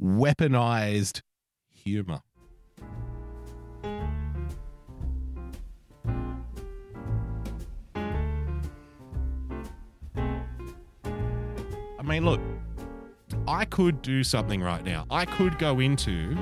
Weaponized 0.00 1.22
humor. 1.72 2.20
Mean, 12.20 12.30
look, 12.30 12.40
I 13.46 13.64
could 13.64 14.02
do 14.02 14.24
something 14.24 14.62
right 14.62 14.84
now. 14.84 15.06
I 15.10 15.24
could 15.24 15.58
go 15.58 15.80
into, 15.80 16.36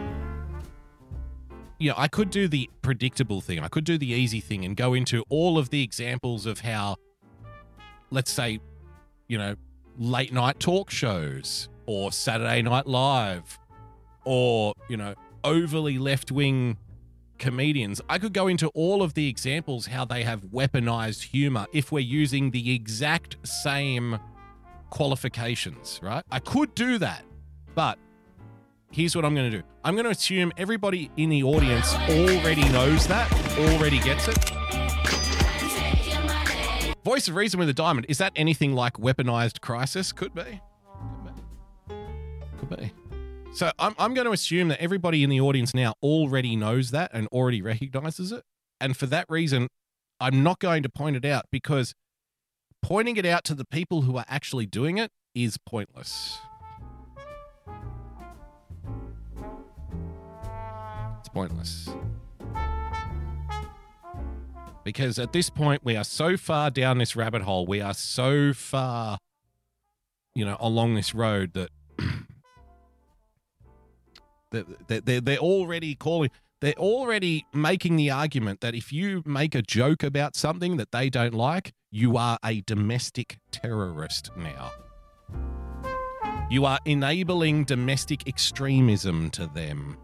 you 1.79 1.91
know, 1.91 1.95
I 1.97 2.09
could 2.09 2.31
do 2.31 2.47
the 2.47 2.71
predictable 2.83 3.41
thing. 3.41 3.61
I 3.61 3.69
could 3.69 3.85
do 3.85 3.99
the 3.99 4.07
easy 4.07 4.41
thing 4.41 4.65
and 4.65 4.77
go 4.77 4.95
into 4.95 5.25
all 5.29 5.59
of 5.59 5.71
the 5.71 5.83
examples 5.83 6.47
of 6.47 6.61
how, 6.61 6.97
let's 8.11 8.31
say, 8.31 8.61
you 9.29 9.39
know, 9.39 9.57
late 9.99 10.33
night 10.33 10.61
talk 10.61 10.91
shows 10.91 11.69
or 11.87 12.13
Saturday 12.13 12.63
Night 12.63 12.87
Live 12.87 13.59
or, 14.25 14.75
you 14.89 14.97
know, 14.97 15.15
overly 15.43 15.99
left 15.99 16.31
wing 16.31 16.79
comedians. 17.39 18.01
I 18.09 18.19
could 18.19 18.33
go 18.33 18.47
into 18.47 18.69
all 18.69 19.03
of 19.03 19.15
the 19.15 19.29
examples 19.29 19.87
how 19.87 20.05
they 20.05 20.23
have 20.23 20.43
weaponized 20.45 21.25
humor 21.25 21.67
if 21.73 21.91
we're 21.91 21.99
using 21.99 22.53
the 22.53 22.75
exact 22.75 23.37
same 23.43 24.21
qualifications, 24.95 25.99
right? 26.03 26.23
I 26.31 26.39
could 26.39 26.75
do 26.75 26.99
that, 26.99 27.25
but 27.75 27.99
here's 28.93 29.17
what 29.17 29.25
I'm 29.25 29.35
going 29.35 29.51
to 29.51 29.59
do 29.59 29.65
I'm 29.83 29.95
going 29.95 30.05
to 30.05 30.11
assume 30.11 30.53
everybody 30.57 31.11
in 31.17 31.29
the 31.31 31.43
audience 31.43 31.93
already 31.95 32.67
knows 32.69 33.07
that, 33.09 33.31
already 33.59 33.99
gets 33.99 34.29
it. 34.29 34.39
Voice 37.05 37.29
of 37.29 37.35
Reason 37.35 37.59
with 37.59 37.69
a 37.69 37.75
Diamond. 37.75 38.07
Is 38.09 38.19
that 38.19 38.33
anything 38.37 38.73
like 38.73 38.95
weaponized 38.95 39.61
crisis? 39.61 40.13
Could 40.13 40.33
be. 40.33 40.61
Could 41.03 41.25
be. 41.89 41.95
Could 42.59 42.79
be. 42.79 42.93
So 43.53 43.73
I'm, 43.79 43.95
I'm 43.99 44.15
going 44.15 44.27
to 44.27 44.33
assume 44.33 44.69
that 44.69 44.81
everybody 44.81 45.23
in 45.23 45.29
the 45.29 45.41
audience 45.41 45.75
now 45.75 45.95
already 46.03 46.57
knows 46.57 46.93
that 46.93 47.11
and 47.13 47.27
already 47.29 47.61
recognizes 47.61 48.33
it. 48.33 48.43
And 48.81 48.97
for 48.97 49.07
that 49.07 49.27
reason, 49.29 49.69
I'm 50.21 50.43
not 50.43 50.61
going 50.61 50.83
to 50.85 50.89
point 50.89 51.17
it 51.17 51.25
out 51.25 51.47
because 51.51 51.95
pointing 52.85 53.17
it 53.17 53.25
out 53.25 53.45
to 53.45 53.55
the 53.55 53.65
people 53.65 54.03
who 54.03 54.19
are 54.19 54.27
actually 54.29 54.67
doing 54.67 54.99
it 54.99 55.11
is 55.35 55.57
pointless. 55.57 56.39
It's 61.21 61.31
pointless. 61.31 61.89
Because 64.85 65.19
at 65.19 65.33
this 65.33 65.49
point, 65.49 65.83
we 65.83 65.97
are 65.97 66.05
so 66.05 66.37
far 66.37 66.71
down 66.71 66.99
this 66.99 67.17
rabbit 67.17 67.41
hole, 67.41 67.65
we 67.65 67.81
are 67.81 67.95
so 67.95 68.53
far, 68.53 69.17
you 70.35 70.45
know, 70.45 70.59
along 70.61 70.95
this 70.95 71.15
road 71.15 71.55
that 71.55 71.71
that 74.51 75.07
they're, 75.07 75.23
they're 75.23 75.39
already 75.39 75.95
calling, 75.95 76.29
they're 76.65 76.73
already 76.79 77.45
making 77.53 77.97
the 77.97 78.11
argument 78.11 78.63
that 78.63 78.75
if 78.75 78.91
you 78.91 79.23
make 79.27 79.55
a 79.55 79.61
joke 79.61 80.03
about 80.03 80.35
something 80.35 80.79
that 80.79 80.93
they 80.93 81.11
don't 81.11 81.35
like, 81.35 81.75
you 81.91 82.17
are 82.17 82.39
a 82.43 82.63
domestic 82.63 83.37
terrorist 83.51 84.31
now. 84.35 84.73
You 86.49 86.65
are 86.65 86.79
enabling 86.87 87.65
domestic 87.65 88.27
extremism 88.27 89.29
to 89.33 89.47
them. 89.47 89.99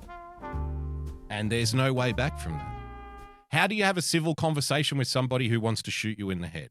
And 1.30 1.50
there's 1.50 1.72
no 1.72 1.94
way 1.94 2.12
back 2.12 2.38
from 2.38 2.52
that. 2.52 2.76
How 3.52 3.66
do 3.66 3.74
you 3.74 3.84
have 3.84 3.96
a 3.96 4.02
civil 4.02 4.34
conversation 4.34 4.98
with 4.98 5.08
somebody 5.08 5.48
who 5.48 5.60
wants 5.60 5.80
to 5.84 5.90
shoot 5.90 6.18
you 6.18 6.28
in 6.28 6.42
the 6.42 6.48
head? 6.48 6.70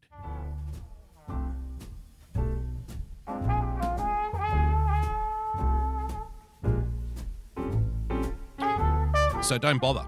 So 9.50 9.58
don't 9.58 9.82
bother. 9.82 10.06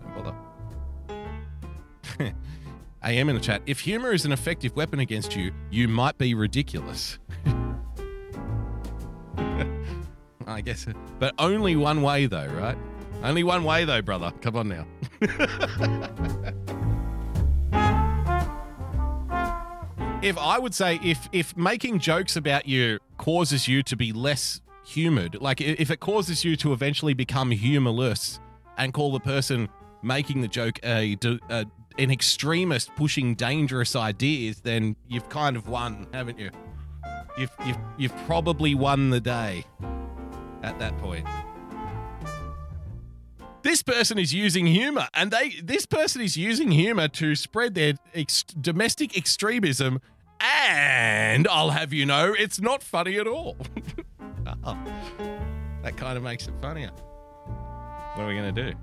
Don't 0.00 0.14
bother. 0.16 0.34
AM 3.04 3.28
in 3.28 3.36
the 3.36 3.40
chat. 3.40 3.62
If 3.64 3.78
humor 3.78 4.10
is 4.10 4.24
an 4.24 4.32
effective 4.32 4.74
weapon 4.74 4.98
against 4.98 5.36
you, 5.36 5.52
you 5.70 5.86
might 5.86 6.18
be 6.18 6.34
ridiculous. 6.34 7.20
I 10.48 10.62
guess. 10.62 10.84
But 11.20 11.36
only 11.38 11.76
one 11.76 12.02
way, 12.02 12.26
though, 12.26 12.48
right? 12.48 12.76
Only 13.22 13.44
one 13.44 13.62
way, 13.62 13.84
though, 13.84 14.02
brother. 14.02 14.32
Come 14.40 14.56
on 14.56 14.66
now. 14.66 14.84
if 20.22 20.36
I 20.36 20.58
would 20.58 20.74
say 20.74 20.98
if 21.04 21.28
if 21.30 21.56
making 21.56 22.00
jokes 22.00 22.34
about 22.34 22.66
you 22.66 22.98
causes 23.16 23.68
you 23.68 23.84
to 23.84 23.96
be 23.96 24.12
less 24.12 24.60
humored, 24.90 25.40
like 25.40 25.60
if 25.60 25.90
it 25.90 26.00
causes 26.00 26.44
you 26.44 26.56
to 26.56 26.72
eventually 26.72 27.14
become 27.14 27.50
humorless 27.50 28.40
and 28.76 28.92
call 28.92 29.12
the 29.12 29.20
person 29.20 29.68
making 30.02 30.40
the 30.40 30.48
joke 30.48 30.78
a, 30.84 31.16
a 31.50 31.66
an 31.98 32.10
extremist 32.10 32.94
pushing 32.96 33.34
dangerous 33.34 33.94
ideas, 33.94 34.60
then 34.60 34.96
you've 35.08 35.28
kind 35.28 35.56
of 35.56 35.68
won, 35.68 36.06
haven't 36.12 36.38
you? 36.38 36.50
You've 37.38 37.50
you've 37.66 37.78
you've 37.98 38.16
probably 38.26 38.74
won 38.74 39.10
the 39.10 39.20
day 39.20 39.64
at 40.62 40.78
that 40.78 40.96
point. 40.98 41.26
this 43.62 43.82
person 43.82 44.18
is 44.18 44.32
using 44.32 44.66
humor, 44.66 45.08
and 45.14 45.30
they 45.30 45.50
this 45.62 45.86
person 45.86 46.22
is 46.22 46.36
using 46.36 46.70
humor 46.70 47.08
to 47.08 47.34
spread 47.34 47.74
their 47.74 47.94
ex- 48.14 48.42
domestic 48.42 49.16
extremism. 49.16 50.00
And 50.40 51.46
I'll 51.48 51.70
have 51.70 51.92
you 51.92 52.06
know, 52.06 52.34
it's 52.36 52.60
not 52.60 52.82
funny 52.82 53.18
at 53.18 53.26
all. 53.26 53.56
That 55.82 55.96
kind 55.96 56.16
of 56.16 56.22
makes 56.22 56.46
it 56.46 56.54
funnier. 56.60 56.90
What 58.14 58.24
are 58.24 58.28
we 58.28 58.34
going 58.34 58.54
to 58.54 58.72
do? 58.72 58.76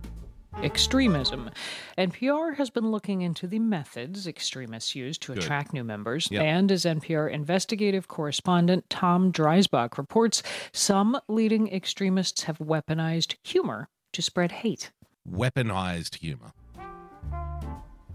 extremism. 0.63 1.49
NPR 1.97 2.55
has 2.57 2.69
been 2.69 2.91
looking 2.91 3.21
into 3.21 3.47
the 3.47 3.59
methods 3.59 4.27
extremists 4.27 4.95
use 4.95 5.17
to 5.19 5.33
Good. 5.33 5.43
attract 5.43 5.73
new 5.73 5.83
members. 5.83 6.29
Yep. 6.31 6.41
And 6.41 6.71
as 6.71 6.85
NPR 6.85 7.31
investigative 7.31 8.07
correspondent 8.07 8.89
Tom 8.89 9.31
Dreisbach 9.31 9.97
reports, 9.97 10.43
some 10.71 11.19
leading 11.27 11.71
extremists 11.71 12.43
have 12.43 12.57
weaponized 12.59 13.35
humor 13.43 13.89
to 14.13 14.21
spread 14.21 14.51
hate. 14.51 14.91
Weaponized 15.29 16.15
humor. 16.15 16.53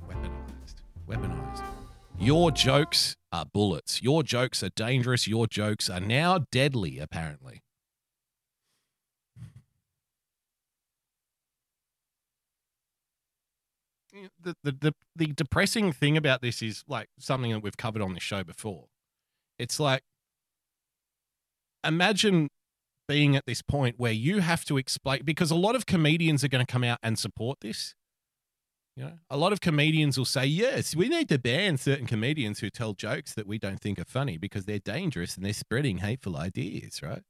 Weaponized. 0.09 0.75
Weaponized. 1.09 1.72
Your 2.23 2.53
jokes 2.53 3.17
are 3.33 3.45
bullets. 3.45 4.01
Your 4.01 4.23
jokes 4.23 4.63
are 4.63 4.69
dangerous. 4.69 5.27
Your 5.27 5.49
jokes 5.49 5.91
are 5.91 5.99
now 5.99 6.47
deadly, 6.53 7.01
apparently. 7.01 7.65
The, 14.41 14.55
the, 14.63 14.73
the, 14.81 14.95
the 15.17 15.27
depressing 15.33 15.91
thing 15.93 16.17
about 16.17 16.43
this 16.43 16.63
is 16.63 16.85
like 16.87 17.09
something 17.19 17.51
that 17.51 17.61
we've 17.61 17.77
covered 17.77 18.03
on 18.03 18.15
this 18.15 18.23
show 18.23 18.45
before. 18.45 18.85
It's 19.59 19.81
like, 19.81 20.03
imagine 21.83 22.51
being 23.09 23.35
at 23.35 23.47
this 23.47 23.63
point 23.63 23.97
where 23.99 24.13
you 24.13 24.39
have 24.39 24.65
to 24.67 24.79
explain 24.79 25.23
because 25.25 25.51
a 25.51 25.57
lot 25.57 25.75
of 25.75 25.87
comedians 25.87 26.45
are 26.45 26.49
going 26.49 26.65
to 26.65 26.73
come 26.73 26.85
out 26.85 27.01
and 27.03 27.19
support 27.19 27.59
this. 27.63 27.97
You 28.97 29.05
know, 29.05 29.13
a 29.31 29.39
lot 29.39 29.53
of 29.53 29.61
comedians 29.61 30.19
will 30.19 30.27
say, 30.27 30.45
"Yes, 30.45 30.95
we 30.95 31.09
need 31.09 31.29
to 31.31 31.39
ban 31.39 31.79
certain 31.79 32.07
comedians 32.07 32.61
who 32.61 32.69
tell 32.69 32.93
jokes 32.93 33.33
that 33.35 33.47
we 33.47 33.59
don't 33.59 33.81
think 33.81 33.99
are 33.99 34.05
funny 34.05 34.37
because 34.37 34.67
they're 34.67 34.79
dangerous 34.79 35.35
and 35.35 35.45
they're 35.45 35.55
spreading 35.55 35.99
hateful 35.99 36.37
ideas." 36.37 37.03
Right? 37.03 37.23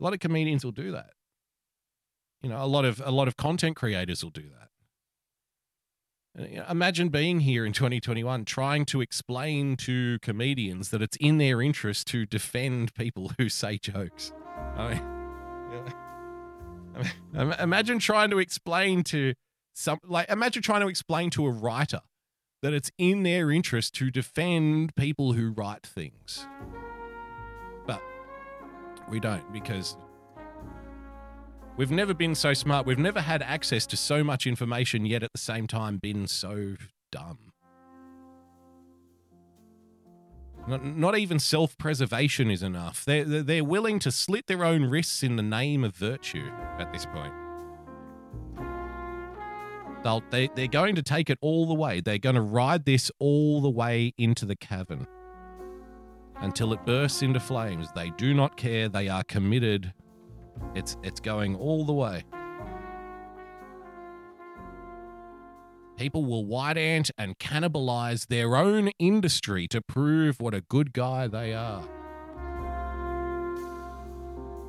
A 0.00 0.04
lot 0.04 0.12
of 0.12 0.20
comedians 0.20 0.64
will 0.64 0.72
do 0.72 0.92
that. 0.92 1.12
You 2.42 2.50
know, 2.50 2.62
a 2.62 2.66
lot 2.66 2.84
of 2.84 3.00
a 3.04 3.10
lot 3.10 3.28
of 3.28 3.36
content 3.36 3.76
creators 3.76 4.22
will 4.22 4.30
do 4.30 4.50
that. 4.50 4.68
Imagine 6.70 7.08
being 7.08 7.40
here 7.40 7.66
in 7.66 7.72
2021 7.72 8.44
trying 8.44 8.84
to 8.86 9.00
explain 9.00 9.76
to 9.78 10.18
comedians 10.20 10.90
that 10.90 11.02
it's 11.02 11.16
in 11.16 11.38
their 11.38 11.60
interest 11.60 12.06
to 12.08 12.26
defend 12.26 12.94
people 12.94 13.32
who 13.38 13.48
say 13.48 13.78
jokes. 13.78 14.32
I 14.76 14.94
mean. 14.94 15.02
I 17.34 17.44
mean, 17.44 17.54
imagine 17.58 17.98
trying 17.98 18.30
to 18.30 18.38
explain 18.38 19.04
to 19.04 19.34
some 19.78 20.00
like 20.04 20.28
imagine 20.28 20.60
trying 20.60 20.80
to 20.80 20.88
explain 20.88 21.30
to 21.30 21.46
a 21.46 21.50
writer 21.50 22.00
that 22.62 22.72
it's 22.72 22.90
in 22.98 23.22
their 23.22 23.52
interest 23.52 23.94
to 23.94 24.10
defend 24.10 24.94
people 24.96 25.34
who 25.34 25.52
write 25.52 25.86
things. 25.86 26.46
But 27.86 28.02
we 29.08 29.20
don't 29.20 29.52
because 29.52 29.96
we've 31.76 31.92
never 31.92 32.12
been 32.12 32.34
so 32.34 32.54
smart. 32.54 32.86
We've 32.86 32.98
never 32.98 33.20
had 33.20 33.40
access 33.40 33.86
to 33.86 33.96
so 33.96 34.24
much 34.24 34.48
information 34.48 35.06
yet 35.06 35.22
at 35.22 35.32
the 35.32 35.38
same 35.38 35.68
time 35.68 35.98
been 35.98 36.26
so 36.26 36.74
dumb. 37.12 37.38
Not, 40.66 40.84
not 40.84 41.16
even 41.16 41.38
self 41.38 41.78
preservation 41.78 42.50
is 42.50 42.64
enough. 42.64 43.04
They're, 43.04 43.24
they're 43.24 43.42
they're 43.44 43.64
willing 43.64 44.00
to 44.00 44.10
slit 44.10 44.48
their 44.48 44.64
own 44.64 44.86
wrists 44.86 45.22
in 45.22 45.36
the 45.36 45.42
name 45.42 45.84
of 45.84 45.94
virtue 45.94 46.50
at 46.78 46.92
this 46.92 47.06
point. 47.06 47.32
They'll, 50.04 50.22
they, 50.30 50.48
they're 50.54 50.68
going 50.68 50.94
to 50.94 51.02
take 51.02 51.28
it 51.30 51.38
all 51.40 51.66
the 51.66 51.74
way. 51.74 52.00
They're 52.00 52.18
going 52.18 52.36
to 52.36 52.40
ride 52.40 52.84
this 52.84 53.10
all 53.18 53.60
the 53.60 53.70
way 53.70 54.14
into 54.16 54.46
the 54.46 54.56
cavern 54.56 55.06
until 56.40 56.72
it 56.72 56.84
bursts 56.86 57.22
into 57.22 57.40
flames. 57.40 57.88
They 57.94 58.10
do 58.10 58.32
not 58.32 58.56
care. 58.56 58.88
They 58.88 59.08
are 59.08 59.24
committed. 59.24 59.92
It's, 60.74 60.96
it's 61.02 61.20
going 61.20 61.56
all 61.56 61.84
the 61.84 61.92
way. 61.92 62.24
People 65.96 66.24
will 66.24 66.44
white 66.44 66.78
ant 66.78 67.10
and 67.18 67.36
cannibalize 67.40 68.28
their 68.28 68.54
own 68.54 68.90
industry 69.00 69.66
to 69.66 69.80
prove 69.80 70.40
what 70.40 70.54
a 70.54 70.60
good 70.60 70.92
guy 70.92 71.26
they 71.26 71.54
are. 71.54 71.82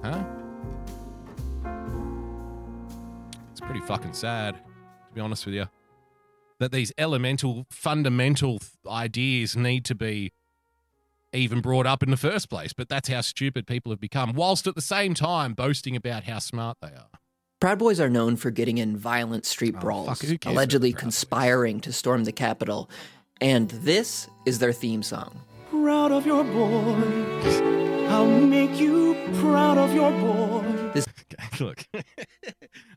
Huh? 0.03 0.23
It's 3.51 3.61
pretty 3.61 3.81
fucking 3.81 4.13
sad, 4.13 4.59
to 5.09 5.15
be 5.15 5.21
honest 5.21 5.45
with 5.45 5.55
you. 5.55 5.67
That 6.59 6.71
these 6.71 6.91
elemental, 6.97 7.65
fundamental 7.69 8.59
th- 8.59 8.71
ideas 8.87 9.55
need 9.55 9.85
to 9.85 9.95
be 9.95 10.33
even 11.33 11.61
brought 11.61 11.85
up 11.85 12.03
in 12.03 12.11
the 12.11 12.17
first 12.17 12.49
place. 12.49 12.73
But 12.73 12.89
that's 12.89 13.07
how 13.07 13.21
stupid 13.21 13.67
people 13.67 13.91
have 13.91 13.99
become, 13.99 14.33
whilst 14.33 14.67
at 14.67 14.75
the 14.75 14.81
same 14.81 15.13
time 15.13 15.53
boasting 15.53 15.95
about 15.95 16.23
how 16.23 16.39
smart 16.39 16.77
they 16.81 16.89
are. 16.89 17.07
Proud 17.59 17.79
Boys 17.79 17.99
are 17.99 18.09
known 18.09 18.37
for 18.37 18.51
getting 18.51 18.77
in 18.77 18.95
violent 18.95 19.45
street 19.45 19.75
oh, 19.77 19.81
brawls, 19.81 20.23
Oh, 20.23 20.27
fuck, 20.27 20.45
allegedly 20.45 20.93
conspiring 20.93 21.81
to 21.81 21.91
storm 21.91 22.23
the 22.23 22.31
Capitol. 22.31 22.89
And 23.41 23.69
this 23.69 24.29
is 24.45 24.59
their 24.59 24.73
theme 24.73 25.03
song. 25.03 25.41
Proud 25.69 26.11
of 26.11 26.25
your 26.25 26.43
boys. 26.43 27.61
I'll 28.09 28.27
make 28.27 28.79
you 28.79 29.15
proud 29.39 29.77
of 29.77 29.93
your 29.93 30.11
boy. 30.11 30.78
Look, 31.59 31.85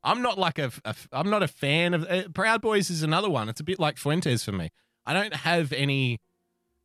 I'm 0.03 0.23
not 0.23 0.39
like 0.39 0.59
a, 0.59 0.71
a 0.85 0.95
I'm 1.13 1.31
not 1.31 1.43
a 1.43 1.49
fan 1.49 1.95
of 1.95 2.05
uh, 2.09 2.29
Proud 2.33 2.63
Boys. 2.63 2.91
Is 2.91 3.03
another 3.03 3.31
one. 3.31 3.49
It's 3.49 3.61
a 3.61 3.65
bit 3.65 3.79
like 3.79 3.99
Fuentes 3.99 4.45
for 4.45 4.53
me. 4.53 4.71
I 5.05 5.13
don't 5.13 5.35
have 5.35 5.73
any, 5.73 6.21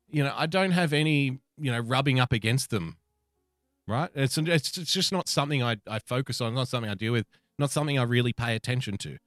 you 0.08 0.24
know, 0.24 0.34
I 0.36 0.46
don't 0.48 0.72
have 0.72 0.94
any, 0.94 1.40
you 1.58 1.72
know, 1.72 1.80
rubbing 1.80 2.20
up 2.20 2.32
against 2.32 2.70
them. 2.70 2.98
Right? 3.88 4.10
It's 4.16 4.38
it's, 4.38 4.78
it's 4.78 4.94
just 4.94 5.12
not 5.12 5.30
something 5.30 5.64
I 5.64 5.78
I 5.88 6.00
focus 6.00 6.42
on. 6.42 6.54
Not 6.56 6.68
something 6.68 6.90
I 6.90 6.96
deal 6.96 7.14
with. 7.14 7.26
Not 7.58 7.72
something 7.72 7.98
I 7.98 8.04
really 8.04 8.34
pay 8.34 8.56
attention 8.56 8.98
to. 9.00 9.18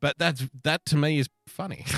But 0.00 0.18
that's 0.18 0.48
that 0.64 0.84
to 0.86 0.96
me 0.96 1.18
is 1.18 1.28
funny. 1.46 1.84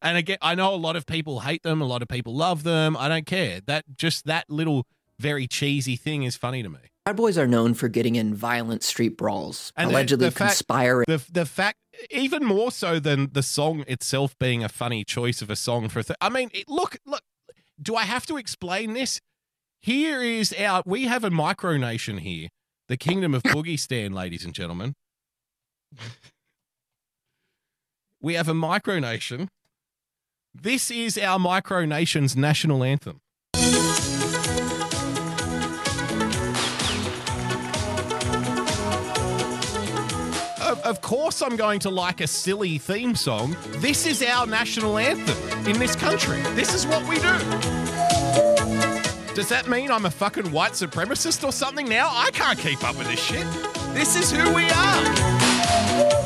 and 0.00 0.16
again, 0.16 0.38
I 0.40 0.54
know 0.54 0.72
a 0.72 0.76
lot 0.76 0.94
of 0.94 1.06
people 1.06 1.40
hate 1.40 1.64
them. 1.64 1.80
A 1.80 1.86
lot 1.86 2.02
of 2.02 2.08
people 2.08 2.34
love 2.34 2.62
them. 2.62 2.96
I 2.96 3.08
don't 3.08 3.26
care. 3.26 3.60
That 3.66 3.84
just 3.96 4.26
that 4.26 4.48
little 4.48 4.86
very 5.18 5.46
cheesy 5.46 5.96
thing 5.96 6.22
is 6.24 6.36
funny 6.36 6.62
to 6.62 6.68
me. 6.68 6.78
Bad 7.04 7.16
Boys 7.16 7.38
are 7.38 7.46
known 7.46 7.74
for 7.74 7.88
getting 7.88 8.16
in 8.16 8.34
violent 8.34 8.82
street 8.82 9.16
brawls, 9.16 9.72
And 9.76 9.90
allegedly 9.90 10.26
the 10.26 10.30
fact- 10.32 10.50
conspiring. 10.52 11.04
The 11.08 11.24
the 11.30 11.46
fact, 11.46 11.78
even 12.10 12.44
more 12.44 12.70
so 12.72 12.98
than 12.98 13.30
the 13.32 13.42
song 13.44 13.84
itself 13.86 14.36
being 14.38 14.64
a 14.64 14.68
funny 14.68 15.04
choice 15.04 15.40
of 15.40 15.48
a 15.50 15.56
song 15.56 15.88
for. 15.88 16.00
A 16.00 16.04
th- 16.04 16.16
I 16.20 16.28
mean, 16.28 16.50
it, 16.52 16.68
look, 16.68 16.96
look. 17.06 17.22
Do 17.80 17.94
I 17.94 18.02
have 18.04 18.26
to 18.26 18.36
explain 18.36 18.94
this? 18.94 19.20
Here 19.82 20.20
is 20.22 20.52
our. 20.58 20.82
We 20.84 21.04
have 21.04 21.22
a 21.22 21.30
micronation 21.30 22.20
here, 22.20 22.48
the 22.88 22.96
Kingdom 22.96 23.34
of 23.34 23.42
Boogie 23.44 23.78
Stan, 23.78 24.12
ladies 24.22 24.44
and 24.44 24.52
gentlemen. 24.52 24.94
we 28.20 28.34
have 28.34 28.48
a 28.48 28.52
micronation. 28.54 29.48
This 30.54 30.90
is 30.90 31.18
our 31.18 31.38
micronation's 31.38 32.34
national 32.34 32.82
anthem. 32.82 33.20
Of, 40.86 41.00
course, 41.00 41.42
I'm 41.42 41.56
going 41.56 41.80
to 41.80 41.90
like 41.90 42.20
a 42.20 42.28
silly 42.28 42.78
theme 42.78 43.16
song. 43.16 43.56
This 43.78 44.06
is 44.06 44.22
our 44.22 44.46
national 44.46 44.98
anthem 44.98 45.66
in 45.66 45.80
this 45.80 45.96
country. 45.96 46.40
This 46.54 46.74
is 46.74 46.86
what 46.86 47.02
we 47.08 47.16
do. 47.16 47.36
Does 49.34 49.48
that 49.48 49.66
mean 49.68 49.90
I'm 49.90 50.06
a 50.06 50.10
fucking 50.12 50.52
white 50.52 50.72
supremacist 50.74 51.42
or 51.42 51.50
something 51.50 51.88
now? 51.88 52.08
I 52.12 52.30
can't 52.30 52.56
keep 52.56 52.84
up 52.84 52.96
with 52.96 53.08
this 53.08 53.18
shit. 53.18 53.44
This 53.94 54.14
is 54.14 54.30
who 54.30 54.54
we 54.54 54.70
are. 54.70 56.25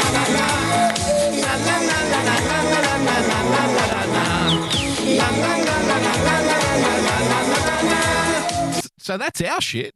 So 9.01 9.17
that's 9.17 9.41
our 9.41 9.59
shit. 9.59 9.95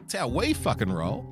That's 0.00 0.14
how 0.14 0.26
we 0.26 0.52
fucking 0.52 0.90
roll. 0.90 1.24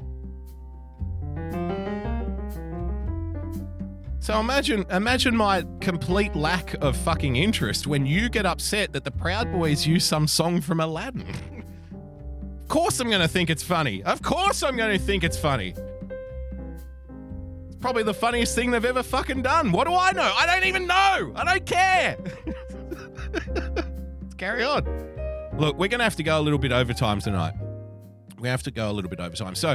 So 4.21 4.39
imagine 4.39 4.87
imagine 4.93 5.37
my 5.37 5.65
complete 5.81 6.37
lack 6.37 6.75
of 6.75 6.97
fucking 6.97 7.35
interest 7.35 7.89
when 7.89 8.07
you 8.07 8.29
get 8.29 8.47
upset 8.47 8.93
that 8.93 9.03
the 9.03 9.11
Proud 9.11 9.51
Boys 9.51 9.85
use 9.85 10.05
some 10.05 10.29
song 10.29 10.61
from 10.61 10.79
Aladdin. 10.79 11.27
of 12.61 12.69
course 12.69 13.01
I'm 13.01 13.09
going 13.09 13.23
to 13.23 13.29
think 13.29 13.51
it's 13.51 13.65
funny. 13.65 14.05
Of 14.05 14.23
course 14.23 14.63
I'm 14.63 14.77
going 14.77 14.97
to 14.97 15.05
think 15.05 15.25
it's 15.25 15.39
funny. 15.39 15.75
It's 17.67 17.77
probably 17.81 18.05
the 18.05 18.15
funniest 18.15 18.55
thing 18.55 18.71
they've 18.71 18.85
ever 18.85 19.03
fucking 19.03 19.43
done. 19.43 19.73
What 19.73 19.89
do 19.89 19.95
I 19.95 20.13
know? 20.13 20.33
I 20.39 20.47
don't 20.47 20.65
even 20.65 20.87
know. 20.87 21.33
I 21.35 21.45
don't 21.45 21.67
care. 21.67 22.17
Let's 23.57 24.35
carry 24.37 24.63
on. 24.63 25.20
Look, 25.61 25.77
we're 25.77 25.89
going 25.89 25.99
to 25.99 26.05
have 26.05 26.17
to 26.17 26.23
go 26.23 26.41
a 26.41 26.43
little 26.43 26.59
bit 26.59 26.73
overtime 26.73 27.21
tonight. 27.21 27.53
We 28.39 28.49
have 28.49 28.63
to 28.63 28.71
go 28.71 28.91
a 28.91 28.95
little 28.95 29.11
bit 29.11 29.21
overtime. 29.21 29.55
So, 29.55 29.73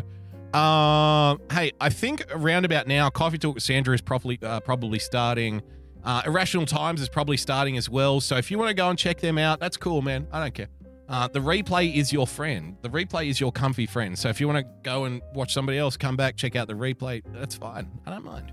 um, 0.59 1.39
hey, 1.51 1.73
I 1.79 1.89
think 1.89 2.25
around 2.31 2.65
about 2.65 2.87
now, 2.87 3.11
Coffee 3.11 3.37
Talk 3.37 3.53
with 3.53 3.63
Sandra 3.63 3.93
is 3.93 4.01
probably 4.01 4.39
uh, 4.41 4.61
probably 4.61 4.97
starting. 4.97 5.61
Uh, 6.03 6.23
Irrational 6.25 6.65
Times 6.65 7.01
is 7.01 7.09
probably 7.09 7.37
starting 7.37 7.77
as 7.77 7.87
well. 7.87 8.19
So 8.19 8.35
if 8.35 8.49
you 8.49 8.57
want 8.57 8.69
to 8.69 8.73
go 8.73 8.89
and 8.89 8.97
check 8.97 9.19
them 9.19 9.37
out, 9.37 9.59
that's 9.59 9.77
cool, 9.77 10.01
man. 10.01 10.25
I 10.31 10.39
don't 10.41 10.55
care. 10.55 10.69
Uh, 11.07 11.27
the 11.27 11.39
replay 11.39 11.95
is 11.95 12.11
your 12.11 12.25
friend. 12.25 12.77
The 12.81 12.89
replay 12.89 13.29
is 13.29 13.39
your 13.39 13.51
comfy 13.51 13.85
friend. 13.85 14.17
So 14.17 14.27
if 14.29 14.41
you 14.41 14.47
want 14.47 14.65
to 14.65 14.73
go 14.81 15.05
and 15.05 15.21
watch 15.35 15.53
somebody 15.53 15.77
else 15.77 15.97
come 15.97 16.15
back, 16.15 16.35
check 16.35 16.55
out 16.55 16.67
the 16.67 16.73
replay. 16.73 17.21
That's 17.31 17.53
fine. 17.53 17.91
I 18.07 18.09
don't 18.09 18.25
mind. 18.25 18.51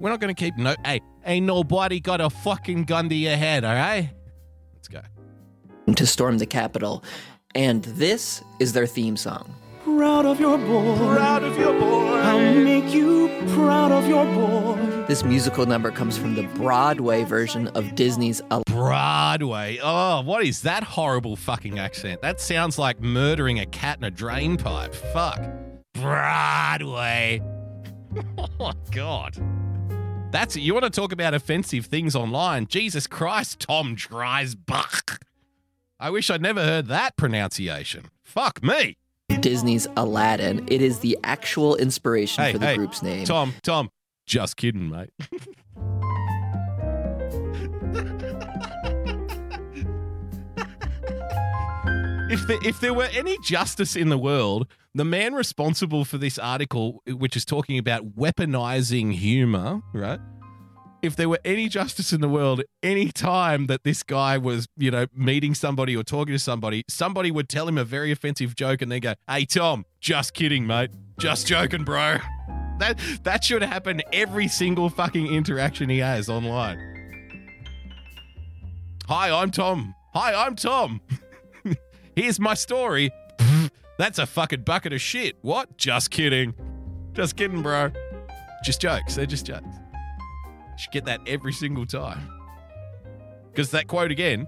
We're 0.00 0.10
not 0.10 0.18
going 0.18 0.34
to 0.34 0.40
keep 0.40 0.56
no. 0.56 0.74
Hey, 0.84 1.00
ain't 1.24 1.46
nobody 1.46 2.00
got 2.00 2.20
a 2.20 2.28
fucking 2.28 2.84
gun 2.86 3.08
to 3.08 3.14
your 3.14 3.36
head, 3.36 3.64
all 3.64 3.72
right? 3.72 4.10
Let's 5.88 6.00
go. 6.00 6.04
To 6.04 6.06
storm 6.06 6.38
the 6.38 6.46
Capitol. 6.46 7.04
And 7.54 7.82
this 7.84 8.42
is 8.60 8.72
their 8.72 8.86
theme 8.86 9.16
song. 9.16 9.54
Proud 9.84 10.26
of 10.26 10.38
your 10.38 10.58
boy. 10.58 10.96
Proud 10.96 11.42
of 11.42 11.58
your 11.58 11.78
boy. 11.78 12.14
I'll 12.18 12.54
make 12.54 12.92
you 12.92 13.28
proud 13.54 13.90
of 13.90 14.06
your 14.06 14.24
boy. 14.26 15.04
This 15.08 15.24
musical 15.24 15.64
number 15.64 15.90
comes 15.90 16.18
from 16.18 16.34
the 16.34 16.42
Broadway 16.48 17.24
version 17.24 17.68
of 17.68 17.94
Disney's 17.94 18.40
Aladdin. 18.50 18.74
Broadway. 18.74 19.78
Oh, 19.82 20.20
what 20.22 20.44
is 20.44 20.62
that 20.62 20.84
horrible 20.84 21.36
fucking 21.36 21.78
accent? 21.78 22.20
That 22.20 22.40
sounds 22.40 22.78
like 22.78 23.00
murdering 23.00 23.58
a 23.60 23.66
cat 23.66 23.98
in 23.98 24.04
a 24.04 24.10
drain 24.10 24.58
pipe. 24.58 24.94
Fuck. 24.94 25.40
Broadway. 25.94 27.40
oh 28.38 28.46
my 28.60 28.74
god. 28.92 29.36
That's 30.30 30.56
it. 30.56 30.60
You 30.60 30.74
want 30.74 30.84
to 30.84 30.90
talk 30.90 31.12
about 31.12 31.32
offensive 31.32 31.86
things 31.86 32.14
online? 32.14 32.66
Jesus 32.66 33.06
Christ, 33.06 33.60
Tom 33.60 33.96
Dreisbach. 33.96 35.18
I 36.00 36.10
wish 36.10 36.30
I'd 36.30 36.40
never 36.42 36.62
heard 36.62 36.86
that 36.86 37.16
pronunciation. 37.16 38.04
Fuck 38.22 38.62
me. 38.62 38.96
Disney's 39.40 39.88
Aladdin. 39.96 40.64
It 40.68 40.80
is 40.80 41.00
the 41.00 41.18
actual 41.24 41.74
inspiration 41.76 42.44
Hey, 42.44 42.52
for 42.52 42.58
the 42.58 42.66
hey, 42.66 42.76
group's 42.76 43.02
name. 43.02 43.24
Tom, 43.24 43.54
Tom, 43.62 43.90
just 44.24 44.56
kidding, 44.56 44.88
mate. 44.88 45.10
if 52.30 52.46
there, 52.46 52.58
if 52.62 52.80
there 52.80 52.94
were 52.94 53.08
any 53.12 53.36
justice 53.42 53.96
in 53.96 54.08
the 54.08 54.18
world, 54.18 54.66
the 54.94 55.04
man 55.04 55.34
responsible 55.34 56.04
for 56.04 56.18
this 56.18 56.38
article, 56.38 57.02
which 57.06 57.36
is 57.36 57.44
talking 57.44 57.78
about 57.78 58.14
weaponizing 58.16 59.12
humor, 59.14 59.80
right? 59.92 60.20
If 61.00 61.14
there 61.14 61.28
were 61.28 61.38
any 61.44 61.68
justice 61.68 62.12
in 62.12 62.20
the 62.20 62.28
world, 62.28 62.62
any 62.82 63.12
time 63.12 63.66
that 63.68 63.84
this 63.84 64.02
guy 64.02 64.36
was, 64.36 64.66
you 64.76 64.90
know, 64.90 65.06
meeting 65.14 65.54
somebody 65.54 65.96
or 65.96 66.02
talking 66.02 66.34
to 66.34 66.40
somebody, 66.40 66.84
somebody 66.88 67.30
would 67.30 67.48
tell 67.48 67.68
him 67.68 67.78
a 67.78 67.84
very 67.84 68.10
offensive 68.10 68.56
joke 68.56 68.82
and 68.82 68.90
then 68.90 69.00
go, 69.00 69.14
"Hey 69.28 69.44
Tom, 69.44 69.84
just 70.00 70.34
kidding, 70.34 70.66
mate. 70.66 70.90
Just 71.18 71.46
joking, 71.46 71.84
bro." 71.84 72.18
That 72.78 72.98
that 73.22 73.44
should 73.44 73.62
happen 73.62 74.02
every 74.12 74.48
single 74.48 74.88
fucking 74.88 75.32
interaction 75.32 75.88
he 75.88 75.98
has 75.98 76.28
online. 76.28 76.78
Hi, 79.06 79.30
I'm 79.30 79.52
Tom. 79.52 79.94
Hi, 80.14 80.34
I'm 80.34 80.56
Tom. 80.56 81.00
Here's 82.16 82.40
my 82.40 82.54
story. 82.54 83.10
That's 83.98 84.18
a 84.18 84.26
fucking 84.26 84.62
bucket 84.62 84.92
of 84.92 85.00
shit. 85.00 85.36
What? 85.42 85.78
Just 85.78 86.10
kidding. 86.10 86.54
Just 87.12 87.36
kidding, 87.36 87.62
bro. 87.62 87.92
Just 88.64 88.80
jokes. 88.80 89.14
They're 89.14 89.26
just 89.26 89.46
jokes. 89.46 89.64
Should 90.78 90.92
get 90.92 91.04
that 91.06 91.20
every 91.26 91.52
single 91.52 91.84
time. 91.84 92.30
Because 93.50 93.70
that 93.72 93.88
quote 93.88 94.12
again. 94.12 94.46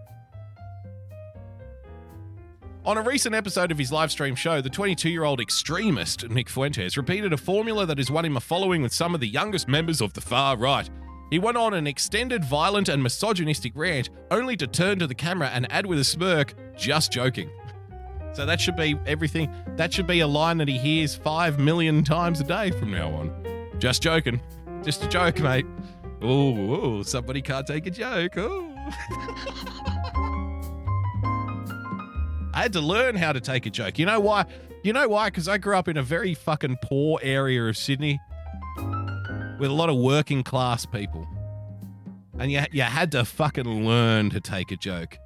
On 2.86 2.97
a 2.97 3.02
recent 3.02 3.35
episode 3.35 3.70
of 3.70 3.78
his 3.78 3.93
live 3.93 4.11
stream 4.11 4.35
show, 4.35 4.61
the 4.61 4.70
22 4.70 5.11
year 5.11 5.24
old 5.24 5.40
extremist 5.40 6.31
Nick 6.31 6.48
Fuentes 6.48 6.97
repeated 6.97 7.32
a 7.32 7.36
formula 7.36 7.85
that 7.85 7.98
has 7.98 8.11
won 8.11 8.24
him 8.24 8.36
a 8.36 8.40
following 8.40 8.81
with 8.81 8.94
some 8.94 9.15
of 9.15 9.20
the 9.20 9.28
youngest 9.28 9.69
members 9.69 10.01
of 10.01 10.12
the 10.15 10.20
far 10.20 10.57
right. 10.57 10.89
He 11.31 11.39
went 11.39 11.57
on 11.57 11.74
an 11.74 11.86
extended, 11.86 12.44
violent, 12.44 12.89
and 12.89 13.02
misogynistic 13.02 13.73
rant, 13.74 14.11
only 14.31 14.57
to 14.57 14.66
turn 14.66 14.98
to 15.01 15.07
the 15.07 15.15
camera 15.15 15.51
and 15.52 15.70
add 15.70 15.86
with 15.86 15.98
a 15.98 16.05
smirk, 16.05 16.55
just 16.77 17.12
joking. 17.12 17.51
So 18.32 18.47
that 18.47 18.61
should 18.61 18.77
be 18.77 18.98
everything. 19.07 19.52
That 19.77 19.93
should 19.93 20.07
be 20.07 20.20
a 20.20 20.27
line 20.27 20.59
that 20.59 20.69
he 20.69 20.78
hears 20.78 21.15
five 21.15 21.59
million 21.59 22.02
times 22.02 22.40
a 22.40 22.44
day 22.44 22.70
from 22.70 22.93
now 22.93 23.11
on. 23.11 23.32
Just 23.78 24.02
joking. 24.02 24.40
Just 24.82 25.05
a 25.05 25.09
joke, 25.09 25.39
mate. 25.40 25.66
Oh, 26.22 27.02
somebody 27.02 27.40
can't 27.40 27.66
take 27.66 27.86
a 27.86 27.90
joke. 27.90 28.36
I 32.52 32.62
had 32.62 32.72
to 32.74 32.80
learn 32.80 33.16
how 33.16 33.32
to 33.32 33.40
take 33.40 33.64
a 33.66 33.70
joke. 33.70 33.98
You 33.98 34.06
know 34.06 34.20
why? 34.20 34.44
You 34.82 34.92
know 34.92 35.09
why? 35.09 35.28
Because 35.28 35.48
I 35.48 35.59
grew 35.59 35.76
up 35.76 35.88
in 35.88 35.97
a 35.97 36.02
very 36.02 36.34
fucking 36.34 36.78
poor 36.82 37.20
area 37.22 37.64
of 37.64 37.76
Sydney 37.76 38.20
with 39.59 39.70
a 39.70 39.74
lot 39.74 39.88
of 39.88 39.97
working 39.97 40.42
class 40.42 40.86
people. 40.86 41.26
And 42.38 42.51
you, 42.51 42.62
you 42.72 42.82
had 42.82 43.12
to 43.12 43.24
fucking 43.24 43.86
learn 43.86 44.30
to 44.30 44.40
take 44.40 44.72
a 44.72 44.76
joke. 44.76 45.18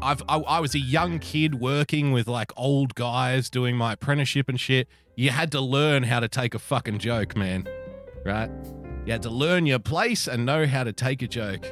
I've, 0.00 0.22
I, 0.28 0.38
I 0.38 0.60
was 0.60 0.74
a 0.74 0.80
young 0.80 1.18
kid 1.18 1.60
working 1.60 2.12
with 2.12 2.26
like 2.26 2.50
old 2.56 2.94
guys 2.94 3.48
doing 3.48 3.76
my 3.76 3.92
apprenticeship 3.92 4.48
and 4.48 4.58
shit. 4.58 4.88
You 5.14 5.30
had 5.30 5.52
to 5.52 5.60
learn 5.60 6.02
how 6.02 6.20
to 6.20 6.28
take 6.28 6.54
a 6.54 6.58
fucking 6.58 6.98
joke, 6.98 7.36
man. 7.36 7.68
Right? 8.24 8.50
You 9.04 9.12
had 9.12 9.22
to 9.22 9.30
learn 9.30 9.66
your 9.66 9.80
place 9.80 10.28
and 10.28 10.46
know 10.46 10.66
how 10.66 10.84
to 10.84 10.92
take 10.92 11.22
a 11.22 11.28
joke. 11.28 11.66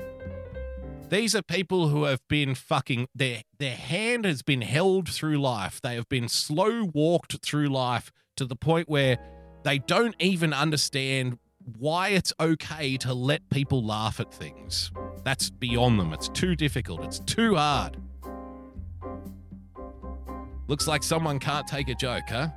These 1.11 1.35
are 1.35 1.43
people 1.43 1.89
who 1.89 2.05
have 2.05 2.21
been 2.29 2.55
fucking 2.55 3.09
their 3.15 3.43
their 3.59 3.75
hand 3.75 4.25
has 4.25 4.43
been 4.43 4.63
held 4.63 5.09
through 5.09 5.39
life. 5.39 5.81
They 5.81 5.95
have 5.95 6.09
been 6.09 6.29
slow 6.29 6.85
walked 6.93 7.45
through 7.45 7.69
life 7.69 8.13
to 8.37 8.45
the 8.45 8.57
point 8.57 8.89
where 8.89 9.19
they 9.65 9.79
don't 9.79 10.15
even 10.19 10.53
understand 10.53 11.39
why 11.79 12.09
it's 12.09 12.33
okay 12.41 12.97
to 12.99 13.13
let 13.13 13.49
people 13.51 13.85
laugh 13.85 14.19
at 14.19 14.33
things. 14.33 14.91
That's 15.25 15.51
beyond 15.51 16.01
them. 16.01 16.13
It's 16.13 16.29
too 16.29 16.57
difficult. 16.57 17.05
It's 17.05 17.19
too 17.21 17.57
hard. 17.57 17.97
Looks 20.69 20.87
like 20.87 21.03
someone 21.03 21.39
can't 21.39 21.67
take 21.67 21.89
a 21.89 21.95
joke, 21.95 22.29
huh? 22.29 22.49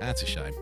That's 0.00 0.22
a 0.22 0.26
shame. 0.26 0.54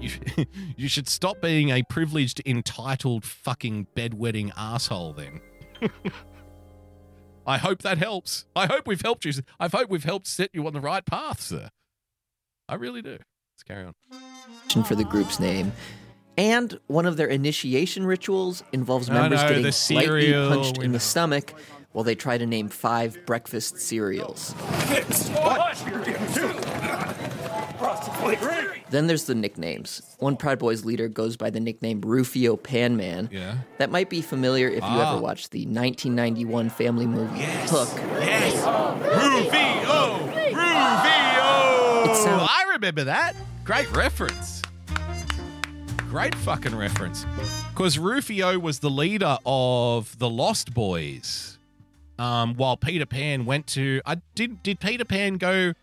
You, 0.00 0.10
you 0.76 0.88
should 0.88 1.08
stop 1.08 1.40
being 1.40 1.70
a 1.70 1.82
privileged, 1.82 2.40
entitled, 2.46 3.24
fucking 3.24 3.88
bedwetting 3.96 4.52
asshole 4.56 5.14
then. 5.14 5.40
I 7.46 7.58
hope 7.58 7.82
that 7.82 7.98
helps. 7.98 8.44
I 8.56 8.66
hope 8.66 8.86
we've 8.86 9.02
helped 9.02 9.24
you. 9.24 9.32
I 9.60 9.68
hope 9.68 9.88
we've 9.88 10.04
helped 10.04 10.26
set 10.26 10.50
you 10.52 10.66
on 10.66 10.72
the 10.72 10.80
right 10.80 11.04
path, 11.04 11.40
sir. 11.40 11.70
I 12.68 12.74
really 12.74 13.02
do. 13.02 13.18
Let's 13.18 13.62
carry 13.66 13.84
on. 13.84 14.84
for 14.84 14.96
the 14.96 15.04
group's 15.04 15.38
name. 15.38 15.72
And 16.36 16.78
one 16.88 17.06
of 17.06 17.16
their 17.16 17.28
initiation 17.28 18.04
rituals 18.04 18.62
involves 18.72 19.08
members 19.08 19.40
know, 19.40 19.48
getting 19.48 19.62
the 19.62 19.72
slightly 19.72 20.32
punched 20.32 20.78
in 20.78 20.90
know. 20.90 20.94
the 20.94 21.00
stomach 21.00 21.54
while 21.92 22.04
they 22.04 22.14
try 22.14 22.36
to 22.36 22.44
name 22.44 22.68
five 22.68 23.18
breakfast 23.24 23.78
cereals. 23.78 24.54
Then 28.90 29.06
there's 29.08 29.24
the 29.24 29.34
nicknames. 29.34 30.00
One 30.18 30.36
Proud 30.36 30.58
Boys 30.58 30.84
leader 30.84 31.08
goes 31.08 31.36
by 31.36 31.50
the 31.50 31.58
nickname 31.60 32.00
Rufio 32.00 32.56
Panman. 32.56 33.30
Yeah. 33.32 33.58
That 33.78 33.90
might 33.90 34.08
be 34.08 34.22
familiar 34.22 34.68
if 34.68 34.76
you 34.76 34.80
Ah. 34.82 35.12
ever 35.14 35.20
watched 35.22 35.50
the 35.50 35.66
1991 35.66 36.70
family 36.70 37.06
movie 37.06 37.38
Yes. 37.40 37.70
Hook. 37.70 37.88
Yes. 38.20 38.54
Rufio! 39.00 40.26
Rufio! 40.54 42.12
It 42.12 42.16
sounds- 42.16 42.48
I 42.50 42.64
remember 42.72 43.04
that. 43.04 43.34
Great 43.64 43.90
reference. 43.90 44.62
Great 46.08 46.34
fucking 46.36 46.74
reference. 46.76 47.26
Because 47.70 47.98
Rufio 47.98 48.58
was 48.58 48.78
the 48.78 48.90
leader 48.90 49.36
of 49.44 50.16
the 50.18 50.30
Lost 50.30 50.72
Boys. 50.72 51.58
Um, 52.18 52.54
while 52.54 52.76
Peter 52.76 53.04
Pan 53.04 53.44
went 53.44 53.66
to, 53.68 54.00
I 54.06 54.18
did. 54.34 54.62
Did 54.62 54.80
Peter 54.80 55.04
Pan 55.04 55.36
go? 55.36 55.74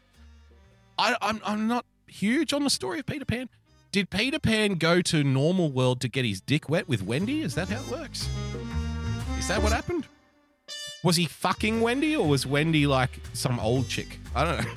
I, 0.98 1.16
I'm 1.22 1.40
I'm 1.46 1.68
not 1.68 1.86
huge 2.14 2.54
on 2.54 2.64
the 2.64 2.70
story 2.70 3.00
of 3.00 3.06
Peter 3.06 3.26
Pan. 3.26 3.50
Did 3.92 4.10
Peter 4.10 4.40
Pan 4.40 4.76
go 4.76 5.02
to 5.02 5.24
normal 5.24 5.72
world 5.72 6.02
to 6.02 6.08
get 6.08 6.26
his 6.26 6.42
dick 6.42 6.70
wet 6.70 6.88
with 6.88 7.04
Wendy? 7.04 7.42
Is 7.42 7.56
that 7.56 7.70
how 7.70 7.82
it 7.82 7.88
works? 7.90 8.28
Is 9.38 9.48
that 9.48 9.62
what 9.62 9.72
happened? 9.72 10.08
Was 11.04 11.16
he 11.16 11.26
fucking 11.26 11.82
Wendy 11.82 12.16
or 12.16 12.28
was 12.28 12.46
Wendy 12.46 12.88
like 12.88 13.20
some 13.34 13.60
old 13.60 13.90
chick? 13.90 14.20
I 14.34 14.46
don't 14.46 14.64
know. 14.64 14.72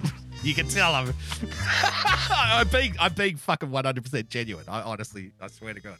you 0.42 0.54
can 0.54 0.68
tell 0.68 0.94
I'm. 0.94 1.12
I'm 2.30 2.68
being 2.68 2.94
I'm 3.00 3.12
being 3.14 3.36
fucking 3.36 3.70
100 3.70 4.04
percent 4.04 4.28
genuine. 4.28 4.64
I 4.68 4.82
honestly, 4.82 5.32
I 5.40 5.48
swear 5.48 5.74
to 5.74 5.80
God. 5.80 5.96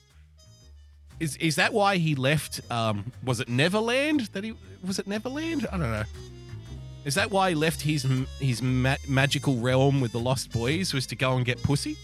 Is 1.19 1.37
is 1.37 1.57
that 1.57 1.73
why 1.73 1.97
he 1.97 2.15
left? 2.15 2.61
Um, 2.71 3.13
was 3.25 3.41
it 3.41 3.49
Neverland? 3.49 4.21
That 4.33 4.45
he 4.45 4.55
was 4.87 4.99
it 4.99 5.07
Neverland? 5.07 5.67
I 5.73 5.79
don't 5.79 5.91
know. 5.91 6.05
Is 7.05 7.15
that 7.17 7.31
why 7.31 7.51
he 7.51 7.55
left 7.55 7.81
his 7.83 8.07
his 8.39 8.63
ma- 8.63 8.97
magical 9.09 9.57
realm 9.57 10.01
with 10.01 10.13
the 10.13 10.21
Lost 10.21 10.53
Boys? 10.53 10.95
Was 10.95 11.07
to 11.09 11.17
go 11.17 11.37
and 11.37 11.45
get 11.45 11.63
pussy? 11.63 11.97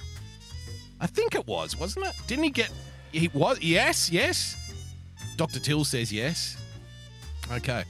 I 1.00 1.06
think 1.06 1.34
it 1.36 1.46
was, 1.46 1.76
wasn't 1.78 2.06
it? 2.06 2.14
Didn't 2.26 2.44
he 2.44 2.50
get? 2.50 2.70
He 3.12 3.28
was. 3.32 3.60
Yes, 3.60 4.10
yes. 4.10 4.56
Doctor 5.36 5.60
Till 5.60 5.84
says 5.84 6.12
yes. 6.12 6.56
Okay. 7.52 7.84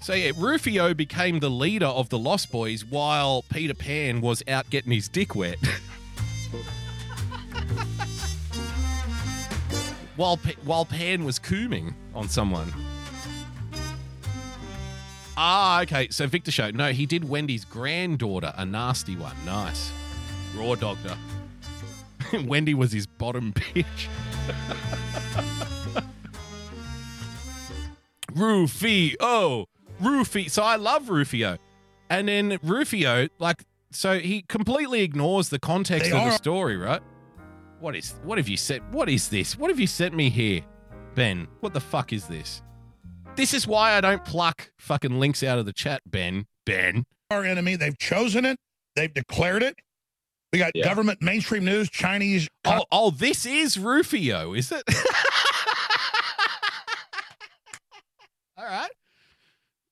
So 0.00 0.12
yeah, 0.12 0.32
Rufio 0.36 0.92
became 0.92 1.38
the 1.38 1.50
leader 1.50 1.86
of 1.86 2.08
the 2.08 2.18
Lost 2.18 2.50
Boys 2.50 2.84
while 2.84 3.42
Peter 3.50 3.74
Pan 3.74 4.20
was 4.20 4.42
out 4.48 4.68
getting 4.70 4.92
his 4.92 5.08
dick 5.08 5.34
wet. 5.36 5.58
while 10.16 10.36
Pa- 10.36 10.50
while 10.64 10.84
Pan 10.84 11.24
was 11.24 11.38
cooming 11.38 11.94
on 12.14 12.28
someone. 12.28 12.72
Ah, 15.36 15.82
okay. 15.82 16.08
So 16.10 16.26
Victor 16.26 16.50
Show. 16.50 16.70
No, 16.70 16.92
he 16.92 17.06
did 17.06 17.28
Wendy's 17.28 17.64
granddaughter, 17.64 18.52
a 18.56 18.64
nasty 18.64 19.16
one. 19.16 19.36
Nice. 19.44 19.92
Raw 20.54 20.74
doctor. 20.74 21.16
Wendy 22.44 22.74
was 22.74 22.92
his 22.92 23.06
bottom 23.06 23.52
bitch. 23.52 24.08
Rufio. 28.34 29.66
Rufio. 30.00 30.48
So 30.48 30.62
I 30.62 30.76
love 30.76 31.08
Rufio. 31.08 31.58
And 32.10 32.28
then 32.28 32.58
Rufio, 32.62 33.28
like, 33.38 33.64
so 33.90 34.18
he 34.18 34.42
completely 34.42 35.02
ignores 35.02 35.48
the 35.48 35.58
context 35.58 36.10
They 36.10 36.16
of 36.16 36.24
the 36.24 36.30
story, 36.32 36.76
right? 36.76 37.02
What 37.80 37.94
is 37.96 38.14
what 38.24 38.38
have 38.38 38.48
you 38.48 38.56
said? 38.56 38.82
What 38.92 39.08
is 39.08 39.28
this? 39.28 39.58
What 39.58 39.70
have 39.70 39.78
you 39.78 39.86
sent 39.86 40.14
me 40.14 40.30
here? 40.30 40.62
Ben, 41.14 41.46
what 41.60 41.74
the 41.74 41.80
fuck 41.80 42.12
is 42.12 42.26
this? 42.26 42.62
This 43.36 43.52
is 43.52 43.66
why 43.66 43.92
I 43.92 44.00
don't 44.00 44.24
pluck 44.24 44.70
fucking 44.78 45.20
links 45.20 45.42
out 45.42 45.58
of 45.58 45.66
the 45.66 45.72
chat, 45.72 46.00
Ben. 46.06 46.46
Ben. 46.64 47.04
Our 47.30 47.44
enemy. 47.44 47.76
They've 47.76 47.98
chosen 47.98 48.46
it. 48.46 48.58
They've 48.94 49.12
declared 49.12 49.62
it. 49.62 49.76
We 50.52 50.58
got 50.58 50.72
government, 50.82 51.20
mainstream 51.20 51.64
news, 51.66 51.90
Chinese. 51.90 52.48
Oh, 52.64 52.84
oh, 52.90 53.10
this 53.10 53.44
is 53.44 53.76
Rufio, 53.78 54.54
is 54.54 54.72
it? 54.72 54.82
All 58.56 58.64
right. 58.64 58.90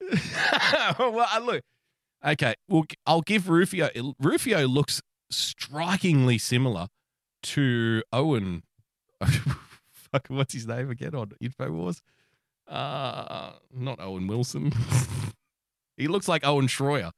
well, 0.99 1.29
uh, 1.31 1.41
look. 1.41 1.63
Okay, 2.25 2.55
well, 2.67 2.85
I'll 3.05 3.21
give 3.21 3.51
Rufio. 3.51 3.91
Rufio 4.19 4.67
looks 4.67 5.03
strikingly 5.31 6.39
similar 6.39 6.87
to 7.43 8.03
Owen. 8.11 8.63
Fuck, 9.93 10.29
what's 10.29 10.55
his 10.55 10.67
name 10.67 10.89
again 10.89 11.15
on 11.15 11.33
Infowars? 11.43 12.01
Uh, 12.69 13.53
not 13.73 14.01
Owen 14.01 14.27
Wilson. 14.27 14.73
he 15.97 16.09
looks 16.09 16.29
like 16.29 16.45
Owen 16.47 16.67
Schroyer. 16.67 17.11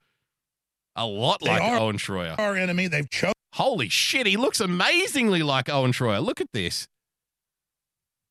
A 0.97 1.07
lot 1.07 1.41
They 1.41 1.49
like 1.51 1.63
are- 1.63 1.79
Owen 1.79 1.99
Schroyer. 1.99 2.39
Our 2.39 2.57
enemy. 2.57 2.89
They've 2.89 3.09
chosen. 3.09 3.33
Holy 3.55 3.89
shit, 3.89 4.27
he 4.27 4.37
looks 4.37 4.61
amazingly 4.61 5.43
like 5.43 5.69
Owen 5.71 5.93
Schroyer. 5.93 6.23
Look 6.23 6.41
at 6.41 6.49
this. 6.53 6.87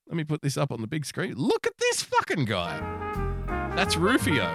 Let 0.08 0.16
me 0.18 0.24
put 0.24 0.42
this 0.44 0.56
up 0.56 0.72
on 0.72 0.82
the 0.82 0.88
big 0.88 1.04
screen. 1.06 1.34
Look 1.36 1.66
at 1.66 1.74
this 1.80 2.04
fucking 2.04 2.46
guy. 2.46 2.80
That's 3.76 3.98
Rufio. 3.98 4.54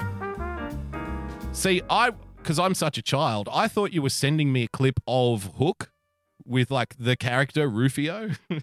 See, 1.53 1.83
I 1.91 2.13
because 2.37 2.59
I'm 2.59 2.75
such 2.75 2.97
a 2.99 3.03
child, 3.03 3.49
I 3.53 3.67
thought 3.69 3.93
you 3.93 4.01
were 4.01 4.09
sending 4.11 4.53
me 4.53 4.63
a 4.65 4.69
clip 4.69 5.01
of 5.09 5.51
Hook 5.59 5.91
with 6.47 6.71
like 6.71 6.95
the 6.99 7.17
character 7.17 7.69
Rufio. 7.69 8.31
so 8.51 8.59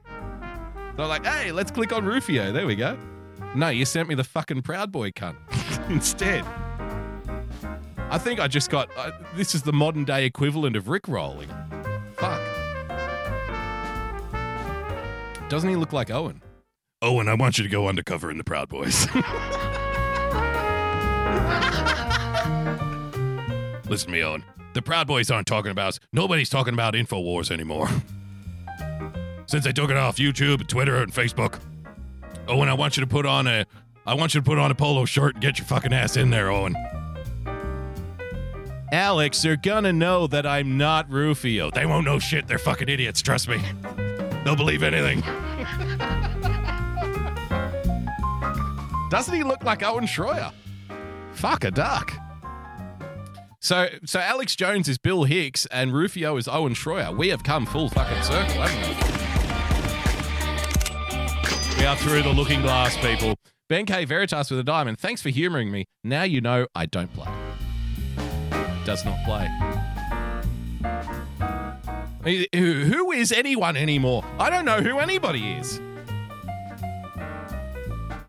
I'm 0.97 1.09
like, 1.09 1.25
hey, 1.25 1.51
let's 1.51 1.71
click 1.71 1.91
on 1.91 2.05
Rufio. 2.05 2.51
There 2.53 2.65
we 2.65 2.75
go. 2.75 2.97
No, 3.55 3.69
you 3.69 3.85
sent 3.85 4.07
me 4.07 4.15
the 4.15 4.23
fucking 4.23 4.61
Proud 4.61 4.91
Boy 4.91 5.11
cunt 5.11 5.35
instead. 5.89 6.45
I 8.09 8.17
think 8.17 8.39
I 8.39 8.47
just 8.47 8.69
got. 8.69 8.89
Uh, 8.95 9.11
this 9.35 9.55
is 9.55 9.63
the 9.63 9.73
modern 9.73 10.05
day 10.05 10.25
equivalent 10.25 10.75
of 10.75 10.87
Rick 10.87 11.07
rolling. 11.07 11.49
Fuck. 12.15 12.41
Doesn't 15.49 15.69
he 15.69 15.75
look 15.75 15.93
like 15.93 16.11
Owen? 16.11 16.41
Owen, 17.01 17.27
I 17.27 17.35
want 17.35 17.57
you 17.57 17.63
to 17.63 17.69
go 17.69 17.87
undercover 17.87 18.31
in 18.31 18.37
the 18.37 18.43
Proud 18.43 18.69
Boys. 18.69 19.07
Listen 23.89 24.07
to 24.07 24.11
me, 24.11 24.23
Owen. 24.23 24.43
The 24.73 24.81
Proud 24.81 25.07
Boys 25.07 25.31
aren't 25.31 25.47
talking 25.47 25.71
about 25.71 25.89
us. 25.89 25.99
Nobody's 26.11 26.49
talking 26.49 26.73
about 26.73 26.93
InfoWars 26.93 27.51
anymore. 27.51 27.89
Since 29.45 29.63
they 29.63 29.71
took 29.71 29.89
it 29.89 29.97
off 29.97 30.17
YouTube, 30.17 30.67
Twitter, 30.67 30.97
and 30.97 31.13
Facebook. 31.13 31.59
Oh, 32.47 32.55
Owen, 32.55 32.69
I 32.69 32.73
want 32.73 32.97
you 32.97 33.01
to 33.01 33.07
put 33.07 33.25
on 33.25 33.47
a 33.47 33.65
I 34.05 34.13
want 34.13 34.33
you 34.33 34.41
to 34.41 34.45
put 34.45 34.57
on 34.57 34.71
a 34.71 34.75
polo 34.75 35.05
shirt 35.05 35.35
and 35.35 35.41
get 35.41 35.57
your 35.57 35.67
fucking 35.67 35.91
ass 35.91 36.15
in 36.15 36.29
there, 36.29 36.49
Owen. 36.49 36.75
Alex, 38.91 39.41
they're 39.41 39.57
gonna 39.57 39.91
know 39.91 40.27
that 40.27 40.45
I'm 40.45 40.77
not 40.77 41.11
Rufio. 41.11 41.71
They 41.71 41.85
won't 41.85 42.05
know 42.05 42.19
shit. 42.19 42.47
They're 42.47 42.57
fucking 42.57 42.87
idiots, 42.87 43.21
trust 43.21 43.49
me. 43.49 43.61
They'll 44.45 44.55
believe 44.55 44.81
anything. 44.81 45.21
Doesn't 49.09 49.35
he 49.35 49.43
look 49.43 49.63
like 49.63 49.83
Owen 49.83 50.05
Schroyer? 50.05 50.53
Fuck 51.33 51.65
a 51.65 51.71
duck. 51.71 52.13
So, 53.59 53.89
so 54.05 54.19
Alex 54.19 54.55
Jones 54.55 54.87
is 54.87 54.97
Bill 54.97 55.23
Hicks 55.23 55.65
and 55.65 55.93
Rufio 55.93 56.37
is 56.37 56.47
Owen 56.47 56.73
Schroyer. 56.73 57.15
We 57.15 57.29
have 57.29 57.43
come 57.43 57.65
full 57.65 57.89
fucking 57.89 58.23
circle, 58.23 58.61
haven't 58.61 59.21
we? 59.21 59.26
We 61.77 61.85
are 61.85 61.95
through 61.95 62.23
the 62.23 62.33
looking 62.33 62.61
glass, 62.61 62.97
people. 62.97 63.35
Ben 63.69 63.85
K. 63.85 64.05
Veritas 64.05 64.49
with 64.49 64.59
a 64.59 64.63
diamond. 64.63 64.99
Thanks 64.99 65.21
for 65.21 65.29
humoring 65.29 65.71
me. 65.71 65.85
Now 66.03 66.23
you 66.23 66.41
know 66.41 66.67
I 66.73 66.85
don't 66.85 67.11
play. 67.13 67.27
Does 68.85 69.05
not 69.05 69.17
play. 69.25 69.47
Who 72.53 72.83
who 72.85 73.11
is 73.11 73.31
anyone 73.31 73.77
anymore? 73.77 74.23
I 74.39 74.49
don't 74.49 74.65
know 74.65 74.81
who 74.81 74.99
anybody 74.99 75.53
is. 75.53 75.79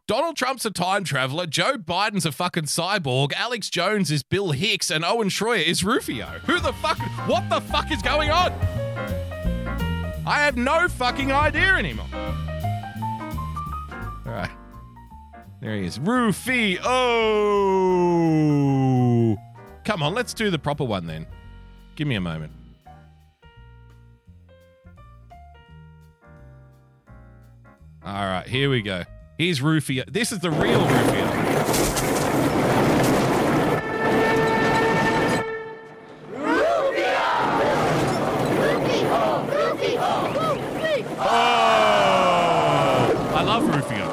Donald 0.06 0.36
Trump's 0.36 0.64
a 0.64 0.70
time 0.70 1.04
traveler. 1.04 1.46
Joe 1.46 1.76
Biden's 1.76 2.26
a 2.26 2.32
fucking 2.32 2.64
cyborg. 2.64 3.32
Alex 3.34 3.68
Jones 3.70 4.10
is 4.10 4.22
Bill 4.22 4.52
Hicks, 4.52 4.90
and 4.90 5.04
Owen 5.04 5.28
Schroyer 5.28 5.64
is 5.64 5.84
Rufio. 5.84 6.26
Who 6.46 6.58
the 6.60 6.72
fuck? 6.74 6.98
What 7.28 7.48
the 7.50 7.60
fuck 7.60 7.92
is 7.92 8.02
going 8.02 8.30
on? 8.30 8.52
I 10.26 10.40
have 10.40 10.56
no 10.56 10.88
fucking 10.88 11.30
idea 11.32 11.74
anymore. 11.74 12.06
Right, 14.28 14.50
there 15.62 15.74
he 15.74 15.86
is, 15.86 15.98
Rufio. 15.98 16.80
Oh, 16.84 18.18
come 19.84 20.02
on, 20.02 20.12
let's 20.14 20.34
do 20.34 20.50
the 20.50 20.58
proper 20.58 20.84
one 20.84 21.06
then. 21.06 21.26
Give 21.96 22.06
me 22.06 22.14
a 22.14 22.20
moment. 22.20 22.52
All 28.04 28.26
right, 28.26 28.46
here 28.46 28.68
we 28.70 28.82
go. 28.82 29.04
Here's 29.38 29.62
Rufio. 29.62 30.04
This 30.06 30.30
is 30.30 30.40
the 30.40 30.50
real 30.50 30.86
Rufio. 30.86 31.26
Oh, 41.20 43.32
I 43.34 43.42
love 43.42 43.68
Rufio. 43.68 44.06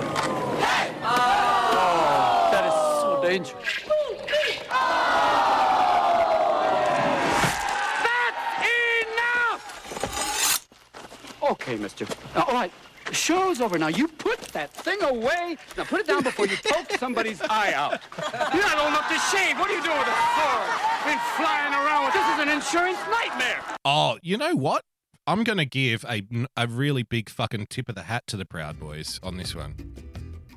That 2.52 2.66
is 2.66 2.74
so 3.02 3.22
dangerous. 3.24 3.64
Okay, 11.44 11.76
mister. 12.36 12.52
All 12.52 12.56
right. 12.56 12.72
Show's 13.12 13.62
over 13.62 13.78
now. 13.78 13.88
You 13.88 14.08
put 14.08 14.40
that 14.54 14.72
thing 14.72 15.02
away. 15.04 15.58
Now 15.78 15.84
put 15.84 16.02
it 16.02 16.08
down 16.08 16.24
before 16.24 16.48
you 16.48 16.58
poke 16.66 16.92
somebody's 16.98 17.42
eye 17.50 17.74
out. 17.74 18.02
You're 18.54 18.64
not 18.64 18.80
old 18.80 18.90
enough 18.90 19.08
to 19.10 19.20
shave. 19.36 19.60
What 19.60 19.70
are 19.70 19.76
you 19.76 19.84
doing 19.84 19.98
with 19.98 20.08
a 20.08 20.20
sword? 20.36 21.06
Been 21.06 21.20
flying 21.38 21.74
around 21.74 22.06
with 22.06 22.14
this 22.14 22.28
is 22.34 22.40
an 22.40 22.50
insurance 22.50 22.98
nightmare. 23.10 23.62
Oh, 23.86 24.18
you 24.24 24.38
know 24.38 24.56
what? 24.56 24.84
I'm 25.28 25.44
going 25.44 25.58
to 25.58 25.66
give 25.66 26.04
a, 26.10 26.24
a 26.56 26.68
really 26.68 27.04
big 27.04 27.30
fucking 27.30 27.68
tip 27.68 27.90
of 27.90 27.96
the 27.96 28.04
hat 28.04 28.26
to 28.28 28.38
the 28.38 28.46
Proud 28.46 28.80
Boys 28.80 29.20
on 29.24 29.38
this 29.38 29.56
one. 29.56 29.76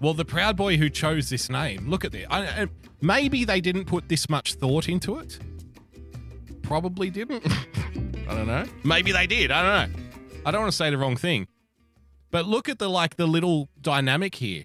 Well, 0.01 0.15
the 0.15 0.25
Proud 0.25 0.57
Boy 0.57 0.77
who 0.77 0.89
chose 0.89 1.29
this 1.29 1.51
name, 1.51 1.89
look 1.89 2.05
at 2.05 2.13
this. 2.13 2.27
I, 2.31 2.47
I, 2.47 2.67
maybe 3.01 3.45
they 3.45 3.61
didn't 3.61 3.87
put 3.87 4.09
this 4.09 4.29
much 4.29 4.55
thought 4.55 4.89
into 4.89 5.19
it. 5.19 5.39
Probably 6.63 7.11
didn't. 7.11 7.47
I 8.29 8.35
don't 8.35 8.47
know. 8.47 8.65
Maybe 8.85 9.11
they 9.13 9.27
did. 9.27 9.51
I 9.51 9.63
don't 9.63 9.93
know. 9.93 10.01
I 10.47 10.51
don't 10.51 10.61
want 10.63 10.73
to 10.73 10.77
say 10.77 10.91
the 10.91 10.99
wrong 10.99 11.17
thing. 11.17 11.47
But 12.31 12.47
look 12.47 12.69
at 12.69 12.79
the 12.79 12.89
like 12.89 13.17
the 13.17 13.27
little 13.27 13.69
dynamic 13.81 14.37
here. 14.37 14.65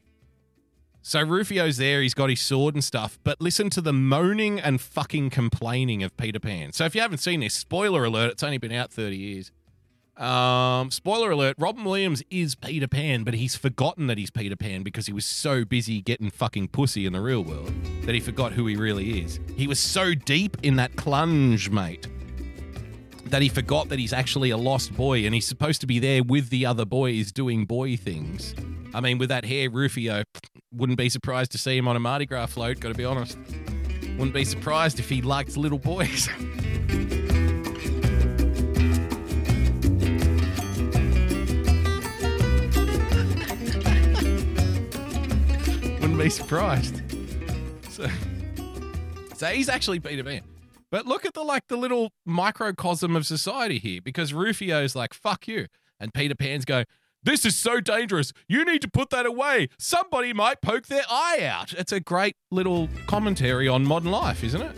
So 1.06 1.22
Rufio's 1.22 1.76
there, 1.78 2.02
he's 2.02 2.14
got 2.14 2.30
his 2.30 2.40
sword 2.40 2.76
and 2.76 2.84
stuff, 2.84 3.20
but 3.26 3.42
listen 3.42 3.70
to 3.72 3.82
the 3.82 3.92
moaning 3.92 4.58
and 4.58 4.80
fucking 4.80 5.32
complaining 5.32 6.02
of 6.02 6.16
Peter 6.16 6.40
Pan. 6.40 6.72
So 6.72 6.86
if 6.86 6.96
you 6.96 7.02
haven't 7.02 7.18
seen 7.18 7.42
this, 7.42 7.54
spoiler 7.54 8.06
alert, 8.06 8.32
it's 8.32 8.44
only 8.44 8.58
been 8.58 8.72
out 8.72 8.90
30 8.90 9.18
years. 9.18 9.52
Um, 10.16 10.92
spoiler 10.92 11.32
alert, 11.32 11.56
Robin 11.60 11.84
Williams 11.84 12.24
is 12.30 12.56
Peter 12.56 12.88
Pan, 12.88 13.24
but 13.24 13.34
he's 13.34 13.58
forgotten 13.58 14.08
that 14.08 14.18
he's 14.18 14.30
Peter 14.30 14.56
Pan 14.56 14.84
because 14.84 15.08
he 15.08 15.12
was 15.12 15.26
so 15.26 15.66
busy 15.66 16.02
getting 16.02 16.30
fucking 16.30 16.70
pussy 16.70 17.06
in 17.06 17.12
the 17.12 17.20
real 17.20 17.44
world 17.44 17.74
that 18.04 18.14
he 18.14 18.22
forgot 18.22 18.54
who 18.54 18.66
he 18.68 18.78
really 18.78 19.22
is. 19.22 19.42
He 19.58 19.68
was 19.68 19.80
so 19.80 20.14
deep 20.14 20.56
in 20.64 20.78
that 20.78 20.96
clunge, 20.96 21.70
mate, 21.70 22.08
that 23.34 23.42
he 23.42 23.50
forgot 23.50 23.90
that 23.90 23.98
he's 23.98 24.14
actually 24.14 24.52
a 24.52 24.58
lost 24.58 24.96
boy 24.96 25.26
and 25.26 25.34
he's 25.34 25.48
supposed 25.48 25.82
to 25.82 25.88
be 25.88 25.98
there 25.98 26.22
with 26.22 26.52
the 26.52 26.68
other 26.68 26.86
boys 26.86 27.32
doing 27.32 27.66
boy 27.66 27.98
things. 27.98 28.54
I 28.94 29.02
mean, 29.02 29.18
with 29.18 29.30
that 29.30 29.44
hair, 29.44 29.72
Rufio, 29.72 30.22
wouldn't 30.72 31.00
be 31.00 31.10
surprised 31.10 31.52
to 31.54 31.58
see 31.58 31.76
him 31.76 31.88
on 31.88 31.96
a 31.96 32.00
Mardi 32.00 32.28
Gras 32.28 32.46
float, 32.46 32.80
gotta 32.80 32.94
be 32.94 33.06
honest. 33.06 33.40
Wouldn't 34.20 34.36
be 34.36 34.46
surprised 34.46 35.00
if 35.00 35.10
he 35.10 35.24
liked 35.24 35.58
little 35.58 35.80
boys. 35.80 36.30
Wouldn't 46.02 46.20
be 46.20 46.30
surprised. 46.30 47.02
So, 47.90 48.08
so 49.34 49.48
he's 49.48 49.70
actually 49.70 50.00
Peter 50.00 50.24
Pan. 50.24 50.44
But 50.94 51.08
look 51.08 51.26
at 51.26 51.34
the 51.34 51.42
like 51.42 51.70
the 51.70 51.76
little 51.76 52.12
microcosm 52.24 53.16
of 53.16 53.26
society 53.26 53.80
here, 53.80 54.00
because 54.00 54.32
Rufio's 54.32 54.96
like, 54.96 55.16
fuck 55.16 55.48
you. 55.48 55.66
And 56.00 56.14
Peter 56.14 56.36
Pan's 56.36 56.66
go, 56.66 56.84
This 57.24 57.48
is 57.48 57.58
so 57.58 57.82
dangerous. 57.82 58.32
You 58.48 58.64
need 58.64 58.84
to 58.84 58.88
put 58.88 59.10
that 59.10 59.26
away. 59.26 59.70
Somebody 59.80 60.34
might 60.34 60.62
poke 60.62 60.86
their 60.86 61.02
eye 61.10 61.40
out. 61.42 61.74
It's 61.74 61.92
a 61.92 62.00
great 62.00 62.36
little 62.52 62.90
commentary 63.08 63.68
on 63.68 63.88
modern 63.88 64.12
life, 64.12 64.44
isn't 64.44 64.62
it? 64.62 64.76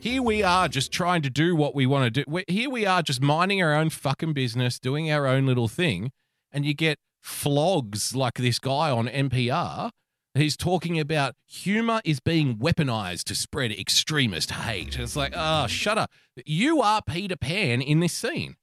Here 0.00 0.22
we 0.22 0.42
are 0.42 0.68
just 0.68 0.90
trying 0.90 1.20
to 1.20 1.28
do 1.28 1.54
what 1.54 1.74
we 1.74 1.84
want 1.84 2.14
to 2.14 2.24
do. 2.24 2.42
here 2.48 2.70
we 2.70 2.86
are 2.86 3.02
just 3.02 3.20
minding 3.20 3.62
our 3.62 3.74
own 3.74 3.90
fucking 3.90 4.32
business, 4.32 4.78
doing 4.78 5.12
our 5.12 5.26
own 5.26 5.44
little 5.44 5.68
thing, 5.68 6.12
and 6.50 6.64
you 6.64 6.72
get 6.72 6.98
flogs 7.20 8.16
like 8.16 8.36
this 8.38 8.58
guy 8.58 8.90
on 8.90 9.06
NPR. 9.06 9.90
He's 10.34 10.56
talking 10.56 10.98
about 10.98 11.34
humor 11.46 12.00
is 12.04 12.18
being 12.18 12.56
weaponized 12.56 13.24
to 13.24 13.34
spread 13.34 13.70
extremist 13.72 14.50
hate. 14.52 14.98
It's 14.98 15.14
like, 15.14 15.34
oh, 15.36 15.66
shut 15.66 15.98
up. 15.98 16.10
You 16.46 16.80
are 16.80 17.02
Peter 17.02 17.36
Pan 17.36 17.82
in 17.82 18.00
this 18.00 18.14
scene. 18.14 18.56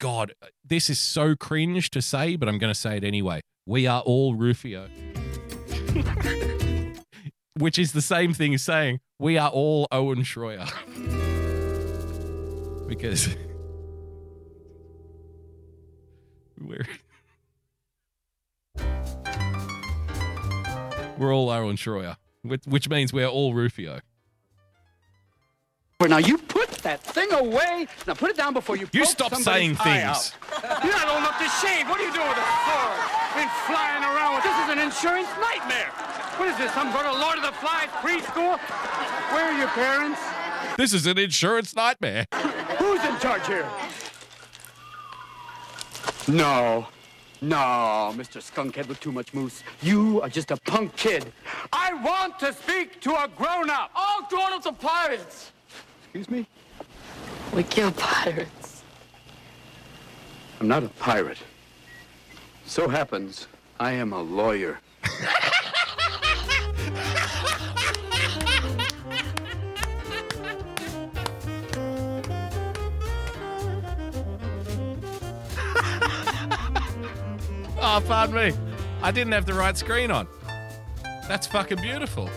God, 0.00 0.32
this 0.64 0.88
is 0.88 0.98
so 0.98 1.36
cringe 1.36 1.90
to 1.90 2.00
say, 2.00 2.36
but 2.36 2.48
I'm 2.48 2.58
going 2.58 2.72
to 2.72 2.78
say 2.78 2.96
it 2.96 3.04
anyway. 3.04 3.42
We 3.66 3.86
are 3.86 4.00
all 4.00 4.34
Rufio. 4.34 4.88
Which 7.58 7.78
is 7.78 7.92
the 7.92 8.02
same 8.02 8.32
thing 8.32 8.54
as 8.54 8.62
saying 8.62 9.00
we 9.18 9.36
are 9.38 9.50
all 9.50 9.86
Owen 9.90 10.22
Schroyer. 10.22 10.70
because 12.88 13.28
we're 16.60 16.86
we're 21.18 21.34
all 21.34 21.50
Owen 21.50 21.76
Schroyer, 21.76 22.16
which, 22.42 22.88
means 22.88 23.12
we're 23.12 23.26
all 23.26 23.54
Rufio. 23.54 24.00
Now 26.00 26.18
you 26.18 26.38
put 26.38 26.68
that 26.84 27.00
thing 27.00 27.32
away. 27.32 27.88
Now 28.06 28.14
put 28.14 28.30
it 28.30 28.36
down 28.36 28.52
before 28.52 28.76
you. 28.76 28.86
You 28.92 29.06
stop 29.06 29.34
saying 29.34 29.76
things. 29.76 30.32
You're 30.84 30.92
not 30.92 31.08
old 31.08 31.18
enough 31.18 31.38
to 31.38 31.48
shave. 31.66 31.88
What 31.88 31.98
are 31.98 32.04
you 32.04 32.12
doing 32.12 32.28
with 32.28 32.36
a 32.38 32.48
sword? 32.68 32.98
Been 33.34 33.48
flying 33.66 34.04
around. 34.04 34.34
with- 34.36 34.44
This 34.44 34.56
is 34.64 34.68
an 34.70 34.78
insurance 34.78 35.28
nightmare. 35.40 35.90
What 36.36 36.48
is 36.48 36.56
this? 36.58 36.72
Some 36.74 36.92
sort 36.92 37.06
of 37.06 37.18
Lord 37.18 37.38
of 37.38 37.42
the 37.44 37.52
Flies 37.52 37.88
preschool? 38.04 38.58
Where 39.32 39.44
are 39.52 39.58
your 39.58 39.68
parents? 39.68 40.20
This 40.76 40.92
is 40.92 41.06
an 41.06 41.18
insurance 41.18 41.74
nightmare. 41.74 42.26
Who's 42.78 43.02
in 43.04 43.18
charge 43.18 43.46
here? 43.46 43.66
No. 46.28 46.86
No, 47.42 48.14
Mr. 48.16 48.40
Skunkhead 48.40 48.88
with 48.88 48.98
too 49.00 49.12
much 49.12 49.34
mousse. 49.34 49.62
You 49.82 50.22
are 50.22 50.28
just 50.28 50.50
a 50.50 50.56
punk 50.56 50.96
kid. 50.96 51.32
I 51.72 51.92
want 51.94 52.38
to 52.38 52.52
speak 52.52 53.00
to 53.02 53.10
a 53.10 53.28
grown-up. 53.36 53.90
All 53.94 54.22
grown-ups 54.28 54.66
are 54.66 54.72
pirates. 54.72 55.52
Excuse 56.04 56.30
me? 56.30 56.46
We 57.52 57.62
kill 57.62 57.92
pirates. 57.92 58.82
I'm 60.60 60.68
not 60.68 60.82
a 60.82 60.88
pirate. 60.88 61.38
So 62.64 62.88
happens 62.88 63.46
I 63.78 63.92
am 63.92 64.12
a 64.12 64.22
lawyer. 64.22 64.80
Oh, 77.88 78.02
pardon 78.04 78.34
me. 78.34 78.52
I 79.00 79.12
didn't 79.12 79.32
have 79.32 79.46
the 79.46 79.54
right 79.54 79.76
screen 79.76 80.10
on. 80.10 80.26
That's 81.28 81.46
fucking 81.46 81.80
beautiful. 81.80 82.28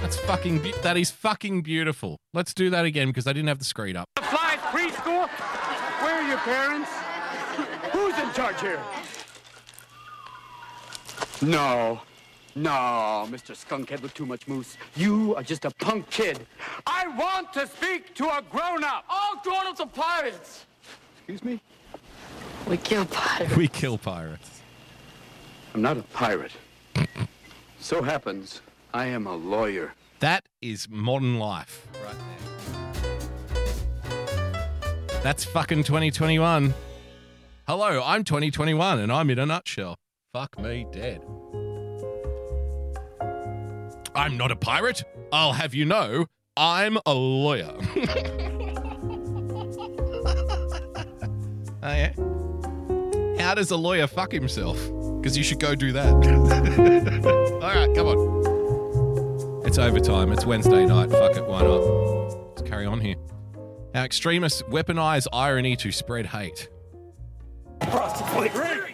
That's 0.00 0.16
fucking 0.20 0.60
be- 0.60 0.72
that 0.82 0.96
is 0.96 1.10
fucking 1.10 1.60
beautiful. 1.60 2.16
Let's 2.32 2.54
do 2.54 2.70
that 2.70 2.86
again 2.86 3.08
because 3.08 3.26
I 3.26 3.34
didn't 3.34 3.48
have 3.48 3.58
the 3.58 3.66
screen 3.66 3.94
up. 3.94 4.08
The 4.16 4.22
Flies 4.22 4.58
preschool? 4.72 5.28
Where 6.02 6.14
are 6.14 6.26
your 6.26 6.38
parents? 6.38 6.90
Who's 7.92 8.18
in 8.18 8.32
charge 8.32 8.58
here? 8.62 8.80
No. 11.42 12.00
No, 12.54 13.28
Mr. 13.30 13.54
Skunkhead 13.54 14.00
with 14.00 14.14
too 14.14 14.24
much 14.24 14.48
mousse. 14.48 14.78
You 14.96 15.36
are 15.36 15.42
just 15.42 15.66
a 15.66 15.70
punk 15.70 16.08
kid. 16.08 16.46
I 16.86 17.08
want 17.18 17.52
to 17.52 17.66
speak 17.66 18.14
to 18.14 18.24
a 18.28 18.40
grown-up. 18.50 19.04
All 19.10 19.36
grown-ups 19.42 19.80
are 19.80 19.86
pirates. 19.88 20.64
Excuse 21.18 21.44
me? 21.44 21.60
We 22.66 22.76
kill 22.78 23.04
pirates. 23.06 23.56
We 23.56 23.68
kill 23.68 23.98
pirates. 23.98 24.62
I'm 25.74 25.82
not 25.82 25.98
a 25.98 26.02
pirate. 26.02 26.52
so 27.80 28.02
happens 28.02 28.60
I 28.94 29.06
am 29.06 29.26
a 29.26 29.34
lawyer. 29.34 29.92
That 30.20 30.44
is 30.62 30.88
modern 30.88 31.38
life 31.38 31.86
right 32.02 32.14
there. 32.14 32.34
That's 35.22 35.44
fucking 35.44 35.84
2021. 35.84 36.74
Hello, 37.66 38.02
I'm 38.04 38.24
2021 38.24 39.00
and 39.00 39.10
I'm 39.10 39.30
in 39.30 39.38
a 39.38 39.46
nutshell. 39.46 39.96
Fuck 40.32 40.58
me 40.58 40.86
dead. 40.92 41.22
I'm 44.14 44.36
not 44.36 44.52
a 44.52 44.56
pirate. 44.56 45.02
I'll 45.32 45.54
have 45.54 45.74
you 45.74 45.84
know, 45.84 46.26
I'm 46.56 46.98
a 47.04 47.14
lawyer. 47.14 47.72
oh, 51.82 51.82
yeah? 51.82 52.12
How 53.44 53.54
does 53.54 53.70
a 53.70 53.76
lawyer 53.76 54.06
fuck 54.06 54.32
himself? 54.32 54.78
Because 55.20 55.36
you 55.36 55.44
should 55.44 55.60
go 55.60 55.74
do 55.74 55.92
that. 55.92 56.12
All 57.62 57.74
right, 57.74 57.94
come 57.94 58.06
on. 58.06 59.66
It's 59.66 59.76
overtime. 59.76 60.32
It's 60.32 60.46
Wednesday 60.46 60.86
night. 60.86 61.10
Fuck 61.10 61.36
it. 61.36 61.44
Why 61.46 61.60
not? 61.60 61.76
Let's 61.76 62.62
carry 62.62 62.86
on 62.86 63.00
here. 63.02 63.16
Our 63.94 64.06
extremists 64.06 64.62
weaponize 64.62 65.26
irony 65.30 65.76
to 65.76 65.92
spread 65.92 66.24
hate. 66.24 66.70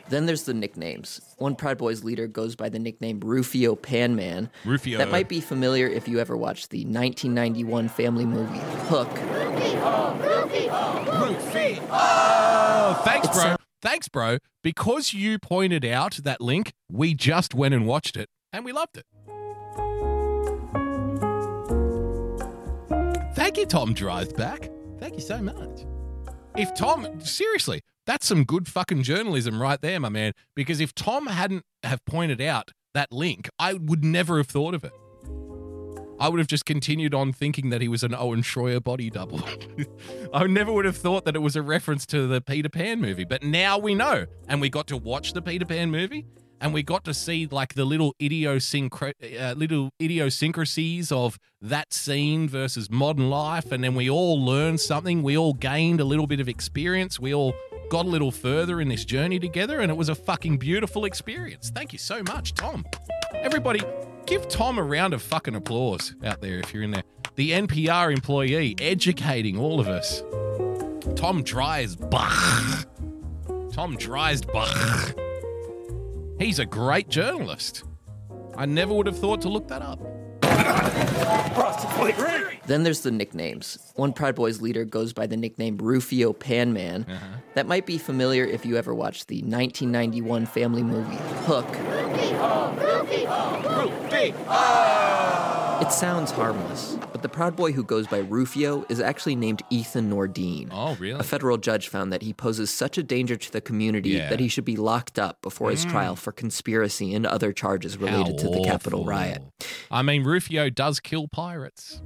Then 0.09 0.27
there's 0.27 0.43
the 0.43 0.55
nicknames. 0.55 1.21
One 1.39 1.55
Proud 1.55 1.79
Boys 1.79 2.03
leader 2.03 2.27
goes 2.27 2.57
by 2.57 2.71
the 2.71 2.81
nickname 2.81 3.21
Rufio 3.21 3.77
Panman. 3.77 4.51
Rufio. 4.65 4.99
That 4.99 5.13
might 5.13 5.29
be 5.29 5.41
familiar 5.41 5.87
if 5.87 6.09
you 6.09 6.19
ever 6.19 6.37
watched 6.37 6.71
the 6.71 6.85
1991 6.87 7.89
family 7.89 8.27
movie 8.27 8.59
Hook. 8.89 9.09
Rufio, 9.13 10.17
Rufio, 11.23 11.87
Oh, 11.93 13.03
thanks, 13.05 13.29
bro. 13.29 13.55
Thanks, 13.83 14.09
bro. 14.09 14.39
Because 14.63 15.15
you 15.15 15.39
pointed 15.39 15.85
out 15.85 16.21
that 16.25 16.41
link, 16.41 16.73
we 16.91 17.15
just 17.15 17.55
went 17.55 17.75
and 17.75 17.87
watched 17.87 18.17
it 18.17 18.29
and 18.53 18.65
we 18.65 18.73
loved 18.73 18.99
it. 18.99 19.07
Thank 23.35 23.57
you, 23.57 23.67
Tom 23.67 23.95
Dreisbach. 23.95 24.71
Thank 24.99 25.15
you 25.15 25.21
so 25.21 25.41
much. 25.41 25.87
If 26.57 26.75
Tom, 26.75 27.21
seriously, 27.21 27.81
that's 28.07 28.27
some 28.27 28.45
good 28.45 28.69
fucking 28.69 29.03
journalism 29.03 29.63
right 29.63 29.81
there, 29.81 29.99
my 29.99 30.09
man. 30.11 30.33
Because 30.55 30.81
if 30.81 30.95
Tom 30.95 31.27
hadn't 31.27 31.65
have 31.83 32.05
pointed 32.05 32.41
out 32.41 32.73
that 32.93 33.11
link, 33.11 33.49
I 33.59 33.75
would 33.75 34.05
never 34.05 34.37
have 34.39 34.49
thought 34.49 34.75
of 34.75 34.85
it. 34.85 34.93
I 36.21 36.29
would 36.29 36.39
have 36.39 36.47
just 36.47 36.67
continued 36.67 37.15
on 37.15 37.33
thinking 37.33 37.71
that 37.71 37.81
he 37.81 37.89
was 37.89 38.03
an 38.03 38.15
Owen 38.15 38.43
Schroyer 38.43 38.83
body 38.85 39.09
double. 39.09 39.43
I 40.35 40.47
never 40.47 40.71
would 40.71 40.85
have 40.85 40.97
thought 40.97 41.25
that 41.25 41.35
it 41.35 41.41
was 41.41 41.57
a 41.57 41.63
reference 41.63 42.05
to 42.07 42.27
the 42.27 42.43
Peter 42.43 42.69
Pan 42.69 43.01
movie, 43.01 43.25
but 43.25 43.43
now 43.43 43.79
we 43.79 43.95
know. 43.95 44.27
And 44.47 44.61
we 44.61 44.69
got 44.69 44.87
to 44.89 44.99
watch 44.99 45.33
the 45.33 45.41
Peter 45.41 45.65
Pan 45.65 45.91
movie 45.91 46.27
and 46.61 46.75
we 46.75 46.83
got 46.83 47.05
to 47.05 47.15
see 47.15 47.49
like 47.51 47.73
the 47.73 47.87
little 47.87 48.15
idiosyncra- 48.21 49.15
uh, 49.41 49.55
little 49.57 49.91
idiosyncrasies 49.99 51.11
of 51.11 51.39
that 51.63 51.95
scene 51.95 52.49
versus 52.49 52.91
modern 52.91 53.31
life 53.31 53.73
and 53.73 53.83
then 53.83 53.95
we 53.95 54.11
all 54.11 54.45
learned 54.45 54.79
something, 54.79 55.23
we 55.23 55.39
all 55.39 55.55
gained 55.55 56.01
a 56.01 56.05
little 56.05 56.27
bit 56.27 56.39
of 56.39 56.51
experience, 56.51 57.19
we 57.19 57.33
all 57.33 57.55
got 57.89 58.05
a 58.05 58.09
little 58.09 58.31
further 58.31 58.81
in 58.81 58.89
this 58.89 59.05
journey 59.05 59.39
together, 59.39 59.81
and 59.81 59.91
it 59.91 59.97
was 59.97 60.09
a 60.09 60.15
fucking 60.15 60.59
beautiful 60.59 61.05
experience. 61.05 61.71
Thank 61.71 61.93
you 61.93 61.99
so 61.99 62.23
much, 62.23 62.55
Tom. 62.55 62.87
Everybody, 63.35 63.81
give 64.31 64.47
Tom 64.47 64.79
a 64.79 64.83
round 64.83 65.13
of 65.13 65.21
fucking 65.21 65.57
applause 65.57 66.15
out 66.23 66.41
there 66.41 66.61
if 66.61 66.73
you're 66.73 66.85
in 66.85 66.93
there. 66.93 67.03
The 67.35 67.51
NPR 67.51 68.13
employee 68.13 68.77
educating 68.81 69.59
all 69.59 69.81
of 69.81 69.89
us. 69.89 70.21
Tom 71.17 71.43
Dreisbach. 71.43 72.87
Tom 73.73 73.97
Dreisbach. 73.97 75.19
He's 76.39 76.61
a 76.61 76.65
great 76.65 77.09
journalist. 77.09 77.83
I 78.57 78.67
never 78.67 78.95
would 78.95 79.07
have 79.07 79.19
thought 79.19 79.41
to 79.43 79.49
look 79.49 79.67
that 79.67 79.83
up. 79.83 79.99
Then 82.67 82.85
there's 82.85 83.01
the 83.01 83.11
nicknames. 83.11 83.93
One 83.97 84.13
Proud 84.13 84.37
Boys 84.37 84.61
leader 84.61 84.85
goes 84.85 85.13
by 85.13 85.27
the 85.27 85.37
nickname 85.37 85.77
Rufio 85.77 86.33
Panman. 86.33 87.09
Uh-huh. 87.09 87.27
That 87.55 87.67
might 87.67 87.85
be 87.85 87.99
familiar 87.99 88.45
if 88.45 88.65
you 88.65 88.77
ever 88.77 88.95
watched 88.95 89.27
the 89.27 89.43
1991 89.43 90.47
family 90.47 90.85
movie 90.85 91.17
Hook. 91.47 91.67
It 94.29 95.93
sounds 95.93 96.31
harmless, 96.31 96.99
but 97.13 97.23
the 97.23 97.29
Proud 97.29 97.57
Boy 97.57 97.73
who 97.73 97.83
goes 97.83 98.07
by 98.07 98.19
Rufio 98.19 98.85
is 98.91 99.01
actually 99.01 99.35
named 99.35 99.63
Ethan 99.71 100.11
Nordean. 100.11 100.69
Oh, 100.71 100.95
really? 100.97 101.19
A 101.19 101.23
federal 101.23 101.57
judge 101.57 101.89
found 101.89 102.13
that 102.13 102.21
he 102.21 102.35
poses 102.35 102.69
such 102.71 102.99
a 102.99 103.03
danger 103.03 103.37
to 103.37 103.51
the 103.51 103.63
community 103.63 104.11
Yeah. 104.11 104.29
that 104.29 104.39
he 104.41 104.49
should 104.49 104.67
be 104.67 104.77
locked 104.77 105.19
up 105.19 105.41
before 105.41 105.71
his 105.71 105.87
Mm. 105.87 105.91
trial 105.91 106.17
for 106.17 106.33
conspiracy 106.33 107.15
and 107.15 107.25
other 107.25 107.53
charges 107.55 107.97
related 107.97 108.37
to 108.39 108.49
the 108.51 108.63
Capitol 108.63 109.05
riot. 109.07 109.43
I 109.91 110.03
mean, 110.03 110.23
Rufio 110.25 110.69
does 110.69 111.01
kill 111.01 111.27
pirates. 111.29 112.03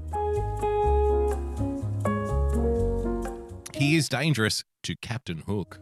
He 3.74 3.96
is 3.96 4.08
dangerous 4.08 4.62
to 4.84 4.94
Captain 4.96 5.38
Hook. 5.48 5.80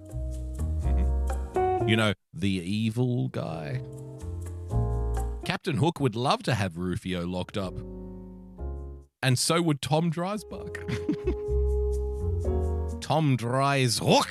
Mhm. 0.81 1.89
You 1.91 1.97
know, 1.97 2.15
the 2.33 2.49
evil 2.49 3.29
guy. 3.29 3.83
Captain 5.53 5.77
Hook 5.77 6.01
would 6.01 6.17
love 6.17 6.43
to 6.45 6.55
have 6.55 6.79
Rufio 6.79 7.27
locked 7.27 7.59
up. 7.59 7.75
And 9.23 9.39
so 9.39 9.61
would 9.61 9.83
Tom 9.83 10.11
Dreisbach. 10.11 10.79
Tom 13.03 13.37
Dreishook, 13.37 14.29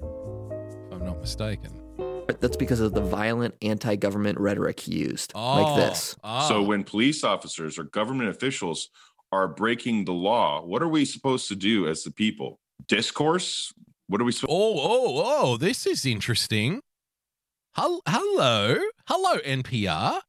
if 0.00 0.92
I'm 0.92 1.04
not 1.04 1.20
mistaken. 1.20 1.80
But 1.96 2.40
that's 2.40 2.56
because 2.56 2.80
of 2.80 2.92
the 2.92 3.02
violent 3.02 3.54
anti 3.62 3.94
government 3.94 4.40
rhetoric 4.40 4.80
he 4.80 4.96
used, 4.96 5.30
Oh, 5.36 5.62
like 5.62 5.66
ah, 5.66 5.76
this. 5.76 6.16
Ah. 6.24 6.48
So 6.48 6.60
when 6.60 6.82
police 6.82 7.22
officers 7.22 7.78
or 7.78 7.84
government 7.84 8.28
officials 8.28 8.88
are 9.30 9.46
breaking 9.46 10.06
the 10.06 10.12
law, 10.12 10.66
what 10.66 10.82
are 10.82 10.88
we 10.88 11.04
supposed 11.04 11.46
to 11.50 11.54
do 11.54 11.86
as 11.86 12.02
the 12.02 12.10
people? 12.10 12.58
Discourse? 12.88 13.72
What 14.08 14.20
are 14.20 14.24
we 14.24 14.32
supposed 14.32 14.52
Oh, 14.52 14.74
oh, 14.76 15.22
oh, 15.24 15.56
this 15.56 15.86
is 15.86 16.04
interesting. 16.04 16.80
Hel- 17.76 18.02
Hello. 18.08 18.76
Hello, 19.06 19.38
NPR. 19.38 20.20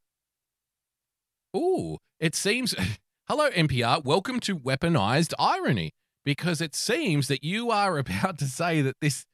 Oh, 1.53 1.99
it 2.19 2.33
seems. 2.33 2.73
Hello, 3.29 3.49
NPR. 3.51 4.03
Welcome 4.03 4.39
to 4.41 4.57
weaponized 4.57 5.33
irony 5.37 5.91
because 6.25 6.61
it 6.61 6.73
seems 6.73 7.27
that 7.27 7.43
you 7.43 7.69
are 7.69 7.97
about 7.99 8.39
to 8.39 8.45
say 8.45 8.81
that 8.81 8.95
this, 9.01 9.25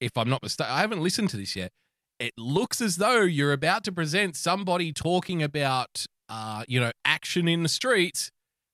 if 0.00 0.16
I'm 0.16 0.30
not 0.30 0.42
mistaken, 0.42 0.72
I 0.72 0.80
haven't 0.80 1.02
listened 1.02 1.28
to 1.30 1.36
this 1.36 1.54
yet. 1.54 1.70
It 2.18 2.32
looks 2.38 2.80
as 2.80 2.96
though 2.96 3.22
you're 3.22 3.52
about 3.52 3.84
to 3.84 3.92
present 3.92 4.36
somebody 4.36 4.92
talking 4.92 5.42
about, 5.42 6.06
uh, 6.30 6.64
you 6.66 6.80
know, 6.80 6.92
action 7.04 7.46
in 7.46 7.62
the 7.62 7.68
streets 7.68 8.30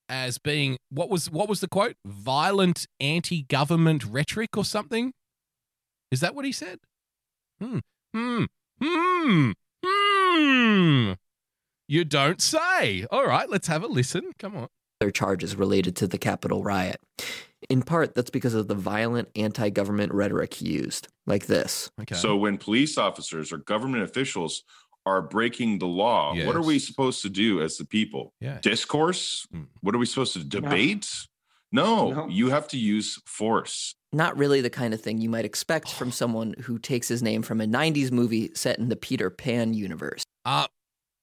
as 0.08 0.38
being 0.38 0.78
what 0.88 1.10
was 1.10 1.28
what 1.28 1.48
was 1.48 1.58
the 1.60 1.68
quote? 1.68 1.96
Violent 2.06 2.86
anti-government 3.00 4.04
rhetoric 4.04 4.56
or 4.56 4.64
something? 4.64 5.12
Is 6.12 6.20
that 6.20 6.36
what 6.36 6.44
he 6.44 6.52
said? 6.52 6.78
Hmm. 7.60 7.78
Hmm. 8.14 8.44
Hmm. 8.80 9.52
Hmm. 9.84 11.12
You 11.88 12.04
don't 12.04 12.40
say. 12.40 13.06
All 13.10 13.26
right, 13.26 13.48
let's 13.48 13.68
have 13.68 13.82
a 13.82 13.86
listen. 13.86 14.32
Come 14.38 14.56
on. 14.56 14.68
Other 15.00 15.10
charges 15.10 15.56
related 15.56 15.94
to 15.96 16.06
the 16.06 16.18
Capitol 16.18 16.62
riot. 16.62 17.00
In 17.68 17.82
part, 17.82 18.14
that's 18.14 18.30
because 18.30 18.54
of 18.54 18.68
the 18.68 18.74
violent 18.74 19.28
anti 19.36 19.70
government 19.70 20.12
rhetoric 20.12 20.54
he 20.54 20.68
used, 20.68 21.08
like 21.26 21.46
this. 21.46 21.90
Okay. 22.02 22.14
So 22.14 22.36
when 22.36 22.58
police 22.58 22.96
officers 22.96 23.52
or 23.52 23.58
government 23.58 24.02
officials 24.04 24.64
are 25.04 25.22
breaking 25.22 25.78
the 25.78 25.86
law, 25.86 26.34
what 26.44 26.56
are 26.56 26.62
we 26.62 26.78
supposed 26.78 27.22
to 27.22 27.28
do 27.28 27.60
as 27.62 27.76
the 27.76 27.84
people? 27.84 28.32
Yeah. 28.40 28.58
Discourse? 28.60 29.46
What 29.80 29.94
are 29.94 29.98
we 29.98 30.06
supposed 30.06 30.32
to 30.34 30.44
debate? 30.44 31.08
No, 31.72 32.26
you 32.28 32.50
have 32.50 32.68
to 32.68 32.78
use 32.78 33.20
force. 33.26 33.94
Not 34.12 34.36
really 34.38 34.60
the 34.60 34.70
kind 34.70 34.94
of 34.94 35.00
thing 35.00 35.20
you 35.20 35.28
might 35.28 35.44
expect 35.44 35.92
from 35.92 36.10
someone 36.10 36.54
who 36.62 36.78
takes 36.78 37.08
his 37.08 37.22
name 37.22 37.42
from 37.42 37.60
a 37.60 37.66
90s 37.66 38.10
movie 38.10 38.50
set 38.54 38.78
in 38.78 38.88
the 38.88 38.96
Peter 38.96 39.30
Pan 39.30 39.74
universe. 39.74 40.22
Uh, 40.44 40.66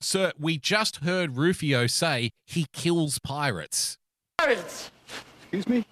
sir, 0.03 0.31
we 0.37 0.57
just 0.57 0.97
heard 0.97 1.37
Rufio 1.37 1.87
say 1.87 2.31
he 2.45 2.67
kills 2.73 3.19
pirates. 3.19 3.97
Pirates! 4.37 4.91
Excuse 5.51 5.67
me? 5.67 5.85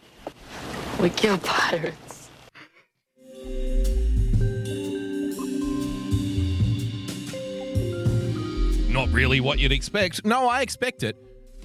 We 0.99 1.09
kill 1.09 1.37
pirates. 1.37 2.29
Not 8.89 9.09
really 9.11 9.39
what 9.39 9.59
you'd 9.59 9.71
expect. 9.71 10.25
No, 10.25 10.49
I 10.49 10.61
expect 10.61 11.03
it. 11.03 11.15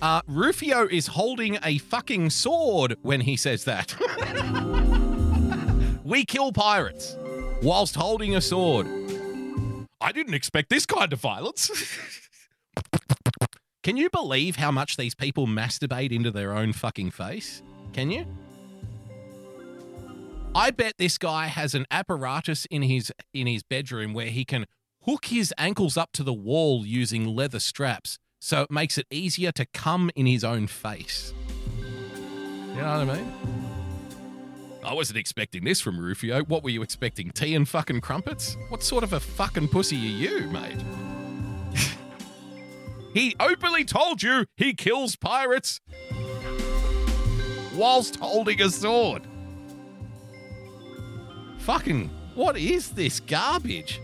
Uh, 0.00 0.20
Rufio 0.26 0.86
is 0.86 1.08
holding 1.08 1.58
a 1.64 1.78
fucking 1.78 2.30
sword 2.30 2.96
when 3.02 3.22
he 3.22 3.36
says 3.36 3.64
that. 3.64 3.96
we 6.04 6.24
kill 6.24 6.52
pirates 6.52 7.16
whilst 7.62 7.96
holding 7.96 8.36
a 8.36 8.40
sword. 8.40 8.86
I 10.00 10.12
didn't 10.12 10.34
expect 10.34 10.68
this 10.68 10.86
kind 10.86 11.12
of 11.12 11.20
violence. 11.20 11.70
Can 13.86 13.96
you 13.96 14.10
believe 14.10 14.56
how 14.56 14.72
much 14.72 14.96
these 14.96 15.14
people 15.14 15.46
masturbate 15.46 16.10
into 16.10 16.32
their 16.32 16.52
own 16.52 16.72
fucking 16.72 17.12
face? 17.12 17.62
Can 17.92 18.10
you? 18.10 18.26
I 20.56 20.72
bet 20.72 20.94
this 20.98 21.18
guy 21.18 21.46
has 21.46 21.72
an 21.72 21.86
apparatus 21.88 22.66
in 22.68 22.82
his 22.82 23.12
in 23.32 23.46
his 23.46 23.62
bedroom 23.62 24.12
where 24.12 24.26
he 24.26 24.44
can 24.44 24.66
hook 25.02 25.26
his 25.26 25.54
ankles 25.56 25.96
up 25.96 26.10
to 26.14 26.24
the 26.24 26.32
wall 26.32 26.84
using 26.84 27.28
leather 27.28 27.60
straps 27.60 28.18
so 28.40 28.62
it 28.62 28.72
makes 28.72 28.98
it 28.98 29.06
easier 29.08 29.52
to 29.52 29.64
come 29.66 30.10
in 30.16 30.26
his 30.26 30.42
own 30.42 30.66
face. 30.66 31.32
You 31.78 32.82
know 32.82 33.04
what 33.04 33.08
I 33.08 33.14
mean? 33.14 33.32
I 34.84 34.94
wasn't 34.94 35.18
expecting 35.18 35.62
this 35.62 35.80
from 35.80 36.00
Rufio. 36.00 36.42
What 36.42 36.64
were 36.64 36.70
you 36.70 36.82
expecting? 36.82 37.30
Tea 37.30 37.54
and 37.54 37.68
fucking 37.68 38.00
crumpets? 38.00 38.56
What 38.68 38.82
sort 38.82 39.04
of 39.04 39.12
a 39.12 39.20
fucking 39.20 39.68
pussy 39.68 39.94
are 39.94 40.00
you, 40.00 40.48
mate? 40.48 40.82
He 43.16 43.34
openly 43.40 43.82
told 43.82 44.22
you 44.22 44.44
he 44.58 44.74
kills 44.74 45.16
pirates 45.16 45.80
whilst 47.74 48.16
holding 48.16 48.60
a 48.60 48.68
sword. 48.68 49.22
Fucking, 51.60 52.10
what 52.34 52.58
is 52.58 52.90
this 52.90 53.20
garbage? 53.20 54.02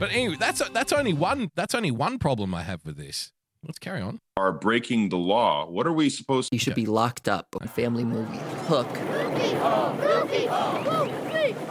But 0.00 0.10
anyway, 0.10 0.36
that's 0.40 0.68
that's 0.70 0.92
only 0.92 1.12
one 1.12 1.50
that's 1.54 1.74
only 1.74 1.92
one 1.92 2.18
problem 2.18 2.52
I 2.52 2.62
have 2.62 2.84
with 2.84 2.96
this. 2.96 3.30
Let's 3.64 3.78
carry 3.78 4.00
on. 4.00 4.18
Are 4.36 4.52
breaking 4.52 5.10
the 5.10 5.18
law. 5.18 5.70
What 5.70 5.86
are 5.86 5.92
we 5.92 6.08
supposed 6.10 6.50
to 6.50 6.56
You 6.56 6.58
should 6.58 6.74
be 6.74 6.86
locked 6.86 7.28
up. 7.28 7.46
A 7.60 7.68
family 7.68 8.04
movie. 8.04 8.38
Hook. 8.66 8.88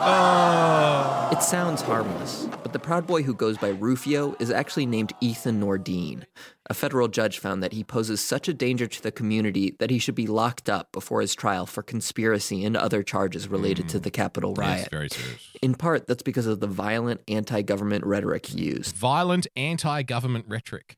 Oh. 0.02 1.30
It 1.34 1.44
sounds 1.44 1.82
harmless, 1.82 2.48
but 2.64 2.72
the 2.72 2.80
Proud 2.80 3.06
Boy 3.06 3.22
who 3.22 3.34
goes 3.34 3.58
by 3.58 3.70
Rufio 3.70 4.34
is 4.40 4.50
actually 4.50 4.86
named 4.86 5.12
Ethan 5.20 5.62
Nordean. 5.62 6.24
A 6.70 6.74
federal 6.74 7.10
judge 7.10 7.38
found 7.40 7.62
that 7.62 7.74
he 7.74 7.84
poses 7.84 8.22
such 8.22 8.48
a 8.48 8.54
danger 8.54 8.88
to 8.88 9.04
the 9.04 9.12
community 9.12 9.76
that 9.80 9.90
he 9.90 10.00
should 10.00 10.16
be 10.16 10.26
locked 10.26 10.70
up 10.70 10.94
before 10.94 11.20
his 11.20 11.36
trial 11.36 11.66
for 11.66 11.84
conspiracy 11.84 12.64
and 12.64 12.78
other 12.78 13.04
charges 13.04 13.50
related 13.50 13.90
to 13.90 13.98
hmm. 13.98 14.04
the 14.04 14.12
Capitol 14.12 14.54
Yes, 14.58 14.58
riot. 14.58 14.90
very 14.90 15.10
serious. 15.10 15.48
In 15.62 15.76
part, 15.76 16.08
that's 16.08 16.24
because 16.24 16.48
of 16.48 16.62
the 16.62 16.68
violent 16.68 17.22
anti 17.28 17.62
government 17.62 18.06
rhetoric 18.06 18.46
he 18.46 18.62
used. 18.62 18.96
Violent 18.96 19.48
anti-government 19.58 20.46
rhetoric. 20.48 20.98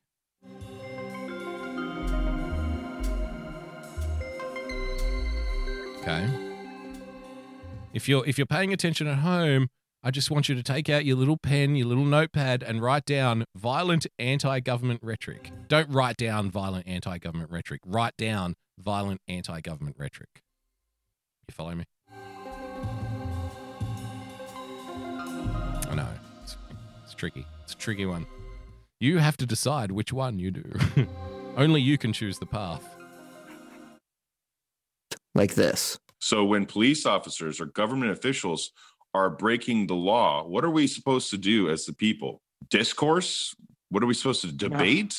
Okay. 6.01 6.50
If 7.93 8.07
you're 8.07 8.25
if 8.25 8.37
you're 8.37 8.47
paying 8.47 8.71
attention 8.71 9.07
at 9.07 9.19
home, 9.19 9.67
I 10.03 10.11
just 10.11 10.31
want 10.31 10.47
you 10.47 10.55
to 10.55 10.63
take 10.63 10.89
out 10.89 11.03
your 11.03 11.17
little 11.17 11.37
pen, 11.37 11.75
your 11.75 11.87
little 11.87 12.05
notepad, 12.05 12.63
and 12.63 12.81
write 12.81 13.05
down 13.05 13.45
violent 13.55 14.07
anti-government 14.17 15.01
rhetoric. 15.03 15.51
Don't 15.67 15.89
write 15.89 16.17
down 16.17 16.49
violent 16.49 16.87
anti-government 16.87 17.51
rhetoric. 17.51 17.81
Write 17.85 18.15
down 18.17 18.55
violent 18.79 19.21
anti-government 19.27 19.97
rhetoric. 19.99 20.41
You 21.47 21.53
follow 21.53 21.75
me? 21.75 21.83
I 25.89 25.93
know. 25.93 26.07
It's, 26.43 26.55
it's 27.03 27.13
tricky. 27.13 27.45
It's 27.63 27.73
a 27.73 27.77
tricky 27.77 28.05
one. 28.05 28.25
You 29.01 29.17
have 29.17 29.35
to 29.37 29.45
decide 29.45 29.91
which 29.91 30.13
one 30.13 30.39
you 30.39 30.51
do. 30.51 30.71
Only 31.57 31.81
you 31.81 31.97
can 31.97 32.13
choose 32.13 32.39
the 32.39 32.45
path. 32.45 32.95
Like 35.35 35.55
this. 35.55 35.99
So 36.21 36.45
when 36.45 36.65
police 36.67 37.05
officers 37.05 37.59
or 37.59 37.65
government 37.65 38.11
officials 38.11 38.71
are 39.13 39.29
breaking 39.29 39.87
the 39.87 39.95
law, 39.95 40.45
what 40.47 40.63
are 40.63 40.69
we 40.69 40.85
supposed 40.87 41.31
to 41.31 41.37
do 41.37 41.69
as 41.69 41.85
the 41.85 41.93
people? 41.93 42.41
Discourse? 42.69 43.55
What 43.89 44.03
are 44.03 44.05
we 44.05 44.13
supposed 44.13 44.41
to 44.41 44.51
debate? 44.51 45.17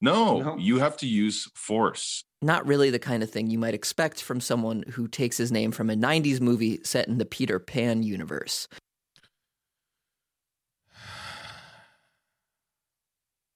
No, 0.00 0.40
No. 0.40 0.56
you 0.58 0.80
have 0.80 0.96
to 0.98 1.06
use 1.06 1.48
force. 1.54 2.24
Not 2.42 2.66
really 2.66 2.90
the 2.90 2.98
kind 2.98 3.22
of 3.22 3.30
thing 3.30 3.48
you 3.50 3.58
might 3.58 3.72
expect 3.72 4.20
from 4.20 4.40
someone 4.40 4.82
who 4.90 5.06
takes 5.06 5.36
his 5.36 5.52
name 5.52 5.70
from 5.70 5.88
a 5.88 5.94
90s 5.94 6.40
movie 6.40 6.80
set 6.82 7.06
in 7.06 7.18
the 7.18 7.24
Peter 7.24 7.60
Pan 7.60 8.02
universe. 8.02 8.66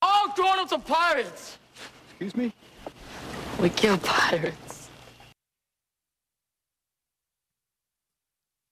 All 0.03 0.29
grown-ups 0.37 0.73
are 0.73 0.79
pirates. 0.79 1.59
Excuse 2.11 2.37
me? 2.37 2.53
We 3.61 3.71
kill 3.71 3.99
pirates. 3.99 4.66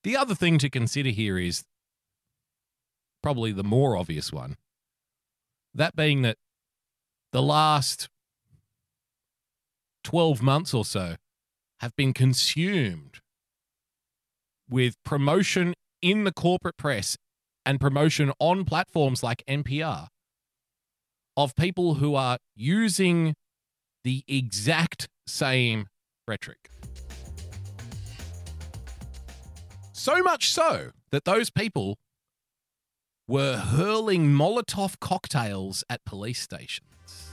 The 0.05 0.17
other 0.19 0.35
thing 0.35 0.59
to 0.59 0.69
consider 0.69 1.09
here 1.09 1.39
is 1.39 1.65
probably 3.23 3.53
the 3.53 3.65
more 3.65 3.97
obvious 3.97 4.31
one. 4.33 4.57
That 5.75 5.97
being 5.97 6.23
that 6.23 6.37
the 7.33 7.43
last 7.43 8.09
12 10.05 10.43
months 10.43 10.75
or 10.75 10.85
so 10.85 11.17
have 11.81 11.97
been 11.97 12.13
consumed 12.13 13.21
with 14.69 15.03
promotion 15.05 15.73
in 16.03 16.25
the 16.25 16.33
corporate 16.33 16.77
press 16.77 17.17
and 17.65 17.81
promotion 17.81 18.31
on 18.39 18.67
platforms 18.67 19.23
like 19.23 19.43
NPR 19.49 20.09
of 21.35 21.57
people 21.57 21.95
who 21.95 22.15
are 22.15 22.37
using 22.55 23.35
the 24.05 24.23
exact 24.29 25.09
same 25.27 25.87
rhetoric. 26.29 26.71
So 29.97 30.25
much 30.25 30.51
so 30.51 30.91
that 31.13 31.25
those 31.25 31.51
people 31.51 32.01
were 33.29 33.57
hurling 33.57 34.27
Molotov 34.27 34.99
cocktails 34.99 35.85
at 35.89 36.05
police 36.05 36.41
stations. 36.41 37.31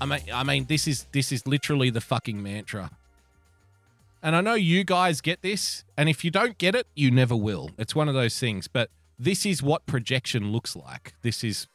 I 0.00 0.06
mean, 0.06 0.20
I 0.32 0.42
mean, 0.42 0.64
this 0.64 0.88
is 0.88 1.04
this 1.12 1.32
is 1.32 1.46
literally 1.46 1.90
the 1.90 2.00
fucking 2.00 2.42
mantra. 2.42 2.92
And 4.22 4.34
I 4.34 4.40
know 4.40 4.54
you 4.54 4.84
guys 4.84 5.20
get 5.20 5.42
this, 5.42 5.84
and 5.94 6.08
if 6.08 6.24
you 6.24 6.30
don't 6.30 6.56
get 6.56 6.74
it, 6.74 6.86
you 6.96 7.10
never 7.10 7.36
will. 7.36 7.70
It's 7.76 7.94
one 7.94 8.08
of 8.08 8.14
those 8.14 8.38
things. 8.38 8.68
But 8.68 8.88
this 9.18 9.44
is 9.44 9.62
what 9.62 9.84
projection 9.84 10.50
looks 10.50 10.74
like. 10.74 11.12
This 11.20 11.44
is 11.44 11.68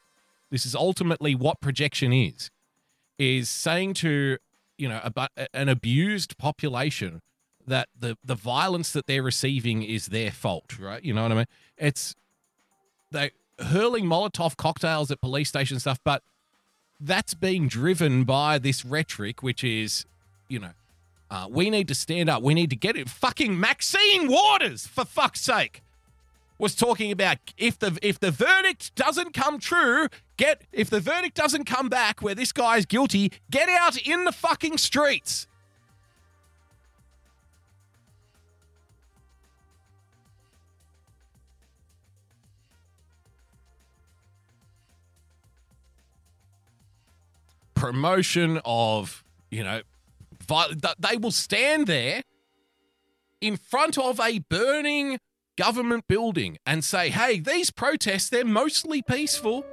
this 0.50 0.66
is 0.66 0.74
ultimately 0.74 1.36
what 1.36 1.60
projection 1.60 2.12
is. 2.12 2.50
Is 3.20 3.48
saying 3.48 3.94
to 3.94 4.38
you 4.82 4.88
know 4.88 5.00
about 5.04 5.30
an 5.54 5.68
abused 5.68 6.36
population 6.38 7.22
that 7.68 7.88
the 7.96 8.18
the 8.24 8.34
violence 8.34 8.92
that 8.92 9.06
they're 9.06 9.22
receiving 9.22 9.84
is 9.84 10.06
their 10.06 10.32
fault, 10.32 10.76
right? 10.76 11.04
You 11.04 11.14
know 11.14 11.22
what 11.22 11.30
I 11.30 11.34
mean? 11.36 11.46
It's 11.78 12.16
they 13.12 13.30
hurling 13.60 14.06
Molotov 14.06 14.56
cocktails 14.56 15.12
at 15.12 15.20
police 15.20 15.48
station 15.48 15.78
stuff, 15.78 16.00
but 16.04 16.24
that's 16.98 17.32
being 17.32 17.68
driven 17.68 18.24
by 18.24 18.58
this 18.58 18.84
rhetoric, 18.84 19.40
which 19.40 19.62
is, 19.62 20.04
you 20.48 20.58
know, 20.58 20.72
uh, 21.30 21.46
we 21.48 21.70
need 21.70 21.86
to 21.86 21.94
stand 21.94 22.28
up. 22.28 22.42
We 22.42 22.52
need 22.52 22.70
to 22.70 22.76
get 22.76 22.96
it. 22.96 23.08
Fucking 23.08 23.58
Maxine 23.58 24.26
Waters, 24.26 24.88
for 24.88 25.04
fuck's 25.04 25.42
sake, 25.42 25.80
was 26.58 26.74
talking 26.74 27.10
about 27.10 27.38
if 27.56 27.78
the 27.78 27.98
if 28.02 28.20
the 28.20 28.30
verdict 28.30 28.94
doesn't 28.94 29.34
come 29.34 29.58
true, 29.58 30.08
get 30.36 30.62
if 30.72 30.90
the 30.90 31.00
verdict 31.00 31.36
doesn't 31.36 31.64
come 31.64 31.88
back 31.88 32.22
where 32.22 32.34
this 32.34 32.52
guy 32.52 32.76
is 32.76 32.86
guilty, 32.86 33.32
get 33.50 33.68
out 33.68 33.96
in 33.96 34.24
the 34.24 34.32
fucking 34.32 34.78
streets. 34.78 35.46
promotion 47.82 48.60
of, 48.64 49.24
you 49.50 49.64
know, 49.64 49.82
they 51.00 51.16
will 51.16 51.32
stand 51.32 51.88
there 51.88 52.22
in 53.40 53.56
front 53.56 53.98
of 53.98 54.20
a 54.20 54.38
burning 54.38 55.18
government 55.56 56.04
building 56.08 56.58
and 56.66 56.84
say, 56.84 57.10
hey, 57.10 57.40
these 57.40 57.70
protests, 57.70 58.28
they're 58.28 58.44
mostly 58.44 59.02
peaceful. 59.02 59.64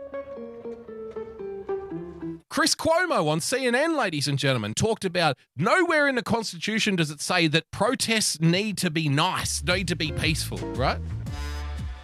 Chris 2.49 2.73
Cuomo 2.73 3.27
on 3.27 3.39
CNN, 3.39 3.95
ladies 3.95 4.27
and 4.27 4.39
gentlemen, 4.39 4.73
talked 4.73 5.05
about 5.05 5.37
nowhere 5.55 6.07
in 6.07 6.15
the 6.15 6.23
Constitution 6.23 6.95
does 6.95 7.11
it 7.11 7.21
say 7.21 7.47
that 7.47 7.69
protests 7.71 8.41
need 8.41 8.77
to 8.79 8.89
be 8.89 9.07
nice, 9.07 9.63
need 9.63 9.87
to 9.87 9.95
be 9.95 10.11
peaceful, 10.11 10.57
right? 10.73 10.99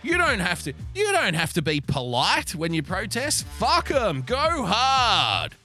You 0.04 0.20
don't 0.20 0.40
have 0.40 0.62
to. 0.64 0.74
You 0.94 1.12
don't 1.12 1.34
have 1.34 1.54
to 1.54 1.64
be 1.64 1.82
polite 1.82 2.54
when 2.54 2.76
you 2.76 2.84
protest. 2.84 3.44
Fuck 3.58 3.88
them. 3.88 4.22
Go 4.22 4.64
hard. 4.64 5.56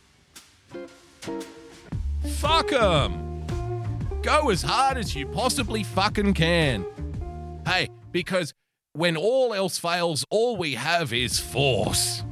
Fuck 2.37 2.71
them. 2.71 3.45
Go 4.23 4.49
as 4.49 4.63
hard 4.63 4.97
as 4.97 5.15
you 5.15 5.27
possibly 5.27 5.83
fucking 5.83 6.33
can. 6.33 6.87
Hey, 7.67 7.89
because 8.13 8.55
when 8.93 9.17
all 9.17 9.55
else 9.55 9.79
fails, 9.79 10.25
all 10.31 10.57
we 10.57 10.75
have 10.75 11.13
is 11.13 11.39
force. 11.39 12.23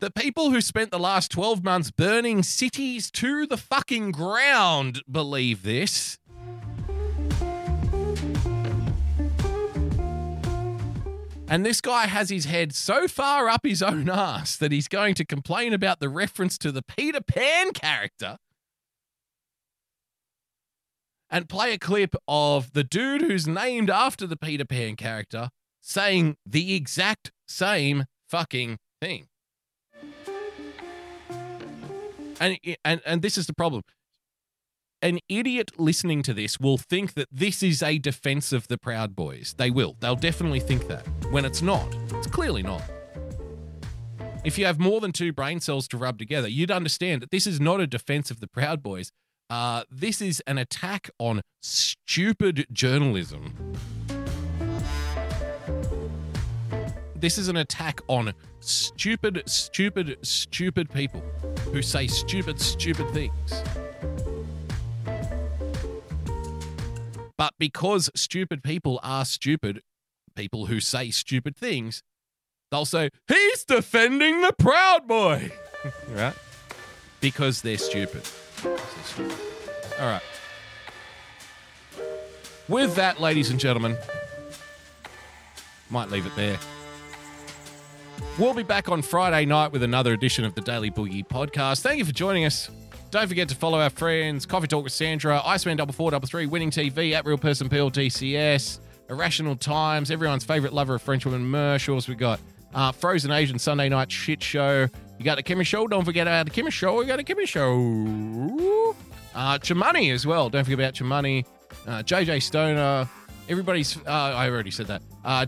The 0.00 0.10
people 0.10 0.50
who 0.50 0.60
spent 0.60 0.90
the 0.90 0.98
last 0.98 1.30
12 1.30 1.64
months 1.64 1.90
burning 1.90 2.42
cities 2.42 3.10
to 3.12 3.46
the 3.46 3.56
fucking 3.56 4.12
ground 4.12 5.02
believe 5.10 5.62
this. 5.62 6.18
And 11.50 11.64
this 11.64 11.80
guy 11.80 12.06
has 12.06 12.28
his 12.28 12.44
head 12.44 12.74
so 12.74 13.08
far 13.08 13.48
up 13.48 13.64
his 13.64 13.82
own 13.82 14.10
ass 14.10 14.56
that 14.56 14.70
he's 14.70 14.86
going 14.86 15.14
to 15.14 15.24
complain 15.24 15.72
about 15.72 15.98
the 15.98 16.10
reference 16.10 16.58
to 16.58 16.70
the 16.70 16.82
Peter 16.82 17.22
Pan 17.22 17.72
character 17.72 18.38
and 21.30 21.48
play 21.48 21.72
a 21.72 21.78
clip 21.78 22.14
of 22.26 22.72
the 22.72 22.84
dude 22.84 23.22
who's 23.22 23.46
named 23.46 23.90
after 23.90 24.26
the 24.26 24.36
Peter 24.36 24.64
Pan 24.64 24.96
character 24.96 25.50
saying 25.80 26.36
the 26.44 26.74
exact 26.74 27.32
same 27.46 28.04
fucking 28.28 28.78
thing. 29.00 29.28
And 32.40 32.58
and 32.84 33.00
and 33.04 33.22
this 33.22 33.36
is 33.36 33.46
the 33.46 33.54
problem. 33.54 33.82
An 35.00 35.20
idiot 35.28 35.70
listening 35.78 36.22
to 36.24 36.34
this 36.34 36.58
will 36.58 36.76
think 36.76 37.14
that 37.14 37.28
this 37.30 37.62
is 37.62 37.82
a 37.82 37.98
defense 37.98 38.52
of 38.52 38.66
the 38.66 38.76
Proud 38.76 39.14
Boys. 39.14 39.54
They 39.56 39.70
will. 39.70 39.96
They'll 40.00 40.16
definitely 40.16 40.58
think 40.60 40.88
that. 40.88 41.06
When 41.30 41.44
it's 41.44 41.62
not. 41.62 41.86
It's 42.14 42.26
clearly 42.26 42.64
not. 42.64 42.82
If 44.44 44.58
you 44.58 44.66
have 44.66 44.80
more 44.80 45.00
than 45.00 45.12
two 45.12 45.32
brain 45.32 45.60
cells 45.60 45.86
to 45.88 45.96
rub 45.96 46.18
together, 46.18 46.48
you'd 46.48 46.70
understand 46.70 47.22
that 47.22 47.30
this 47.30 47.46
is 47.46 47.60
not 47.60 47.80
a 47.80 47.86
defense 47.86 48.30
of 48.30 48.40
the 48.40 48.48
Proud 48.48 48.82
Boys. 48.82 49.12
Uh, 49.50 49.82
this 49.90 50.20
is 50.20 50.40
an 50.46 50.58
attack 50.58 51.08
on 51.18 51.40
stupid 51.62 52.66
journalism. 52.70 53.74
This 57.16 57.38
is 57.38 57.48
an 57.48 57.56
attack 57.56 58.02
on 58.08 58.34
stupid, 58.60 59.42
stupid, 59.46 60.18
stupid 60.22 60.90
people 60.90 61.22
who 61.72 61.80
say 61.80 62.06
stupid, 62.06 62.60
stupid 62.60 63.08
things. 63.10 63.62
But 67.38 67.54
because 67.58 68.10
stupid 68.14 68.62
people 68.62 69.00
are 69.02 69.24
stupid, 69.24 69.80
people 70.36 70.66
who 70.66 70.78
say 70.78 71.10
stupid 71.10 71.56
things, 71.56 72.02
they'll 72.70 72.84
say, 72.84 73.08
he's 73.26 73.64
defending 73.64 74.42
the 74.42 74.52
Proud 74.58 75.08
Boy. 75.08 75.50
right? 76.10 76.34
Because 77.20 77.62
they're 77.62 77.78
stupid. 77.78 78.22
All 79.18 80.06
right. 80.06 80.22
With 82.68 82.94
that, 82.96 83.20
ladies 83.20 83.50
and 83.50 83.58
gentlemen, 83.58 83.96
might 85.90 86.10
leave 86.10 86.26
it 86.26 86.36
there. 86.36 86.58
We'll 88.38 88.54
be 88.54 88.62
back 88.62 88.88
on 88.88 89.02
Friday 89.02 89.46
night 89.46 89.72
with 89.72 89.82
another 89.82 90.12
edition 90.12 90.44
of 90.44 90.54
the 90.54 90.60
Daily 90.60 90.90
Boogie 90.90 91.26
podcast. 91.26 91.80
Thank 91.80 91.98
you 91.98 92.04
for 92.04 92.12
joining 92.12 92.44
us. 92.44 92.70
Don't 93.10 93.26
forget 93.26 93.48
to 93.48 93.54
follow 93.54 93.80
our 93.80 93.90
friends 93.90 94.44
Coffee 94.44 94.66
Talk 94.66 94.84
with 94.84 94.92
Sandra, 94.92 95.40
Iceman 95.44 95.78
double 95.78 95.94
four 95.94 96.10
double 96.10 96.28
three, 96.28 96.46
Winning 96.46 96.70
TV 96.70 97.12
at 97.12 97.24
Real 97.24 97.38
Person 97.38 97.68
PLTCS, 97.68 98.80
Irrational 99.08 99.56
Times, 99.56 100.10
everyone's 100.10 100.44
favorite 100.44 100.72
lover 100.74 100.96
of 100.96 101.02
French 101.02 101.24
women, 101.24 101.50
Mershals. 101.50 102.06
We 102.06 102.14
got 102.16 102.38
uh, 102.74 102.92
Frozen 102.92 103.30
Asian 103.32 103.58
Sunday 103.58 103.88
Night 103.88 104.12
Shit 104.12 104.42
Show. 104.42 104.88
You 105.18 105.24
got 105.24 105.36
the 105.36 105.42
Kimmy 105.42 105.66
Show. 105.66 105.88
Don't 105.88 106.04
forget 106.04 106.26
about 106.26 106.46
the 106.46 106.52
Kimmy 106.52 106.70
Show. 106.70 106.96
We 106.98 107.06
got 107.06 107.16
the 107.16 107.24
Kimmy 107.24 107.46
Show. 107.46 108.94
Uh, 109.34 109.58
Chimani 109.58 110.12
as 110.12 110.26
well. 110.26 110.48
Don't 110.48 110.64
forget 110.64 110.78
about 110.78 110.94
Chimani. 110.94 111.44
Uh, 111.86 112.02
JJ 112.02 112.42
Stoner. 112.42 113.08
Everybody's. 113.48 113.96
Uh, 113.96 114.10
I 114.10 114.48
already 114.48 114.70
said 114.70 114.86
that. 114.86 115.02
Uh, 115.24 115.46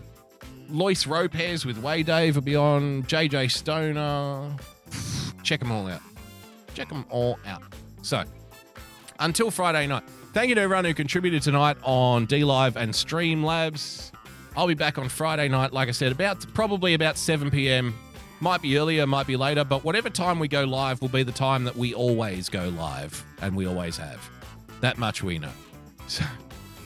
Lois 0.69 1.07
Lopez 1.07 1.65
with 1.65 1.77
Way 1.77 2.03
Dave 2.03 2.35
will 2.35 2.43
be 2.43 2.55
on. 2.55 3.03
JJ 3.03 3.51
Stoner. 3.51 4.55
Check 5.43 5.61
them 5.61 5.71
all 5.71 5.87
out. 5.87 6.01
Check 6.73 6.89
them 6.89 7.05
all 7.09 7.39
out. 7.45 7.63
So, 8.01 8.23
until 9.19 9.51
Friday 9.51 9.87
night, 9.87 10.03
thank 10.33 10.49
you 10.49 10.55
to 10.55 10.61
everyone 10.61 10.83
who 10.85 10.93
contributed 10.93 11.43
tonight 11.43 11.77
on 11.83 12.25
D 12.25 12.43
Live 12.43 12.75
and 12.75 12.91
Streamlabs. 12.91 14.11
I'll 14.57 14.67
be 14.67 14.73
back 14.73 14.97
on 14.97 15.07
Friday 15.07 15.47
night, 15.47 15.71
like 15.71 15.87
I 15.87 15.91
said, 15.91 16.11
about 16.11 16.45
probably 16.53 16.93
about 16.93 17.17
7 17.17 17.49
p.m. 17.51 17.93
Might 18.41 18.63
be 18.63 18.75
earlier, 18.79 19.05
might 19.05 19.27
be 19.27 19.37
later, 19.37 19.63
but 19.63 19.83
whatever 19.83 20.09
time 20.09 20.39
we 20.39 20.47
go 20.47 20.63
live 20.63 20.99
will 20.99 21.09
be 21.09 21.21
the 21.21 21.31
time 21.31 21.63
that 21.65 21.77
we 21.77 21.93
always 21.93 22.49
go 22.49 22.69
live, 22.69 23.23
and 23.39 23.55
we 23.55 23.67
always 23.67 23.97
have. 23.97 24.27
That 24.81 24.97
much 24.97 25.21
we 25.21 25.37
know. 25.37 25.51
So, 26.07 26.23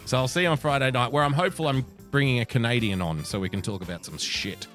so 0.06 0.18
I'll 0.18 0.28
see 0.28 0.42
you 0.42 0.50
on 0.50 0.58
Friday 0.58 0.92
night, 0.92 1.14
where 1.14 1.24
I'm 1.24 1.32
hopeful 1.32 1.70
I'm 1.70 1.86
bringing 2.12 2.42
a 2.42 2.46
Canadian 2.46 3.02
on 3.02 3.24
so 3.24 3.40
we 3.40 3.48
can 3.48 3.62
talk 3.62 3.82
about 3.82 4.04
some 4.04 4.18
shit. 4.18 4.68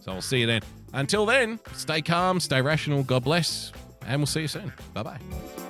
So 0.00 0.12
I'll 0.12 0.20
see 0.20 0.40
you 0.40 0.46
then. 0.46 0.62
Until 0.92 1.26
then, 1.26 1.60
stay 1.74 2.02
calm, 2.02 2.40
stay 2.40 2.60
rational, 2.60 3.04
God 3.04 3.22
bless, 3.22 3.72
and 4.04 4.18
we'll 4.18 4.26
see 4.26 4.40
you 4.40 4.48
soon. 4.48 4.72
Bye 4.94 5.04
bye. 5.04 5.65